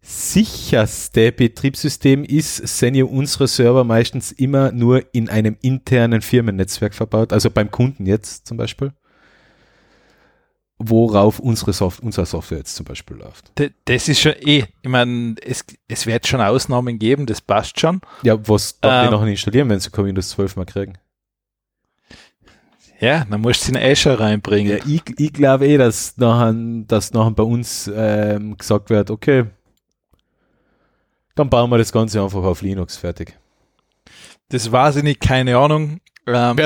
sicherste 0.00 1.32
Betriebssystem 1.32 2.24
ist, 2.24 2.56
sind 2.56 2.94
ja 2.94 3.04
unsere 3.04 3.48
Server 3.48 3.84
meistens 3.84 4.32
immer 4.32 4.72
nur 4.72 5.02
in 5.12 5.28
einem 5.28 5.56
internen 5.60 6.22
Firmennetzwerk 6.22 6.94
verbaut, 6.94 7.32
also 7.32 7.50
beim 7.50 7.70
Kunden 7.70 8.06
jetzt 8.06 8.46
zum 8.46 8.56
Beispiel, 8.56 8.92
worauf 10.78 11.40
unsere 11.40 11.72
Soft 11.72 12.00
unsere 12.00 12.26
Software 12.26 12.58
jetzt 12.58 12.76
zum 12.76 12.86
Beispiel 12.86 13.16
läuft. 13.16 13.52
Das 13.84 14.08
ist 14.08 14.20
schon 14.20 14.34
eh, 14.40 14.64
ich 14.82 14.88
meine, 14.88 15.34
es, 15.44 15.64
es 15.88 16.06
wird 16.06 16.26
schon 16.26 16.40
Ausnahmen 16.40 16.98
geben, 16.98 17.26
das 17.26 17.40
passt 17.40 17.80
schon. 17.80 18.00
Ja, 18.22 18.38
was 18.48 18.80
darf 18.80 19.04
Ähm. 19.04 19.10
die 19.10 19.16
nachher 19.16 19.30
installieren, 19.30 19.68
wenn 19.68 19.80
sie 19.80 19.90
Windows 19.92 20.30
12 20.30 20.56
mal 20.56 20.64
kriegen? 20.64 20.94
Ja, 23.00 23.24
dann 23.30 23.40
musst 23.42 23.68
du 23.68 23.72
in 23.72 23.78
Azure 23.78 24.18
reinbringen. 24.18 24.78
Ja, 24.78 24.84
ich, 24.84 25.02
ich 25.18 25.32
glaube 25.32 25.68
eh, 25.68 25.76
dass 25.76 26.16
nachher, 26.16 26.52
dass 26.86 27.12
nachher 27.12 27.30
bei 27.30 27.44
uns 27.44 27.88
ähm, 27.94 28.56
gesagt 28.56 28.90
wird, 28.90 29.10
okay, 29.10 29.44
dann 31.38 31.50
bauen 31.50 31.70
wir 31.70 31.78
das 31.78 31.92
Ganze 31.92 32.22
einfach 32.22 32.42
auf 32.42 32.62
Linux 32.62 32.96
fertig. 32.96 33.36
Das 34.48 34.70
weiß 34.72 34.96
ich 34.96 35.02
nicht, 35.02 35.20
keine 35.20 35.56
Ahnung. 35.58 36.00
Ähm, 36.26 36.56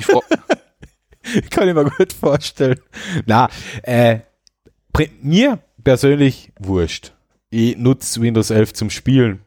Fra- 0.00 0.20
Kann 1.50 1.68
ich 1.68 1.74
mir 1.74 1.84
gut 1.84 2.12
vorstellen. 2.12 2.80
Na, 3.26 3.48
äh, 3.82 4.20
mir 5.22 5.58
persönlich 5.84 6.52
wurscht. 6.58 7.12
Ich 7.50 7.76
nutze 7.76 8.20
Windows 8.20 8.50
11 8.50 8.74
zum 8.74 8.90
Spielen. 8.90 9.40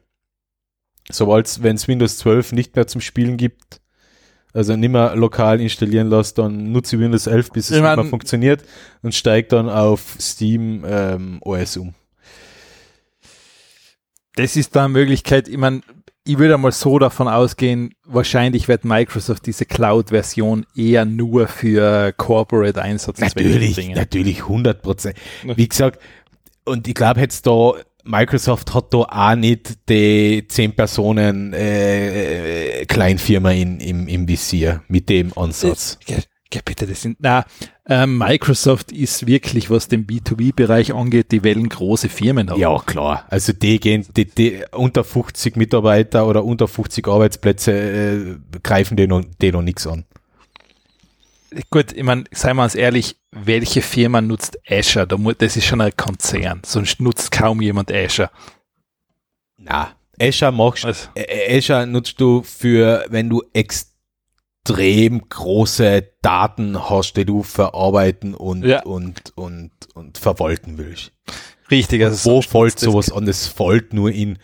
Sobald, 1.10 1.62
wenn 1.62 1.76
es 1.76 1.88
Windows 1.88 2.18
12 2.18 2.52
nicht 2.52 2.74
mehr 2.76 2.86
zum 2.86 3.00
Spielen 3.00 3.36
gibt, 3.36 3.80
also 4.54 4.76
nicht 4.76 4.90
mehr 4.90 5.14
lokal 5.16 5.60
installieren 5.60 6.08
lässt, 6.08 6.38
dann 6.38 6.72
nutze 6.72 6.96
ich 6.96 7.02
Windows 7.02 7.26
11, 7.26 7.50
bis 7.50 7.64
es 7.66 7.70
Ich 7.70 7.76
nicht 7.76 7.82
mehr 7.82 8.10
funktioniert 8.10 8.64
und 9.02 9.14
steige 9.14 9.48
dann 9.48 9.68
auf 9.68 10.16
Steam 10.20 10.84
ähm, 10.86 11.38
OS 11.42 11.76
um. 11.76 11.94
Das 14.36 14.56
ist 14.56 14.74
da 14.76 14.84
eine 14.84 14.92
Möglichkeit, 14.92 15.48
ich 15.48 15.58
meine, 15.58 15.82
ich 16.24 16.38
würde 16.38 16.56
mal 16.56 16.72
so 16.72 16.98
davon 16.98 17.26
ausgehen, 17.26 17.94
wahrscheinlich 18.04 18.68
wird 18.68 18.84
Microsoft 18.84 19.46
diese 19.46 19.64
Cloud-Version 19.64 20.66
eher 20.76 21.04
nur 21.04 21.48
für 21.48 22.12
Corporate-Einsatzzwecke 22.12 23.42
Natürlich, 23.42 23.74
bringen. 23.74 23.96
natürlich, 23.96 24.42
100 24.42 24.82
Prozent. 24.82 25.16
Wie 25.42 25.68
gesagt, 25.68 26.00
und 26.64 26.86
ich 26.86 26.94
glaube 26.94 27.20
jetzt 27.20 27.46
da, 27.46 27.72
Microsoft 28.04 28.74
hat 28.74 28.94
da 28.94 28.98
auch 28.98 29.34
nicht 29.34 29.88
die 29.88 30.44
10 30.46 30.74
Personen 30.74 31.52
äh, 31.54 32.80
äh, 32.80 32.86
Kleinfirma 32.86 33.50
in, 33.50 33.80
im, 33.80 34.08
im 34.08 34.28
Visier 34.28 34.82
mit 34.88 35.08
dem 35.08 35.36
Ansatz. 35.36 35.98
Ja, 36.52 36.60
bitte, 36.64 36.86
das 36.86 37.02
sind, 37.02 37.16
na, 37.20 37.44
ähm, 37.86 38.18
Microsoft 38.18 38.92
ist 38.92 39.26
wirklich, 39.26 39.70
was 39.70 39.88
den 39.88 40.06
B2B-Bereich 40.06 40.94
angeht, 40.94 41.32
die 41.32 41.42
wollen 41.44 41.68
große 41.68 42.08
Firmen 42.08 42.50
haben. 42.50 42.60
Ja, 42.60 42.78
klar. 42.78 43.24
Also 43.28 43.52
die 43.52 43.80
gehen, 43.80 44.06
die, 44.16 44.26
die 44.26 44.62
unter 44.72 45.02
50 45.02 45.56
Mitarbeiter 45.56 46.26
oder 46.26 46.44
unter 46.44 46.68
50 46.68 47.08
Arbeitsplätze 47.08 47.72
äh, 47.72 48.58
greifen 48.62 48.96
die 48.96 49.06
noch, 49.06 49.22
die 49.40 49.50
noch 49.50 49.62
nichts 49.62 49.86
an. 49.86 50.04
Gut, 51.70 51.92
ich 51.92 52.02
meine, 52.02 52.24
seien 52.30 52.56
wir 52.56 52.64
uns 52.64 52.74
ehrlich, 52.74 53.16
welche 53.30 53.82
Firma 53.82 54.20
nutzt 54.20 54.58
Azure? 54.68 55.06
Das 55.34 55.56
ist 55.56 55.66
schon 55.66 55.80
ein 55.80 55.96
Konzern, 55.96 56.62
sonst 56.64 57.00
nutzt 57.00 57.30
kaum 57.30 57.60
jemand 57.60 57.92
Azure. 57.92 58.30
Na, 59.58 59.90
Azure 60.20 60.52
machst 60.52 60.84
Also, 60.84 61.08
Azure 61.48 61.86
nutzt 61.86 62.20
du 62.20 62.42
für, 62.42 63.04
wenn 63.08 63.28
du 63.28 63.42
extrem 63.52 63.91
große 64.64 66.08
Daten 66.22 66.88
hast, 66.88 67.14
die 67.16 67.24
du 67.24 67.42
verarbeiten 67.42 68.34
und, 68.34 68.64
Ja. 68.64 68.82
und, 68.84 69.32
und, 69.36 69.70
und 69.94 70.18
verwalten 70.18 70.78
willst. 70.78 71.12
richtig, 71.70 72.02
also 72.04 72.30
Wo 72.30 72.34
sonst 72.42 72.50
fällt 72.50 72.78
sowas 72.78 73.10
an? 73.12 73.26
Das 73.26 73.46
fällt 73.48 73.92
nur 73.92 74.10
in, 74.12 74.38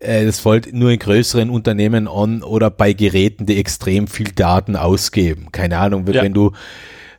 äh, 0.00 0.24
das 0.26 0.40
fällt 0.40 0.72
nur 0.72 0.90
in 0.90 0.98
größeren 0.98 1.48
Unternehmen 1.50 2.06
an 2.08 2.42
oder 2.42 2.70
bei 2.70 2.92
Geräten, 2.92 3.46
die 3.46 3.58
extrem 3.58 4.08
viel 4.08 4.32
Daten 4.32 4.76
ausgeben. 4.76 5.50
Keine 5.52 5.78
Ahnung, 5.78 6.06
Ja. 6.06 6.22
wenn 6.22 6.34
du 6.34 6.52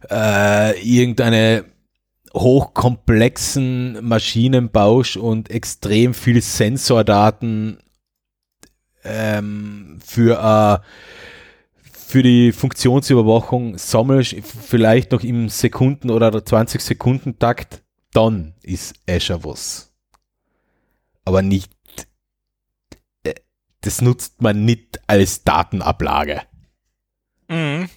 äh, 0.10 0.80
irgendeine 0.82 1.66
hochkomplexen 2.36 4.06
Maschinen 4.06 4.70
baust 4.70 5.18
und 5.18 5.50
extrem 5.50 6.14
viel 6.14 6.42
Sensordaten 6.42 7.80
ähm, 9.04 10.00
für 10.06 10.82
äh, 10.84 10.88
für 12.08 12.24
die 12.24 12.54
Funktionsüberwachung 12.54 13.78
sammelst, 13.78 14.34
vielleicht 14.42 15.12
noch 15.12 15.24
im 15.24 15.50
Sekunden- 15.50 16.10
oder 16.10 16.46
20 16.46 16.80
Sekunden 16.80 17.38
Takt, 17.38 17.84
dann 18.14 18.54
ist 18.64 18.96
Azure 19.10 19.44
was. 19.44 19.94
Aber 21.26 21.42
nicht, 21.42 21.70
äh, 23.24 23.34
das 23.82 24.00
nutzt 24.00 24.42
man 24.42 24.64
nicht 24.64 25.02
als 25.06 25.44
Datenablage. 25.44 26.44
Mhm. 27.50 27.90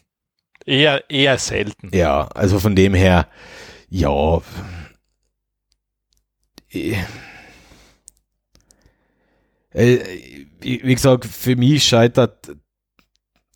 Eher, 0.66 1.08
eher 1.08 1.38
selten. 1.38 1.90
Ja, 1.94 2.26
also 2.34 2.58
von 2.58 2.74
dem 2.74 2.94
her, 2.94 3.28
ja. 3.90 4.42
Äh, 6.72 6.96
äh, 9.70 10.46
wie 10.60 10.94
gesagt, 10.96 11.26
für 11.26 11.54
mich 11.54 11.84
scheitert, 11.84 12.56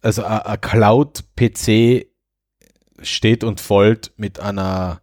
also 0.04 0.22
ein 0.24 0.40
ein 0.40 0.60
Cloud-PC 0.60 2.06
steht 3.00 3.44
und 3.44 3.60
folgt 3.60 4.12
mit 4.16 4.38
einer 4.38 5.00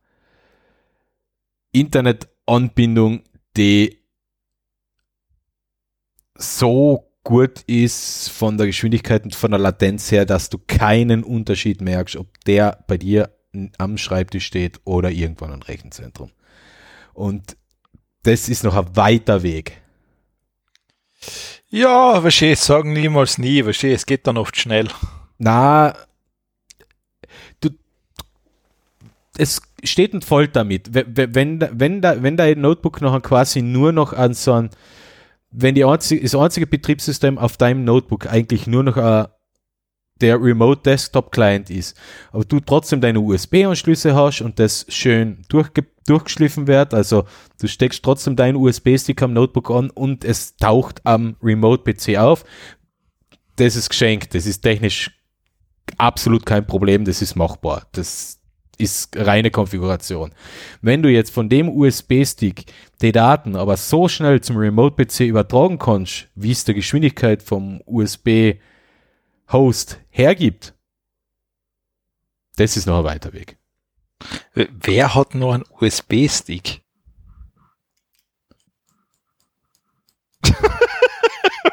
Internetanbindung, 1.72 3.23
die 3.57 3.99
so 6.36 7.11
gut 7.23 7.61
ist 7.68 8.30
von 8.30 8.57
der 8.57 8.68
Geschwindigkeit 8.68 9.23
und 9.23 9.36
von 9.36 9.52
der 9.52 9.60
Latenz 9.60 10.11
her, 10.11 10.26
dass 10.26 10.49
du 10.49 10.57
keinen 10.57 11.23
Unterschied 11.23 11.82
merkst, 11.82 12.15
ob 12.15 12.40
der 12.45 12.84
bei 12.88 12.98
dir 12.98 13.36
am 13.78 13.98
Schreibtisch 13.98 14.45
steht 14.45 14.80
oder 14.86 15.11
irgendwann 15.11 15.52
am 15.52 15.61
Rechenzentrum. 15.61 16.32
Und 17.14 17.57
das 18.23 18.49
ist 18.49 18.64
noch 18.64 18.76
ein 18.76 18.95
weiter 18.95 19.44
Weg. 19.44 19.82
Ja, 21.72 22.19
verstehe, 22.19 22.56
sagen 22.56 22.93
niemals 22.93 23.38
nie, 23.38 23.64
verstehe, 23.64 23.93
es 23.95 24.06
geht 24.06 24.27
dann 24.27 24.38
oft 24.38 24.57
schnell. 24.60 24.89
Na, 25.38 25.93
du, 27.61 27.69
es 29.38 29.61
steht 29.84 30.14
und 30.14 30.26
folgt 30.26 30.56
damit. 30.57 30.93
Wenn, 30.93 31.60
wenn, 31.72 32.02
da- 32.02 32.22
wenn, 32.22 32.35
dein 32.38 32.60
Notebook 32.60 32.99
noch 33.02 33.19
quasi 33.22 33.61
nur 33.61 33.93
noch 33.93 34.11
an 34.11 34.34
so 34.34 34.52
ein, 34.53 34.69
wenn 35.52 35.76
die 35.76 35.85
einzige, 35.85 36.22
das 36.22 36.35
einzige 36.35 36.68
Betriebssystem 36.68 37.38
auf 37.38 37.56
deinem 37.57 37.85
Notebook 37.85 38.27
eigentlich 38.27 38.68
nur 38.68 38.84
noch 38.84 38.98
äh, 38.98 39.27
der 40.22 40.41
Remote 40.41 40.81
Desktop 40.84 41.31
Client 41.31 41.69
ist, 41.69 41.98
aber 42.31 42.45
du 42.45 42.60
trotzdem 42.60 43.02
deine 43.02 43.19
USB-Anschlüsse 43.19 44.15
hast 44.15 44.41
und 44.41 44.60
das 44.60 44.85
schön 44.89 45.43
durchge 45.49 45.85
durchgeschliffen 46.07 46.65
wird, 46.65 46.93
also 46.93 47.26
du 47.60 47.68
steckst 47.68 48.03
trotzdem 48.03 48.35
deinen 48.35 48.56
USB-Stick 48.56 49.22
am 49.22 49.34
Notebook 49.34 49.69
an 49.69 49.91
und 49.91 50.26
es 50.26 50.57
taucht 50.57 50.99
am 51.06 51.35
Remote-PC 51.43 52.18
auf, 52.18 52.43
das 53.56 53.76
ist 53.76 53.89
geschenkt, 53.89 54.34
das 54.34 54.48
ist 54.48 54.61
technisch 54.61 55.11
absolut 55.98 56.45
kein 56.45 56.65
Problem, 56.65 57.06
das 57.06 57.22
ist 57.22 57.35
machbar. 57.35 57.88
Das 57.91 58.39
ist 58.77 59.15
reine 59.15 59.52
Konfiguration. 59.52 60.31
Wenn 60.81 61.03
du 61.03 61.10
jetzt 61.10 61.31
von 61.31 61.49
dem 61.49 61.69
USB-Stick 61.69 62.65
die 63.02 63.11
Daten 63.11 63.56
aber 63.56 63.77
so 63.77 64.07
schnell 64.07 64.41
zum 64.41 64.57
Remote-PC 64.57 65.22
übertragen 65.22 65.77
kannst, 65.77 66.27
wie 66.35 66.52
es 66.52 66.65
der 66.65 66.73
Geschwindigkeit 66.73 67.43
vom 67.43 67.81
USB-Host 69.52 69.99
hergibt, 70.10 70.73
das 72.57 72.78
ist 72.78 72.86
noch 72.86 72.99
ein 72.99 73.03
weiter 73.03 73.34
Weg. 73.34 73.57
W- 74.53 74.68
Wer 74.72 75.15
hat 75.15 75.36
noch 75.36 75.53
einen 75.53 75.64
USB-Stick? 75.80 76.82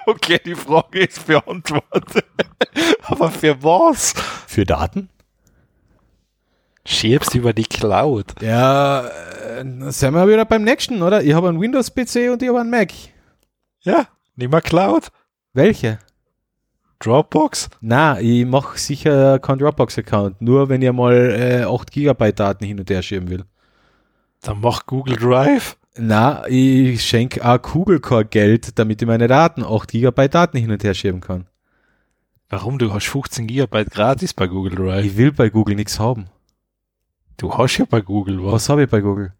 okay, 0.06 0.40
die 0.44 0.54
Frage 0.54 1.04
ist 1.04 1.26
beantwortet. 1.26 2.24
Aber 3.02 3.30
für 3.30 3.62
was? 3.62 4.12
Für 4.46 4.64
Daten? 4.64 5.08
Schiebst 6.84 7.34
über 7.34 7.52
die 7.52 7.64
Cloud. 7.64 8.40
Ja, 8.40 9.06
äh, 9.06 9.90
sind 9.90 10.14
wir 10.14 10.26
wieder 10.26 10.44
beim 10.46 10.62
nächsten, 10.64 11.02
oder? 11.02 11.22
Ich 11.22 11.34
habe 11.34 11.48
einen 11.48 11.60
Windows-PC 11.60 12.30
und 12.32 12.42
ich 12.42 12.48
habe 12.48 12.60
einen 12.60 12.70
Mac. 12.70 12.92
Ja, 13.80 14.08
nimm 14.36 14.50
mal 14.50 14.62
Cloud. 14.62 15.08
Welche? 15.52 15.98
Dropbox. 17.00 17.70
Na, 17.80 18.20
ich 18.20 18.44
mache 18.44 18.78
sicher 18.78 19.38
keinen 19.38 19.58
Dropbox-Account, 19.58 20.42
nur 20.42 20.68
wenn 20.68 20.82
ich 20.82 20.92
mal 20.92 21.14
äh, 21.14 21.64
8 21.64 21.90
GB 21.90 22.32
Daten 22.32 22.64
hin 22.64 22.80
und 22.80 22.90
her 22.90 23.02
schieben 23.02 23.28
will. 23.30 23.44
Dann 24.40 24.60
mach 24.60 24.86
Google 24.86 25.16
Drive. 25.16 25.76
Na, 25.96 26.46
ich 26.48 27.02
schenke 27.02 27.44
auch 27.44 27.60
Kugelcore 27.60 28.24
Geld, 28.24 28.78
damit 28.78 29.02
ich 29.02 29.08
meine 29.08 29.26
Daten, 29.26 29.64
8 29.64 29.90
GB 29.90 30.28
Daten 30.28 30.58
hin 30.58 30.70
und 30.70 30.82
her 30.82 30.94
schieben 30.94 31.20
kann. 31.20 31.46
Warum? 32.48 32.78
Du 32.78 32.92
hast 32.92 33.06
15 33.06 33.46
Gigabyte 33.46 33.90
gratis 33.90 34.32
bei 34.32 34.46
Google 34.46 34.74
Drive. 34.74 35.04
Ich 35.04 35.16
will 35.16 35.32
bei 35.32 35.50
Google 35.50 35.74
nichts 35.76 36.00
haben. 36.00 36.26
Du 37.36 37.52
hast 37.56 37.76
ja 37.78 37.84
bei 37.84 38.00
Google 38.00 38.42
was. 38.42 38.52
Was 38.52 38.68
habe 38.68 38.84
ich 38.84 38.90
bei 38.90 39.00
Google? 39.00 39.32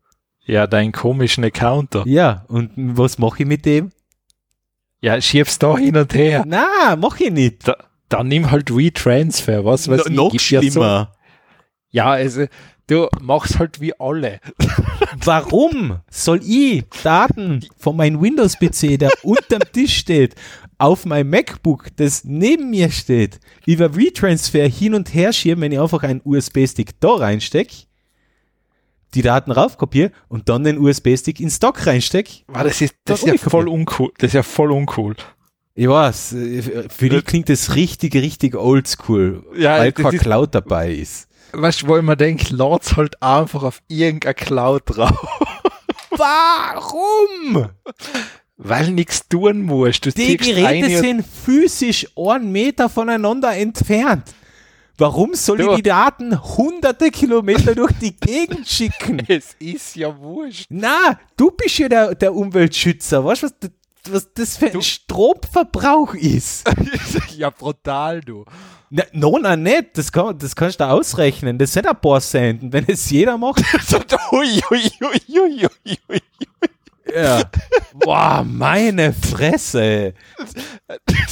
Ja, 0.45 0.67
deinen 0.67 0.93
komischen 0.93 1.45
Account 1.45 1.95
da. 1.95 2.03
Ja, 2.07 2.45
und 2.49 2.71
was 2.77 3.19
mache 3.19 3.43
ich 3.43 3.49
mit 3.49 3.67
dem? 3.67 3.91
Ja, 5.01 5.21
schiebst 5.21 5.63
da 5.63 5.77
hin 5.79 5.97
und 5.97 6.13
her. 6.15 6.45
Na, 6.47 6.97
mache 6.97 7.25
ich 7.25 7.31
nicht. 7.31 7.69
Da, 7.69 7.77
dann 8.09 8.29
nimm 8.29 8.51
halt 8.51 8.71
Retransfer, 8.71 9.65
was 9.65 9.89
weiß 9.89 10.07
No, 10.07 10.11
ich. 10.11 10.17
noch 10.17 10.33
Gibt 10.33 10.51
ja 10.51 10.61
so- 10.63 10.71
schlimmer. 10.71 11.13
Ja, 11.91 12.07
also, 12.11 12.47
du 12.87 13.09
machst 13.21 13.59
halt 13.59 13.81
wie 13.81 13.99
alle. 13.99 14.41
Warum 15.25 16.01
soll 16.11 16.41
ich 16.45 16.85
Daten 17.03 17.65
von 17.79 17.97
meinem 17.97 18.21
Windows-PC, 18.21 18.99
der 18.99 19.11
unterm 19.23 19.63
Tisch 19.73 19.97
steht, 19.99 20.35
auf 20.79 21.07
mein 21.07 21.29
MacBook, 21.29 21.89
das 21.97 22.25
neben 22.25 22.71
mir 22.71 22.91
steht, 22.91 23.41
über 23.67 23.95
Retransfer 23.97 24.67
hin 24.69 24.95
und 24.95 25.13
her 25.15 25.33
schieben, 25.33 25.63
wenn 25.63 25.73
ich 25.73 25.81
einfach 25.81 26.03
einen 26.03 26.21
USB-Stick 26.25 27.01
da 27.01 27.15
reinstecke, 27.15 27.75
die 29.19 29.23
Daten 29.23 29.51
raufkopiere 29.53 30.13
und 30.29 30.49
dann 30.49 30.65
den 30.65 30.79
USB-Stick 30.79 31.41
ins 31.41 31.59
Dock 31.59 31.87
reinstecke? 31.87 32.43
War 32.47 32.65
das 32.65 32.81
ist, 32.81 32.95
das 33.05 33.23
ist 33.23 33.27
ja 33.27 33.51
voll 33.51 33.69
uncool. 33.69 34.13
Das 34.19 34.29
ist 34.29 34.35
ja 34.35 34.43
voll 34.43 34.71
uncool. 34.73 35.17
Ich 35.75 35.89
weiß, 35.89 36.33
äh, 36.33 36.89
für 36.89 37.09
die 37.09 37.23
klingt 37.23 37.49
das 37.49 37.75
richtig, 37.75 38.15
richtig 38.15 38.55
oldschool, 38.57 39.45
Ja, 39.57 39.79
weil 39.79 39.93
das 39.93 40.03
kein 40.05 40.15
ist- 40.15 40.23
Cloud 40.23 40.55
dabei 40.55 40.93
ist. 40.93 41.29
Weißt 41.53 41.83
du, 41.83 41.89
wo 41.89 41.97
ich 41.97 42.03
mir 42.03 42.17
denke, 42.17 42.55
lad's 42.55 42.97
halt 42.97 43.23
einfach 43.23 43.63
auf 43.63 43.81
irgendeine 43.89 44.35
Cloud 44.35 44.83
drauf. 44.87 45.17
Warum? 46.11 47.69
Weil 48.57 48.91
nichts 48.91 49.29
tun 49.29 49.63
musst. 49.63 50.05
Du 50.07 50.11
Die 50.11 50.37
Geräte 50.37 50.99
sind 50.99 51.25
physisch 51.25 52.07
einen 52.17 52.51
Meter 52.51 52.89
voneinander 52.89 53.57
entfernt. 53.57 54.25
Warum 54.99 55.35
soll 55.35 55.59
Du- 55.59 55.71
ich 55.71 55.77
die 55.77 55.83
Daten 55.83 56.39
hunderte 56.57 57.11
Kilometer 57.11 57.75
durch 57.75 57.93
die 58.01 58.15
Gegend 58.17 58.67
schicken? 58.69 59.23
Es 59.29 59.55
ist 59.61 59.95
ja 59.97 60.17
wurscht. 60.19 60.67
Na, 60.71 61.19
du 61.37 61.51
bist 61.53 61.79
ja 61.79 61.89
der, 61.89 62.15
der 62.17 62.35
Umweltschützer. 62.35 63.25
Weißt 63.25 63.43
du, 63.45 63.47
was, 63.47 63.55
das- 63.61 63.71
was 64.11 64.33
das 64.35 64.57
für 64.57 64.67
ein 64.67 64.73
Du- 64.73 64.81
Stromverbrauch 64.83 66.15
ist? 66.15 66.69
ja, 67.37 67.51
brutal, 67.51 68.21
du. 68.23 68.45
Na, 68.91 69.05
no, 69.13 69.39
na, 69.41 69.55
nicht. 69.55 69.97
Das, 69.99 70.11
kann, 70.11 70.37
das 70.39 70.57
kannst 70.57 70.81
du 70.81 70.85
ausrechnen. 70.85 71.59
Das 71.59 71.73
sind 71.75 71.87
ein 71.87 72.01
paar 72.01 72.21
Cent. 72.21 72.63
Und 72.63 72.73
wenn 72.73 72.85
es 72.89 73.09
jeder 73.11 73.37
macht, 73.39 73.63
ui, 74.33 74.61
ui, 74.71 74.91
ui, 75.01 75.39
ui, 75.41 75.67
ui, 75.67 75.99
ui. 76.11 76.21
Ja. 77.15 77.43
Boah, 77.95 78.45
meine 78.49 79.13
Fresse. 79.13 80.15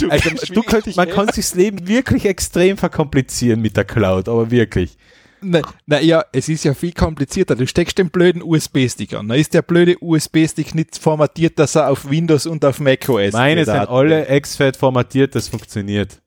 Du, 0.01 0.09
Also, 0.11 0.31
du 0.31 0.63
könnt, 0.63 0.73
wirklich 0.73 0.97
man 0.97 1.09
kann 1.09 1.29
sich 1.29 1.47
das 1.47 1.55
Leben 1.55 1.87
wirklich 1.89 2.25
extrem 2.27 2.77
verkomplizieren 2.77 3.61
mit 3.61 3.77
der 3.77 3.85
Cloud, 3.85 4.29
aber 4.29 4.51
wirklich. 4.51 4.97
Na, 5.41 5.61
na 5.87 6.01
ja, 6.01 6.25
es 6.33 6.49
ist 6.49 6.65
ja 6.65 6.75
viel 6.75 6.93
komplizierter. 6.93 7.55
Du 7.57 7.67
steckst 7.67 7.99
den 7.99 8.11
blöden 8.11 8.43
USB-Stick 8.43 9.13
an. 9.15 9.29
Dann 9.29 9.39
ist 9.39 9.55
der 9.55 9.63
blöde 9.63 9.97
USB-Stick 10.01 10.75
nicht 10.75 10.99
formatiert, 10.99 11.59
dass 11.59 11.75
er 11.77 11.91
auf 11.91 12.09
Windows 12.11 12.47
und 12.47 12.65
auf 12.65 12.81
macOS 12.81 13.33
Meine 13.33 13.61
die 13.61 13.67
sind 13.67 13.89
alle 13.89 14.27
exFAT 14.27 14.77
formatiert, 14.77 15.35
das 15.35 15.49
funktioniert. 15.49 16.21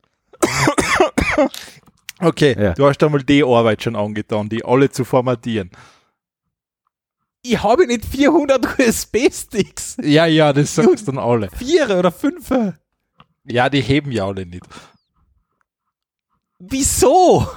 Okay, 2.21 2.55
Ja. 2.59 2.73
du 2.73 2.85
hast 2.85 3.01
einmal 3.03 3.23
die 3.23 3.43
Arbeit 3.43 3.81
schon 3.84 3.95
angetan, 3.95 4.49
die 4.49 4.63
alle 4.65 4.89
zu 4.89 5.05
formatieren. 5.05 5.69
Ich 7.41 7.61
habe 7.63 7.87
nicht 7.87 8.05
400 8.05 8.79
USB-Sticks. 8.79 9.97
Ja, 10.03 10.25
ja, 10.25 10.51
das 10.53 10.75
sagst 10.75 11.07
dann 11.07 11.17
alle. 11.17 11.49
Vier 11.51 11.89
oder 11.97 12.11
fünf. 12.11 12.49
Ja, 13.45 13.69
die 13.69 13.81
heben 13.81 14.11
ja 14.11 14.25
alle 14.27 14.45
nicht. 14.45 14.65
Wieso? 16.59 17.47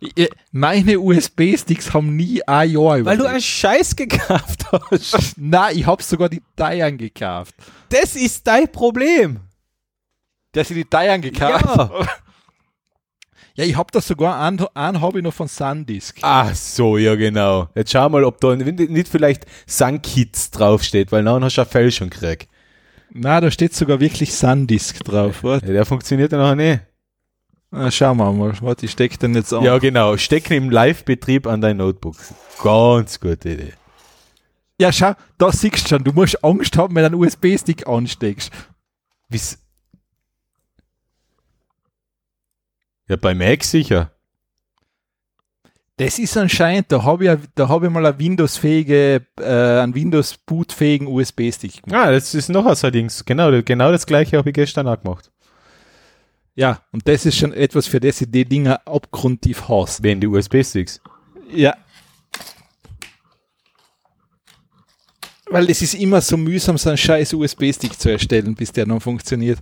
Ich- 0.00 0.28
Meine 0.50 0.98
USB-Sticks 0.98 1.94
haben 1.94 2.16
nie 2.16 2.42
ein 2.46 2.70
Jahr 2.70 2.82
Weil 2.84 2.96
du 2.96 3.00
überlebt. 3.00 3.28
einen 3.28 3.40
Scheiß 3.40 3.96
gekauft 3.96 4.66
hast. 4.72 5.34
Nein, 5.38 5.78
ich 5.78 5.86
habe 5.86 6.02
sogar 6.02 6.28
die 6.28 6.42
Teilen 6.56 6.98
gekauft. 6.98 7.54
Das 7.88 8.16
ist 8.16 8.46
dein 8.46 8.70
Problem. 8.70 9.40
Dass 10.52 10.70
ich 10.70 10.76
die 10.76 10.84
Teilen 10.84 11.22
gekauft 11.22 11.64
Ja. 11.64 12.06
Ja, 13.54 13.64
ich 13.64 13.76
habe 13.76 13.90
da 13.92 14.00
sogar 14.00 14.40
einen, 14.40 14.64
einen 14.74 15.00
habe 15.00 15.18
ich 15.18 15.24
noch 15.24 15.34
von 15.34 15.46
Sandisk. 15.48 16.18
Ach 16.22 16.54
so, 16.54 16.96
ja 16.96 17.14
genau. 17.16 17.68
Jetzt 17.74 17.92
schau 17.92 18.08
mal, 18.08 18.24
ob 18.24 18.40
da 18.40 18.56
nicht 18.56 19.08
vielleicht 19.08 19.44
Sunkids 19.66 20.50
draufsteht, 20.50 21.12
weil 21.12 21.24
dann 21.24 21.44
hast 21.44 21.56
du 21.56 21.60
eine 21.62 21.70
Fälschung 21.70 22.08
gekriegt. 22.10 22.48
Na, 23.12 23.40
da 23.42 23.50
steht 23.50 23.74
sogar 23.74 24.00
wirklich 24.00 24.34
Sandisk 24.34 25.04
drauf. 25.04 25.38
Warte, 25.44 25.66
Ja, 25.66 25.72
der 25.74 25.84
funktioniert 25.84 26.32
ja 26.32 26.38
noch 26.38 26.54
nicht. 26.54 26.80
na, 27.70 27.90
schauen 27.90 28.16
wir 28.16 28.32
mal. 28.32 28.54
Warte, 28.62 28.86
ich 28.86 28.92
steck 28.92 29.18
den 29.18 29.34
jetzt 29.34 29.52
an. 29.52 29.62
Ja, 29.64 29.76
genau. 29.76 30.16
Stecken 30.16 30.54
im 30.54 30.70
Live-Betrieb 30.70 31.46
an 31.46 31.60
dein 31.60 31.76
Notebook. 31.76 32.16
Ganz 32.62 33.20
gute 33.20 33.50
Idee. 33.50 33.72
Ja, 34.80 34.90
schau, 34.90 35.12
da 35.36 35.52
siehst 35.52 35.84
du 35.84 35.88
schon, 35.90 36.04
du 36.04 36.12
musst 36.12 36.42
Angst 36.42 36.76
haben, 36.78 36.94
wenn 36.94 37.02
du 37.02 37.06
einen 37.18 37.22
USB-Stick 37.26 37.86
ansteckst. 37.86 38.50
Wie's 39.28 39.58
Ja, 43.08 43.16
bei 43.16 43.34
Mac 43.34 43.64
sicher. 43.64 44.12
Das 45.98 46.18
ist 46.18 46.36
anscheinend, 46.36 46.90
da 46.90 47.02
habe 47.04 47.26
ich, 47.26 47.38
da 47.54 47.68
hab 47.68 47.82
ich 47.82 47.90
mal 47.90 48.04
einen 48.06 48.18
Windows-fähige, 48.18 49.26
äh, 49.38 49.44
einen 49.44 49.94
Windows-bootfähigen 49.94 51.06
USB-Stick 51.06 51.82
gemacht. 51.82 52.06
Ah, 52.06 52.10
das 52.10 52.34
ist 52.34 52.48
noch 52.48 52.64
was 52.64 52.82
allerdings. 52.82 53.24
Genau, 53.24 53.62
genau 53.62 53.92
das 53.92 54.06
gleiche 54.06 54.38
habe 54.38 54.48
ich 54.50 54.54
gestern 54.54 54.88
auch 54.88 55.00
gemacht. 55.00 55.30
Ja, 56.54 56.82
und 56.92 57.06
das 57.06 57.26
ist 57.26 57.36
schon 57.36 57.52
etwas, 57.52 57.86
für 57.86 58.00
das 58.00 58.20
ich 58.20 58.30
die 58.30 58.44
Dinger 58.44 58.80
abgrundtief 58.86 59.68
hasse. 59.68 60.02
Wen 60.02 60.20
die 60.20 60.26
USB-Sticks. 60.26 61.00
Ja. 61.50 61.76
Weil 65.46 65.70
es 65.70 65.82
ist 65.82 65.94
immer 65.94 66.20
so 66.20 66.36
mühsam, 66.36 66.78
so 66.78 66.88
einen 66.88 66.98
scheiß 66.98 67.34
USB-Stick 67.34 67.98
zu 67.98 68.10
erstellen, 68.10 68.54
bis 68.54 68.72
der 68.72 68.86
dann 68.86 69.00
funktioniert. 69.00 69.58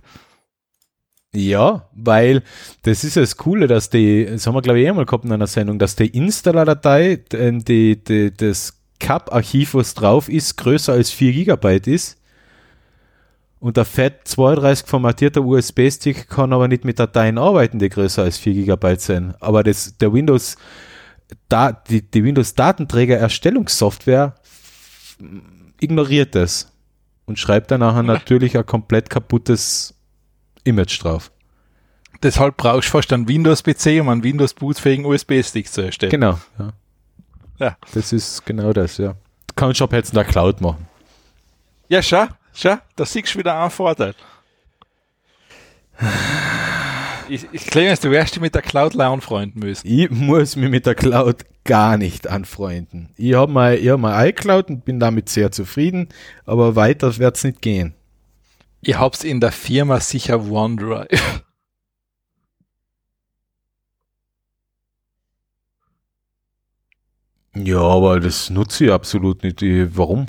Ja, 1.33 1.87
weil 1.93 2.43
das 2.83 3.05
ist 3.05 3.15
ja 3.15 3.21
das 3.21 3.37
Coole, 3.37 3.67
dass 3.67 3.89
die, 3.89 4.25
das 4.25 4.45
haben 4.45 4.53
wir 4.53 4.61
glaube 4.61 4.81
ich 4.81 4.87
eh 4.87 4.91
mal 4.91 5.05
gehabt 5.05 5.23
in 5.23 5.31
einer 5.31 5.47
Sendung, 5.47 5.79
dass 5.79 5.95
die 5.95 6.07
Installer-Datei, 6.07 7.23
äh, 7.31 7.51
die, 7.53 8.03
die, 8.03 8.33
das 8.33 8.73
CAP-Archiv, 8.99 9.73
was 9.73 9.93
drauf 9.93 10.27
ist, 10.27 10.57
größer 10.57 10.91
als 10.93 11.09
4 11.11 11.31
Gigabyte 11.31 11.87
ist. 11.87 12.17
Und 13.59 13.77
der 13.77 13.85
FAT32 13.85 14.87
formatierter 14.87 15.41
USB-Stick 15.41 16.27
kann 16.27 16.51
aber 16.51 16.67
nicht 16.67 16.83
mit 16.83 16.99
Dateien 16.99 17.37
arbeiten, 17.37 17.79
die 17.79 17.89
größer 17.89 18.23
als 18.23 18.37
4 18.37 18.53
Gigabyte 18.53 19.01
sind. 19.01 19.35
Aber 19.39 19.63
das, 19.63 19.97
der 19.97 20.11
Windows, 20.11 20.57
da, 21.47 21.71
die, 21.71 22.01
die 22.01 22.23
Windows-Datenträger-Erstellungssoftware 22.23 24.35
ignoriert 25.79 26.35
das 26.35 26.73
und 27.25 27.39
schreibt 27.39 27.71
dann 27.71 27.79
nachher 27.79 28.03
natürlich 28.07 28.57
ein 28.57 28.65
komplett 28.65 29.09
kaputtes 29.09 29.93
Image 30.63 31.01
drauf. 31.01 31.31
Deshalb 32.23 32.57
brauchst 32.57 32.89
du 32.89 32.91
fast 32.91 33.11
einen 33.13 33.27
Windows-PC, 33.27 33.99
um 34.01 34.09
einen 34.09 34.23
Windows-bootfähigen 34.23 35.05
USB-Stick 35.05 35.67
zu 35.67 35.81
erstellen. 35.81 36.11
Genau, 36.11 36.39
ja. 36.59 36.73
Ja. 37.59 37.77
Das 37.93 38.11
ist 38.11 38.45
genau 38.45 38.73
das, 38.73 38.97
ja. 38.97 39.13
Du 39.47 39.55
kannst 39.55 39.81
ab 39.81 39.93
jetzt 39.93 40.09
in 40.09 40.15
der 40.15 40.25
Cloud 40.25 40.61
machen. 40.61 40.87
Ja, 41.89 42.01
schau, 42.01 42.25
schau, 42.53 42.77
da 42.95 43.05
siehst 43.05 43.33
du 43.35 43.39
wieder 43.39 43.59
einen 43.59 43.69
Vorteil. 43.69 44.15
Ich, 47.29 47.47
ich 47.51 47.65
glaube, 47.67 47.95
du 48.01 48.11
wirst 48.11 48.35
dich 48.35 48.41
mit 48.41 48.55
der 48.55 48.61
Cloud 48.61 48.99
anfreunden 48.99 49.59
müssen. 49.59 49.87
Ich 49.87 50.09
muss 50.09 50.55
mich 50.55 50.69
mit 50.69 50.85
der 50.85 50.95
Cloud 50.95 51.45
gar 51.63 51.97
nicht 51.97 52.27
anfreunden. 52.27 53.09
Ich 53.15 53.35
habe 53.35 53.51
mal, 53.51 53.75
ich 53.75 53.89
hab 53.89 53.99
mal 53.99 54.27
iCloud 54.27 54.69
und 54.69 54.85
bin 54.85 54.99
damit 54.99 55.29
sehr 55.29 55.51
zufrieden, 55.51 56.09
aber 56.45 56.75
weiter 56.75 57.15
wird 57.17 57.37
es 57.37 57.43
nicht 57.43 57.61
gehen. 57.61 57.93
Ich 58.83 58.97
hab's 58.97 59.23
in 59.23 59.39
der 59.39 59.51
Firma 59.51 59.99
sicher 59.99 60.43
OneDrive. 60.43 61.43
Ja, 67.53 67.79
aber 67.81 68.19
das 68.19 68.49
nutze 68.49 68.85
ich 68.85 68.91
absolut 68.91 69.43
nicht. 69.43 69.61
Ich, 69.61 69.95
warum? 69.95 70.25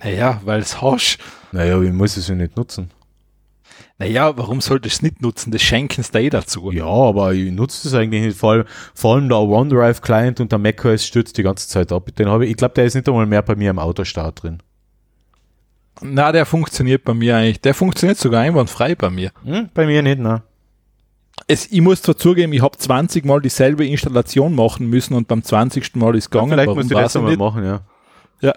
Naja, 0.00 0.40
weil 0.44 0.60
es 0.60 0.80
hast. 0.80 1.18
Naja, 1.50 1.80
ich 1.80 1.92
muss 1.92 2.16
es 2.16 2.28
ja 2.28 2.34
nicht 2.34 2.56
nutzen. 2.56 2.90
Naja, 3.98 4.36
warum 4.36 4.60
solltest 4.60 5.02
du 5.02 5.06
es 5.06 5.10
nicht 5.10 5.22
nutzen? 5.22 5.50
Das 5.50 5.62
schenken 5.62 6.04
sie 6.04 6.12
dir 6.12 6.30
dazu. 6.30 6.70
Ja, 6.70 6.86
aber 6.86 7.32
ich 7.32 7.50
nutze 7.50 7.88
es 7.88 7.94
eigentlich 7.94 8.22
nicht. 8.22 8.38
Vor 8.38 8.52
allem, 8.52 8.64
vor 8.94 9.16
allem 9.16 9.28
der 9.28 9.38
OneDrive 9.40 10.02
Client 10.02 10.38
und 10.38 10.52
der 10.52 10.58
macOS 10.60 11.04
stürzt 11.04 11.36
die 11.36 11.42
ganze 11.42 11.68
Zeit 11.68 11.90
ab. 11.90 12.14
Den 12.14 12.28
habe 12.28 12.44
ich, 12.44 12.52
ich 12.52 12.56
glaube, 12.56 12.74
der 12.74 12.84
ist 12.84 12.94
nicht 12.94 13.08
einmal 13.08 13.26
mehr 13.26 13.42
bei 13.42 13.56
mir 13.56 13.70
im 13.70 13.80
Autostart 13.80 14.42
drin. 14.44 14.62
Na, 16.00 16.32
der 16.32 16.46
funktioniert 16.46 17.04
bei 17.04 17.14
mir 17.14 17.36
eigentlich. 17.36 17.60
Der 17.60 17.74
funktioniert 17.74 18.18
sogar 18.18 18.42
einwandfrei 18.42 18.94
bei 18.94 19.10
mir. 19.10 19.30
Hm, 19.44 19.68
bei 19.74 19.86
mir 19.86 20.02
nicht, 20.02 20.18
ne? 20.18 20.42
Es, 21.46 21.66
ich 21.70 21.80
muss 21.80 22.02
zwar 22.02 22.16
zugeben, 22.16 22.52
ich 22.52 22.62
habe 22.62 22.76
20 22.76 23.24
Mal 23.24 23.40
dieselbe 23.40 23.86
Installation 23.86 24.54
machen 24.54 24.88
müssen 24.88 25.14
und 25.14 25.28
beim 25.28 25.42
20. 25.42 25.96
Mal 25.96 26.14
ist 26.16 26.30
gegangen. 26.30 26.50
Vielleicht 26.50 26.66
Warum 26.66 26.78
musst 26.78 26.90
du 26.90 26.94
das 26.94 27.16
einmal 27.16 27.36
machen, 27.36 27.64
ja. 27.64 27.80
Ja. 28.40 28.54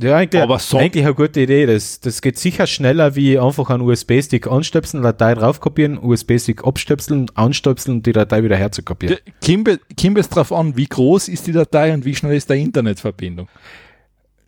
Ja, 0.00 0.16
eigentlich, 0.16 0.42
Aber 0.42 0.58
so- 0.58 0.78
eigentlich 0.78 1.04
eine 1.04 1.14
gute 1.14 1.40
Idee. 1.42 1.66
Das, 1.66 2.00
das 2.00 2.20
geht 2.20 2.36
sicher 2.36 2.66
schneller, 2.66 3.14
wie 3.14 3.38
einfach 3.38 3.70
einen 3.70 3.82
USB-Stick 3.82 4.48
anstöpseln, 4.48 5.04
Datei 5.04 5.34
drauf 5.34 5.60
kopieren, 5.60 5.98
USB-Stick 5.98 6.64
abstöpseln, 6.64 7.26
anstöpseln 7.34 7.98
und 7.98 8.06
die 8.06 8.12
Datei 8.12 8.42
wieder 8.42 8.56
herzukopieren. 8.56 9.18
Kommt 10.00 10.18
es 10.18 10.28
darauf 10.28 10.52
an, 10.52 10.76
wie 10.76 10.86
groß 10.86 11.28
ist 11.28 11.46
die 11.46 11.52
Datei 11.52 11.94
und 11.94 12.04
wie 12.04 12.14
schnell 12.16 12.34
ist 12.34 12.50
die 12.50 12.60
Internetverbindung. 12.60 13.48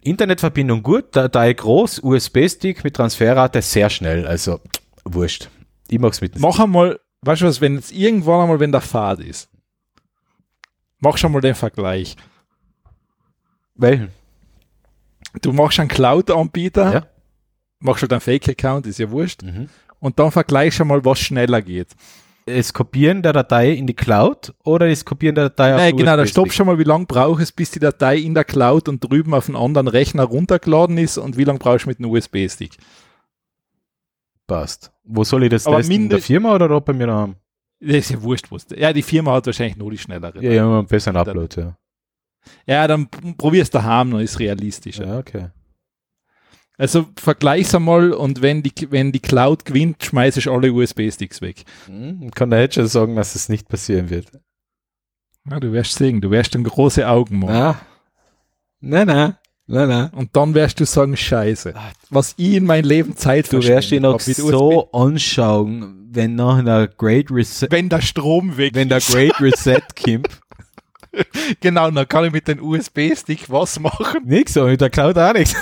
Internetverbindung 0.06 0.82
gut, 0.82 1.14
Datei 1.16 1.52
groß, 1.52 2.00
USB-Stick 2.02 2.84
mit 2.84 2.94
Transferrate 2.94 3.60
sehr 3.62 3.90
schnell. 3.90 4.26
Also, 4.26 4.60
wurscht. 5.04 5.48
Ich 5.88 5.98
mach's 5.98 6.20
mit. 6.20 6.38
Mach 6.38 6.58
einmal, 6.60 7.00
weißt 7.22 7.42
du 7.42 7.46
was, 7.46 7.60
wenn 7.60 7.74
jetzt 7.76 7.92
irgendwann 7.92 8.42
einmal, 8.42 8.60
wenn 8.60 8.72
der 8.72 8.80
Fahrt 8.80 9.20
ist, 9.20 9.48
mach 11.00 11.16
schon 11.16 11.32
mal 11.32 11.40
den 11.40 11.54
Vergleich. 11.54 12.16
Welchen? 13.74 14.08
Du 15.42 15.52
machst 15.52 15.78
einen 15.80 15.88
Cloud-Anbieter, 15.88 16.92
Ja. 16.94 17.06
machst 17.80 18.02
halt 18.02 18.12
einen 18.12 18.20
Fake-Account, 18.20 18.86
ist 18.86 18.98
ja 18.98 19.10
wurscht, 19.10 19.42
Mhm. 19.42 19.68
und 20.00 20.18
dann 20.18 20.30
vergleich 20.32 20.74
schon 20.74 20.88
mal, 20.88 21.04
was 21.04 21.18
schneller 21.18 21.60
geht. 21.62 21.88
Das 22.46 22.72
Kopieren 22.72 23.22
der 23.22 23.32
Datei 23.32 23.72
in 23.72 23.88
die 23.88 23.94
Cloud 23.94 24.54
oder 24.62 24.88
das 24.88 25.04
Kopieren 25.04 25.34
der 25.34 25.50
Datei 25.50 25.74
auf 25.74 25.80
Nein, 25.80 25.96
genau, 25.96 26.16
da 26.16 26.24
stopp 26.24 26.52
schon 26.52 26.66
mal, 26.66 26.78
wie 26.78 26.84
lange 26.84 27.06
braucht 27.06 27.42
es, 27.42 27.50
bis 27.50 27.72
die 27.72 27.80
Datei 27.80 28.18
in 28.18 28.34
der 28.34 28.44
Cloud 28.44 28.88
und 28.88 29.00
drüben 29.00 29.34
auf 29.34 29.48
einen 29.48 29.56
anderen 29.56 29.88
Rechner 29.88 30.22
runtergeladen 30.22 30.96
ist 30.96 31.18
und 31.18 31.36
wie 31.36 31.42
lange 31.42 31.58
brauchst 31.58 31.86
du 31.86 31.88
mit 31.88 31.98
einem 31.98 32.10
USB-Stick? 32.10 32.76
Passt. 34.46 34.92
Wo 35.02 35.24
soll 35.24 35.42
ich 35.42 35.50
das 35.50 35.66
Aber 35.66 35.78
testen? 35.78 35.96
In 35.96 36.08
der 36.08 36.20
Firma 36.20 36.54
oder 36.54 36.68
da 36.68 36.78
bei 36.78 36.92
mir 36.92 37.08
daheim? 37.08 37.34
Das 37.80 37.96
ist 37.96 38.10
ja 38.10 38.22
wurscht, 38.22 38.50
was. 38.50 38.66
Ja, 38.76 38.92
die 38.92 39.02
Firma 39.02 39.32
hat 39.32 39.46
wahrscheinlich 39.46 39.76
nur 39.76 39.90
die 39.90 39.98
schnellere. 39.98 40.42
Ja, 40.42 40.52
ja, 40.52 40.78
einen 40.78 40.86
besseren 40.86 41.16
Upload, 41.16 41.60
ja. 41.60 41.76
Ja, 42.64 42.86
dann 42.86 43.08
probier's 43.36 43.70
daheim, 43.70 44.12
dann 44.12 44.20
ist 44.20 44.38
realistischer. 44.38 45.06
Ja, 45.06 45.18
okay. 45.18 45.48
Also 46.78 47.06
vergleich's 47.16 47.74
einmal 47.74 48.12
und 48.12 48.42
wenn 48.42 48.62
die, 48.62 48.72
wenn 48.90 49.10
die 49.10 49.20
Cloud 49.20 49.64
gewinnt, 49.64 50.02
schmeiß 50.02 50.36
ich 50.36 50.48
alle 50.48 50.72
USB-Sticks 50.72 51.40
weg. 51.40 51.64
Hm, 51.86 52.30
kann 52.32 52.50
der 52.50 52.60
jetzt 52.60 52.74
schon 52.74 52.86
sagen, 52.86 53.16
dass 53.16 53.34
es 53.34 53.48
nicht 53.48 53.68
passieren 53.68 54.10
wird. 54.10 54.26
Ja, 55.50 55.58
du 55.58 55.72
wirst 55.72 55.94
sehen, 55.94 56.20
du 56.20 56.30
wirst 56.30 56.54
dann 56.54 56.64
große 56.64 57.08
Augen 57.08 57.38
machen. 57.38 57.54
Na? 57.54 57.80
Nein, 58.80 59.06
nein. 59.06 59.36
Nein, 59.68 59.88
nein. 59.88 60.10
Und 60.10 60.36
dann 60.36 60.54
wirst 60.54 60.78
du 60.78 60.84
sagen, 60.84 61.16
scheiße. 61.16 61.74
Was 62.10 62.34
ich 62.36 62.54
in 62.54 62.64
mein 62.64 62.84
Leben 62.84 63.16
Zeit 63.16 63.52
Du 63.52 63.62
wirst 63.62 63.90
ihn 63.90 64.02
mit 64.02 64.20
so 64.22 64.90
anschauen, 64.92 66.08
wenn 66.12 66.36
nach 66.36 66.58
einer 66.58 66.86
Great 66.86 67.30
Reset. 67.30 67.68
Wenn 67.70 67.88
der 67.88 68.00
Strom 68.00 68.56
weg 68.56 68.74
wenn 68.74 68.88
der 68.88 69.00
Great 69.00 69.40
Reset 69.40 69.82
kommt. 70.04 70.28
Genau, 71.60 71.90
dann 71.90 72.06
kann 72.06 72.26
ich 72.26 72.32
mit 72.32 72.46
dem 72.46 72.62
USB-Stick 72.62 73.50
was 73.50 73.80
machen. 73.80 74.20
Nix, 74.24 74.56
aber 74.56 74.68
mit 74.68 74.80
der 74.80 74.90
Cloud 74.90 75.18
auch 75.18 75.32
nichts. 75.32 75.56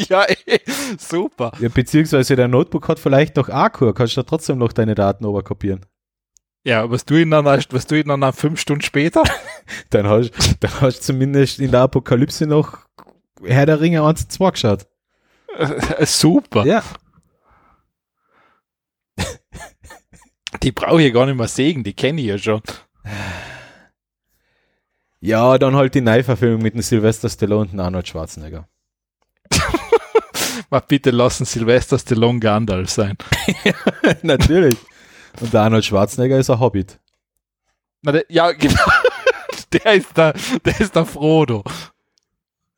ja, 0.08 0.24
eh, 0.28 0.58
super. 0.98 1.52
Ja, 1.60 1.68
beziehungsweise 1.68 2.36
der 2.36 2.48
Notebook 2.48 2.88
hat 2.88 2.98
vielleicht 2.98 3.36
noch 3.36 3.48
Akku, 3.48 3.92
kannst 3.92 4.16
du 4.16 4.22
da 4.22 4.26
trotzdem 4.28 4.58
noch 4.58 4.72
deine 4.72 4.94
Daten 4.94 5.24
oberkopieren. 5.24 5.86
Ja, 6.64 6.90
was 6.90 7.04
du 7.06 7.14
ihn 7.16 7.30
dann, 7.30 7.46
erst- 7.46 7.72
was 7.72 7.86
du 7.86 7.94
ihn 7.98 8.08
dann 8.08 8.32
fünf 8.32 8.60
Stunden 8.60 8.82
später? 8.82 9.22
Dann 9.90 10.08
hast, 10.08 10.32
dann 10.60 10.80
hast 10.80 10.98
du 10.98 11.02
zumindest 11.04 11.60
in 11.60 11.70
der 11.70 11.82
Apokalypse 11.82 12.44
noch 12.46 12.78
Herr 13.44 13.66
der 13.66 13.80
Ringe 13.80 14.02
1 14.02 14.22
und 14.24 14.32
2 14.32 14.50
geschaut. 14.50 14.86
Äh, 15.56 16.04
super. 16.06 16.66
Ja. 16.66 16.82
Die 20.62 20.72
brauche 20.72 21.02
ich 21.02 21.12
gar 21.14 21.26
nicht 21.26 21.36
mehr 21.36 21.46
sägen, 21.48 21.84
die 21.84 21.92
kenne 21.94 22.20
ich 22.20 22.26
ja 22.26 22.36
schon. 22.38 22.60
Ja, 25.20 25.56
dann 25.58 25.76
halt 25.76 25.94
die 25.94 26.00
Neuverfilmung 26.00 26.62
mit 26.62 26.74
dem 26.74 26.82
Sylvester 26.82 27.28
Stallone 27.28 27.70
und 27.72 27.78
Arnold 27.80 28.08
Schwarzenegger. 28.08 28.68
Mal 30.70 30.80
bitte 30.80 31.10
lassen 31.10 31.44
Sylvester 31.44 31.98
Stallone 31.98 32.40
Gandalf 32.40 32.90
sein. 32.90 33.16
Natürlich. 34.22 34.76
Und 35.40 35.52
der 35.52 35.62
Arnold 35.62 35.84
Schwarzenegger 35.84 36.38
ist 36.38 36.50
ein 36.50 36.60
Hobbit. 36.60 36.98
Na, 38.02 38.12
der, 38.12 38.24
ja, 38.28 38.52
genau. 38.52 38.82
Der 39.72 39.94
ist 39.94 40.16
der, 40.16 40.34
der 40.64 40.80
ist 40.80 40.96
der 40.96 41.06
Frodo. 41.06 41.62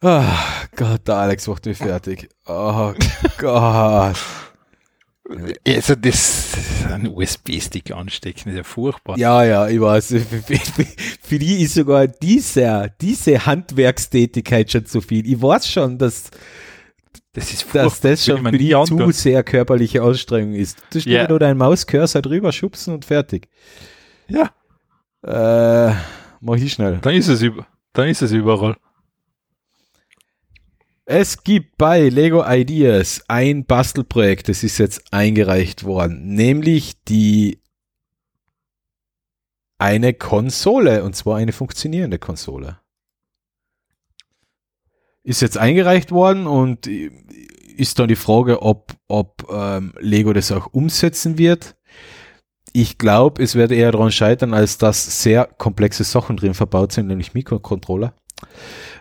Ah, 0.03 0.37
Gott, 0.77 1.09
der 1.09 1.15
Alex 1.17 1.47
macht 1.47 1.65
mich 1.65 1.79
fertig. 1.79 2.29
Oh 2.45 2.93
Gott. 3.39 4.17
Also 5.67 5.95
das 5.95 6.55
ein 6.91 7.09
USB-Stick 7.09 7.91
anstecken, 7.93 8.51
ist 8.51 8.57
ja 8.57 8.63
furchtbar. 8.65 9.17
Ja, 9.19 9.45
ja, 9.45 9.69
ich 9.69 9.81
weiß. 9.81 10.09
Für, 11.23 11.39
die 11.39 11.63
ist 11.63 11.75
sogar 11.75 12.07
dieser, 12.09 12.89
diese 12.89 13.47
Handwerkstätigkeit 13.47 14.71
schon 14.71 14.87
zu 14.87 15.01
viel. 15.01 15.27
Ich 15.27 15.41
weiß 15.41 15.69
schon, 15.71 15.99
dass, 15.99 16.31
Das 17.33 17.53
ist 17.53 17.67
dass 17.75 18.01
das 18.01 18.25
schon 18.25 18.45
für 18.45 18.53
die 18.59 18.75
zu 18.85 19.11
sehr 19.13 19.43
körperliche 19.43 20.03
Anstrengung 20.03 20.55
ist. 20.55 20.79
Du 20.91 21.01
stellst 21.01 21.07
Ja. 21.07 21.29
nur 21.29 21.39
deinen 21.39 21.57
Mauscursor 21.59 22.21
drüber, 22.21 22.53
schubsen 22.53 22.93
und 22.95 23.05
fertig. 23.05 23.49
Ja, 24.29 24.51
Äh, 25.25 25.95
mach 26.41 26.57
ich 26.57 26.73
schnell. 26.73 26.99
dann 27.01 27.15
ist 27.15 27.29
es 27.29 27.41
über, 27.43 27.67
dann 27.93 28.09
ist 28.09 28.23
es 28.23 28.33
überall. 28.33 28.77
Es 31.15 31.45
gibt 31.45 31.77
bei 31.77 32.09
Lego 32.09 32.43
Ideas 32.43 33.23
ein 33.29 33.67
Bastelprojekt, 33.67 34.49
das 34.49 34.63
ist 34.63 34.79
jetzt 34.79 35.13
eingereicht 35.13 35.85
worden, 35.85 36.35
nämlich 36.35 37.05
die 37.05 37.61
eine 39.77 40.15
Konsole, 40.15 41.05
und 41.05 41.15
zwar 41.15 41.37
eine 41.37 41.53
funktionierende 41.53 42.19
Konsole. 42.19 42.79
Ist 45.23 45.43
jetzt 45.43 45.59
eingereicht 45.59 46.13
worden 46.13 46.47
und 46.47 46.87
ist 46.87 47.99
dann 47.99 48.09
die 48.09 48.17
Frage, 48.17 48.63
ob, 48.63 48.95
ob 49.07 49.47
ähm, 49.53 49.93
Lego 50.01 50.33
das 50.33 50.51
auch 50.51 50.69
umsetzen 50.73 51.37
wird. 51.37 51.77
Ich 52.73 52.97
glaube, 52.97 53.43
es 53.43 53.55
werde 53.55 53.75
eher 53.75 53.93
daran 53.93 54.13
scheitern, 54.13 54.55
als 54.55 54.79
dass 54.79 55.23
sehr 55.23 55.45
komplexe 55.45 56.05
Sachen 56.05 56.39
drin 56.39 56.55
verbaut 56.55 56.93
sind, 56.93 57.09
nämlich 57.09 57.35
Mikrocontroller, 57.35 58.15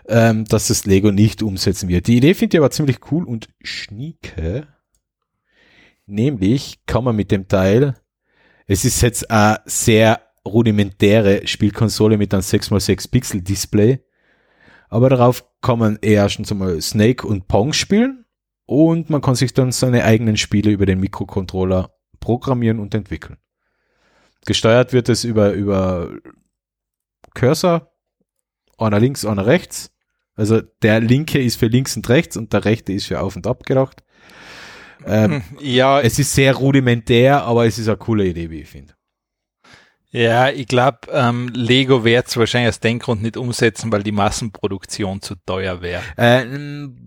ähm, 0.08 0.44
dass 0.44 0.68
das 0.68 0.84
Lego 0.84 1.10
nicht 1.10 1.42
umsetzen 1.42 1.88
wird. 1.88 2.06
Die 2.06 2.16
Idee 2.16 2.34
finde 2.34 2.56
ich 2.56 2.60
aber 2.60 2.70
ziemlich 2.70 2.98
cool 3.10 3.24
und 3.24 3.48
schnieke. 3.62 4.66
Nämlich 6.06 6.84
kann 6.86 7.04
man 7.04 7.16
mit 7.16 7.30
dem 7.30 7.48
Teil, 7.48 7.94
es 8.66 8.84
ist 8.84 9.02
jetzt 9.02 9.30
eine 9.30 9.60
sehr 9.64 10.20
rudimentäre 10.46 11.46
Spielkonsole 11.46 12.18
mit 12.18 12.34
einem 12.34 12.42
6x6 12.42 13.10
Pixel 13.10 13.42
Display, 13.42 14.00
aber 14.88 15.08
darauf 15.08 15.44
kann 15.60 15.78
man 15.78 15.98
erstens 16.02 16.50
einmal 16.50 16.80
Snake 16.80 17.26
und 17.26 17.46
Pong 17.46 17.72
spielen 17.72 18.24
und 18.66 19.10
man 19.10 19.20
kann 19.20 19.36
sich 19.36 19.54
dann 19.54 19.72
seine 19.72 20.04
eigenen 20.04 20.36
Spiele 20.36 20.70
über 20.70 20.86
den 20.86 21.00
Mikrocontroller 21.00 21.94
programmieren 22.20 22.80
und 22.80 22.94
entwickeln. 22.94 23.38
Gesteuert 24.44 24.92
wird 24.92 25.08
es 25.08 25.24
über, 25.24 25.52
über 25.52 26.10
Cursor, 27.34 27.91
einer 28.82 29.00
links, 29.00 29.24
einer 29.24 29.46
rechts. 29.46 29.90
Also 30.34 30.60
der 30.82 31.00
linke 31.00 31.40
ist 31.40 31.56
für 31.56 31.66
links 31.66 31.96
und 31.96 32.08
rechts 32.08 32.36
und 32.36 32.52
der 32.52 32.64
rechte 32.64 32.92
ist 32.92 33.06
für 33.06 33.20
auf 33.20 33.36
und 33.36 33.46
ab 33.46 33.64
gedacht. 33.64 34.02
Ähm, 35.06 35.42
ja. 35.60 36.00
Es 36.00 36.18
ist 36.18 36.32
sehr 36.32 36.54
rudimentär, 36.54 37.42
aber 37.42 37.66
es 37.66 37.78
ist 37.78 37.88
eine 37.88 37.96
coole 37.96 38.26
Idee, 38.26 38.50
wie 38.50 38.60
ich 38.60 38.68
finde. 38.68 38.94
Ja, 40.14 40.50
ich 40.50 40.66
glaube, 40.66 40.98
ähm, 41.10 41.50
Lego 41.54 42.04
wird 42.04 42.28
es 42.28 42.36
wahrscheinlich 42.36 42.68
aus 42.68 42.80
dem 42.80 42.98
Grund 42.98 43.22
nicht 43.22 43.38
umsetzen, 43.38 43.90
weil 43.90 44.02
die 44.02 44.12
Massenproduktion 44.12 45.22
zu 45.22 45.36
teuer 45.46 45.80
wäre. 45.80 46.02
Äh, 46.16 46.44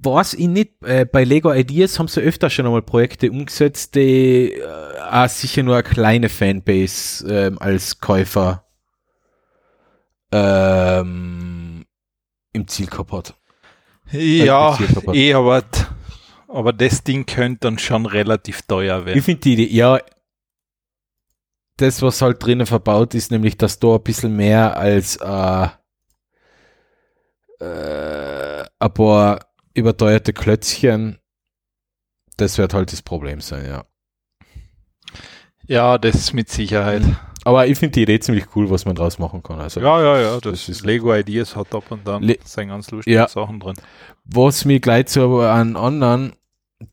was 0.02 0.34
ich 0.34 0.48
nicht, 0.48 0.84
äh, 0.84 1.06
bei 1.06 1.24
Lego 1.24 1.54
Ideas 1.54 2.00
haben 2.00 2.08
sie 2.08 2.22
öfter 2.22 2.50
schon 2.50 2.66
einmal 2.66 2.82
Projekte 2.82 3.30
umgesetzt, 3.30 3.94
die 3.94 4.54
äh, 4.54 4.64
auch 5.00 5.30
sicher 5.30 5.62
nur 5.62 5.76
eine 5.76 5.84
kleine 5.84 6.30
Fanbase 6.30 7.52
äh, 7.54 7.56
als 7.60 8.00
Käufer 8.00 8.66
ähm, 10.32 11.55
im 12.56 12.68
Ziel 12.68 12.88
hat. 13.12 13.36
Ja, 14.12 14.78
eh, 15.14 15.34
aber, 15.34 15.64
aber 16.48 16.74
das 16.74 17.04
Ding 17.04 17.26
könnte 17.26 17.60
dann 17.62 17.78
schon 17.78 18.06
relativ 18.06 18.62
teuer 18.64 19.06
werden. 19.06 19.18
Ich 19.18 19.26
finde 19.26 19.42
die 19.42 19.54
Idee, 19.54 19.74
ja, 19.74 20.00
das, 21.78 22.02
was 22.02 22.22
halt 22.22 22.44
drinnen 22.44 22.66
verbaut 22.66 23.14
ist, 23.14 23.32
nämlich 23.32 23.58
dass 23.58 23.80
da 23.80 23.96
ein 23.96 24.04
bisschen 24.04 24.36
mehr 24.36 24.78
als 24.78 25.18
äh, 25.18 25.68
äh, 27.60 28.66
ein 28.80 28.94
paar 28.94 29.46
überteuerte 29.74 30.34
Klötzchen, 30.34 31.20
das 32.38 32.58
wird 32.58 32.74
halt 32.74 32.92
das 32.92 33.02
Problem 33.02 33.42
sein, 33.42 33.66
ja. 33.66 33.86
Ja, 35.68 35.98
das 35.98 36.32
mit 36.32 36.50
Sicherheit. 36.50 37.02
Mhm. 37.02 37.18
Aber 37.46 37.68
ich 37.68 37.78
finde 37.78 37.94
die 37.94 38.02
Idee 38.02 38.20
ziemlich 38.20 38.46
cool, 38.56 38.70
was 38.72 38.86
man 38.86 38.96
draus 38.96 39.20
machen 39.20 39.44
kann. 39.44 39.62
Also, 39.62 39.80
ja, 39.80 40.02
ja, 40.02 40.20
ja. 40.20 40.32
Das, 40.34 40.52
das 40.52 40.70
ist 40.70 40.86
Lego 40.86 41.14
Ideas 41.14 41.56
hat 41.56 41.74
ab 41.76 41.84
und 41.92 42.06
dann 42.06 42.24
Le 42.24 42.38
sind 42.44 42.70
ganz 42.70 42.90
lustige 42.90 43.16
ja. 43.16 43.28
Sachen 43.28 43.60
drin. 43.60 43.76
Was 44.26 44.66
mir 44.66 44.80
gleich 44.80 45.06
zu 45.06 45.40
einem 45.40 45.78
anderen 45.78 46.34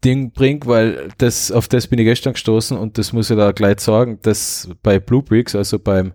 Ding 0.04 0.32
bringt, 0.32 0.66
weil 0.66 1.08
das, 1.16 1.50
auf 1.50 1.68
das 1.68 1.86
bin 1.86 1.98
ich 1.98 2.04
gestern 2.04 2.34
gestoßen 2.34 2.76
und 2.76 2.98
das 2.98 3.14
muss 3.14 3.30
ich 3.30 3.36
da 3.36 3.52
gleich 3.52 3.80
sagen, 3.80 4.18
dass 4.22 4.68
bei 4.82 5.00
Bluebricks, 5.00 5.56
also 5.56 5.78
beim 5.78 6.12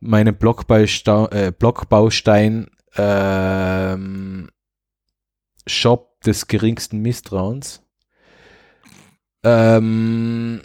meinem 0.00 0.34
Blockbaustein, 0.34 1.28
äh, 1.30 1.52
Blockbaustein 1.56 2.70
ähm, 2.96 4.48
Shop 5.66 6.18
des 6.22 6.46
geringsten 6.46 7.00
Misstrauens, 7.00 7.82
ähm, 9.44 10.62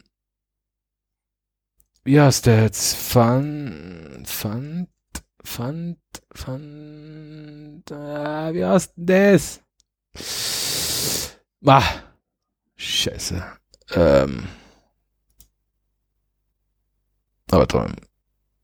wie 2.05 2.21
heißt 2.21 2.45
der 2.45 2.63
jetzt? 2.63 2.95
Fand, 2.95 4.27
fand, 4.27 4.87
fand, 5.43 5.97
äh, 7.91 8.53
wie 8.53 8.65
heißt 8.65 8.93
das? 8.95 9.61
Ah, 11.65 11.83
Scheiße. 12.75 13.43
Ähm. 13.93 14.47
Aber 17.51 17.67
toll. 17.67 17.91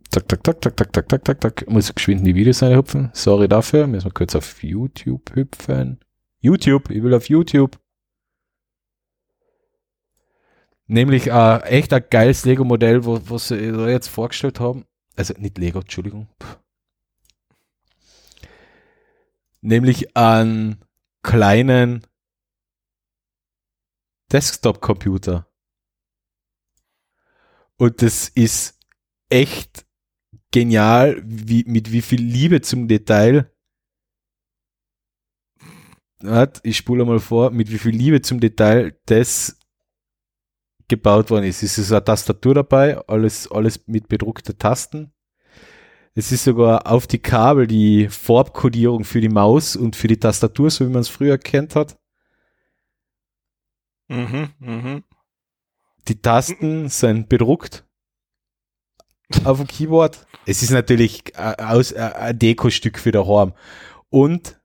Zack, 0.09 0.29
zack, 0.29 0.43
zack, 0.45 0.61
zack, 0.61 0.77
zack, 0.77 0.93
zack, 0.93 1.09
zack, 1.09 1.25
zack, 1.25 1.41
zack. 1.41 1.69
Muss 1.69 1.89
ich 1.89 1.95
geschwind 1.95 2.19
in 2.19 2.25
die 2.25 2.35
Videos 2.35 2.61
reinhüpfen. 2.61 3.09
Sorry 3.13 3.47
dafür. 3.47 3.87
Müssen 3.87 4.07
wir 4.07 4.13
kurz 4.13 4.35
auf 4.35 4.61
YouTube 4.61 5.33
hüpfen. 5.33 5.99
YouTube. 6.41 6.91
Ich 6.91 7.01
will 7.01 7.13
auf 7.13 7.29
YouTube. 7.29 7.79
Nämlich 10.91 11.27
äh, 11.27 11.57
echt 11.59 11.93
ein 11.93 12.03
geiles 12.09 12.43
Lego-Modell, 12.43 13.05
wo, 13.05 13.17
was 13.29 13.47
sie 13.47 13.55
jetzt 13.55 14.09
vorgestellt 14.09 14.59
haben. 14.59 14.83
Also 15.15 15.33
nicht 15.37 15.57
Lego, 15.57 15.79
Entschuldigung. 15.79 16.27
Nämlich 19.61 20.17
einen 20.17 20.83
kleinen 21.23 22.05
Desktop-Computer. 24.33 25.47
Und 27.77 28.01
das 28.01 28.27
ist 28.27 28.77
echt 29.29 29.85
genial, 30.51 31.21
wie, 31.23 31.63
mit 31.67 31.93
wie 31.93 32.01
viel 32.01 32.21
Liebe 32.21 32.59
zum 32.59 32.89
Detail. 32.89 33.49
Ich 36.63 36.75
spule 36.75 37.05
mal 37.05 37.21
vor, 37.21 37.51
mit 37.51 37.71
wie 37.71 37.79
viel 37.79 37.95
Liebe 37.95 38.21
zum 38.21 38.41
Detail 38.41 38.99
das 39.05 39.60
gebaut 40.91 41.29
worden 41.31 41.45
ist. 41.45 41.63
Es 41.63 41.77
ist 41.77 41.91
eine 41.91 42.03
Tastatur 42.03 42.53
dabei, 42.53 42.97
alles, 43.07 43.49
alles 43.49 43.87
mit 43.87 44.09
bedruckten 44.09 44.57
Tasten. 44.57 45.11
Es 46.13 46.33
ist 46.33 46.43
sogar 46.43 46.85
auf 46.85 47.07
die 47.07 47.19
Kabel 47.19 47.65
die 47.65 48.09
Farbkodierung 48.09 49.05
für 49.05 49.21
die 49.21 49.29
Maus 49.29 49.77
und 49.77 49.95
für 49.95 50.09
die 50.09 50.19
Tastatur, 50.19 50.69
so 50.69 50.85
wie 50.85 50.91
man 50.91 51.01
es 51.01 51.07
früher 51.07 51.37
kennt 51.37 51.75
hat. 51.75 51.97
Mhm, 54.09 54.49
mhm. 54.59 55.03
Die 56.09 56.21
Tasten 56.21 56.89
sind 56.89 57.29
bedruckt 57.29 57.85
auf 59.45 59.59
dem 59.59 59.67
Keyboard. 59.67 60.27
Es 60.45 60.61
ist 60.61 60.71
natürlich 60.71 61.37
aus, 61.37 61.93
ein 61.93 62.37
Dekostück 62.37 62.99
für 62.99 63.13
daheim. 63.13 63.53
Und 64.09 64.59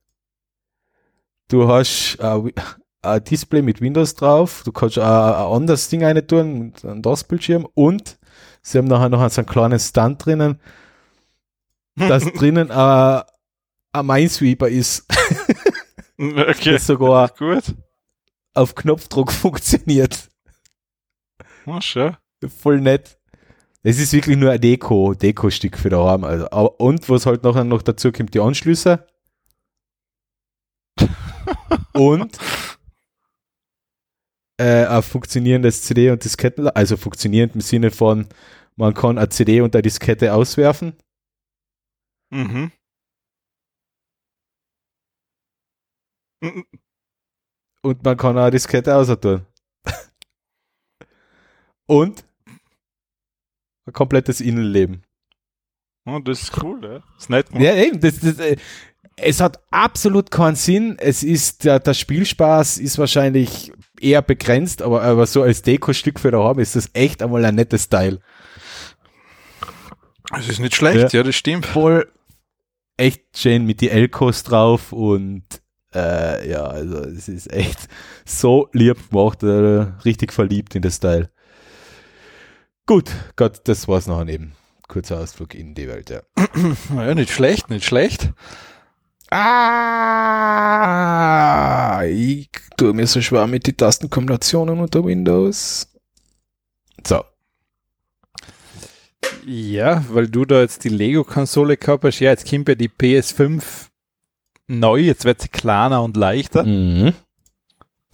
du 1.46 1.68
hast 1.68 2.18
ein 3.02 3.24
Display 3.24 3.62
mit 3.62 3.80
Windows 3.80 4.14
drauf, 4.14 4.62
du 4.64 4.72
kannst 4.72 4.98
ein 4.98 5.04
anderes 5.04 5.88
Ding 5.88 6.04
rein 6.04 6.26
tun, 6.26 6.72
ein 6.82 7.02
DOS-Bildschirm 7.02 7.66
und 7.74 8.18
sie 8.62 8.78
haben 8.78 8.88
nachher 8.88 9.08
noch 9.08 9.28
so 9.30 9.40
einen 9.40 9.48
kleinen 9.48 9.78
Stand 9.78 10.24
drinnen, 10.24 10.60
dass 11.96 12.24
drinnen 12.24 12.70
ein, 12.70 13.22
ein 13.92 14.06
Minesweeper 14.06 14.68
ist. 14.68 15.06
okay. 16.18 16.72
Das 16.72 16.86
sogar 16.86 17.28
Gut 17.28 17.74
auf 18.56 18.74
Knopfdruck 18.74 19.30
funktioniert. 19.32 20.28
Oh, 21.66 21.80
schön. 21.80 22.16
Voll 22.48 22.80
nett. 22.80 23.18
Es 23.82 23.98
ist 23.98 24.12
wirklich 24.12 24.36
nur 24.36 24.50
ein 24.50 24.60
Deko, 24.60 25.14
Deko-Stück 25.14 25.78
für 25.78 25.90
daheim. 25.90 26.24
Also, 26.24 26.48
und 26.78 27.08
was 27.08 27.26
halt 27.26 27.44
nachher 27.44 27.64
noch 27.64 27.82
dazu 27.82 28.10
kommt, 28.10 28.34
die 28.34 28.40
Anschlüsse. 28.40 29.06
und 31.92 32.38
äh, 34.58 34.86
ein 34.86 35.02
funktionierendes 35.02 35.82
CD 35.82 36.10
und 36.10 36.24
Disketten, 36.24 36.68
also 36.68 36.96
funktionierend 36.96 37.54
im 37.54 37.60
Sinne 37.60 37.90
von, 37.90 38.26
man 38.76 38.94
kann 38.94 39.18
eine 39.18 39.28
CD 39.28 39.60
und 39.60 39.74
eine 39.74 39.82
Diskette 39.82 40.32
auswerfen. 40.34 40.94
Mhm. 42.30 42.72
und 47.82 48.02
man 48.04 48.16
kann 48.16 48.36
auch 48.36 48.42
eine 48.42 48.50
Diskette 48.50 49.18
tun. 49.20 49.46
und 51.86 52.24
ein 53.86 53.92
komplettes 53.92 54.40
Innenleben. 54.40 55.02
Oh, 56.04 56.18
das 56.18 56.42
ist 56.42 56.62
cool, 56.62 56.84
ja. 56.84 56.98
Das 56.98 57.22
ist 57.22 57.30
nett. 57.30 57.52
Man. 57.52 57.62
Ja, 57.62 57.74
eben. 57.74 58.00
Das, 58.00 58.20
das, 58.20 58.38
äh, 58.38 58.56
es 59.16 59.40
hat 59.40 59.60
absolut 59.70 60.30
keinen 60.30 60.56
Sinn. 60.56 60.96
Es 60.98 61.22
ist, 61.22 61.64
der, 61.64 61.80
der 61.80 61.94
Spielspaß 61.94 62.78
ist 62.78 62.98
wahrscheinlich 62.98 63.72
eher 64.00 64.22
begrenzt, 64.22 64.82
aber, 64.82 65.02
aber 65.02 65.26
so 65.26 65.42
als 65.42 65.62
Deko-Stück 65.62 66.20
für 66.20 66.30
daheim 66.30 66.58
ist 66.58 66.76
das 66.76 66.90
echt 66.92 67.22
einmal 67.22 67.44
ein 67.44 67.54
nettes 67.54 67.88
Teil. 67.88 68.20
Es 70.36 70.48
ist 70.48 70.58
nicht 70.60 70.74
schlecht, 70.74 71.12
ja, 71.12 71.20
ja 71.20 71.22
das 71.22 71.36
stimmt. 71.36 71.66
Voll 71.66 72.10
echt 72.96 73.22
schön 73.36 73.64
mit 73.66 73.80
die 73.80 73.90
Elkos 73.90 74.42
drauf 74.42 74.92
und 74.92 75.44
Äh, 75.94 76.50
ja, 76.50 76.64
also 76.66 76.98
es 76.98 77.26
ist 77.28 77.50
echt 77.50 77.88
so 78.26 78.68
lieb 78.72 79.10
gemacht, 79.10 79.42
äh, 79.42 79.86
richtig 80.04 80.32
verliebt 80.32 80.74
in 80.74 80.82
das 80.82 81.00
Teil. 81.00 81.30
Gut, 82.86 83.10
Gott, 83.36 83.62
das 83.64 83.88
war's 83.88 84.06
noch 84.06 84.26
eben. 84.28 84.52
Kurzer 84.88 85.18
Ausflug 85.18 85.54
in 85.54 85.74
die 85.74 85.88
Welt, 85.88 86.10
ja. 86.10 86.20
Ja, 86.94 87.14
nicht 87.14 87.32
schlecht, 87.32 87.70
nicht 87.70 87.86
schlecht. 87.86 88.32
Ah, 89.30 90.86
ich 92.06 92.48
tue 92.76 92.92
mir 92.92 93.06
so 93.06 93.20
schwer 93.20 93.46
mit 93.46 93.66
den 93.66 93.76
Tastenkombinationen 93.76 94.78
unter 94.80 95.04
Windows. 95.04 95.88
So. 97.06 97.24
Ja, 99.44 100.04
weil 100.10 100.28
du 100.28 100.44
da 100.44 100.60
jetzt 100.60 100.84
die 100.84 100.88
Lego-Konsole 100.88 101.76
gehabt 101.76 102.04
hast. 102.04 102.20
Ja, 102.20 102.30
jetzt 102.30 102.48
kommt 102.48 102.68
ja 102.68 102.74
die 102.74 102.88
PS5 102.88 103.62
neu. 104.66 104.98
Jetzt 104.98 105.24
wird 105.24 105.42
sie 105.42 105.48
kleiner 105.48 106.02
und 106.02 106.16
leichter. 106.16 106.64
Mhm. 106.64 107.12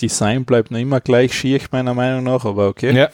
Design 0.01 0.44
bleibt 0.44 0.70
noch 0.70 0.78
immer 0.78 1.01
gleich 1.01 1.34
schier, 1.34 1.60
meiner 1.70 1.94
Meinung 1.94 2.24
nach, 2.24 2.44
aber 2.44 2.68
okay. 2.68 2.94
Ja. 2.94 3.09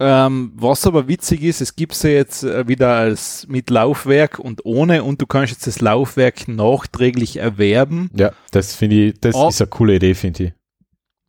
Ähm, 0.00 0.52
was 0.56 0.86
aber 0.86 1.06
witzig 1.06 1.42
ist, 1.42 1.60
es 1.60 1.76
gibt 1.76 1.94
sie 1.94 2.10
jetzt 2.10 2.42
äh, 2.42 2.66
wieder 2.66 2.94
als 2.96 3.46
mit 3.48 3.70
Laufwerk 3.70 4.38
und 4.38 4.64
ohne 4.64 5.04
und 5.04 5.20
du 5.22 5.26
kannst 5.26 5.52
jetzt 5.52 5.66
das 5.66 5.80
Laufwerk 5.80 6.48
nachträglich 6.48 7.36
erwerben. 7.36 8.10
Ja, 8.16 8.32
das 8.50 8.74
finde 8.74 8.96
ich, 9.08 9.20
das 9.20 9.34
Oh. 9.36 9.48
ist 9.48 9.60
eine 9.60 9.68
coole 9.68 9.96
Idee, 9.96 10.14
finde 10.14 10.44
ich. 10.44 10.52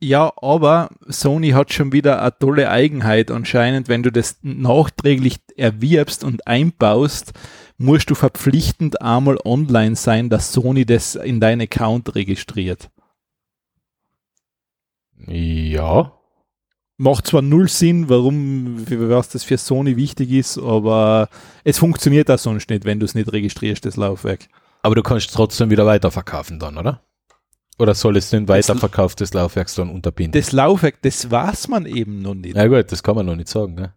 Ja, 0.00 0.32
aber 0.42 0.90
Sony 1.06 1.50
hat 1.50 1.72
schon 1.72 1.92
wieder 1.92 2.20
eine 2.20 2.36
tolle 2.38 2.68
Eigenheit 2.70 3.30
anscheinend, 3.30 3.88
wenn 3.88 4.02
du 4.02 4.10
das 4.10 4.38
nachträglich 4.42 5.36
erwirbst 5.56 6.24
und 6.24 6.46
einbaust, 6.46 7.32
musst 7.78 8.10
du 8.10 8.14
verpflichtend 8.14 9.00
einmal 9.00 9.38
online 9.44 9.94
sein, 9.96 10.30
dass 10.30 10.52
Sony 10.52 10.84
das 10.84 11.14
in 11.14 11.38
deinen 11.40 11.62
Account 11.62 12.14
registriert. 12.16 12.90
Ja. 15.26 16.12
Macht 16.96 17.26
zwar 17.26 17.42
null 17.42 17.68
Sinn, 17.68 18.08
warum, 18.08 18.84
was 18.88 19.28
das 19.28 19.42
für 19.42 19.58
Sony 19.58 19.96
wichtig 19.96 20.30
ist, 20.30 20.58
aber 20.58 21.28
es 21.64 21.78
funktioniert 21.78 22.30
auch 22.30 22.38
sonst 22.38 22.70
nicht, 22.70 22.84
wenn 22.84 23.00
du 23.00 23.04
es 23.04 23.16
nicht 23.16 23.32
registrierst, 23.32 23.84
das 23.84 23.96
Laufwerk. 23.96 24.48
Aber 24.82 24.94
du 24.94 25.02
kannst 25.02 25.32
trotzdem 25.34 25.70
wieder 25.70 25.86
weiterverkaufen 25.86 26.60
dann, 26.60 26.78
oder? 26.78 27.02
Oder 27.78 27.94
soll 27.94 28.16
es 28.16 28.30
den 28.30 28.46
Weiterverkauf 28.46 29.16
des 29.16 29.34
Laufwerks 29.34 29.74
dann 29.74 29.90
unterbinden? 29.90 30.40
Das 30.40 30.52
Laufwerk, 30.52 31.02
das 31.02 31.30
weiß 31.30 31.68
man 31.68 31.86
eben 31.86 32.22
noch 32.22 32.34
nicht. 32.34 32.54
ja 32.54 32.66
gut, 32.68 32.92
das 32.92 33.02
kann 33.02 33.16
man 33.16 33.26
noch 33.26 33.34
nicht 33.34 33.48
sagen. 33.48 33.74
Ne? 33.74 33.94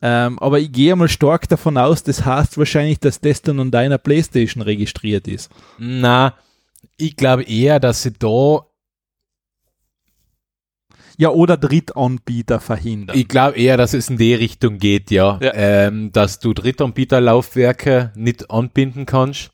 Ähm, 0.00 0.38
aber 0.38 0.58
ich 0.58 0.72
gehe 0.72 0.96
mal 0.96 1.08
stark 1.08 1.48
davon 1.48 1.76
aus, 1.76 2.02
das 2.02 2.24
heißt 2.24 2.56
wahrscheinlich, 2.58 2.98
dass 2.98 3.20
das 3.20 3.42
dann 3.42 3.60
an 3.60 3.70
deiner 3.70 3.98
Playstation 3.98 4.62
registriert 4.62 5.28
ist. 5.28 5.50
Na, 5.78 6.34
ich 6.96 7.16
glaube 7.16 7.44
eher, 7.44 7.78
dass 7.78 8.02
sie 8.02 8.12
da, 8.12 8.66
Ja, 11.22 11.30
oder 11.30 11.56
Drittanbieter 11.56 12.58
verhindern. 12.58 13.16
ich 13.16 13.28
glaube 13.28 13.56
eher, 13.56 13.76
dass 13.76 13.94
es 13.94 14.10
in 14.10 14.16
die 14.16 14.34
Richtung 14.34 14.78
geht, 14.78 15.12
ja. 15.12 15.38
Ja. 15.40 15.52
Ähm, 15.54 16.10
dass 16.10 16.40
du 16.40 16.52
Drittanbieterlaufwerke 16.52 18.10
nicht 18.16 18.50
anbinden 18.50 19.06
kannst. 19.06 19.52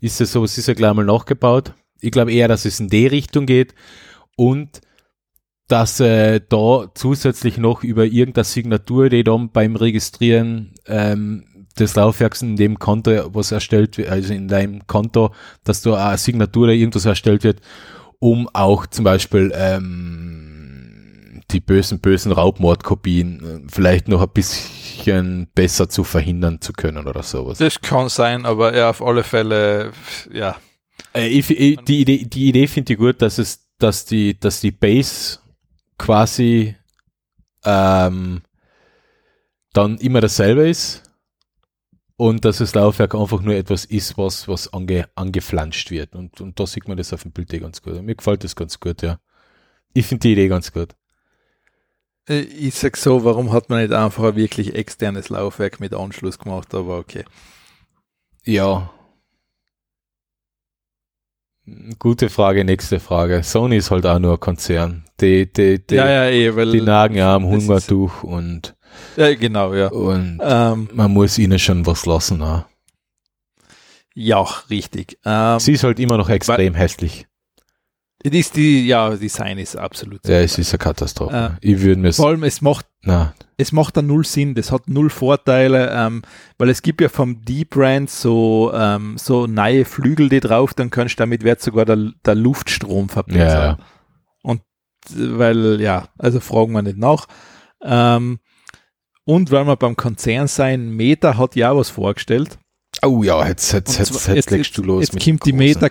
Ist 0.00 0.18
ja 0.18 0.26
so, 0.26 0.42
es 0.42 0.58
ist 0.58 0.66
ja 0.66 0.74
gleich 0.74 0.92
mal 0.92 1.04
nachgebaut. 1.04 1.74
Ich 2.00 2.10
glaube 2.10 2.32
eher, 2.32 2.48
dass 2.48 2.64
es 2.64 2.80
in 2.80 2.88
die 2.88 3.06
Richtung 3.06 3.46
geht 3.46 3.76
und 4.34 4.80
dass 5.68 6.00
äh, 6.00 6.40
da 6.48 6.90
zusätzlich 6.92 7.58
noch 7.58 7.84
über 7.84 8.06
irgendeine 8.06 8.42
Signatur, 8.42 9.08
die 9.08 9.22
dann 9.22 9.52
beim 9.52 9.76
Registrieren 9.76 10.74
ähm, 10.88 11.44
des 11.78 11.94
Laufwerks 11.94 12.42
in 12.42 12.56
dem 12.56 12.80
Konto, 12.80 13.32
was 13.32 13.52
erstellt 13.52 13.98
wird, 13.98 14.08
also 14.08 14.34
in 14.34 14.48
deinem 14.48 14.84
Konto, 14.88 15.32
dass 15.62 15.80
da 15.82 16.08
eine 16.08 16.18
Signatur 16.18 16.64
oder 16.64 16.72
irgendwas 16.72 17.04
erstellt 17.04 17.44
wird, 17.44 17.60
um 18.18 18.48
auch 18.52 18.88
zum 18.88 19.04
Beispiel 19.04 19.52
ähm, 19.54 20.43
die 21.54 21.60
bösen, 21.60 22.00
bösen 22.00 22.32
Raubmordkopien 22.32 23.64
äh, 23.66 23.70
vielleicht 23.70 24.08
noch 24.08 24.20
ein 24.20 24.28
bisschen 24.28 25.48
besser 25.54 25.88
zu 25.88 26.04
verhindern 26.04 26.60
zu 26.60 26.72
können 26.72 27.06
oder 27.06 27.22
sowas. 27.22 27.58
das 27.58 27.80
kann 27.80 28.08
sein, 28.08 28.44
aber 28.44 28.76
ja, 28.76 28.90
auf 28.90 29.00
alle 29.00 29.22
Fälle, 29.24 29.92
ja. 30.32 30.56
Äh, 31.14 31.28
ich, 31.28 31.48
ich, 31.50 31.80
die 31.80 32.00
Idee, 32.00 32.24
die 32.24 32.48
Idee 32.48 32.66
finde 32.66 32.92
ich 32.92 32.98
gut, 32.98 33.22
dass 33.22 33.38
es, 33.38 33.66
dass 33.78 34.04
die, 34.04 34.38
dass 34.38 34.60
die 34.60 34.72
Base 34.72 35.38
quasi 35.96 36.74
ähm, 37.64 38.42
dann 39.72 39.98
immer 39.98 40.20
dasselbe 40.20 40.68
ist 40.68 41.02
und 42.16 42.44
dass 42.44 42.58
das 42.58 42.74
Laufwerk 42.74 43.14
einfach 43.14 43.40
nur 43.40 43.54
etwas 43.54 43.84
ist, 43.84 44.18
was, 44.18 44.48
was 44.48 44.72
ange, 44.72 45.08
angeflanscht 45.14 45.90
wird. 45.90 46.14
Und, 46.14 46.40
und 46.40 46.58
da 46.58 46.66
sieht 46.66 46.88
man 46.88 46.96
das 46.96 47.12
auf 47.12 47.22
dem 47.22 47.32
Bild 47.32 47.52
eh 47.52 47.58
ganz 47.58 47.82
gut. 47.82 48.00
Mir 48.02 48.14
gefällt 48.14 48.44
das 48.44 48.54
ganz 48.56 48.78
gut, 48.78 49.02
ja. 49.02 49.18
Ich 49.92 50.06
finde 50.06 50.20
die 50.22 50.32
Idee 50.32 50.48
ganz 50.48 50.72
gut. 50.72 50.94
Äh, 52.28 52.40
Ich 52.40 52.74
sag 52.74 52.96
so, 52.96 53.24
warum 53.24 53.52
hat 53.52 53.70
man 53.70 53.80
nicht 53.82 53.92
einfach 53.92 54.24
ein 54.24 54.36
wirklich 54.36 54.74
externes 54.74 55.28
Laufwerk 55.28 55.80
mit 55.80 55.94
Anschluss 55.94 56.38
gemacht, 56.38 56.74
aber 56.74 56.98
okay. 56.98 57.24
Ja. 58.44 58.90
Gute 61.98 62.28
Frage, 62.28 62.62
nächste 62.64 63.00
Frage. 63.00 63.42
Sony 63.42 63.76
ist 63.78 63.90
halt 63.90 64.04
auch 64.04 64.18
nur 64.18 64.34
ein 64.34 64.40
Konzern. 64.40 65.04
Die, 65.20 65.50
die, 65.50 65.84
die, 65.84 65.94
ja, 65.94 66.08
ja, 66.08 66.28
eh, 66.28 66.54
weil. 66.54 66.72
die 66.72 66.82
nagen 66.82 67.14
ja 67.14 67.34
am 67.34 67.46
Hungertuch 67.46 68.22
und, 68.22 68.76
ja, 69.16 69.34
genau, 69.34 69.72
ja. 69.74 69.88
und 69.88 70.40
Ähm, 70.42 70.90
man 70.92 71.10
muss 71.12 71.38
ihnen 71.38 71.58
schon 71.58 71.86
was 71.86 72.04
lassen. 72.04 72.42
Auch. 72.42 72.64
ja, 74.14 74.42
richtig. 74.68 75.18
Ähm, 75.24 75.58
Sie 75.58 75.72
ist 75.72 75.84
halt 75.84 75.98
immer 76.00 76.18
noch 76.18 76.28
extrem 76.28 76.74
hässlich. 76.74 77.26
Es 78.24 78.32
ist 78.32 78.56
die, 78.56 78.86
ja, 78.86 79.10
Design 79.14 79.58
ist 79.58 79.76
absolut. 79.76 80.26
Ja, 80.26 80.40
es 80.40 80.58
ist 80.58 80.72
eine 80.72 80.78
Katastrophe. 80.78 81.58
Äh, 81.60 81.66
ich 81.72 81.80
würde 81.80 82.00
mir 82.00 82.12
Vor 82.12 82.28
allem, 82.28 82.42
es 82.42 82.62
macht 82.62 82.86
na, 83.02 83.34
es 83.58 83.70
macht 83.70 83.96
dann 83.96 84.06
null 84.06 84.24
Sinn, 84.24 84.54
das 84.54 84.72
hat 84.72 84.88
null 84.88 85.10
Vorteile, 85.10 85.90
ähm, 85.94 86.22
weil 86.58 86.70
es 86.70 86.80
gibt 86.82 87.00
ja 87.02 87.08
vom 87.08 87.44
D-Brand 87.44 88.08
so, 88.08 88.72
ähm, 88.74 89.16
so 89.18 89.46
neue 89.46 89.84
Flügel, 89.84 90.28
die 90.30 90.40
drauf, 90.40 90.72
dann 90.74 90.90
kannst 90.90 91.14
du 91.14 91.22
damit 91.22 91.44
wird 91.44 91.60
sogar 91.60 91.84
der, 91.84 92.12
der 92.24 92.34
Luftstrom 92.34 93.08
verbessern. 93.10 93.78
Ja. 93.78 93.84
Und 94.42 94.62
weil, 95.10 95.80
ja, 95.80 96.08
also 96.18 96.40
fragen 96.40 96.72
wir 96.72 96.82
nicht 96.82 96.96
nach. 96.96 97.26
Ähm, 97.82 98.40
und 99.24 99.50
weil 99.50 99.66
wir 99.66 99.76
beim 99.76 99.96
Konzern 99.96 100.48
sein, 100.48 100.90
Meta 100.90 101.36
hat 101.36 101.56
ja 101.56 101.76
was 101.76 101.90
vorgestellt. 101.90 102.58
oh 103.02 103.22
ja, 103.22 103.46
jetzt, 103.46 103.72
jetzt, 103.72 103.98
jetzt, 103.98 104.14
zwar- 104.14 104.34
jetzt, 104.34 104.50
legst 104.50 104.76
du 104.78 104.82
los. 104.82 105.02
Jetzt 105.02 105.14
mit 105.14 105.24
kommt 105.24 105.46
die. 105.46 105.52
Meta, 105.52 105.88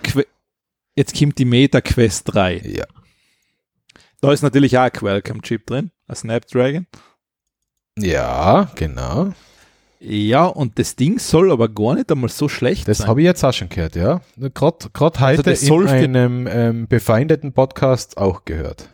jetzt 0.96 1.18
kommt 1.18 1.38
die 1.38 1.44
Meta 1.44 1.80
Quest 1.80 2.34
3. 2.34 2.58
Ja. 2.58 2.84
Da 4.20 4.32
ist 4.32 4.42
natürlich 4.42 4.76
auch 4.78 4.82
ein 4.82 4.92
Qualcomm-Chip 4.92 5.66
drin, 5.66 5.90
ein 6.08 6.16
Snapdragon. 6.16 6.86
ja, 7.98 8.70
genau. 8.74 9.32
Ja, 10.00 10.44
und 10.44 10.78
das 10.78 10.96
Ding 10.96 11.18
soll 11.18 11.50
aber 11.50 11.68
gar 11.70 11.94
nicht 11.94 12.12
einmal 12.12 12.28
so 12.28 12.46
schlecht 12.48 12.88
Das 12.88 12.98
sein. 12.98 13.06
habe 13.08 13.22
ich 13.22 13.24
jetzt 13.24 13.42
auch 13.42 13.54
schon 13.54 13.70
gehört, 13.70 13.96
ja. 13.96 14.20
Gerade 14.36 14.90
heute 15.00 15.20
Also 15.22 15.42
das 15.42 15.62
in 15.62 16.14
einem 16.14 16.46
ähm, 16.46 16.88
befeindeten 16.88 17.54
Podcast 17.54 18.18
auch 18.18 18.44
gehört. 18.44 18.90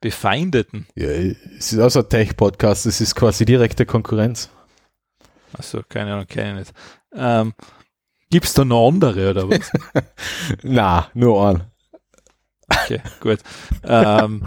Befeindeten. 0.00 0.86
Ja, 0.94 1.08
es 1.08 1.72
ist 1.72 1.78
auch 1.80 1.90
so 1.90 2.00
ein 2.00 2.08
Tech-Podcast, 2.08 2.86
es 2.86 3.00
ist 3.00 3.16
quasi 3.16 3.44
direkte 3.44 3.84
Konkurrenz. 3.84 4.48
Achso, 5.54 5.82
keine 5.88 6.14
Ahnung, 6.14 6.26
kenne 6.26 6.52
ich 6.60 6.66
nicht. 6.68 6.72
Ähm, 7.12 7.52
Gibt 8.30 8.46
es 8.46 8.54
da 8.54 8.64
noch 8.64 8.88
andere 8.88 9.30
oder 9.30 9.48
was? 9.50 9.70
Na, 10.62 11.08
nur 11.14 11.48
ein. 11.48 11.62
Okay, 12.68 13.00
gut. 13.20 13.40
ähm, 13.82 14.46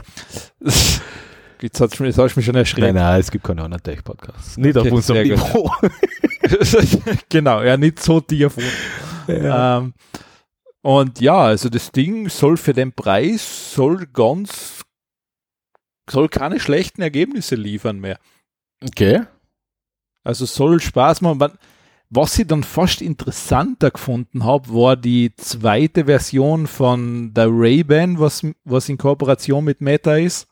jetzt, 1.61 1.81
hat's 1.81 1.99
mich, 1.99 2.07
jetzt 2.07 2.17
hast 2.17 2.35
du 2.35 2.39
mich 2.39 2.45
schon 2.45 2.53
Nein, 2.53 2.61
erschreckt. 2.61 2.93
nein, 2.95 3.19
es 3.19 3.29
gibt 3.31 3.43
keine 3.43 3.63
anderen 3.63 3.83
Tech-Podcasts. 3.83 4.55
Nicht 4.57 4.77
Okay, 4.77 4.87
auf 4.89 4.93
unserem. 4.95 5.27
Niveau. 5.27 5.69
genau, 7.29 7.61
ja, 7.61 7.75
nicht 7.75 8.01
so 8.01 8.21
tief. 8.21 8.55
Ähm, 9.27 9.93
und 10.81 11.19
ja, 11.19 11.37
also 11.41 11.67
das 11.69 11.91
Ding 11.91 12.29
soll 12.29 12.55
für 12.57 12.73
den 12.73 12.93
Preis, 12.93 13.73
soll 13.73 14.05
ganz, 14.07 14.83
soll 16.09 16.29
keine 16.29 16.59
schlechten 16.61 17.01
Ergebnisse 17.01 17.55
liefern 17.55 17.99
mehr. 17.99 18.19
Okay. 18.81 19.23
Also 20.23 20.45
soll 20.45 20.79
Spaß 20.79 21.19
machen. 21.21 21.37
Man- 21.37 21.57
Was 22.15 22.37
ich 22.37 22.45
dann 22.45 22.63
fast 22.63 23.01
interessanter 23.01 23.89
gefunden 23.89 24.43
habe, 24.43 24.69
war 24.71 24.95
die 24.95 25.33
zweite 25.35 26.05
Version 26.05 26.67
von 26.67 27.33
der 27.33 27.47
Ray-Ban, 27.49 28.19
was, 28.19 28.45
was 28.65 28.87
in 28.87 28.97
Kooperation 28.99 29.63
mit 29.63 29.81
Meta 29.81 30.15
ist. 30.17 30.47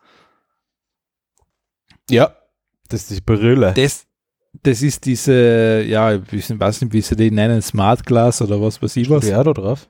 Ja. 2.09 2.35
Das 2.89 3.03
ist 3.03 3.11
die 3.11 3.21
Brille. 3.21 3.73
Das, 3.75 4.07
das 4.63 4.81
ist 4.81 5.05
diese, 5.05 5.83
ja, 5.83 6.15
ich 6.15 6.59
weiß 6.59 6.81
nicht, 6.81 6.93
wie 6.93 7.01
sie 7.01 7.15
die 7.15 7.29
nennen, 7.29 7.61
Smart 7.61 8.05
Glass 8.05 8.41
oder 8.41 8.59
was 8.59 8.81
weiß 8.81 8.97
ich 8.97 9.09
was. 9.09 9.27
Ja, 9.27 9.43
da 9.43 9.53
drauf. 9.53 9.88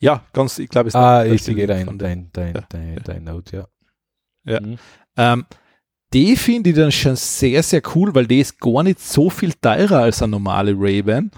Ja, 0.00 0.24
ganz, 0.32 0.58
ich 0.58 0.68
glaube, 0.68 0.88
es 0.88 0.94
Ah, 0.94 1.22
ist 1.22 1.34
ich 1.34 1.42
sehe 1.44 1.66
dein, 1.66 1.98
dein, 1.98 2.30
dein, 2.32 2.54
Ja. 2.54 2.64
dein, 2.68 3.00
dein 3.04 3.24
Note, 3.24 3.56
ja. 3.56 3.68
Ja. 4.54 4.60
Mhm. 4.60 4.78
Ähm, 5.16 5.46
die 6.12 6.36
finde 6.36 6.70
ich 6.70 6.76
dann 6.76 6.92
schon 6.92 7.16
sehr, 7.16 7.62
sehr 7.62 7.82
cool, 7.94 8.14
weil 8.14 8.26
die 8.26 8.40
ist 8.40 8.58
gar 8.60 8.82
nicht 8.82 9.00
so 9.00 9.30
viel 9.30 9.52
teurer 9.52 10.00
als 10.00 10.22
eine 10.22 10.30
normale 10.30 10.74
Ray-Ban. 10.76 11.30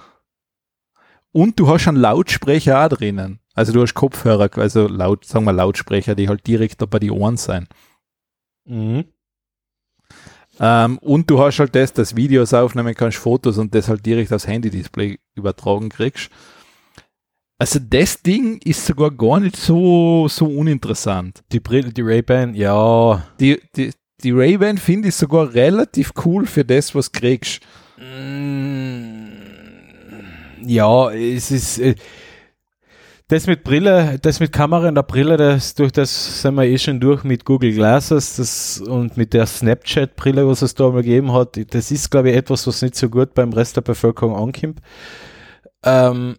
Und 1.33 1.59
du 1.59 1.69
hast 1.69 1.87
einen 1.87 1.97
Lautsprecher 1.97 2.85
auch 2.85 2.89
drinnen. 2.89 3.41
Also 3.55 3.73
du 3.73 3.83
hast 3.83 3.95
Kopfhörer, 3.95 4.49
also 4.57 4.87
laut, 4.87 5.25
sagen 5.25 5.45
wir 5.45 5.53
Lautsprecher, 5.53 6.15
die 6.15 6.29
halt 6.29 6.47
direkt 6.47 6.81
da 6.81 6.87
bei 6.87 6.99
die 6.99 7.11
Ohren 7.11 7.37
sein. 7.37 7.69
Mhm. 8.65 9.05
Ähm, 10.61 10.99
und 10.99 11.31
du 11.31 11.41
hast 11.41 11.59
halt 11.59 11.75
das, 11.75 11.93
dass 11.93 12.17
Videos 12.17 12.53
aufnehmen 12.53 12.95
kannst, 12.95 13.19
Fotos 13.19 13.59
und 13.59 13.75
das 13.75 13.89
halt 13.89 14.05
direkt 14.05 14.33
aufs 14.33 14.47
Handy-Display 14.47 15.19
übertragen 15.35 15.89
kriegst. 15.89 16.31
Also 17.59 17.79
das 17.79 18.23
Ding 18.23 18.59
ist 18.65 18.87
sogar 18.87 19.11
gar 19.11 19.41
nicht 19.41 19.57
so, 19.57 20.29
so 20.29 20.47
uninteressant. 20.47 21.43
Die 21.53 21.61
Brille, 21.61 21.93
die 21.93 22.03
Ray-Ban, 22.03 22.55
ja. 22.55 23.27
Die, 23.39 23.61
die, 23.77 23.93
die 24.23 24.31
Ray-Ban 24.33 24.79
finde 24.79 25.09
ich 25.09 25.15
sogar 25.15 25.55
relativ 25.55 26.13
cool 26.25 26.47
für 26.47 26.65
das, 26.65 26.95
was 26.95 27.13
kriegst. 27.13 27.61
Mm, 27.97 29.31
Ja, 30.67 31.11
es 31.11 31.51
ist 31.51 31.79
äh, 31.79 31.95
das 33.29 33.47
mit 33.47 33.63
Brille, 33.65 34.19
das 34.21 34.41
mit 34.41 34.53
Kamera 34.53 34.89
in 34.89 34.95
der 34.97 35.05
Brille, 35.05 35.37
das 35.37 35.75
durch 35.75 35.93
das 35.93 36.43
sind 36.43 36.55
wir 36.57 36.65
eh 36.65 36.79
schon 36.79 37.01
durch 37.01 37.23
mit 37.25 37.45
Google 37.45 37.73
Glasses 37.73 38.37
das, 38.37 38.81
und 38.81 39.17
mit 39.17 39.33
der 39.33 39.47
Snapchat-Brille, 39.47 40.47
was 40.47 40.63
es 40.63 40.75
da 40.75 40.91
mal 40.91 41.03
gegeben 41.03 41.33
hat. 41.33 41.59
Das 41.75 41.91
ist, 41.91 42.11
glaube 42.11 42.31
ich, 42.31 42.37
etwas, 42.37 42.67
was 42.67 42.83
nicht 42.83 42.97
so 42.97 43.09
gut 43.09 43.35
beim 43.35 43.53
Rest 43.53 43.77
der 43.77 43.83
Bevölkerung 43.83 44.37
ankommt. 44.37 44.81
Ähm, 45.85 46.37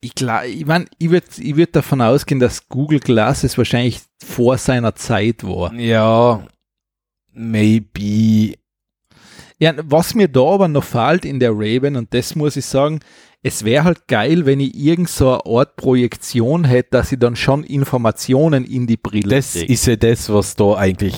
Ich, 0.00 0.14
glaub, 0.14 0.44
ich, 0.44 0.64
mein, 0.66 0.86
ich 0.98 1.10
würde 1.10 1.26
ich 1.38 1.56
würd 1.56 1.74
davon 1.76 2.00
ausgehen, 2.00 2.40
dass 2.40 2.68
Google 2.68 3.00
Glasses 3.00 3.56
wahrscheinlich 3.58 4.00
vor 4.24 4.58
seiner 4.58 4.94
Zeit 4.94 5.44
war. 5.44 5.72
ja, 5.74 6.46
maybe. 7.32 8.54
Ja, 9.58 9.72
was 9.84 10.14
mir 10.14 10.28
da 10.28 10.40
aber 10.42 10.68
noch 10.68 10.84
fehlt 10.84 11.24
in 11.24 11.40
der 11.40 11.52
Raven, 11.52 11.96
und 11.96 12.12
das 12.12 12.34
muss 12.34 12.56
ich 12.56 12.66
sagen, 12.66 13.00
es 13.42 13.64
wäre 13.64 13.84
halt 13.84 14.06
geil, 14.06 14.44
wenn 14.44 14.60
ich 14.60 14.74
irgend 14.74 15.08
so 15.08 15.40
eine 15.40 15.46
Art 15.46 15.76
Projektion 15.76 16.64
hätte, 16.64 16.90
dass 16.90 17.12
ich 17.12 17.18
dann 17.18 17.36
schon 17.36 17.64
Informationen 17.64 18.64
in 18.64 18.86
die 18.86 18.96
Brille 18.98 19.36
Das 19.36 19.52
krieg. 19.52 19.70
ist 19.70 19.86
ja 19.86 19.96
das, 19.96 20.28
was 20.30 20.56
da 20.56 20.74
eigentlich 20.74 21.14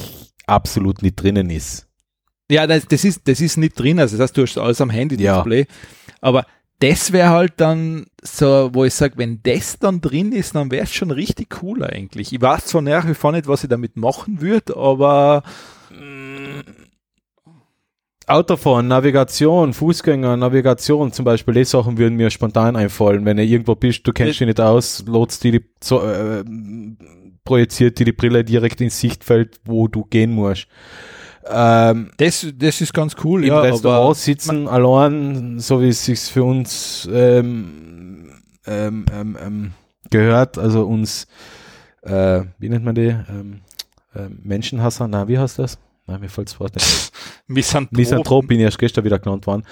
absolut 0.46 1.02
nicht 1.02 1.16
drinnen 1.16 1.50
ist. 1.50 1.86
Ja, 2.50 2.66
das, 2.66 2.86
das, 2.86 3.04
ist, 3.04 3.22
das 3.26 3.40
ist 3.40 3.56
nicht 3.56 3.78
drin, 3.78 3.98
also 3.98 4.16
das 4.16 4.24
heißt, 4.28 4.36
du 4.36 4.42
hast 4.42 4.56
alles 4.58 4.80
am 4.80 4.90
Handy-Display. 4.90 5.66
Aber 6.20 6.46
das 6.80 7.12
wäre 7.12 7.30
halt 7.30 7.54
dann 7.56 8.06
so, 8.22 8.70
wo 8.72 8.84
ich 8.84 8.94
sage, 8.94 9.14
wenn 9.16 9.40
das 9.42 9.78
dann 9.78 10.00
drin 10.00 10.32
ist, 10.32 10.54
dann 10.54 10.70
wäre 10.70 10.84
es 10.84 10.94
schon 10.94 11.10
richtig 11.10 11.62
cool 11.62 11.82
eigentlich. 11.84 12.32
Ich 12.32 12.40
weiß 12.40 12.66
zwar 12.66 12.82
nach 12.82 13.06
wie 13.08 13.14
vor 13.14 13.32
nicht, 13.32 13.48
was 13.48 13.64
ich 13.64 13.70
damit 13.70 13.96
machen 13.96 14.40
würde, 14.40 14.76
aber 14.76 15.42
Autofahren, 18.28 18.88
Navigation, 18.88 19.72
Fußgänger, 19.72 20.36
Navigation 20.36 21.12
zum 21.12 21.24
Beispiel, 21.24 21.54
die 21.54 21.64
Sachen 21.64 21.96
würden 21.96 22.16
mir 22.16 22.30
spontan 22.30 22.76
einfallen. 22.76 23.24
Wenn 23.24 23.38
du 23.38 23.42
irgendwo 23.42 23.74
bist, 23.74 24.06
du 24.06 24.12
kennst 24.12 24.38
dich 24.38 24.46
nicht 24.46 24.60
aus, 24.60 25.02
lotst 25.06 25.42
die, 25.44 25.52
die 25.52 25.64
so, 25.82 26.02
äh, 26.02 26.44
projiziert 27.44 27.98
dir 27.98 28.04
die 28.04 28.12
Brille 28.12 28.44
direkt 28.44 28.82
ins 28.82 29.00
Sichtfeld, 29.00 29.60
wo 29.64 29.88
du 29.88 30.04
gehen 30.04 30.32
musst. 30.32 30.68
Ähm, 31.50 32.10
das, 32.16 32.46
das 32.56 32.80
ist 32.80 32.92
ganz 32.92 33.16
cool. 33.24 33.42
Im 33.42 33.48
ja, 33.48 33.60
Restaurant 33.60 34.16
sitzen, 34.16 34.68
allein, 34.68 35.58
so 35.58 35.80
wie 35.80 35.88
es 35.88 36.04
sich 36.04 36.20
für 36.20 36.44
uns 36.44 37.08
ähm, 37.12 38.30
ähm, 38.66 39.06
ähm, 39.12 39.38
ähm, 39.40 39.72
gehört, 40.10 40.58
also 40.58 40.86
uns, 40.86 41.26
äh, 42.02 42.42
wie 42.58 42.68
nennt 42.68 42.84
man 42.84 42.94
die? 42.94 43.08
Äh, 43.08 44.28
Menschenhasser, 44.42 45.08
na, 45.08 45.28
wie 45.28 45.38
heißt 45.38 45.58
das? 45.58 45.78
Nein, 46.06 46.20
mir 46.20 46.28
fällt 46.30 46.48
das 46.48 46.58
Wort 46.58 46.74
nicht. 46.74 47.12
Misanthrop. 47.46 47.92
Misanthrop 47.98 48.46
bin 48.46 48.58
ich 48.58 48.64
erst 48.64 48.78
gestern 48.78 49.04
wieder 49.04 49.18
genannt 49.18 49.46
worden, 49.46 49.64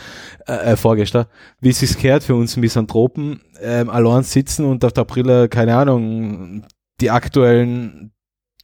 äh, 0.47 0.73
äh, 0.73 0.77
vorgestern. 0.77 1.27
Wie 1.61 1.71
es 1.71 1.79
sich 1.79 1.99
gehört 1.99 2.25
für 2.25 2.35
uns 2.35 2.57
Misanthropen, 2.57 3.41
ähm, 3.61 3.89
allein 3.89 4.23
sitzen 4.23 4.67
und 4.67 4.85
auf 4.85 4.93
der 4.93 5.05
Brille, 5.05 5.49
keine 5.49 5.77
Ahnung, 5.77 6.65
die 7.01 7.11
aktuellen 7.11 8.13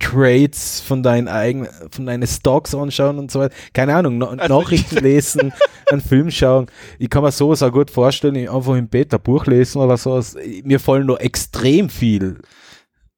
Trades 0.03 0.81
von 0.81 1.03
deinen 1.03 1.29
eigenen, 1.29 1.69
von 1.91 2.07
deinen 2.07 2.27
Stocks 2.27 2.75
anschauen 2.75 3.19
und 3.19 3.31
so 3.31 3.41
weiter. 3.41 3.55
Keine 3.73 3.95
Ahnung, 3.95 4.19
no 4.19 4.27
Also- 4.27 4.59
Nachrichten 4.61 4.97
lesen, 4.99 5.53
einen 5.91 6.01
Film 6.01 6.31
schauen. 6.31 6.67
Ich 6.99 7.09
kann 7.09 7.23
mir 7.23 7.33
sowas 7.33 7.63
auch 7.63 7.73
gut 7.73 7.91
vorstellen, 7.91 8.37
einfach 8.49 8.75
im 8.75 8.89
Bett 8.89 9.15
ein 9.15 9.21
Buch 9.21 9.47
lesen 9.47 9.81
oder 9.81 9.97
sowas. 9.97 10.37
Mir 10.65 10.81
fallen 10.81 11.07
noch 11.07 11.19
extrem 11.19 11.89
viel. 11.89 12.41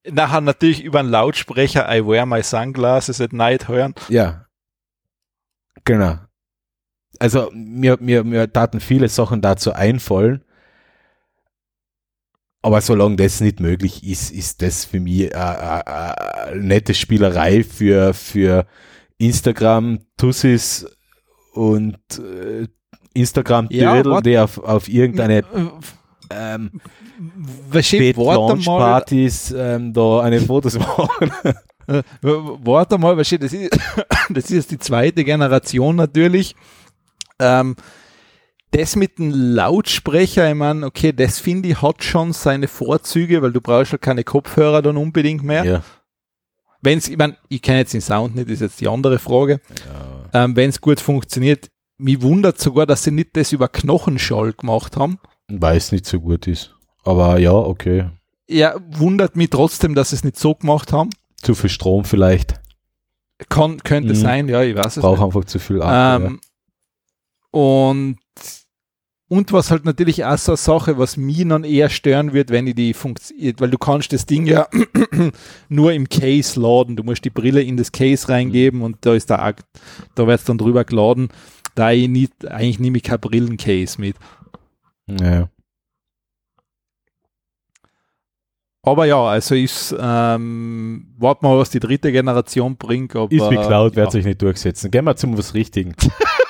Nachher 0.09 0.41
natürlich 0.43 0.83
über 0.85 1.01
einen 1.01 1.09
Lautsprecher 1.09 1.89
I 1.91 2.07
wear 2.07 2.27
my 2.27 2.43
sunglasses 2.43 3.21
at 3.21 3.33
night 3.33 3.69
hören. 3.69 3.95
Ja. 4.09 4.45
Genau. 5.85 6.19
Also 7.19 7.51
mir, 7.55 7.97
mir, 8.01 8.25
mir 8.25 8.53
taten 8.53 8.81
viele 8.81 9.09
Sachen 9.09 9.41
dazu 9.41 9.73
einfallen. 9.73 10.45
Aber 12.65 12.81
solange 12.81 13.17
das 13.17 13.41
nicht 13.43 13.61
möglich 13.61 14.03
ist, 14.07 14.31
ist 14.31 14.63
das 14.63 14.87
für 14.87 14.99
mich 14.99 15.37
eine 15.37 15.83
äh, 15.87 16.53
äh, 16.53 16.57
nette 16.57 16.95
Spielerei 16.95 17.63
für, 17.63 18.15
für 18.15 18.67
Instagram, 19.19 19.99
Tussis 20.17 20.87
und 21.53 21.99
äh, 22.19 22.67
instagram 23.13 23.69
Ja, 23.71 23.97
dödel 23.97 24.13
wat- 24.13 24.25
die 24.27 24.39
auf, 24.39 24.57
auf 24.59 24.89
irgendeine 24.89 25.45
ähm, 26.31 26.71
Was 27.69 27.87
steht, 27.87 28.17
warte 28.17 28.57
mal, 28.57 28.79
Partys 28.79 29.55
ähm, 29.57 29.93
da 29.93 30.21
eine 30.21 30.41
Fotos 30.47 30.79
machen. 30.79 31.31
äh, 31.87 32.03
warte 32.23 32.97
mal, 32.97 33.15
was 33.17 33.27
steht, 33.27 33.43
das 33.43 33.53
ist, 33.53 33.79
das 34.31 34.45
ist 34.45 34.51
jetzt 34.51 34.71
die 34.71 34.79
zweite 34.79 35.23
Generation 35.23 35.97
natürlich. 35.97 36.57
Ähm, 37.39 37.77
das 38.75 38.97
mit 38.97 39.19
dem 39.19 39.31
Lautsprecher, 39.31 40.49
ich 40.49 40.55
meine, 40.57 40.87
okay, 40.87 41.13
das 41.13 41.39
finde 41.39 41.69
ich 41.71 41.81
hat 41.83 42.03
schon 42.03 42.33
seine 42.33 42.69
Vorzüge, 42.69 43.41
weil 43.43 43.53
du 43.53 43.61
brauchst 43.61 43.93
halt 43.93 44.03
keine 44.03 44.25
Kopfhörer 44.25 44.83
dann 44.83 44.97
unbedingt 44.97 45.43
mehr. 45.43 45.65
ja. 45.65 45.83
Wenn's, 46.83 47.09
ich 47.09 47.17
meine, 47.17 47.35
ich 47.49 47.63
kenne 47.63 47.79
jetzt 47.79 47.95
den 47.95 48.03
Sound 48.03 48.35
nicht, 48.35 48.51
ist 48.51 48.61
jetzt 48.61 48.79
die 48.79 48.89
andere 48.89 49.19
Frage. 49.19 49.59
Ähm, 50.35 50.55
Wenn 50.55 50.69
es 50.69 50.83
gut 50.83 51.01
funktioniert, 51.01 51.71
mich 51.97 52.21
wundert 52.21 52.61
sogar, 52.61 52.85
dass 52.85 53.05
sie 53.05 53.11
nicht 53.11 53.31
das 53.37 53.53
über 53.53 53.69
Knochenschall 53.69 54.53
gemacht 54.53 54.99
haben. 54.99 55.19
Weil 55.49 55.79
es 55.79 55.93
nicht 55.93 56.05
so 56.05 56.21
gut 56.21 56.47
ist. 56.47 56.75
Aber 57.05 57.39
ja, 57.39 57.53
okay. 57.53 58.11
Ja, 58.51 58.75
wundert 58.91 59.35
mich 59.35 59.49
trotzdem, 59.49 59.95
dass 59.95 60.11
sie 60.11 60.17
es 60.17 60.25
nicht 60.25 60.39
so 60.39 60.55
gemacht 60.55 60.93
haben. 60.93 61.09
Zu 61.41 61.55
viel 61.55 61.71
Strom 61.71 62.05
vielleicht. 62.05 62.61
Kann, 63.49 63.79
könnte 63.83 64.11
Mhm. 64.13 64.17
sein, 64.19 64.49
ja, 64.49 64.63
ich 64.63 64.77
weiß 64.77 64.99
es 64.99 65.03
Braucht 65.03 65.19
nicht. 65.21 65.25
einfach 65.27 65.45
zu 65.47 65.59
viel 65.59 65.81
Akku. 65.81 66.27
Ähm, 66.27 66.41
und, 67.51 68.17
und 69.29 69.53
was 69.53 69.71
halt 69.71 69.85
natürlich 69.85 70.25
auch 70.25 70.37
so 70.37 70.53
eine 70.53 70.57
Sache, 70.59 70.99
was 70.99 71.17
mich 71.17 71.49
dann 71.49 71.65
eher 71.65 71.89
stören 71.89 72.35
wird, 72.35 72.51
wenn 72.51 72.67
ich 72.67 72.75
die 72.75 72.93
Funktion, 72.93 73.55
weil 73.59 73.71
du 73.71 73.79
kannst 73.79 74.13
das 74.13 74.27
Ding 74.27 74.47
ja 74.47 74.69
nur 75.69 75.93
im 75.93 76.09
Case 76.09 76.61
laden. 76.61 76.95
Du 76.97 77.03
musst 77.03 77.25
die 77.25 77.31
Brille 77.31 77.63
in 77.63 77.77
das 77.77 77.91
Case 77.91 78.29
reingeben 78.29 78.83
und 78.83 78.99
da 79.01 79.15
ist 79.15 79.31
der 79.31 79.43
Akt, 79.43 79.65
da 80.15 80.27
wird 80.27 80.41
es 80.41 80.45
dann 80.45 80.59
drüber 80.59 80.85
geladen. 80.85 81.29
Da 81.75 81.91
ich 81.91 82.09
nicht, 82.09 82.47
eigentlich 82.47 82.79
nehme 82.79 82.99
ich 82.99 83.03
kein 83.03 83.19
Brillencase 83.19 84.01
mit. 84.01 84.17
ja. 85.09 85.49
Aber 88.87 89.07
ja, 89.07 89.25
also 89.25 89.55
ist, 89.55 89.97
ähm, 89.99 91.15
warte 91.17 91.47
mal, 91.47 91.57
was 91.57 91.71
die 91.71 91.81
dritte 91.81 92.13
Generation 92.13 92.77
bringt. 92.77 93.17
Aber, 93.17 93.33
Ist 93.33 93.51
wie 93.51 93.57
Cloud, 93.57 93.97
wird 93.97 94.09
ja. 94.09 94.11
sich 94.11 94.27
nicht 94.27 94.43
durchsetzen. 94.43 94.91
Gehen 94.91 95.07
wir 95.07 95.17
zum 95.17 95.39
was 95.39 95.55
Richtigen. 95.55 95.95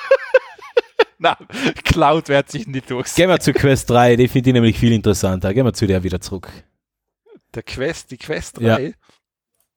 Cloud 1.83 2.29
wird 2.29 2.49
sich 2.51 2.67
nicht 2.67 2.89
durchsetzen. 2.89 3.21
Gehen 3.21 3.29
wir 3.29 3.39
zu 3.39 3.53
Quest 3.53 3.89
3, 3.89 4.15
die 4.15 4.27
finde 4.27 4.49
ich 4.49 4.53
nämlich 4.53 4.77
viel 4.79 4.91
interessanter. 4.93 5.53
Gehen 5.53 5.65
wir 5.65 5.73
zu 5.73 5.87
der 5.87 6.03
wieder 6.03 6.21
zurück. 6.21 6.49
Der 7.53 7.63
Quest, 7.63 8.11
die 8.11 8.17
Quest 8.17 8.59
3, 8.59 8.63
Ja. 8.63 8.91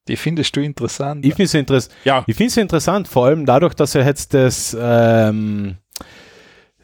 die 0.08 0.16
findest 0.16 0.54
du 0.56 0.60
interessant. 0.60 1.24
Ich 1.24 1.32
finde 1.34 1.44
es 1.44 1.54
interess 1.54 1.88
ja, 2.04 2.24
ich 2.26 2.56
interessant, 2.56 3.08
vor 3.08 3.26
allem 3.26 3.46
dadurch, 3.46 3.74
dass 3.74 3.94
er 3.94 4.04
jetzt 4.04 4.34
das, 4.34 4.76
ähm, 4.78 5.76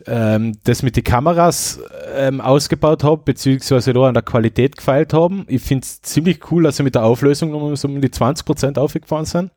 ähm, 0.07 0.59
das 0.65 0.83
mit 0.83 0.97
den 0.97 1.05
Kameras 1.05 1.81
ähm, 2.15 2.41
ausgebaut 2.41 3.03
hat, 3.05 3.25
beziehungsweise 3.25 3.93
da 3.93 4.03
an 4.09 4.15
der 4.15 4.23
Qualität 4.23 4.77
gefeilt 4.77 5.13
haben. 5.13 5.45
Ich 5.49 5.63
finde 5.63 5.85
es 5.85 6.01
ziemlich 6.03 6.51
cool, 6.51 6.65
dass 6.65 6.77
sie 6.77 6.83
mit 6.83 6.95
der 6.95 7.05
Auflösung 7.05 7.77
so 7.77 7.89
um 7.89 8.01
die 8.01 8.09
20% 8.09 8.79
aufgefahren 8.79 9.25
sind. 9.25 9.51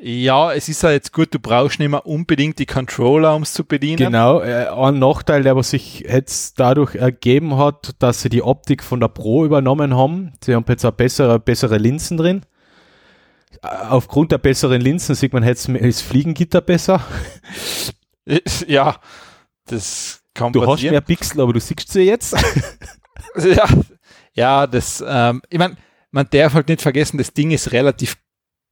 Ja, 0.00 0.52
es 0.52 0.68
ist 0.68 0.82
ja 0.82 0.90
jetzt 0.90 1.12
gut, 1.12 1.34
du 1.34 1.38
brauchst 1.38 1.78
nicht 1.80 1.88
mehr 1.88 2.06
unbedingt 2.06 2.58
die 2.58 2.66
Controller, 2.66 3.34
um 3.34 3.42
es 3.42 3.52
zu 3.52 3.64
bedienen. 3.64 3.96
Genau, 3.96 4.40
äh, 4.40 4.66
ein 4.68 4.98
Nachteil, 4.98 5.42
der 5.42 5.56
was 5.56 5.70
sich 5.70 6.00
jetzt 6.00 6.60
dadurch 6.60 6.94
ergeben 6.94 7.56
hat, 7.56 7.94
dass 7.98 8.22
sie 8.22 8.28
die 8.28 8.42
Optik 8.42 8.84
von 8.84 9.00
der 9.00 9.08
Pro 9.08 9.44
übernommen 9.44 9.96
haben. 9.96 10.32
Sie 10.44 10.54
haben 10.54 10.64
jetzt 10.68 10.84
auch 10.84 10.92
bessere, 10.92 11.40
bessere 11.40 11.78
Linsen 11.78 12.16
drin. 12.16 12.42
Äh, 13.62 13.66
Aufgrund 13.88 14.30
der 14.32 14.38
besseren 14.38 14.80
Linsen 14.80 15.14
sieht 15.14 15.32
man 15.32 15.42
jetzt 15.42 15.68
das 15.68 16.00
Fliegengitter 16.00 16.60
besser. 16.60 17.00
Ja, 18.66 18.96
das 19.64 20.20
kann 20.34 20.52
Du 20.52 20.60
hast 20.60 20.68
passieren. 20.68 20.92
mehr 20.92 21.00
Pixel, 21.00 21.40
aber 21.40 21.54
du 21.54 21.60
siehst 21.60 21.90
sie 21.90 22.02
jetzt. 22.02 22.36
ja, 23.36 23.66
ja, 24.34 24.66
das, 24.66 25.02
ähm, 25.06 25.40
ich 25.48 25.58
meine, 25.58 25.76
man 26.10 26.26
darf 26.30 26.52
halt 26.52 26.68
nicht 26.68 26.82
vergessen, 26.82 27.16
das 27.16 27.32
Ding 27.32 27.52
ist 27.52 27.72
relativ 27.72 28.18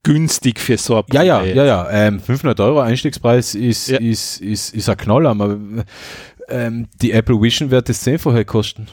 günstig 0.06 0.60
für 0.60 0.78
so 0.78 0.98
ein 0.98 1.04
Ja, 1.12 1.22
ja, 1.22 1.42
ja, 1.42 1.64
ja. 1.64 1.90
Ähm, 1.90 2.20
500 2.20 2.60
Euro 2.60 2.80
Einstiegspreis 2.80 3.54
ist, 3.56 3.88
Ja. 3.88 3.98
ist, 3.98 4.40
ist, 4.40 4.72
ist 4.72 4.88
ein 4.88 4.96
Knaller, 4.96 5.30
aber 5.30 5.58
ähm, 6.48 6.86
die 7.02 7.10
Apple 7.10 7.42
Vision 7.42 7.70
wird 7.72 7.88
das 7.88 8.02
zehnfache 8.02 8.44
kosten. 8.44 8.86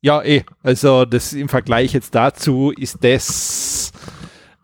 Ja, 0.00 0.22
eh. 0.22 0.44
Also 0.62 1.04
das 1.04 1.32
im 1.32 1.48
Vergleich 1.48 1.92
jetzt 1.92 2.14
dazu 2.14 2.70
ist 2.70 2.98
das 3.02 3.92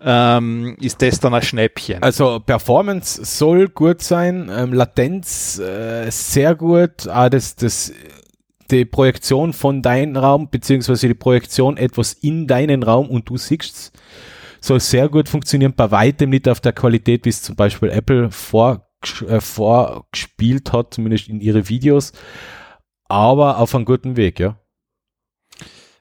ähm, 0.00 0.76
ist 0.80 1.02
das 1.02 1.18
dann 1.18 1.34
ein 1.34 1.42
Schnäppchen. 1.42 2.00
Also 2.00 2.38
Performance 2.38 3.24
soll 3.24 3.68
gut 3.68 4.00
sein, 4.00 4.48
ähm, 4.56 4.72
Latenz 4.72 5.58
äh, 5.58 6.08
sehr 6.10 6.54
gut, 6.54 7.08
ah, 7.08 7.28
das, 7.28 7.56
das, 7.56 7.92
die 8.70 8.84
Projektion 8.84 9.52
von 9.52 9.82
deinem 9.82 10.16
Raum, 10.16 10.50
beziehungsweise 10.50 11.08
die 11.08 11.14
Projektion 11.14 11.76
etwas 11.76 12.12
in 12.12 12.46
deinen 12.46 12.84
Raum 12.84 13.08
und 13.10 13.28
du 13.28 13.36
siehst 13.36 13.92
soll 14.60 14.80
sehr 14.80 15.08
gut 15.08 15.28
funktionieren, 15.28 15.74
bei 15.74 15.90
weitem 15.90 16.30
nicht 16.30 16.48
auf 16.48 16.60
der 16.60 16.72
Qualität, 16.72 17.24
wie 17.24 17.30
es 17.30 17.42
zum 17.42 17.56
Beispiel 17.56 17.90
Apple 17.90 18.30
vor, 18.30 18.88
äh, 19.26 19.40
vorgespielt 19.40 20.72
hat, 20.72 20.94
zumindest 20.94 21.28
in 21.28 21.40
ihre 21.40 21.68
Videos, 21.68 22.12
aber 23.04 23.58
auf 23.58 23.74
einem 23.74 23.84
guten 23.84 24.16
Weg, 24.16 24.40
ja. 24.40 24.58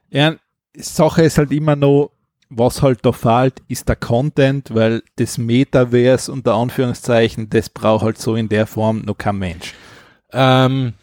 Ja, 0.10 0.36
Sache 0.76 1.24
ist 1.24 1.38
halt 1.38 1.52
immer 1.52 1.76
noch, 1.76 2.12
was 2.50 2.82
halt 2.82 3.00
da 3.06 3.12
fehlt, 3.12 3.62
ist 3.68 3.90
der 3.90 3.98
Content, 3.98 4.74
weil 4.74 5.04
das 5.18 5.38
Metaverse 5.38 6.32
unter 6.32 6.56
Anführungszeichen, 6.56 7.50
das 7.50 7.70
braucht 7.70 8.04
halt 8.04 8.18
so 8.18 8.36
in 8.36 8.48
der 8.50 8.68
Form 8.68 9.02
noch 9.02 9.18
kein 9.18 9.38
Mensch. 9.38 9.74
Ähm, 10.32 10.94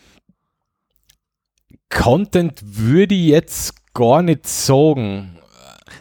Content 1.91 2.61
würde 2.63 3.15
ich 3.15 3.27
jetzt 3.27 3.93
gar 3.95 4.23
nicht 4.23 4.47
sagen. 4.47 5.39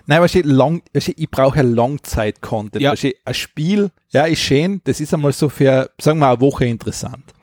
Nein, 0.05 0.21
was 0.21 0.35
ich, 0.35 0.45
lang, 0.45 0.81
was 0.93 1.07
ich, 1.07 1.17
ich 1.17 1.31
brauche 1.31 1.57
ja 1.57 1.63
Langzeit-Content. 1.63 2.81
Ja. 2.81 2.93
Ich, 2.93 3.15
ein 3.23 3.33
Spiel, 3.33 3.91
ja, 4.09 4.25
ist 4.25 4.41
schön, 4.41 4.81
das 4.83 4.99
ist 4.99 5.13
einmal 5.13 5.31
so 5.31 5.49
für, 5.49 5.89
sagen 5.99 6.19
wir, 6.19 6.29
eine 6.29 6.41
Woche 6.41 6.65
interessant. 6.65 7.33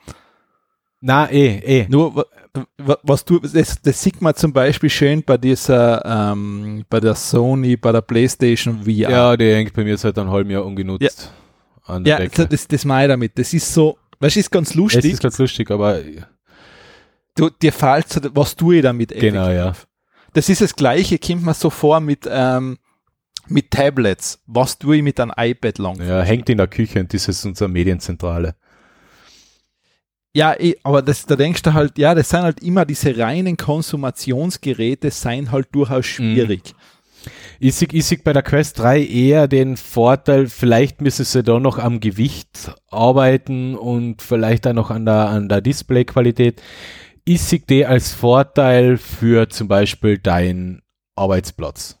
Na, 0.99 1.31
eh, 1.31 1.57
eh. 1.57 1.87
Nur, 1.89 2.27
was 2.75 3.25
du, 3.25 3.39
das, 3.39 3.81
das 3.81 4.01
sieht 4.01 4.21
man 4.21 4.35
zum 4.35 4.53
Beispiel 4.53 4.89
schön 4.89 5.23
bei 5.23 5.37
dieser, 5.37 6.05
ähm, 6.05 6.85
bei 6.89 6.99
der 6.99 7.15
Sony, 7.15 7.77
bei 7.77 7.91
der 7.91 8.01
PlayStation 8.01 8.83
VR. 8.83 9.09
Ja, 9.09 9.37
die 9.37 9.51
hängt 9.51 9.73
bei 9.73 9.83
mir 9.83 9.97
seit 9.97 10.17
einem 10.19 10.29
halben 10.29 10.51
Jahr 10.51 10.65
ungenutzt. 10.65 11.31
Ja, 11.87 11.93
an 11.93 12.03
der 12.03 12.19
ja 12.19 12.19
Decke. 12.19 12.47
das, 12.47 12.67
das 12.67 12.85
meine 12.85 13.05
ich 13.05 13.09
damit. 13.09 13.39
Das 13.39 13.53
ist 13.53 13.73
so, 13.73 13.97
weißt 14.19 14.35
du, 14.35 14.39
ist 14.39 14.51
ganz 14.51 14.75
lustig. 14.75 15.05
Es 15.05 15.11
ist 15.13 15.21
ganz 15.21 15.37
lustig, 15.39 15.71
aber. 15.71 16.01
Du, 17.35 17.49
dir 17.49 17.71
fällt 17.71 18.29
was 18.35 18.55
tue 18.55 18.77
ich 18.77 18.81
damit? 18.83 19.09
Genau, 19.09 19.49
ja. 19.49 19.73
Das 20.33 20.49
ist 20.49 20.61
das 20.61 20.75
Gleiche, 20.75 21.19
kommt 21.19 21.43
mir 21.43 21.53
so 21.53 21.69
vor 21.69 21.99
mit, 21.99 22.27
ähm, 22.29 22.77
mit 23.47 23.71
Tablets. 23.71 24.39
Was 24.45 24.77
tue 24.77 24.97
ich 24.97 25.03
mit 25.03 25.19
einem 25.19 25.33
iPad 25.35 25.77
lang? 25.77 26.01
Ja, 26.01 26.21
hängt 26.21 26.49
in 26.49 26.57
der 26.57 26.67
Küche 26.67 26.99
und 26.99 27.13
das 27.13 27.27
ist 27.27 27.45
unsere 27.45 27.69
Medienzentrale. 27.69 28.55
Ja, 30.33 30.57
eh, 30.57 30.77
aber 30.83 31.01
das, 31.01 31.25
da 31.25 31.35
denkst 31.35 31.61
du 31.61 31.73
halt, 31.73 31.97
ja, 31.97 32.15
das 32.15 32.29
sind 32.29 32.43
halt 32.43 32.63
immer 32.63 32.85
diese 32.85 33.17
reinen 33.17 33.57
Konsumationsgeräte, 33.57 35.11
seien 35.11 35.51
halt 35.51 35.67
durchaus 35.73 36.05
mhm. 36.05 36.33
schwierig. 36.33 36.73
Ich 37.59 37.75
sehe 37.75 37.89
ich 37.91 38.23
bei 38.23 38.33
der 38.33 38.41
Quest 38.41 38.79
3 38.79 39.05
eher 39.05 39.47
den 39.47 39.77
Vorteil, 39.77 40.47
vielleicht 40.47 41.01
müssen 41.01 41.25
sie 41.25 41.43
da 41.43 41.59
noch 41.59 41.77
am 41.77 41.99
Gewicht 41.99 42.71
arbeiten 42.89 43.75
und 43.75 44.21
vielleicht 44.21 44.65
auch 44.65 44.73
noch 44.73 44.89
an 44.89 45.05
der, 45.05 45.29
an 45.29 45.49
der 45.49 45.61
Displayqualität. 45.61 46.61
Ich 47.23 47.41
sehe 47.41 47.59
die 47.59 47.85
als 47.85 48.13
Vorteil 48.13 48.97
für 48.97 49.47
zum 49.49 49.67
Beispiel 49.67 50.17
deinen 50.17 50.81
Arbeitsplatz. 51.15 51.97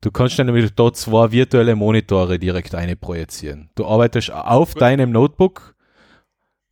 Du 0.00 0.10
kannst 0.10 0.38
dann 0.38 0.46
nämlich 0.46 0.72
dort 0.74 0.96
zwei 0.96 1.32
virtuelle 1.32 1.76
Monitore 1.76 2.38
direkt 2.38 2.74
einprojizieren. 2.74 3.70
Du 3.74 3.86
arbeitest 3.86 4.32
auf 4.32 4.74
deinem 4.74 5.10
Notebook 5.10 5.74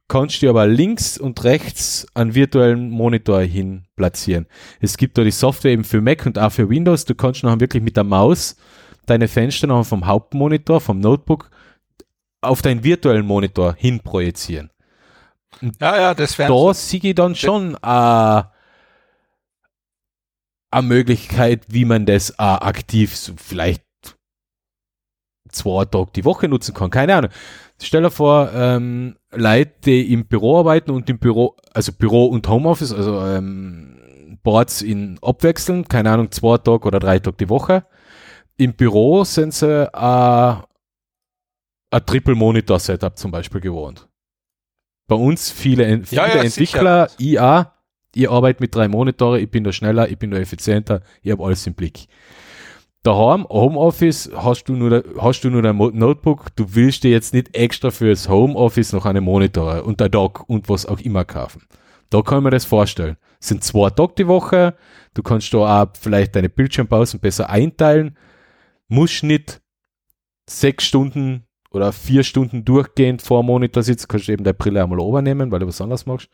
kannst 0.09 0.43
du 0.43 0.49
aber 0.49 0.67
links 0.67 1.19
und 1.19 1.43
rechts 1.45 2.07
einen 2.15 2.35
virtuellen 2.35 2.91
Monitor 2.91 3.41
hin 3.41 3.87
platzieren. 3.97 4.47
Es 4.81 4.97
gibt 4.97 5.19
da 5.19 5.25
die 5.25 5.31
Software 5.31 5.73
eben 5.73 5.85
für 5.85 6.01
Mac 6.01 6.27
und 6.27 6.39
auch 6.39 6.53
für 6.53 6.69
Windows. 6.69 7.05
Du 7.05 7.15
kannst 7.15 7.43
nachher 7.43 7.61
wirklich 7.61 7.83
mit 7.83 7.97
der 7.97 8.05
Maus 8.05 8.57
deine 9.07 9.29
Fenster 9.29 9.67
nachher 9.67 9.85
vom 9.85 10.07
Hauptmonitor, 10.07 10.81
vom 10.81 11.01
Notebook 11.01 11.51
auf 12.41 12.63
deinen 12.63 12.85
virtuellen 12.85 13.27
Monitor 13.27 13.75
hin 13.75 14.01
projizieren. 14.01 14.71
Ja, 15.81 15.97
ja, 15.97 16.15
das 16.15 16.39
wäre. 16.39 16.53
Da 16.53 16.75
sehe 16.75 17.01
ich 17.03 17.15
dann 17.15 17.35
schon 17.35 17.75
äh, 17.75 18.43
eine 20.71 20.83
Möglichkeit, 20.83 21.65
wie 21.69 21.85
man 21.85 22.07
das 22.07 22.39
aktiv 22.39 23.17
so 23.17 23.33
vielleicht 23.37 23.83
zwei 25.51 25.85
Tage 25.85 26.11
die 26.15 26.25
Woche 26.25 26.49
nutzen 26.49 26.75
kann. 26.75 26.91
Keine 26.91 27.15
Ahnung. 27.17 27.31
Stell 27.81 28.03
dir 28.03 28.11
vor, 28.11 28.51
ähm, 28.55 29.17
Leute, 29.33 29.73
die 29.85 30.13
im 30.13 30.27
Büro 30.27 30.59
arbeiten 30.59 30.91
und 30.91 31.09
im 31.11 31.19
Büro, 31.19 31.57
also 31.73 31.93
Büro 31.93 32.27
und 32.27 32.49
Homeoffice, 32.49 32.93
also 32.93 33.21
ähm, 33.25 34.39
Boards 34.43 34.83
in 34.83 35.19
abwechseln, 35.23 35.87
keine 35.87 36.11
Ahnung, 36.11 36.31
zwei 36.31 36.59
Tage 36.59 36.87
oder 36.87 37.01
drei 37.01 37.19
Tage 37.19 37.37
die 37.39 37.49
Woche. 37.49 37.85
Im 38.57 38.75
Büro 38.75 39.25
sind 39.25 39.53
sie 39.53 39.87
äh, 39.93 40.57
ein 41.91 42.07
Triple-Monitor-Setup 42.07 43.19
zum 43.19 43.31
Beispiel 43.31 43.61
gewohnt. 43.61 44.09
Bei 45.09 45.17
uns 45.17 45.51
viele, 45.51 46.05
viele 46.05 46.23
ja, 46.23 46.29
ja, 46.29 46.43
Entwickler, 46.43 47.09
sicher. 47.09 47.21
IA, 47.21 47.73
ich 48.15 48.31
arbeite 48.31 48.63
mit 48.63 48.75
drei 48.75 48.89
Monitore, 48.89 49.41
ich 49.41 49.51
bin 49.51 49.63
da 49.63 49.73
schneller, 49.73 50.09
ich 50.09 50.19
bin 50.19 50.31
da 50.31 50.39
effizienter, 50.39 51.03
ich 51.23 51.31
habe 51.31 51.45
alles 51.45 51.67
im 51.67 51.75
Blick. 51.75 52.07
Daheim, 53.03 53.47
Homeoffice, 53.49 54.31
hast 54.35 54.65
du 54.65 54.75
nur, 54.75 55.05
hast 55.21 55.43
du 55.43 55.51
nur 55.51 55.63
dein 55.63 55.77
Notebook, 55.77 56.47
du 56.57 56.75
willst 56.75 57.05
dir 57.05 57.13
jetzt 57.13 57.35
nicht 57.35 57.57
extra 57.57 57.93
fürs 57.93 58.29
Homeoffice 58.29 58.93
noch 58.93 59.07
eine 59.07 59.21
Monitor 59.21 59.85
und 59.85 60.03
ein 60.03 60.11
Dock 60.11 60.49
und 60.49 60.69
was 60.69 60.87
auch 60.87 60.99
immer 60.99 61.25
kaufen. 61.25 61.63
Da 62.11 62.23
kann 62.23 62.43
man 62.43 62.51
das 62.51 62.65
vorstellen. 62.65 63.17
Das 63.39 63.49
sind 63.49 63.63
zwei 63.63 63.91
Tage 63.91 64.15
die 64.19 64.27
Woche, 64.27 64.75
du 65.15 65.23
kannst 65.23 65.55
da 65.55 65.83
auch 65.83 65.89
vielleicht 66.01 66.35
deine 66.35 66.49
Bildschirmpausen 66.49 67.21
besser 67.21 67.49
einteilen, 67.49 68.17
musst 68.89 69.23
nicht 69.23 69.61
sechs 70.49 70.85
Stunden 70.85 71.46
oder 71.77 71.93
vier 71.93 72.25
Stunden 72.25 72.65
durchgehend 72.65 73.23
vor 73.23 73.43
dem 73.43 73.47
Monitor 73.47 73.83
sitzen, 73.83 74.09
kannst 74.09 74.29
du 74.29 74.33
eben 74.33 74.45
deine 74.45 74.55
Brille 74.55 74.83
einmal 74.83 74.99
übernehmen, 74.99 75.51
weil 75.51 75.61
du 75.61 75.67
was 75.67 75.81
anderes 75.81 76.07
machst. 76.07 76.29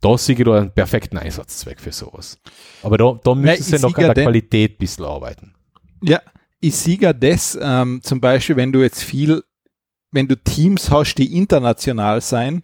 Da 0.00 0.18
sehe 0.18 0.36
ich 0.36 0.44
da 0.44 0.58
einen 0.58 0.72
perfekten 0.72 1.16
Einsatzzweck 1.16 1.80
für 1.80 1.92
sowas. 1.92 2.38
Aber 2.82 2.98
da, 2.98 3.18
da 3.22 3.34
müssen 3.34 3.62
sie 3.62 3.78
noch 3.78 3.96
an 3.96 4.14
der 4.14 4.24
Qualität 4.24 4.72
ein 4.72 4.78
bisschen 4.78 5.04
arbeiten. 5.04 5.54
Ja, 6.02 6.20
ich 6.60 6.76
sehe 6.76 6.98
ja 6.98 7.12
das, 7.12 7.58
ähm, 7.60 8.00
zum 8.02 8.20
Beispiel, 8.20 8.56
wenn 8.56 8.72
du 8.72 8.80
jetzt 8.80 9.02
viel, 9.02 9.42
wenn 10.10 10.28
du 10.28 10.36
Teams 10.36 10.90
hast, 10.90 11.14
die 11.14 11.36
international 11.36 12.20
sein, 12.20 12.62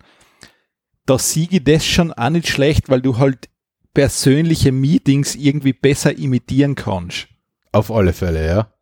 da 1.06 1.18
sehe 1.18 1.48
ich 1.50 1.62
das 1.62 1.86
schon 1.86 2.12
auch 2.12 2.30
nicht 2.30 2.48
schlecht, 2.48 2.88
weil 2.88 3.00
du 3.00 3.18
halt 3.18 3.48
persönliche 3.94 4.72
Meetings 4.72 5.34
irgendwie 5.36 5.72
besser 5.72 6.18
imitieren 6.18 6.74
kannst. 6.74 7.28
Auf 7.72 7.90
alle 7.90 8.12
Fälle, 8.12 8.46
ja. 8.46 8.72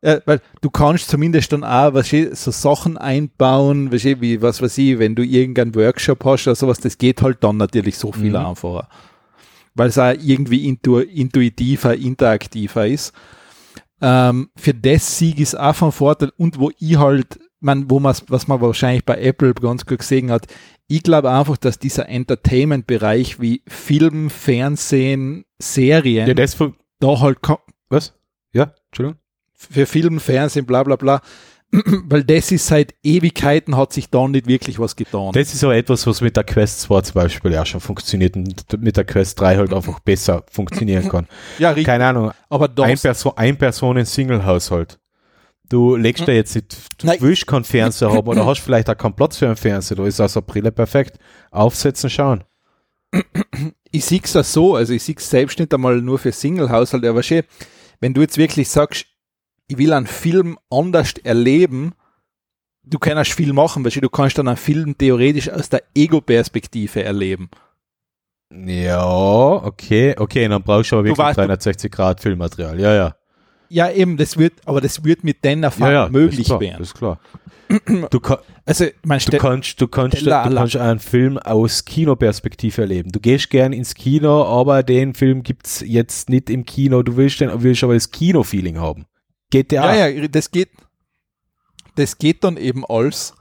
Ja, 0.00 0.20
weil 0.26 0.40
du 0.60 0.70
kannst 0.70 1.08
zumindest 1.08 1.52
dann 1.52 1.64
auch 1.64 1.92
was 1.92 2.10
so 2.10 2.50
Sachen 2.52 2.96
einbauen, 2.96 3.90
was 3.92 4.04
wie 4.04 4.40
was 4.40 4.62
weiß 4.62 4.78
ich, 4.78 4.98
wenn 5.00 5.16
du 5.16 5.24
irgendeinen 5.24 5.74
Workshop 5.74 6.24
hast 6.24 6.46
oder 6.46 6.54
sowas, 6.54 6.78
das 6.78 6.98
geht 6.98 7.20
halt 7.20 7.42
dann 7.42 7.56
natürlich 7.56 7.98
so 7.98 8.12
viel 8.12 8.30
mhm. 8.30 8.36
einfacher. 8.36 8.88
Weil 9.74 9.88
es 9.88 9.98
auch 9.98 10.14
irgendwie 10.20 10.68
intu 10.68 10.98
intuitiver, 10.98 11.96
interaktiver 11.96 12.86
ist. 12.86 13.12
Ähm, 14.00 14.50
für 14.56 14.74
das 14.74 15.18
Sieg 15.18 15.40
ist 15.40 15.58
auch 15.58 15.74
von 15.74 15.90
Vorteil 15.90 16.30
und 16.36 16.60
wo 16.60 16.70
ich 16.78 16.96
halt, 16.96 17.40
man, 17.58 17.90
wo 17.90 17.98
man 17.98 18.14
was 18.28 18.46
man 18.46 18.60
wahrscheinlich 18.60 19.04
bei 19.04 19.20
Apple 19.20 19.54
ganz 19.54 19.84
gut 19.84 19.98
gesehen 19.98 20.30
hat, 20.30 20.46
ich 20.86 21.02
glaube 21.02 21.30
einfach, 21.30 21.56
dass 21.56 21.80
dieser 21.80 22.08
Entertainment-Bereich 22.08 23.40
wie 23.40 23.62
Film, 23.66 24.30
Fernsehen, 24.30 25.44
Serien, 25.58 26.28
ja, 26.28 26.34
das 26.34 26.56
da 27.00 27.20
halt 27.20 27.38
was? 27.88 28.14
Ja, 28.52 28.72
Entschuldigung. 28.86 29.20
Für 29.58 29.86
Film, 29.86 30.20
Fernsehen, 30.20 30.66
bla 30.66 30.84
bla 30.84 30.96
bla, 30.96 31.20
weil 31.72 32.24
das 32.24 32.50
ist 32.50 32.66
seit 32.66 32.94
Ewigkeiten 33.02 33.76
hat 33.76 33.92
sich 33.92 34.08
da 34.08 34.26
nicht 34.26 34.46
wirklich 34.46 34.78
was 34.78 34.96
getan. 34.96 35.32
Das 35.32 35.52
ist 35.52 35.62
auch 35.64 35.72
etwas, 35.72 36.06
was 36.06 36.20
mit 36.20 36.36
der 36.36 36.44
Quest 36.44 36.80
2 36.82 37.00
zum 37.02 37.14
Beispiel 37.14 37.52
ja 37.52 37.66
schon 37.66 37.80
funktioniert 37.80 38.36
und 38.36 38.80
mit 38.80 38.96
der 38.96 39.04
Quest 39.04 39.38
3 39.40 39.56
halt 39.56 39.74
einfach 39.74 40.00
besser 40.00 40.44
funktionieren 40.50 41.08
kann. 41.08 41.26
Ja, 41.58 41.70
richtig. 41.70 41.86
Keine 41.86 42.06
Ahnung. 42.06 42.30
Aber 42.48 42.70
ein, 42.84 42.98
Perso 42.98 43.34
ein 43.34 43.56
Personen 43.58 44.06
Single-Haushalt. 44.06 44.98
Du 45.68 45.96
legst 45.96 46.26
da 46.26 46.32
jetzt 46.32 46.54
nicht, 46.54 46.76
du 46.98 47.06
Nein. 47.06 47.18
willst 47.20 47.46
keinen 47.46 47.64
Fernseher 47.64 48.10
haben 48.12 48.26
oder 48.26 48.46
hast 48.46 48.60
vielleicht 48.60 48.88
auch 48.88 48.96
keinen 48.96 49.14
Platz 49.14 49.36
für 49.36 49.46
einen 49.46 49.56
Fernseher, 49.56 49.98
da 49.98 50.06
ist 50.06 50.20
also 50.20 50.40
Brille 50.40 50.72
perfekt. 50.72 51.18
Aufsetzen, 51.50 52.08
schauen. 52.10 52.44
Ich 53.90 54.04
sehe 54.04 54.20
es 54.22 54.52
so, 54.52 54.76
also 54.76 54.92
ich 54.92 55.02
sehe 55.02 55.14
es 55.16 55.30
selbst 55.30 55.58
nicht 55.58 55.72
einmal 55.72 56.02
nur 56.02 56.18
für 56.18 56.30
Single-Haushalt, 56.30 57.06
aber 57.06 57.22
schön, 57.22 57.42
wenn 58.00 58.12
du 58.12 58.20
jetzt 58.20 58.36
wirklich 58.36 58.68
sagst, 58.68 59.06
ich 59.68 59.78
will 59.78 59.92
einen 59.92 60.06
Film 60.06 60.58
anders 60.70 61.14
erleben, 61.22 61.92
du 62.82 62.98
kannst 62.98 63.32
viel 63.32 63.52
machen, 63.52 63.84
weil 63.84 63.90
du 63.92 64.08
kannst 64.08 64.38
dann 64.38 64.48
einen 64.48 64.56
Film 64.56 64.96
theoretisch 64.96 65.50
aus 65.50 65.68
der 65.68 65.82
Ego-Perspektive 65.94 67.04
erleben. 67.04 67.50
Ja, 68.50 69.06
okay, 69.06 70.14
okay, 70.18 70.48
dann 70.48 70.62
brauchst 70.62 70.90
du 70.90 70.96
aber 70.96 71.04
wirklich 71.04 71.26
du 71.26 71.34
360 71.34 71.92
Grad 71.92 72.20
Filmmaterial, 72.20 72.80
ja, 72.80 72.94
ja. 72.94 73.14
Ja, 73.68 73.90
eben, 73.90 74.16
das 74.16 74.38
wird, 74.38 74.54
aber 74.64 74.80
das 74.80 75.04
wird 75.04 75.22
mit 75.24 75.44
den 75.44 75.62
Erfahrungen 75.62 76.10
möglich 76.10 76.40
ist 76.40 76.46
klar, 76.46 76.60
werden. 76.60 76.82
Ist 76.82 76.94
klar. 76.94 77.20
Du, 78.10 78.18
Also, 78.64 78.86
man 79.04 79.18
du 79.18 79.36
kannst, 79.36 79.78
du 79.78 79.88
kannst, 79.88 80.22
du 80.22 80.30
kannst 80.30 80.76
einen 80.76 81.00
Film 81.00 81.36
aus 81.36 81.84
Kinoperspektive 81.84 82.80
erleben. 82.80 83.12
Du 83.12 83.20
gehst 83.20 83.50
gern 83.50 83.74
ins 83.74 83.94
Kino, 83.94 84.44
aber 84.44 84.82
den 84.82 85.12
Film 85.12 85.42
gibt's 85.42 85.84
jetzt 85.86 86.30
nicht 86.30 86.48
im 86.48 86.64
Kino. 86.64 87.02
Du 87.02 87.18
willst 87.18 87.40
den, 87.42 87.50
willst 87.62 87.84
aber 87.84 87.92
das 87.92 88.10
Kino-Feeling 88.10 88.78
haben. 88.78 89.04
GTA. 89.50 89.94
ja, 89.94 90.06
ja, 90.08 90.28
das 90.28 90.50
geht, 90.50 90.70
das 91.94 92.18
geht 92.18 92.44
dann 92.44 92.56
eben 92.56 92.84
alles. 92.86 93.34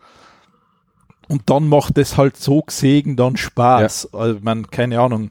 Und 1.28 1.50
dann 1.50 1.68
macht 1.68 1.98
es 1.98 2.18
halt 2.18 2.38
so 2.38 2.62
gesehen 2.62 3.16
dann 3.18 3.36
Spaß. 3.36 4.14
Also, 4.14 4.40
man, 4.42 4.68
keine 4.70 5.00
Ahnung. 5.00 5.30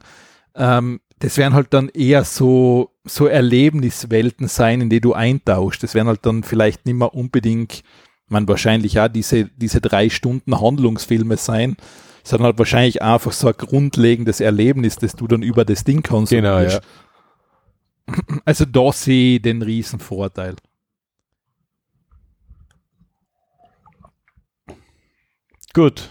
Ähm, 0.55 0.99
das 1.19 1.37
werden 1.37 1.53
halt 1.55 1.73
dann 1.73 1.89
eher 1.89 2.23
so, 2.23 2.91
so 3.03 3.25
Erlebniswelten 3.25 4.47
sein, 4.47 4.81
in 4.81 4.89
die 4.89 5.01
du 5.01 5.13
eintauschst. 5.13 5.81
Das 5.81 5.95
werden 5.95 6.07
halt 6.07 6.25
dann 6.25 6.43
vielleicht 6.43 6.85
nicht 6.85 6.95
mehr 6.95 7.13
unbedingt, 7.13 7.83
man 8.27 8.47
wahrscheinlich 8.47 8.93
ja 8.93 9.09
diese, 9.09 9.45
diese 9.45 9.81
drei 9.81 10.09
Stunden 10.09 10.59
Handlungsfilme 10.59 11.37
sein, 11.37 11.77
sondern 12.23 12.47
halt 12.47 12.59
wahrscheinlich 12.59 13.01
einfach 13.01 13.31
so 13.31 13.47
ein 13.47 13.55
grundlegendes 13.57 14.41
Erlebnis, 14.41 14.97
das 14.97 15.15
du 15.15 15.27
dann 15.27 15.41
über 15.41 15.65
das 15.65 15.83
Ding 15.83 16.03
konsumierst. 16.03 16.31
Genau, 16.31 16.59
ja. 16.59 16.79
Also 18.45 18.65
da 18.65 18.91
sehe 18.91 19.35
ich 19.35 19.41
den 19.41 19.61
riesen 19.61 19.99
Gut. 25.77 26.09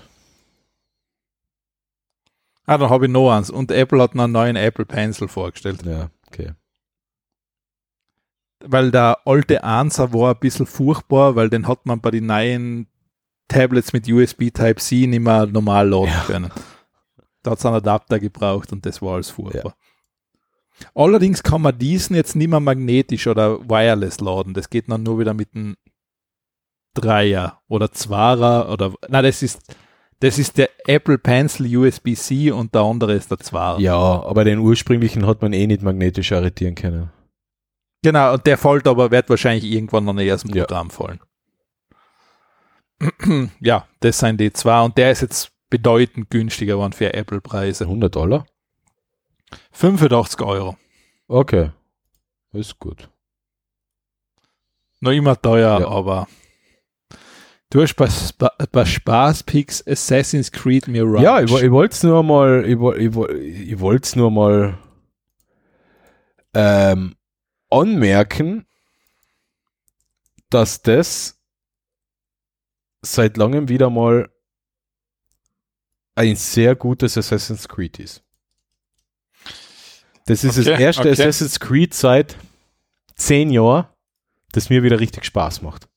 Ah, 2.67 2.79
dann 2.79 2.89
habe 2.89 3.07
ich 3.07 3.11
noch 3.11 3.33
eins. 3.33 3.51
Und 3.51 3.73
Apple 3.73 4.01
hat 4.01 4.13
einen 4.13 4.31
neuen 4.31 4.55
Apple 4.55 4.87
Pencil 4.87 5.27
vorgestellt. 5.27 5.85
Ja, 5.85 6.09
okay. 6.29 6.53
Weil 8.65 8.93
der 8.93 9.27
alte 9.27 9.65
Answer 9.65 10.13
war 10.13 10.35
ein 10.35 10.39
bisschen 10.39 10.67
furchtbar, 10.67 11.35
weil 11.35 11.51
den 11.51 11.67
hat 11.67 11.85
man 11.85 12.01
bei 12.01 12.13
den 12.13 12.27
neuen 12.27 12.87
Tablets 13.49 13.93
mit 13.93 14.09
USB 14.09 14.51
Type-C 14.53 15.09
nicht 15.09 15.19
mehr 15.19 15.47
normal 15.47 15.89
laden 15.89 16.13
Ja. 16.13 16.25
können. 16.27 16.53
Da 17.43 17.51
hat 17.51 17.59
es 17.59 17.67
einen 17.67 17.75
Adapter 17.75 18.21
gebraucht 18.21 18.71
und 18.71 18.87
das 18.87 19.03
war 19.03 19.15
alles 19.15 19.31
furchtbar. 19.31 19.75
Allerdings 20.95 21.43
kann 21.43 21.63
man 21.63 21.77
diesen 21.77 22.15
jetzt 22.15 22.37
nicht 22.37 22.49
mehr 22.51 22.61
magnetisch 22.61 23.27
oder 23.27 23.69
wireless 23.69 24.21
laden. 24.21 24.55
Das 24.55 24.71
geht 24.71 24.89
dann 24.89 25.03
nur 25.03 25.19
wieder 25.19 25.35
mit 25.35 25.57
einem 25.57 25.77
Dreier 27.01 27.61
oder 27.69 27.93
Zwarer 27.93 28.71
oder, 28.73 28.93
na, 29.09 29.23
das 29.23 29.43
ist, 29.43 29.75
das 30.21 30.39
ist 30.39 30.59
der 30.59 30.71
Apple 30.87 31.19
Pencil 31.19 31.77
USB-C 31.77 32.51
und 32.51 32.75
der 32.75 32.83
andere 32.83 33.15
ist 33.15 33.31
der 33.31 33.39
Zwarer. 33.39 33.79
Ja, 33.81 33.97
aber 33.97 34.45
den 34.45 34.59
ursprünglichen 34.59 35.27
hat 35.27 35.43
man 35.43 35.53
eh 35.53 35.67
nicht 35.67 35.83
magnetisch 35.83 36.33
arretieren 36.33 36.75
können. 36.75 37.11
Genau, 38.03 38.35
und 38.35 38.47
der 38.47 38.57
fällt 38.59 38.87
aber, 38.87 39.11
wird 39.11 39.29
wahrscheinlich 39.31 39.65
irgendwann 39.65 40.05
noch 40.05 40.13
nicht 40.15 40.33
aus 40.33 40.43
dem 40.43 40.55
Ja. 40.55 40.65
Programm 40.65 40.91
fallen. 40.91 41.21
ja, 43.61 43.87
das 44.01 44.19
sind 44.19 44.41
die 44.41 44.53
zwei 44.53 44.83
und 44.83 44.97
der 44.97 45.11
ist 45.13 45.23
jetzt 45.23 45.51
bedeutend 45.69 46.31
günstiger 46.31 46.75
geworden 46.75 46.93
für 46.93 47.13
Apple-Preise. 47.13 47.85
100 47.85 48.15
Dollar? 48.15 48.47
85 49.73 50.41
Euro. 50.43 50.77
Okay. 51.29 51.71
Ist 52.53 52.79
gut. 52.79 53.11
Noch 55.01 55.11
immer 55.13 55.41
teuer, 55.41 55.81
Ja. 55.81 55.89
aber 55.89 56.27
du 57.71 57.83
hast 57.83 57.95
bei, 57.95 58.09
Spa 58.09 58.53
bei 58.73 58.85
Spaßpicks 58.85 59.87
Assassin's 59.87 60.51
Creed 60.53 60.89
Mirage. 60.89 61.25
Ja, 61.25 61.41
ich, 61.41 61.53
ich 61.53 61.71
wollte 61.71 61.95
es 61.95 62.03
nur 62.03 62.23
mal, 62.23 62.65
ich, 62.65 62.73
ich, 62.73 62.79
woll- 63.15 63.33
ich 63.37 63.79
wollte 63.81 64.05
es 64.07 64.17
nur 64.17 64.31
mal 64.31 64.79
ähm, 66.55 67.17
anmerken, 67.71 68.67
dass 70.51 70.83
das 70.83 71.41
seit 73.03 73.37
langem 73.37 73.69
wieder 73.69 73.91
mal 73.91 74.31
ein 76.15 76.37
sehr 76.37 76.75
gutes 76.77 77.19
Assassin's 77.19 77.69
Creed 77.69 77.99
ist. 77.99 78.23
Das 80.27 80.43
ist 80.45 80.59
das 80.59 80.67
Okay, 80.67 80.83
erste 80.83 81.03
okay. 81.03 81.11
Assassin's 81.11 81.61
Creed 81.61 81.95
seit 81.95 82.37
zehn 83.15 83.51
Jahren, 83.51 83.87
das 84.53 84.71
mir 84.71 84.83
wieder 84.83 84.99
richtig 84.99 85.25
Spaß 85.25 85.63
macht. 85.63 85.89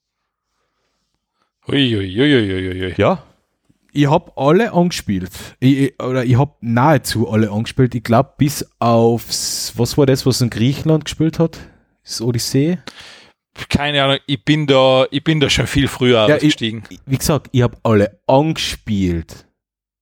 Uiuiuiuiui. 1.69 2.93
Ja. 2.97 3.23
Ich 3.91 4.07
habe 4.09 4.31
alle 4.35 4.71
angespielt. 4.73 5.31
Ich, 5.59 5.77
ich- 5.79 6.03
oder 6.03 6.23
ich 6.23 6.37
habe 6.37 6.53
nahezu 6.61 7.29
alle 7.29 7.49
angespielt. 7.51 7.95
Ich 7.95 8.03
glaube, 8.03 8.33
bis 8.37 8.65
aufs, 8.79 9.73
was 9.75 9.97
war 9.97 10.05
das, 10.05 10.25
was 10.25 10.41
in 10.41 10.49
Griechenland 10.49 11.05
gespielt 11.05 11.39
hat? 11.39 11.57
Das 12.03 12.21
Odyssee? 12.21 12.77
Keine 13.69 14.03
Ahnung, 14.03 14.19
ich 14.27 14.43
bin 14.45 14.67
da, 14.67 15.05
ich 15.11 15.23
bin 15.23 15.39
da 15.39 15.49
schon 15.49 15.67
viel 15.67 15.87
früher 15.87 16.19
Ja, 16.19 16.27
ich- 16.27 16.33
ausgestiegen. 16.35 16.83
Wie 17.05 17.17
gesagt, 17.17 17.47
ich 17.51 17.61
habe 17.61 17.77
alle 17.83 18.19
angespielt. 18.27 19.45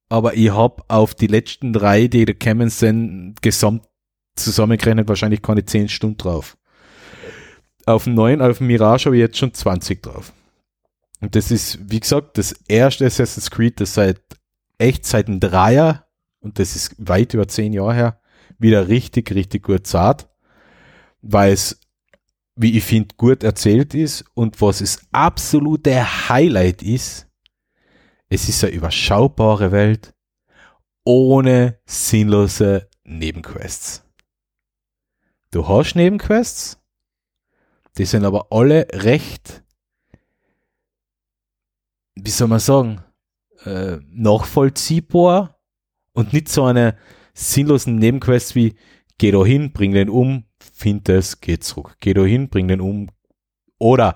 Aber 0.10 0.35
ich 0.35 0.52
habe 0.52 0.84
auf 0.89 1.15
die 1.15 1.27
letzten 1.27 1.73
drei, 1.73 2.07
die 2.07 2.26
gekommen 2.26 2.69
sind, 2.69 3.35
gesamt 3.41 3.84
zusammengerechnet 4.35 5.07
wahrscheinlich 5.07 5.41
keine 5.41 5.65
10 5.65 5.89
Stunden 5.89 6.18
drauf. 6.18 6.56
Auf 7.85 8.03
dem 8.03 8.14
neuen, 8.15 8.41
auf 8.41 8.60
dem 8.60 8.68
Mirage 8.68 9.06
habe 9.06 9.15
ich 9.15 9.22
jetzt 9.22 9.38
schon 9.38 9.53
20 9.53 10.03
drauf. 10.03 10.31
Und 11.19 11.35
das 11.35 11.52
ist, 11.52 11.80
wie 11.91 11.99
gesagt, 11.99 12.38
das 12.38 12.53
erste 12.68 13.06
Assassin's 13.06 13.49
Creed, 13.49 13.80
das 13.80 13.94
seit 13.94 14.22
echt 14.77 15.06
seit 15.06 15.27
dem 15.27 15.39
Dreier, 15.39 16.07
und 16.39 16.60
das 16.60 16.76
ist 16.76 16.95
weit 16.99 17.34
über 17.34 17.48
10 17.48 17.73
Jahre 17.73 17.94
her, 17.94 18.22
wieder 18.60 18.88
richtig, 18.88 19.31
richtig 19.31 19.64
gut 19.64 19.88
zart, 19.88 20.30
weil 21.22 21.53
es, 21.53 21.80
wie 22.56 22.77
ich 22.77 22.84
finde, 22.84 23.15
gut 23.15 23.44
erzählt 23.44 23.94
ist 23.94 24.26
und 24.34 24.61
was 24.61 24.80
das 24.80 24.99
absolute 25.11 26.30
Highlight 26.30 26.84
ist, 26.84 27.27
es 28.30 28.49
ist 28.49 28.64
eine 28.64 28.73
überschaubare 28.73 29.72
Welt 29.72 30.14
ohne 31.03 31.80
sinnlose 31.85 32.89
Nebenquests. 33.03 34.03
Du 35.52 35.68
hast 35.68 35.95
Nebenquests, 35.95 36.77
die 37.98 38.06
sind 38.06 38.26
aber 38.26 38.48
alle 38.52 38.88
recht, 38.91 39.64
wie 42.23 42.30
soll 42.30 42.48
man 42.48 42.60
sagen, 42.60 43.02
äh, 43.65 43.98
nachvollziehbar 44.10 45.60
und 46.14 46.34
nicht 46.34 46.49
so 46.49 46.64
eine 46.64 46.95
sinnlosen 47.34 47.98
Nebenquests 47.98 48.56
wie 48.56 48.76
geh 49.18 49.31
da 49.31 49.44
hin, 49.45 49.72
bring 49.72 49.94
den 49.94 50.10
um, 50.10 50.45
find 50.73 51.10
es, 51.10 51.41
geh 51.41 51.60
zurück. 51.60 51.95
Geh 51.99 52.14
da 52.14 52.23
hin, 52.23 52.49
bring 52.49 52.68
den 52.68 52.81
um. 52.81 53.10
Oder 53.80 54.15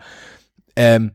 ähm, 0.76 1.12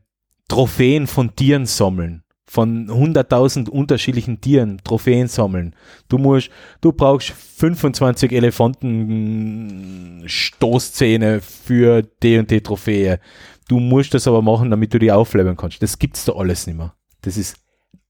Trophäen 0.47 1.07
von 1.07 1.35
Tieren 1.35 1.65
sammeln. 1.65 2.23
Von 2.49 2.87
100.000 2.87 3.67
unterschiedlichen 3.67 4.39
Tieren 4.39 4.79
Trophäen 4.81 5.27
sammeln. 5.27 5.75
Du 6.07 6.17
musst, 6.17 6.49
du 6.79 6.93
brauchst 6.93 7.31
25 7.31 8.31
Elefanten 8.31 10.23
Stoßzähne 10.25 11.41
für 11.41 12.03
die 12.03 12.61
Trophäe. 12.61 13.19
Du 13.67 13.79
musst 13.79 14.13
das 14.13 14.27
aber 14.27 14.41
machen, 14.41 14.69
damit 14.71 14.93
du 14.93 14.99
die 14.99 15.11
aufleveln 15.11 15.57
kannst. 15.57 15.81
Das 15.83 15.99
gibt's 15.99 16.23
da 16.25 16.33
alles 16.33 16.67
nicht 16.67 16.77
mehr. 16.77 16.93
Das 17.21 17.35
ist 17.37 17.57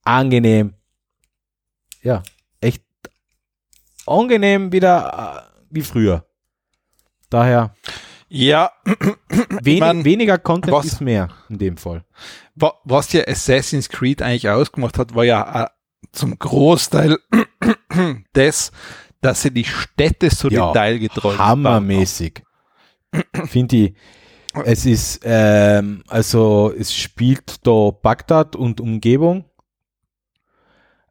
angenehm. 0.03 0.73
Ja, 2.03 2.21
echt 2.61 2.84
angenehm 4.05 4.71
wieder 4.71 5.47
äh, 5.49 5.63
wie 5.69 5.81
früher. 5.81 6.25
Daher 7.29 7.73
Ja, 8.29 8.71
wenig, 9.61 9.79
mein, 9.79 10.05
weniger 10.05 10.38
Content 10.38 10.73
was- 10.73 10.85
ist 10.85 11.01
mehr 11.01 11.29
in 11.49 11.57
dem 11.57 11.77
Fall. 11.77 12.05
wa- 12.55 12.75
was 12.84 13.11
ja 13.13 13.23
Assassin's 13.27 13.89
Creed 13.89 14.21
eigentlich 14.21 14.49
ausgemacht 14.49 14.97
hat, 14.97 15.15
war 15.15 15.25
ja 15.25 15.63
äh, 15.63 15.67
zum 16.11 16.38
Großteil 16.38 17.17
das, 18.34 18.71
dass 19.21 19.41
sie 19.41 19.51
die 19.51 19.65
Städte 19.65 20.29
so 20.29 20.49
Ja, 20.49 20.67
detailgetreu 20.67 21.31
gebaut 21.31 21.39
Hammermäßig. 21.39 22.43
Finde 23.45 23.75
ich. 23.77 23.93
Es 24.65 24.85
ist, 24.85 25.21
ähm, 25.23 26.03
also 26.07 26.73
es 26.77 26.93
spielt 26.93 27.65
da 27.65 27.91
Bagdad 27.91 28.55
und 28.55 28.81
Umgebung. 28.81 29.45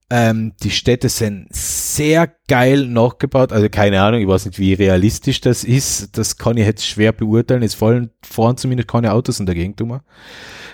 Ähm, 0.09 0.53
die 0.63 0.71
Städte 0.71 1.09
sind 1.09 1.49
sehr 1.51 2.33
geil 2.47 2.87
nachgebaut. 2.87 3.53
Also 3.53 3.69
keine 3.69 4.01
Ahnung, 4.03 4.21
ich 4.21 4.29
weiß 4.29 4.47
nicht, 4.47 4.59
wie 4.61 4.73
realistisch 4.73 5.41
das 5.41 5.65
ist. 5.65 6.17
Das 6.17 6.37
kann 6.37 6.57
ich 6.57 6.65
jetzt 6.65 6.87
schwer 6.87 7.13
beurteilen. 7.13 7.65
Es 7.65 7.75
fallen 7.75 8.11
fahren 8.23 8.57
zumindest 8.57 8.89
keine 8.89 9.13
Autos 9.13 9.41
in 9.41 9.47
der 9.47 9.57
Gegend 9.57 9.81
um. 9.81 10.01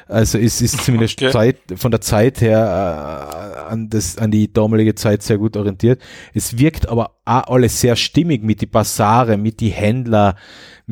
Also 0.07 0.37
es 0.37 0.61
ist 0.61 0.83
zumindest 0.85 1.23
Okay. 1.23 1.33
Zeit, 1.33 1.57
von 1.77 1.91
der 1.91 2.03
Zeit 2.03 2.43
her 2.43 3.57
äh, 3.57 3.73
an, 3.73 3.89
das, 3.89 4.19
an 4.19 4.31
die 4.31 4.53
damalige 4.53 4.95
Zeit 4.95 5.23
sehr 5.23 5.39
gut 5.39 5.57
orientiert. 5.57 6.03
Es 6.35 6.59
wirkt 6.59 6.89
aber 6.89 7.17
auch 7.25 7.49
alles 7.49 7.81
sehr 7.81 7.97
stimmig 7.97 8.43
mit 8.43 8.61
die 8.61 8.67
Basare, 8.67 9.39
mit 9.39 9.61
die 9.61 9.71
Händler, 9.71 10.37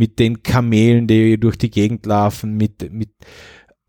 mit 0.01 0.18
den 0.18 0.43
Kamelen, 0.43 1.06
die 1.06 1.39
durch 1.39 1.59
die 1.59 1.70
Gegend 1.70 2.06
laufen, 2.06 2.56
mit, 2.56 2.90
mit, 2.90 3.10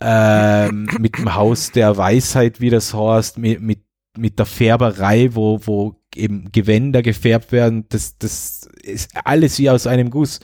ähm, 0.01 0.89
mit 0.99 1.17
dem 1.17 1.33
Haus 1.33 1.71
der 1.71 1.95
Weisheit, 1.95 2.59
wie 2.59 2.69
das 2.69 2.93
heißt, 2.93 3.37
mit, 3.37 3.61
mit, 3.61 3.79
mit 4.17 4.37
der 4.37 4.45
Färberei, 4.45 5.29
wo, 5.33 5.61
wo 5.63 5.95
eben 6.13 6.51
Gewänder 6.51 7.01
gefärbt 7.01 7.53
werden, 7.53 7.85
das, 7.87 8.17
das 8.17 8.67
ist 8.83 9.11
alles 9.23 9.57
wie 9.57 9.69
aus 9.69 9.87
einem 9.87 10.09
Guss. 10.09 10.41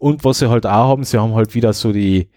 Und 0.00 0.24
was 0.24 0.40
sie 0.40 0.50
halt 0.50 0.66
auch 0.66 0.88
haben, 0.88 1.04
sie 1.04 1.20
haben 1.20 1.34
halt 1.34 1.54
wieder 1.54 1.72
so 1.72 1.92
die, 1.92 2.28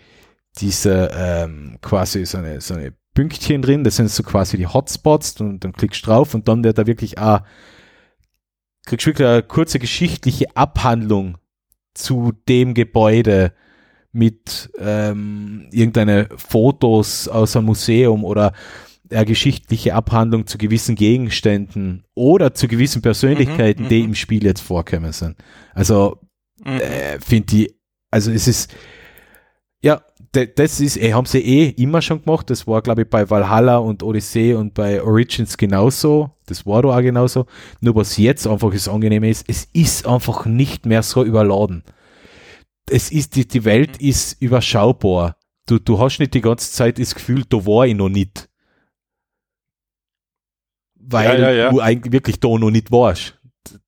diese, 0.60 1.10
ähm, 1.16 1.80
quasi 1.82 2.28
so 2.28 2.38
eine, 2.38 2.62
so 2.62 2.76
eine 2.76 2.94
Pünktchen 3.16 3.64
drin, 3.64 3.84
das 3.84 3.96
sind 3.96 4.12
so 4.12 4.22
quasi 4.22 4.56
die 4.58 4.68
Hotspots 4.68 5.42
und 5.42 5.64
dann 5.64 5.74
klickst 5.74 6.04
du 6.04 6.12
drauf 6.12 6.36
und 6.36 6.48
dann 6.48 6.64
wird 6.64 6.78
da 6.78 6.86
wirklich 6.86 7.18
auch, 7.18 7.42
kriegst 8.86 9.08
wirklich 9.08 9.28
eine 9.28 9.42
kurze 9.42 9.80
geschichtliche 9.80 10.56
Abhandlung 10.56 11.40
zu 11.98 12.34
dem 12.48 12.74
Gebäude 12.74 13.54
mit 14.12 14.70
ähm, 14.80 15.68
irgendeine 15.72 16.30
Fotos 16.38 17.28
aus 17.28 17.56
einem 17.56 17.68
Museum 17.68 18.24
oder 18.24 18.54
eine 19.10 19.26
geschichtliche 19.26 19.94
Abhandlung 19.94 20.48
zu 20.48 20.58
gewissen 20.58 20.96
Gegenständen 20.96 22.04
oder 22.14 22.54
zu 22.54 22.68
gewissen 22.68 23.02
Persönlichkeiten, 23.02 23.84
Mhm, 23.84 23.90
die 23.90 24.00
mhm. 24.00 24.06
im 24.10 24.16
Spiel 24.16 24.44
jetzt 24.44 24.62
vorkommen 24.62 25.12
sind. 25.12 25.38
Also 25.74 26.20
Mhm. 26.66 26.80
äh, 26.80 27.20
finde 27.20 27.46
die, 27.46 27.76
also 28.12 28.32
es 28.32 28.48
ist, 28.48 28.74
ja, 29.82 30.02
das 30.32 30.80
ist, 30.80 30.98
eh, 30.98 31.14
haben 31.14 31.26
sie 31.26 31.40
eh 31.40 31.70
immer 31.82 32.02
schon 32.02 32.24
gemacht. 32.24 32.50
Das 32.50 32.68
war, 32.68 32.82
glaube 32.82 33.04
ich, 33.04 33.10
bei 33.10 33.30
Valhalla 33.30 33.78
und 33.78 34.04
Odyssey 34.04 34.54
und 34.54 34.74
bei 34.74 35.02
Origins 35.02 35.58
genauso. 35.58 36.32
Das 36.46 36.66
war 36.66 36.82
da 36.82 36.90
auch 36.90 37.02
genauso. 37.02 37.46
Nur 37.82 37.96
was 37.96 38.18
jetzt 38.18 38.48
einfach 38.48 38.72
das 38.72 38.88
Angenehme 38.88 39.30
ist, 39.30 39.46
es 39.48 39.68
ist 39.74 40.06
einfach 40.08 40.46
nicht 40.46 40.86
mehr 40.86 41.04
so 41.04 41.24
überladen. 41.24 41.84
Es 42.90 43.12
ist, 43.12 43.36
die, 43.36 43.48
die 43.48 43.66
Welt 43.66 43.98
ist 43.98 44.42
überschaubar. 44.42 45.38
Du, 45.66 45.80
du 45.80 46.00
hast 46.00 46.20
nicht 46.20 46.34
die 46.34 46.42
ganze 46.42 46.72
Zeit 46.72 47.00
das 47.00 47.14
Gefühl, 47.16 47.44
da 47.50 47.66
war 47.66 47.86
ich 47.86 47.96
noch 47.96 48.10
nicht. 48.10 48.50
Weil 50.96 51.40
Ja, 51.40 51.50
ja, 51.50 51.52
ja. 51.52 51.70
du 51.72 51.80
eigentlich 51.82 52.14
wirklich 52.14 52.40
da 52.40 52.48
noch 52.50 52.72
nicht 52.72 52.92
warst. 52.92 53.38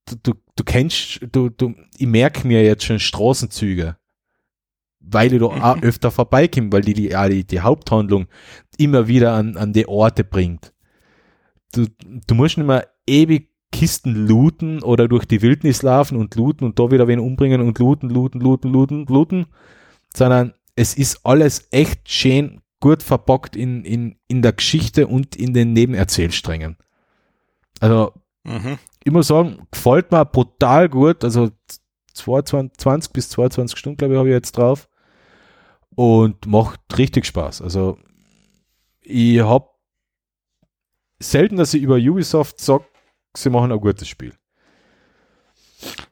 Du, 0.06 0.16
du, 0.24 0.34
du 0.56 0.64
kennst, 0.64 1.22
du, 1.32 1.50
du, 1.50 1.76
ich 1.98 2.08
merke 2.08 2.48
mir 2.48 2.64
jetzt 2.64 2.84
schon 2.84 3.00
Straßenzüge, 3.00 3.98
weil 5.12 5.34
ich 5.34 5.40
da 5.40 5.46
auch 5.46 5.78
öfter 5.82 6.12
vorbeikomme, 6.12 6.72
weil 6.72 6.82
die, 6.82 6.94
die, 6.94 7.16
die, 7.30 7.44
die 7.46 7.60
Haupthandlung 7.62 8.28
immer 8.78 9.08
wieder 9.08 9.34
an, 9.34 9.58
an 9.58 9.74
die 9.74 9.88
Orte 9.88 10.24
bringt. 10.24 10.74
Du, 11.74 11.86
du 12.28 12.36
musst 12.36 12.58
nicht 12.58 12.68
mehr 12.68 12.88
ewig 13.08 13.50
Kisten 13.72 14.28
looten 14.28 14.82
oder 14.82 15.08
durch 15.08 15.26
die 15.26 15.44
Wildnis 15.44 15.84
laufen 15.84 16.18
und 16.18 16.34
looten 16.36 16.66
und 16.66 16.80
da 16.80 16.90
wieder 16.90 17.08
wen 17.08 17.20
umbringen 17.20 17.62
und 17.62 17.78
looten, 17.78 18.10
looten, 18.10 18.42
looten, 18.42 18.72
looten, 18.72 19.06
looten, 19.06 19.46
sondern 20.16 20.54
es 20.76 20.96
ist 20.96 21.24
alles 21.24 21.68
echt 21.72 22.10
schön 22.10 22.62
gut 22.80 23.04
verpackt 23.04 23.56
in, 23.56 23.84
in, 23.86 24.16
in 24.28 24.42
der 24.42 24.54
Geschichte 24.54 25.06
und 25.06 25.36
in 25.36 25.54
den 25.54 25.74
Nebenerzählsträngen. 25.74 26.78
Also 27.80 28.14
Mhm. 28.44 28.80
ich 29.04 29.12
muss 29.12 29.28
sagen, 29.28 29.68
gefällt 29.72 30.12
mir 30.12 30.26
brutal 30.26 30.90
gut. 30.90 31.24
Also 31.24 31.50
22 32.14 33.14
bis 33.14 33.30
22 33.30 33.78
Stunden, 33.78 33.98
glaube 33.98 34.14
ich, 34.14 34.18
habe 34.18 34.30
ich 34.30 34.34
jetzt 34.34 34.58
drauf. 34.58 34.89
Und 36.00 36.46
macht 36.46 36.80
richtig 36.98 37.26
Spaß. 37.26 37.62
Also 37.62 38.00
ich 39.02 39.42
habe 39.42 39.68
selten, 41.20 41.58
dass 41.58 41.74
ich 41.74 41.82
über 41.84 41.98
Ubisoft 41.98 42.62
sage, 42.62 42.86
sie 43.36 43.50
machen 43.50 43.74
ein 43.74 43.82
gutes 43.82 44.08
Spiel. 44.08 44.34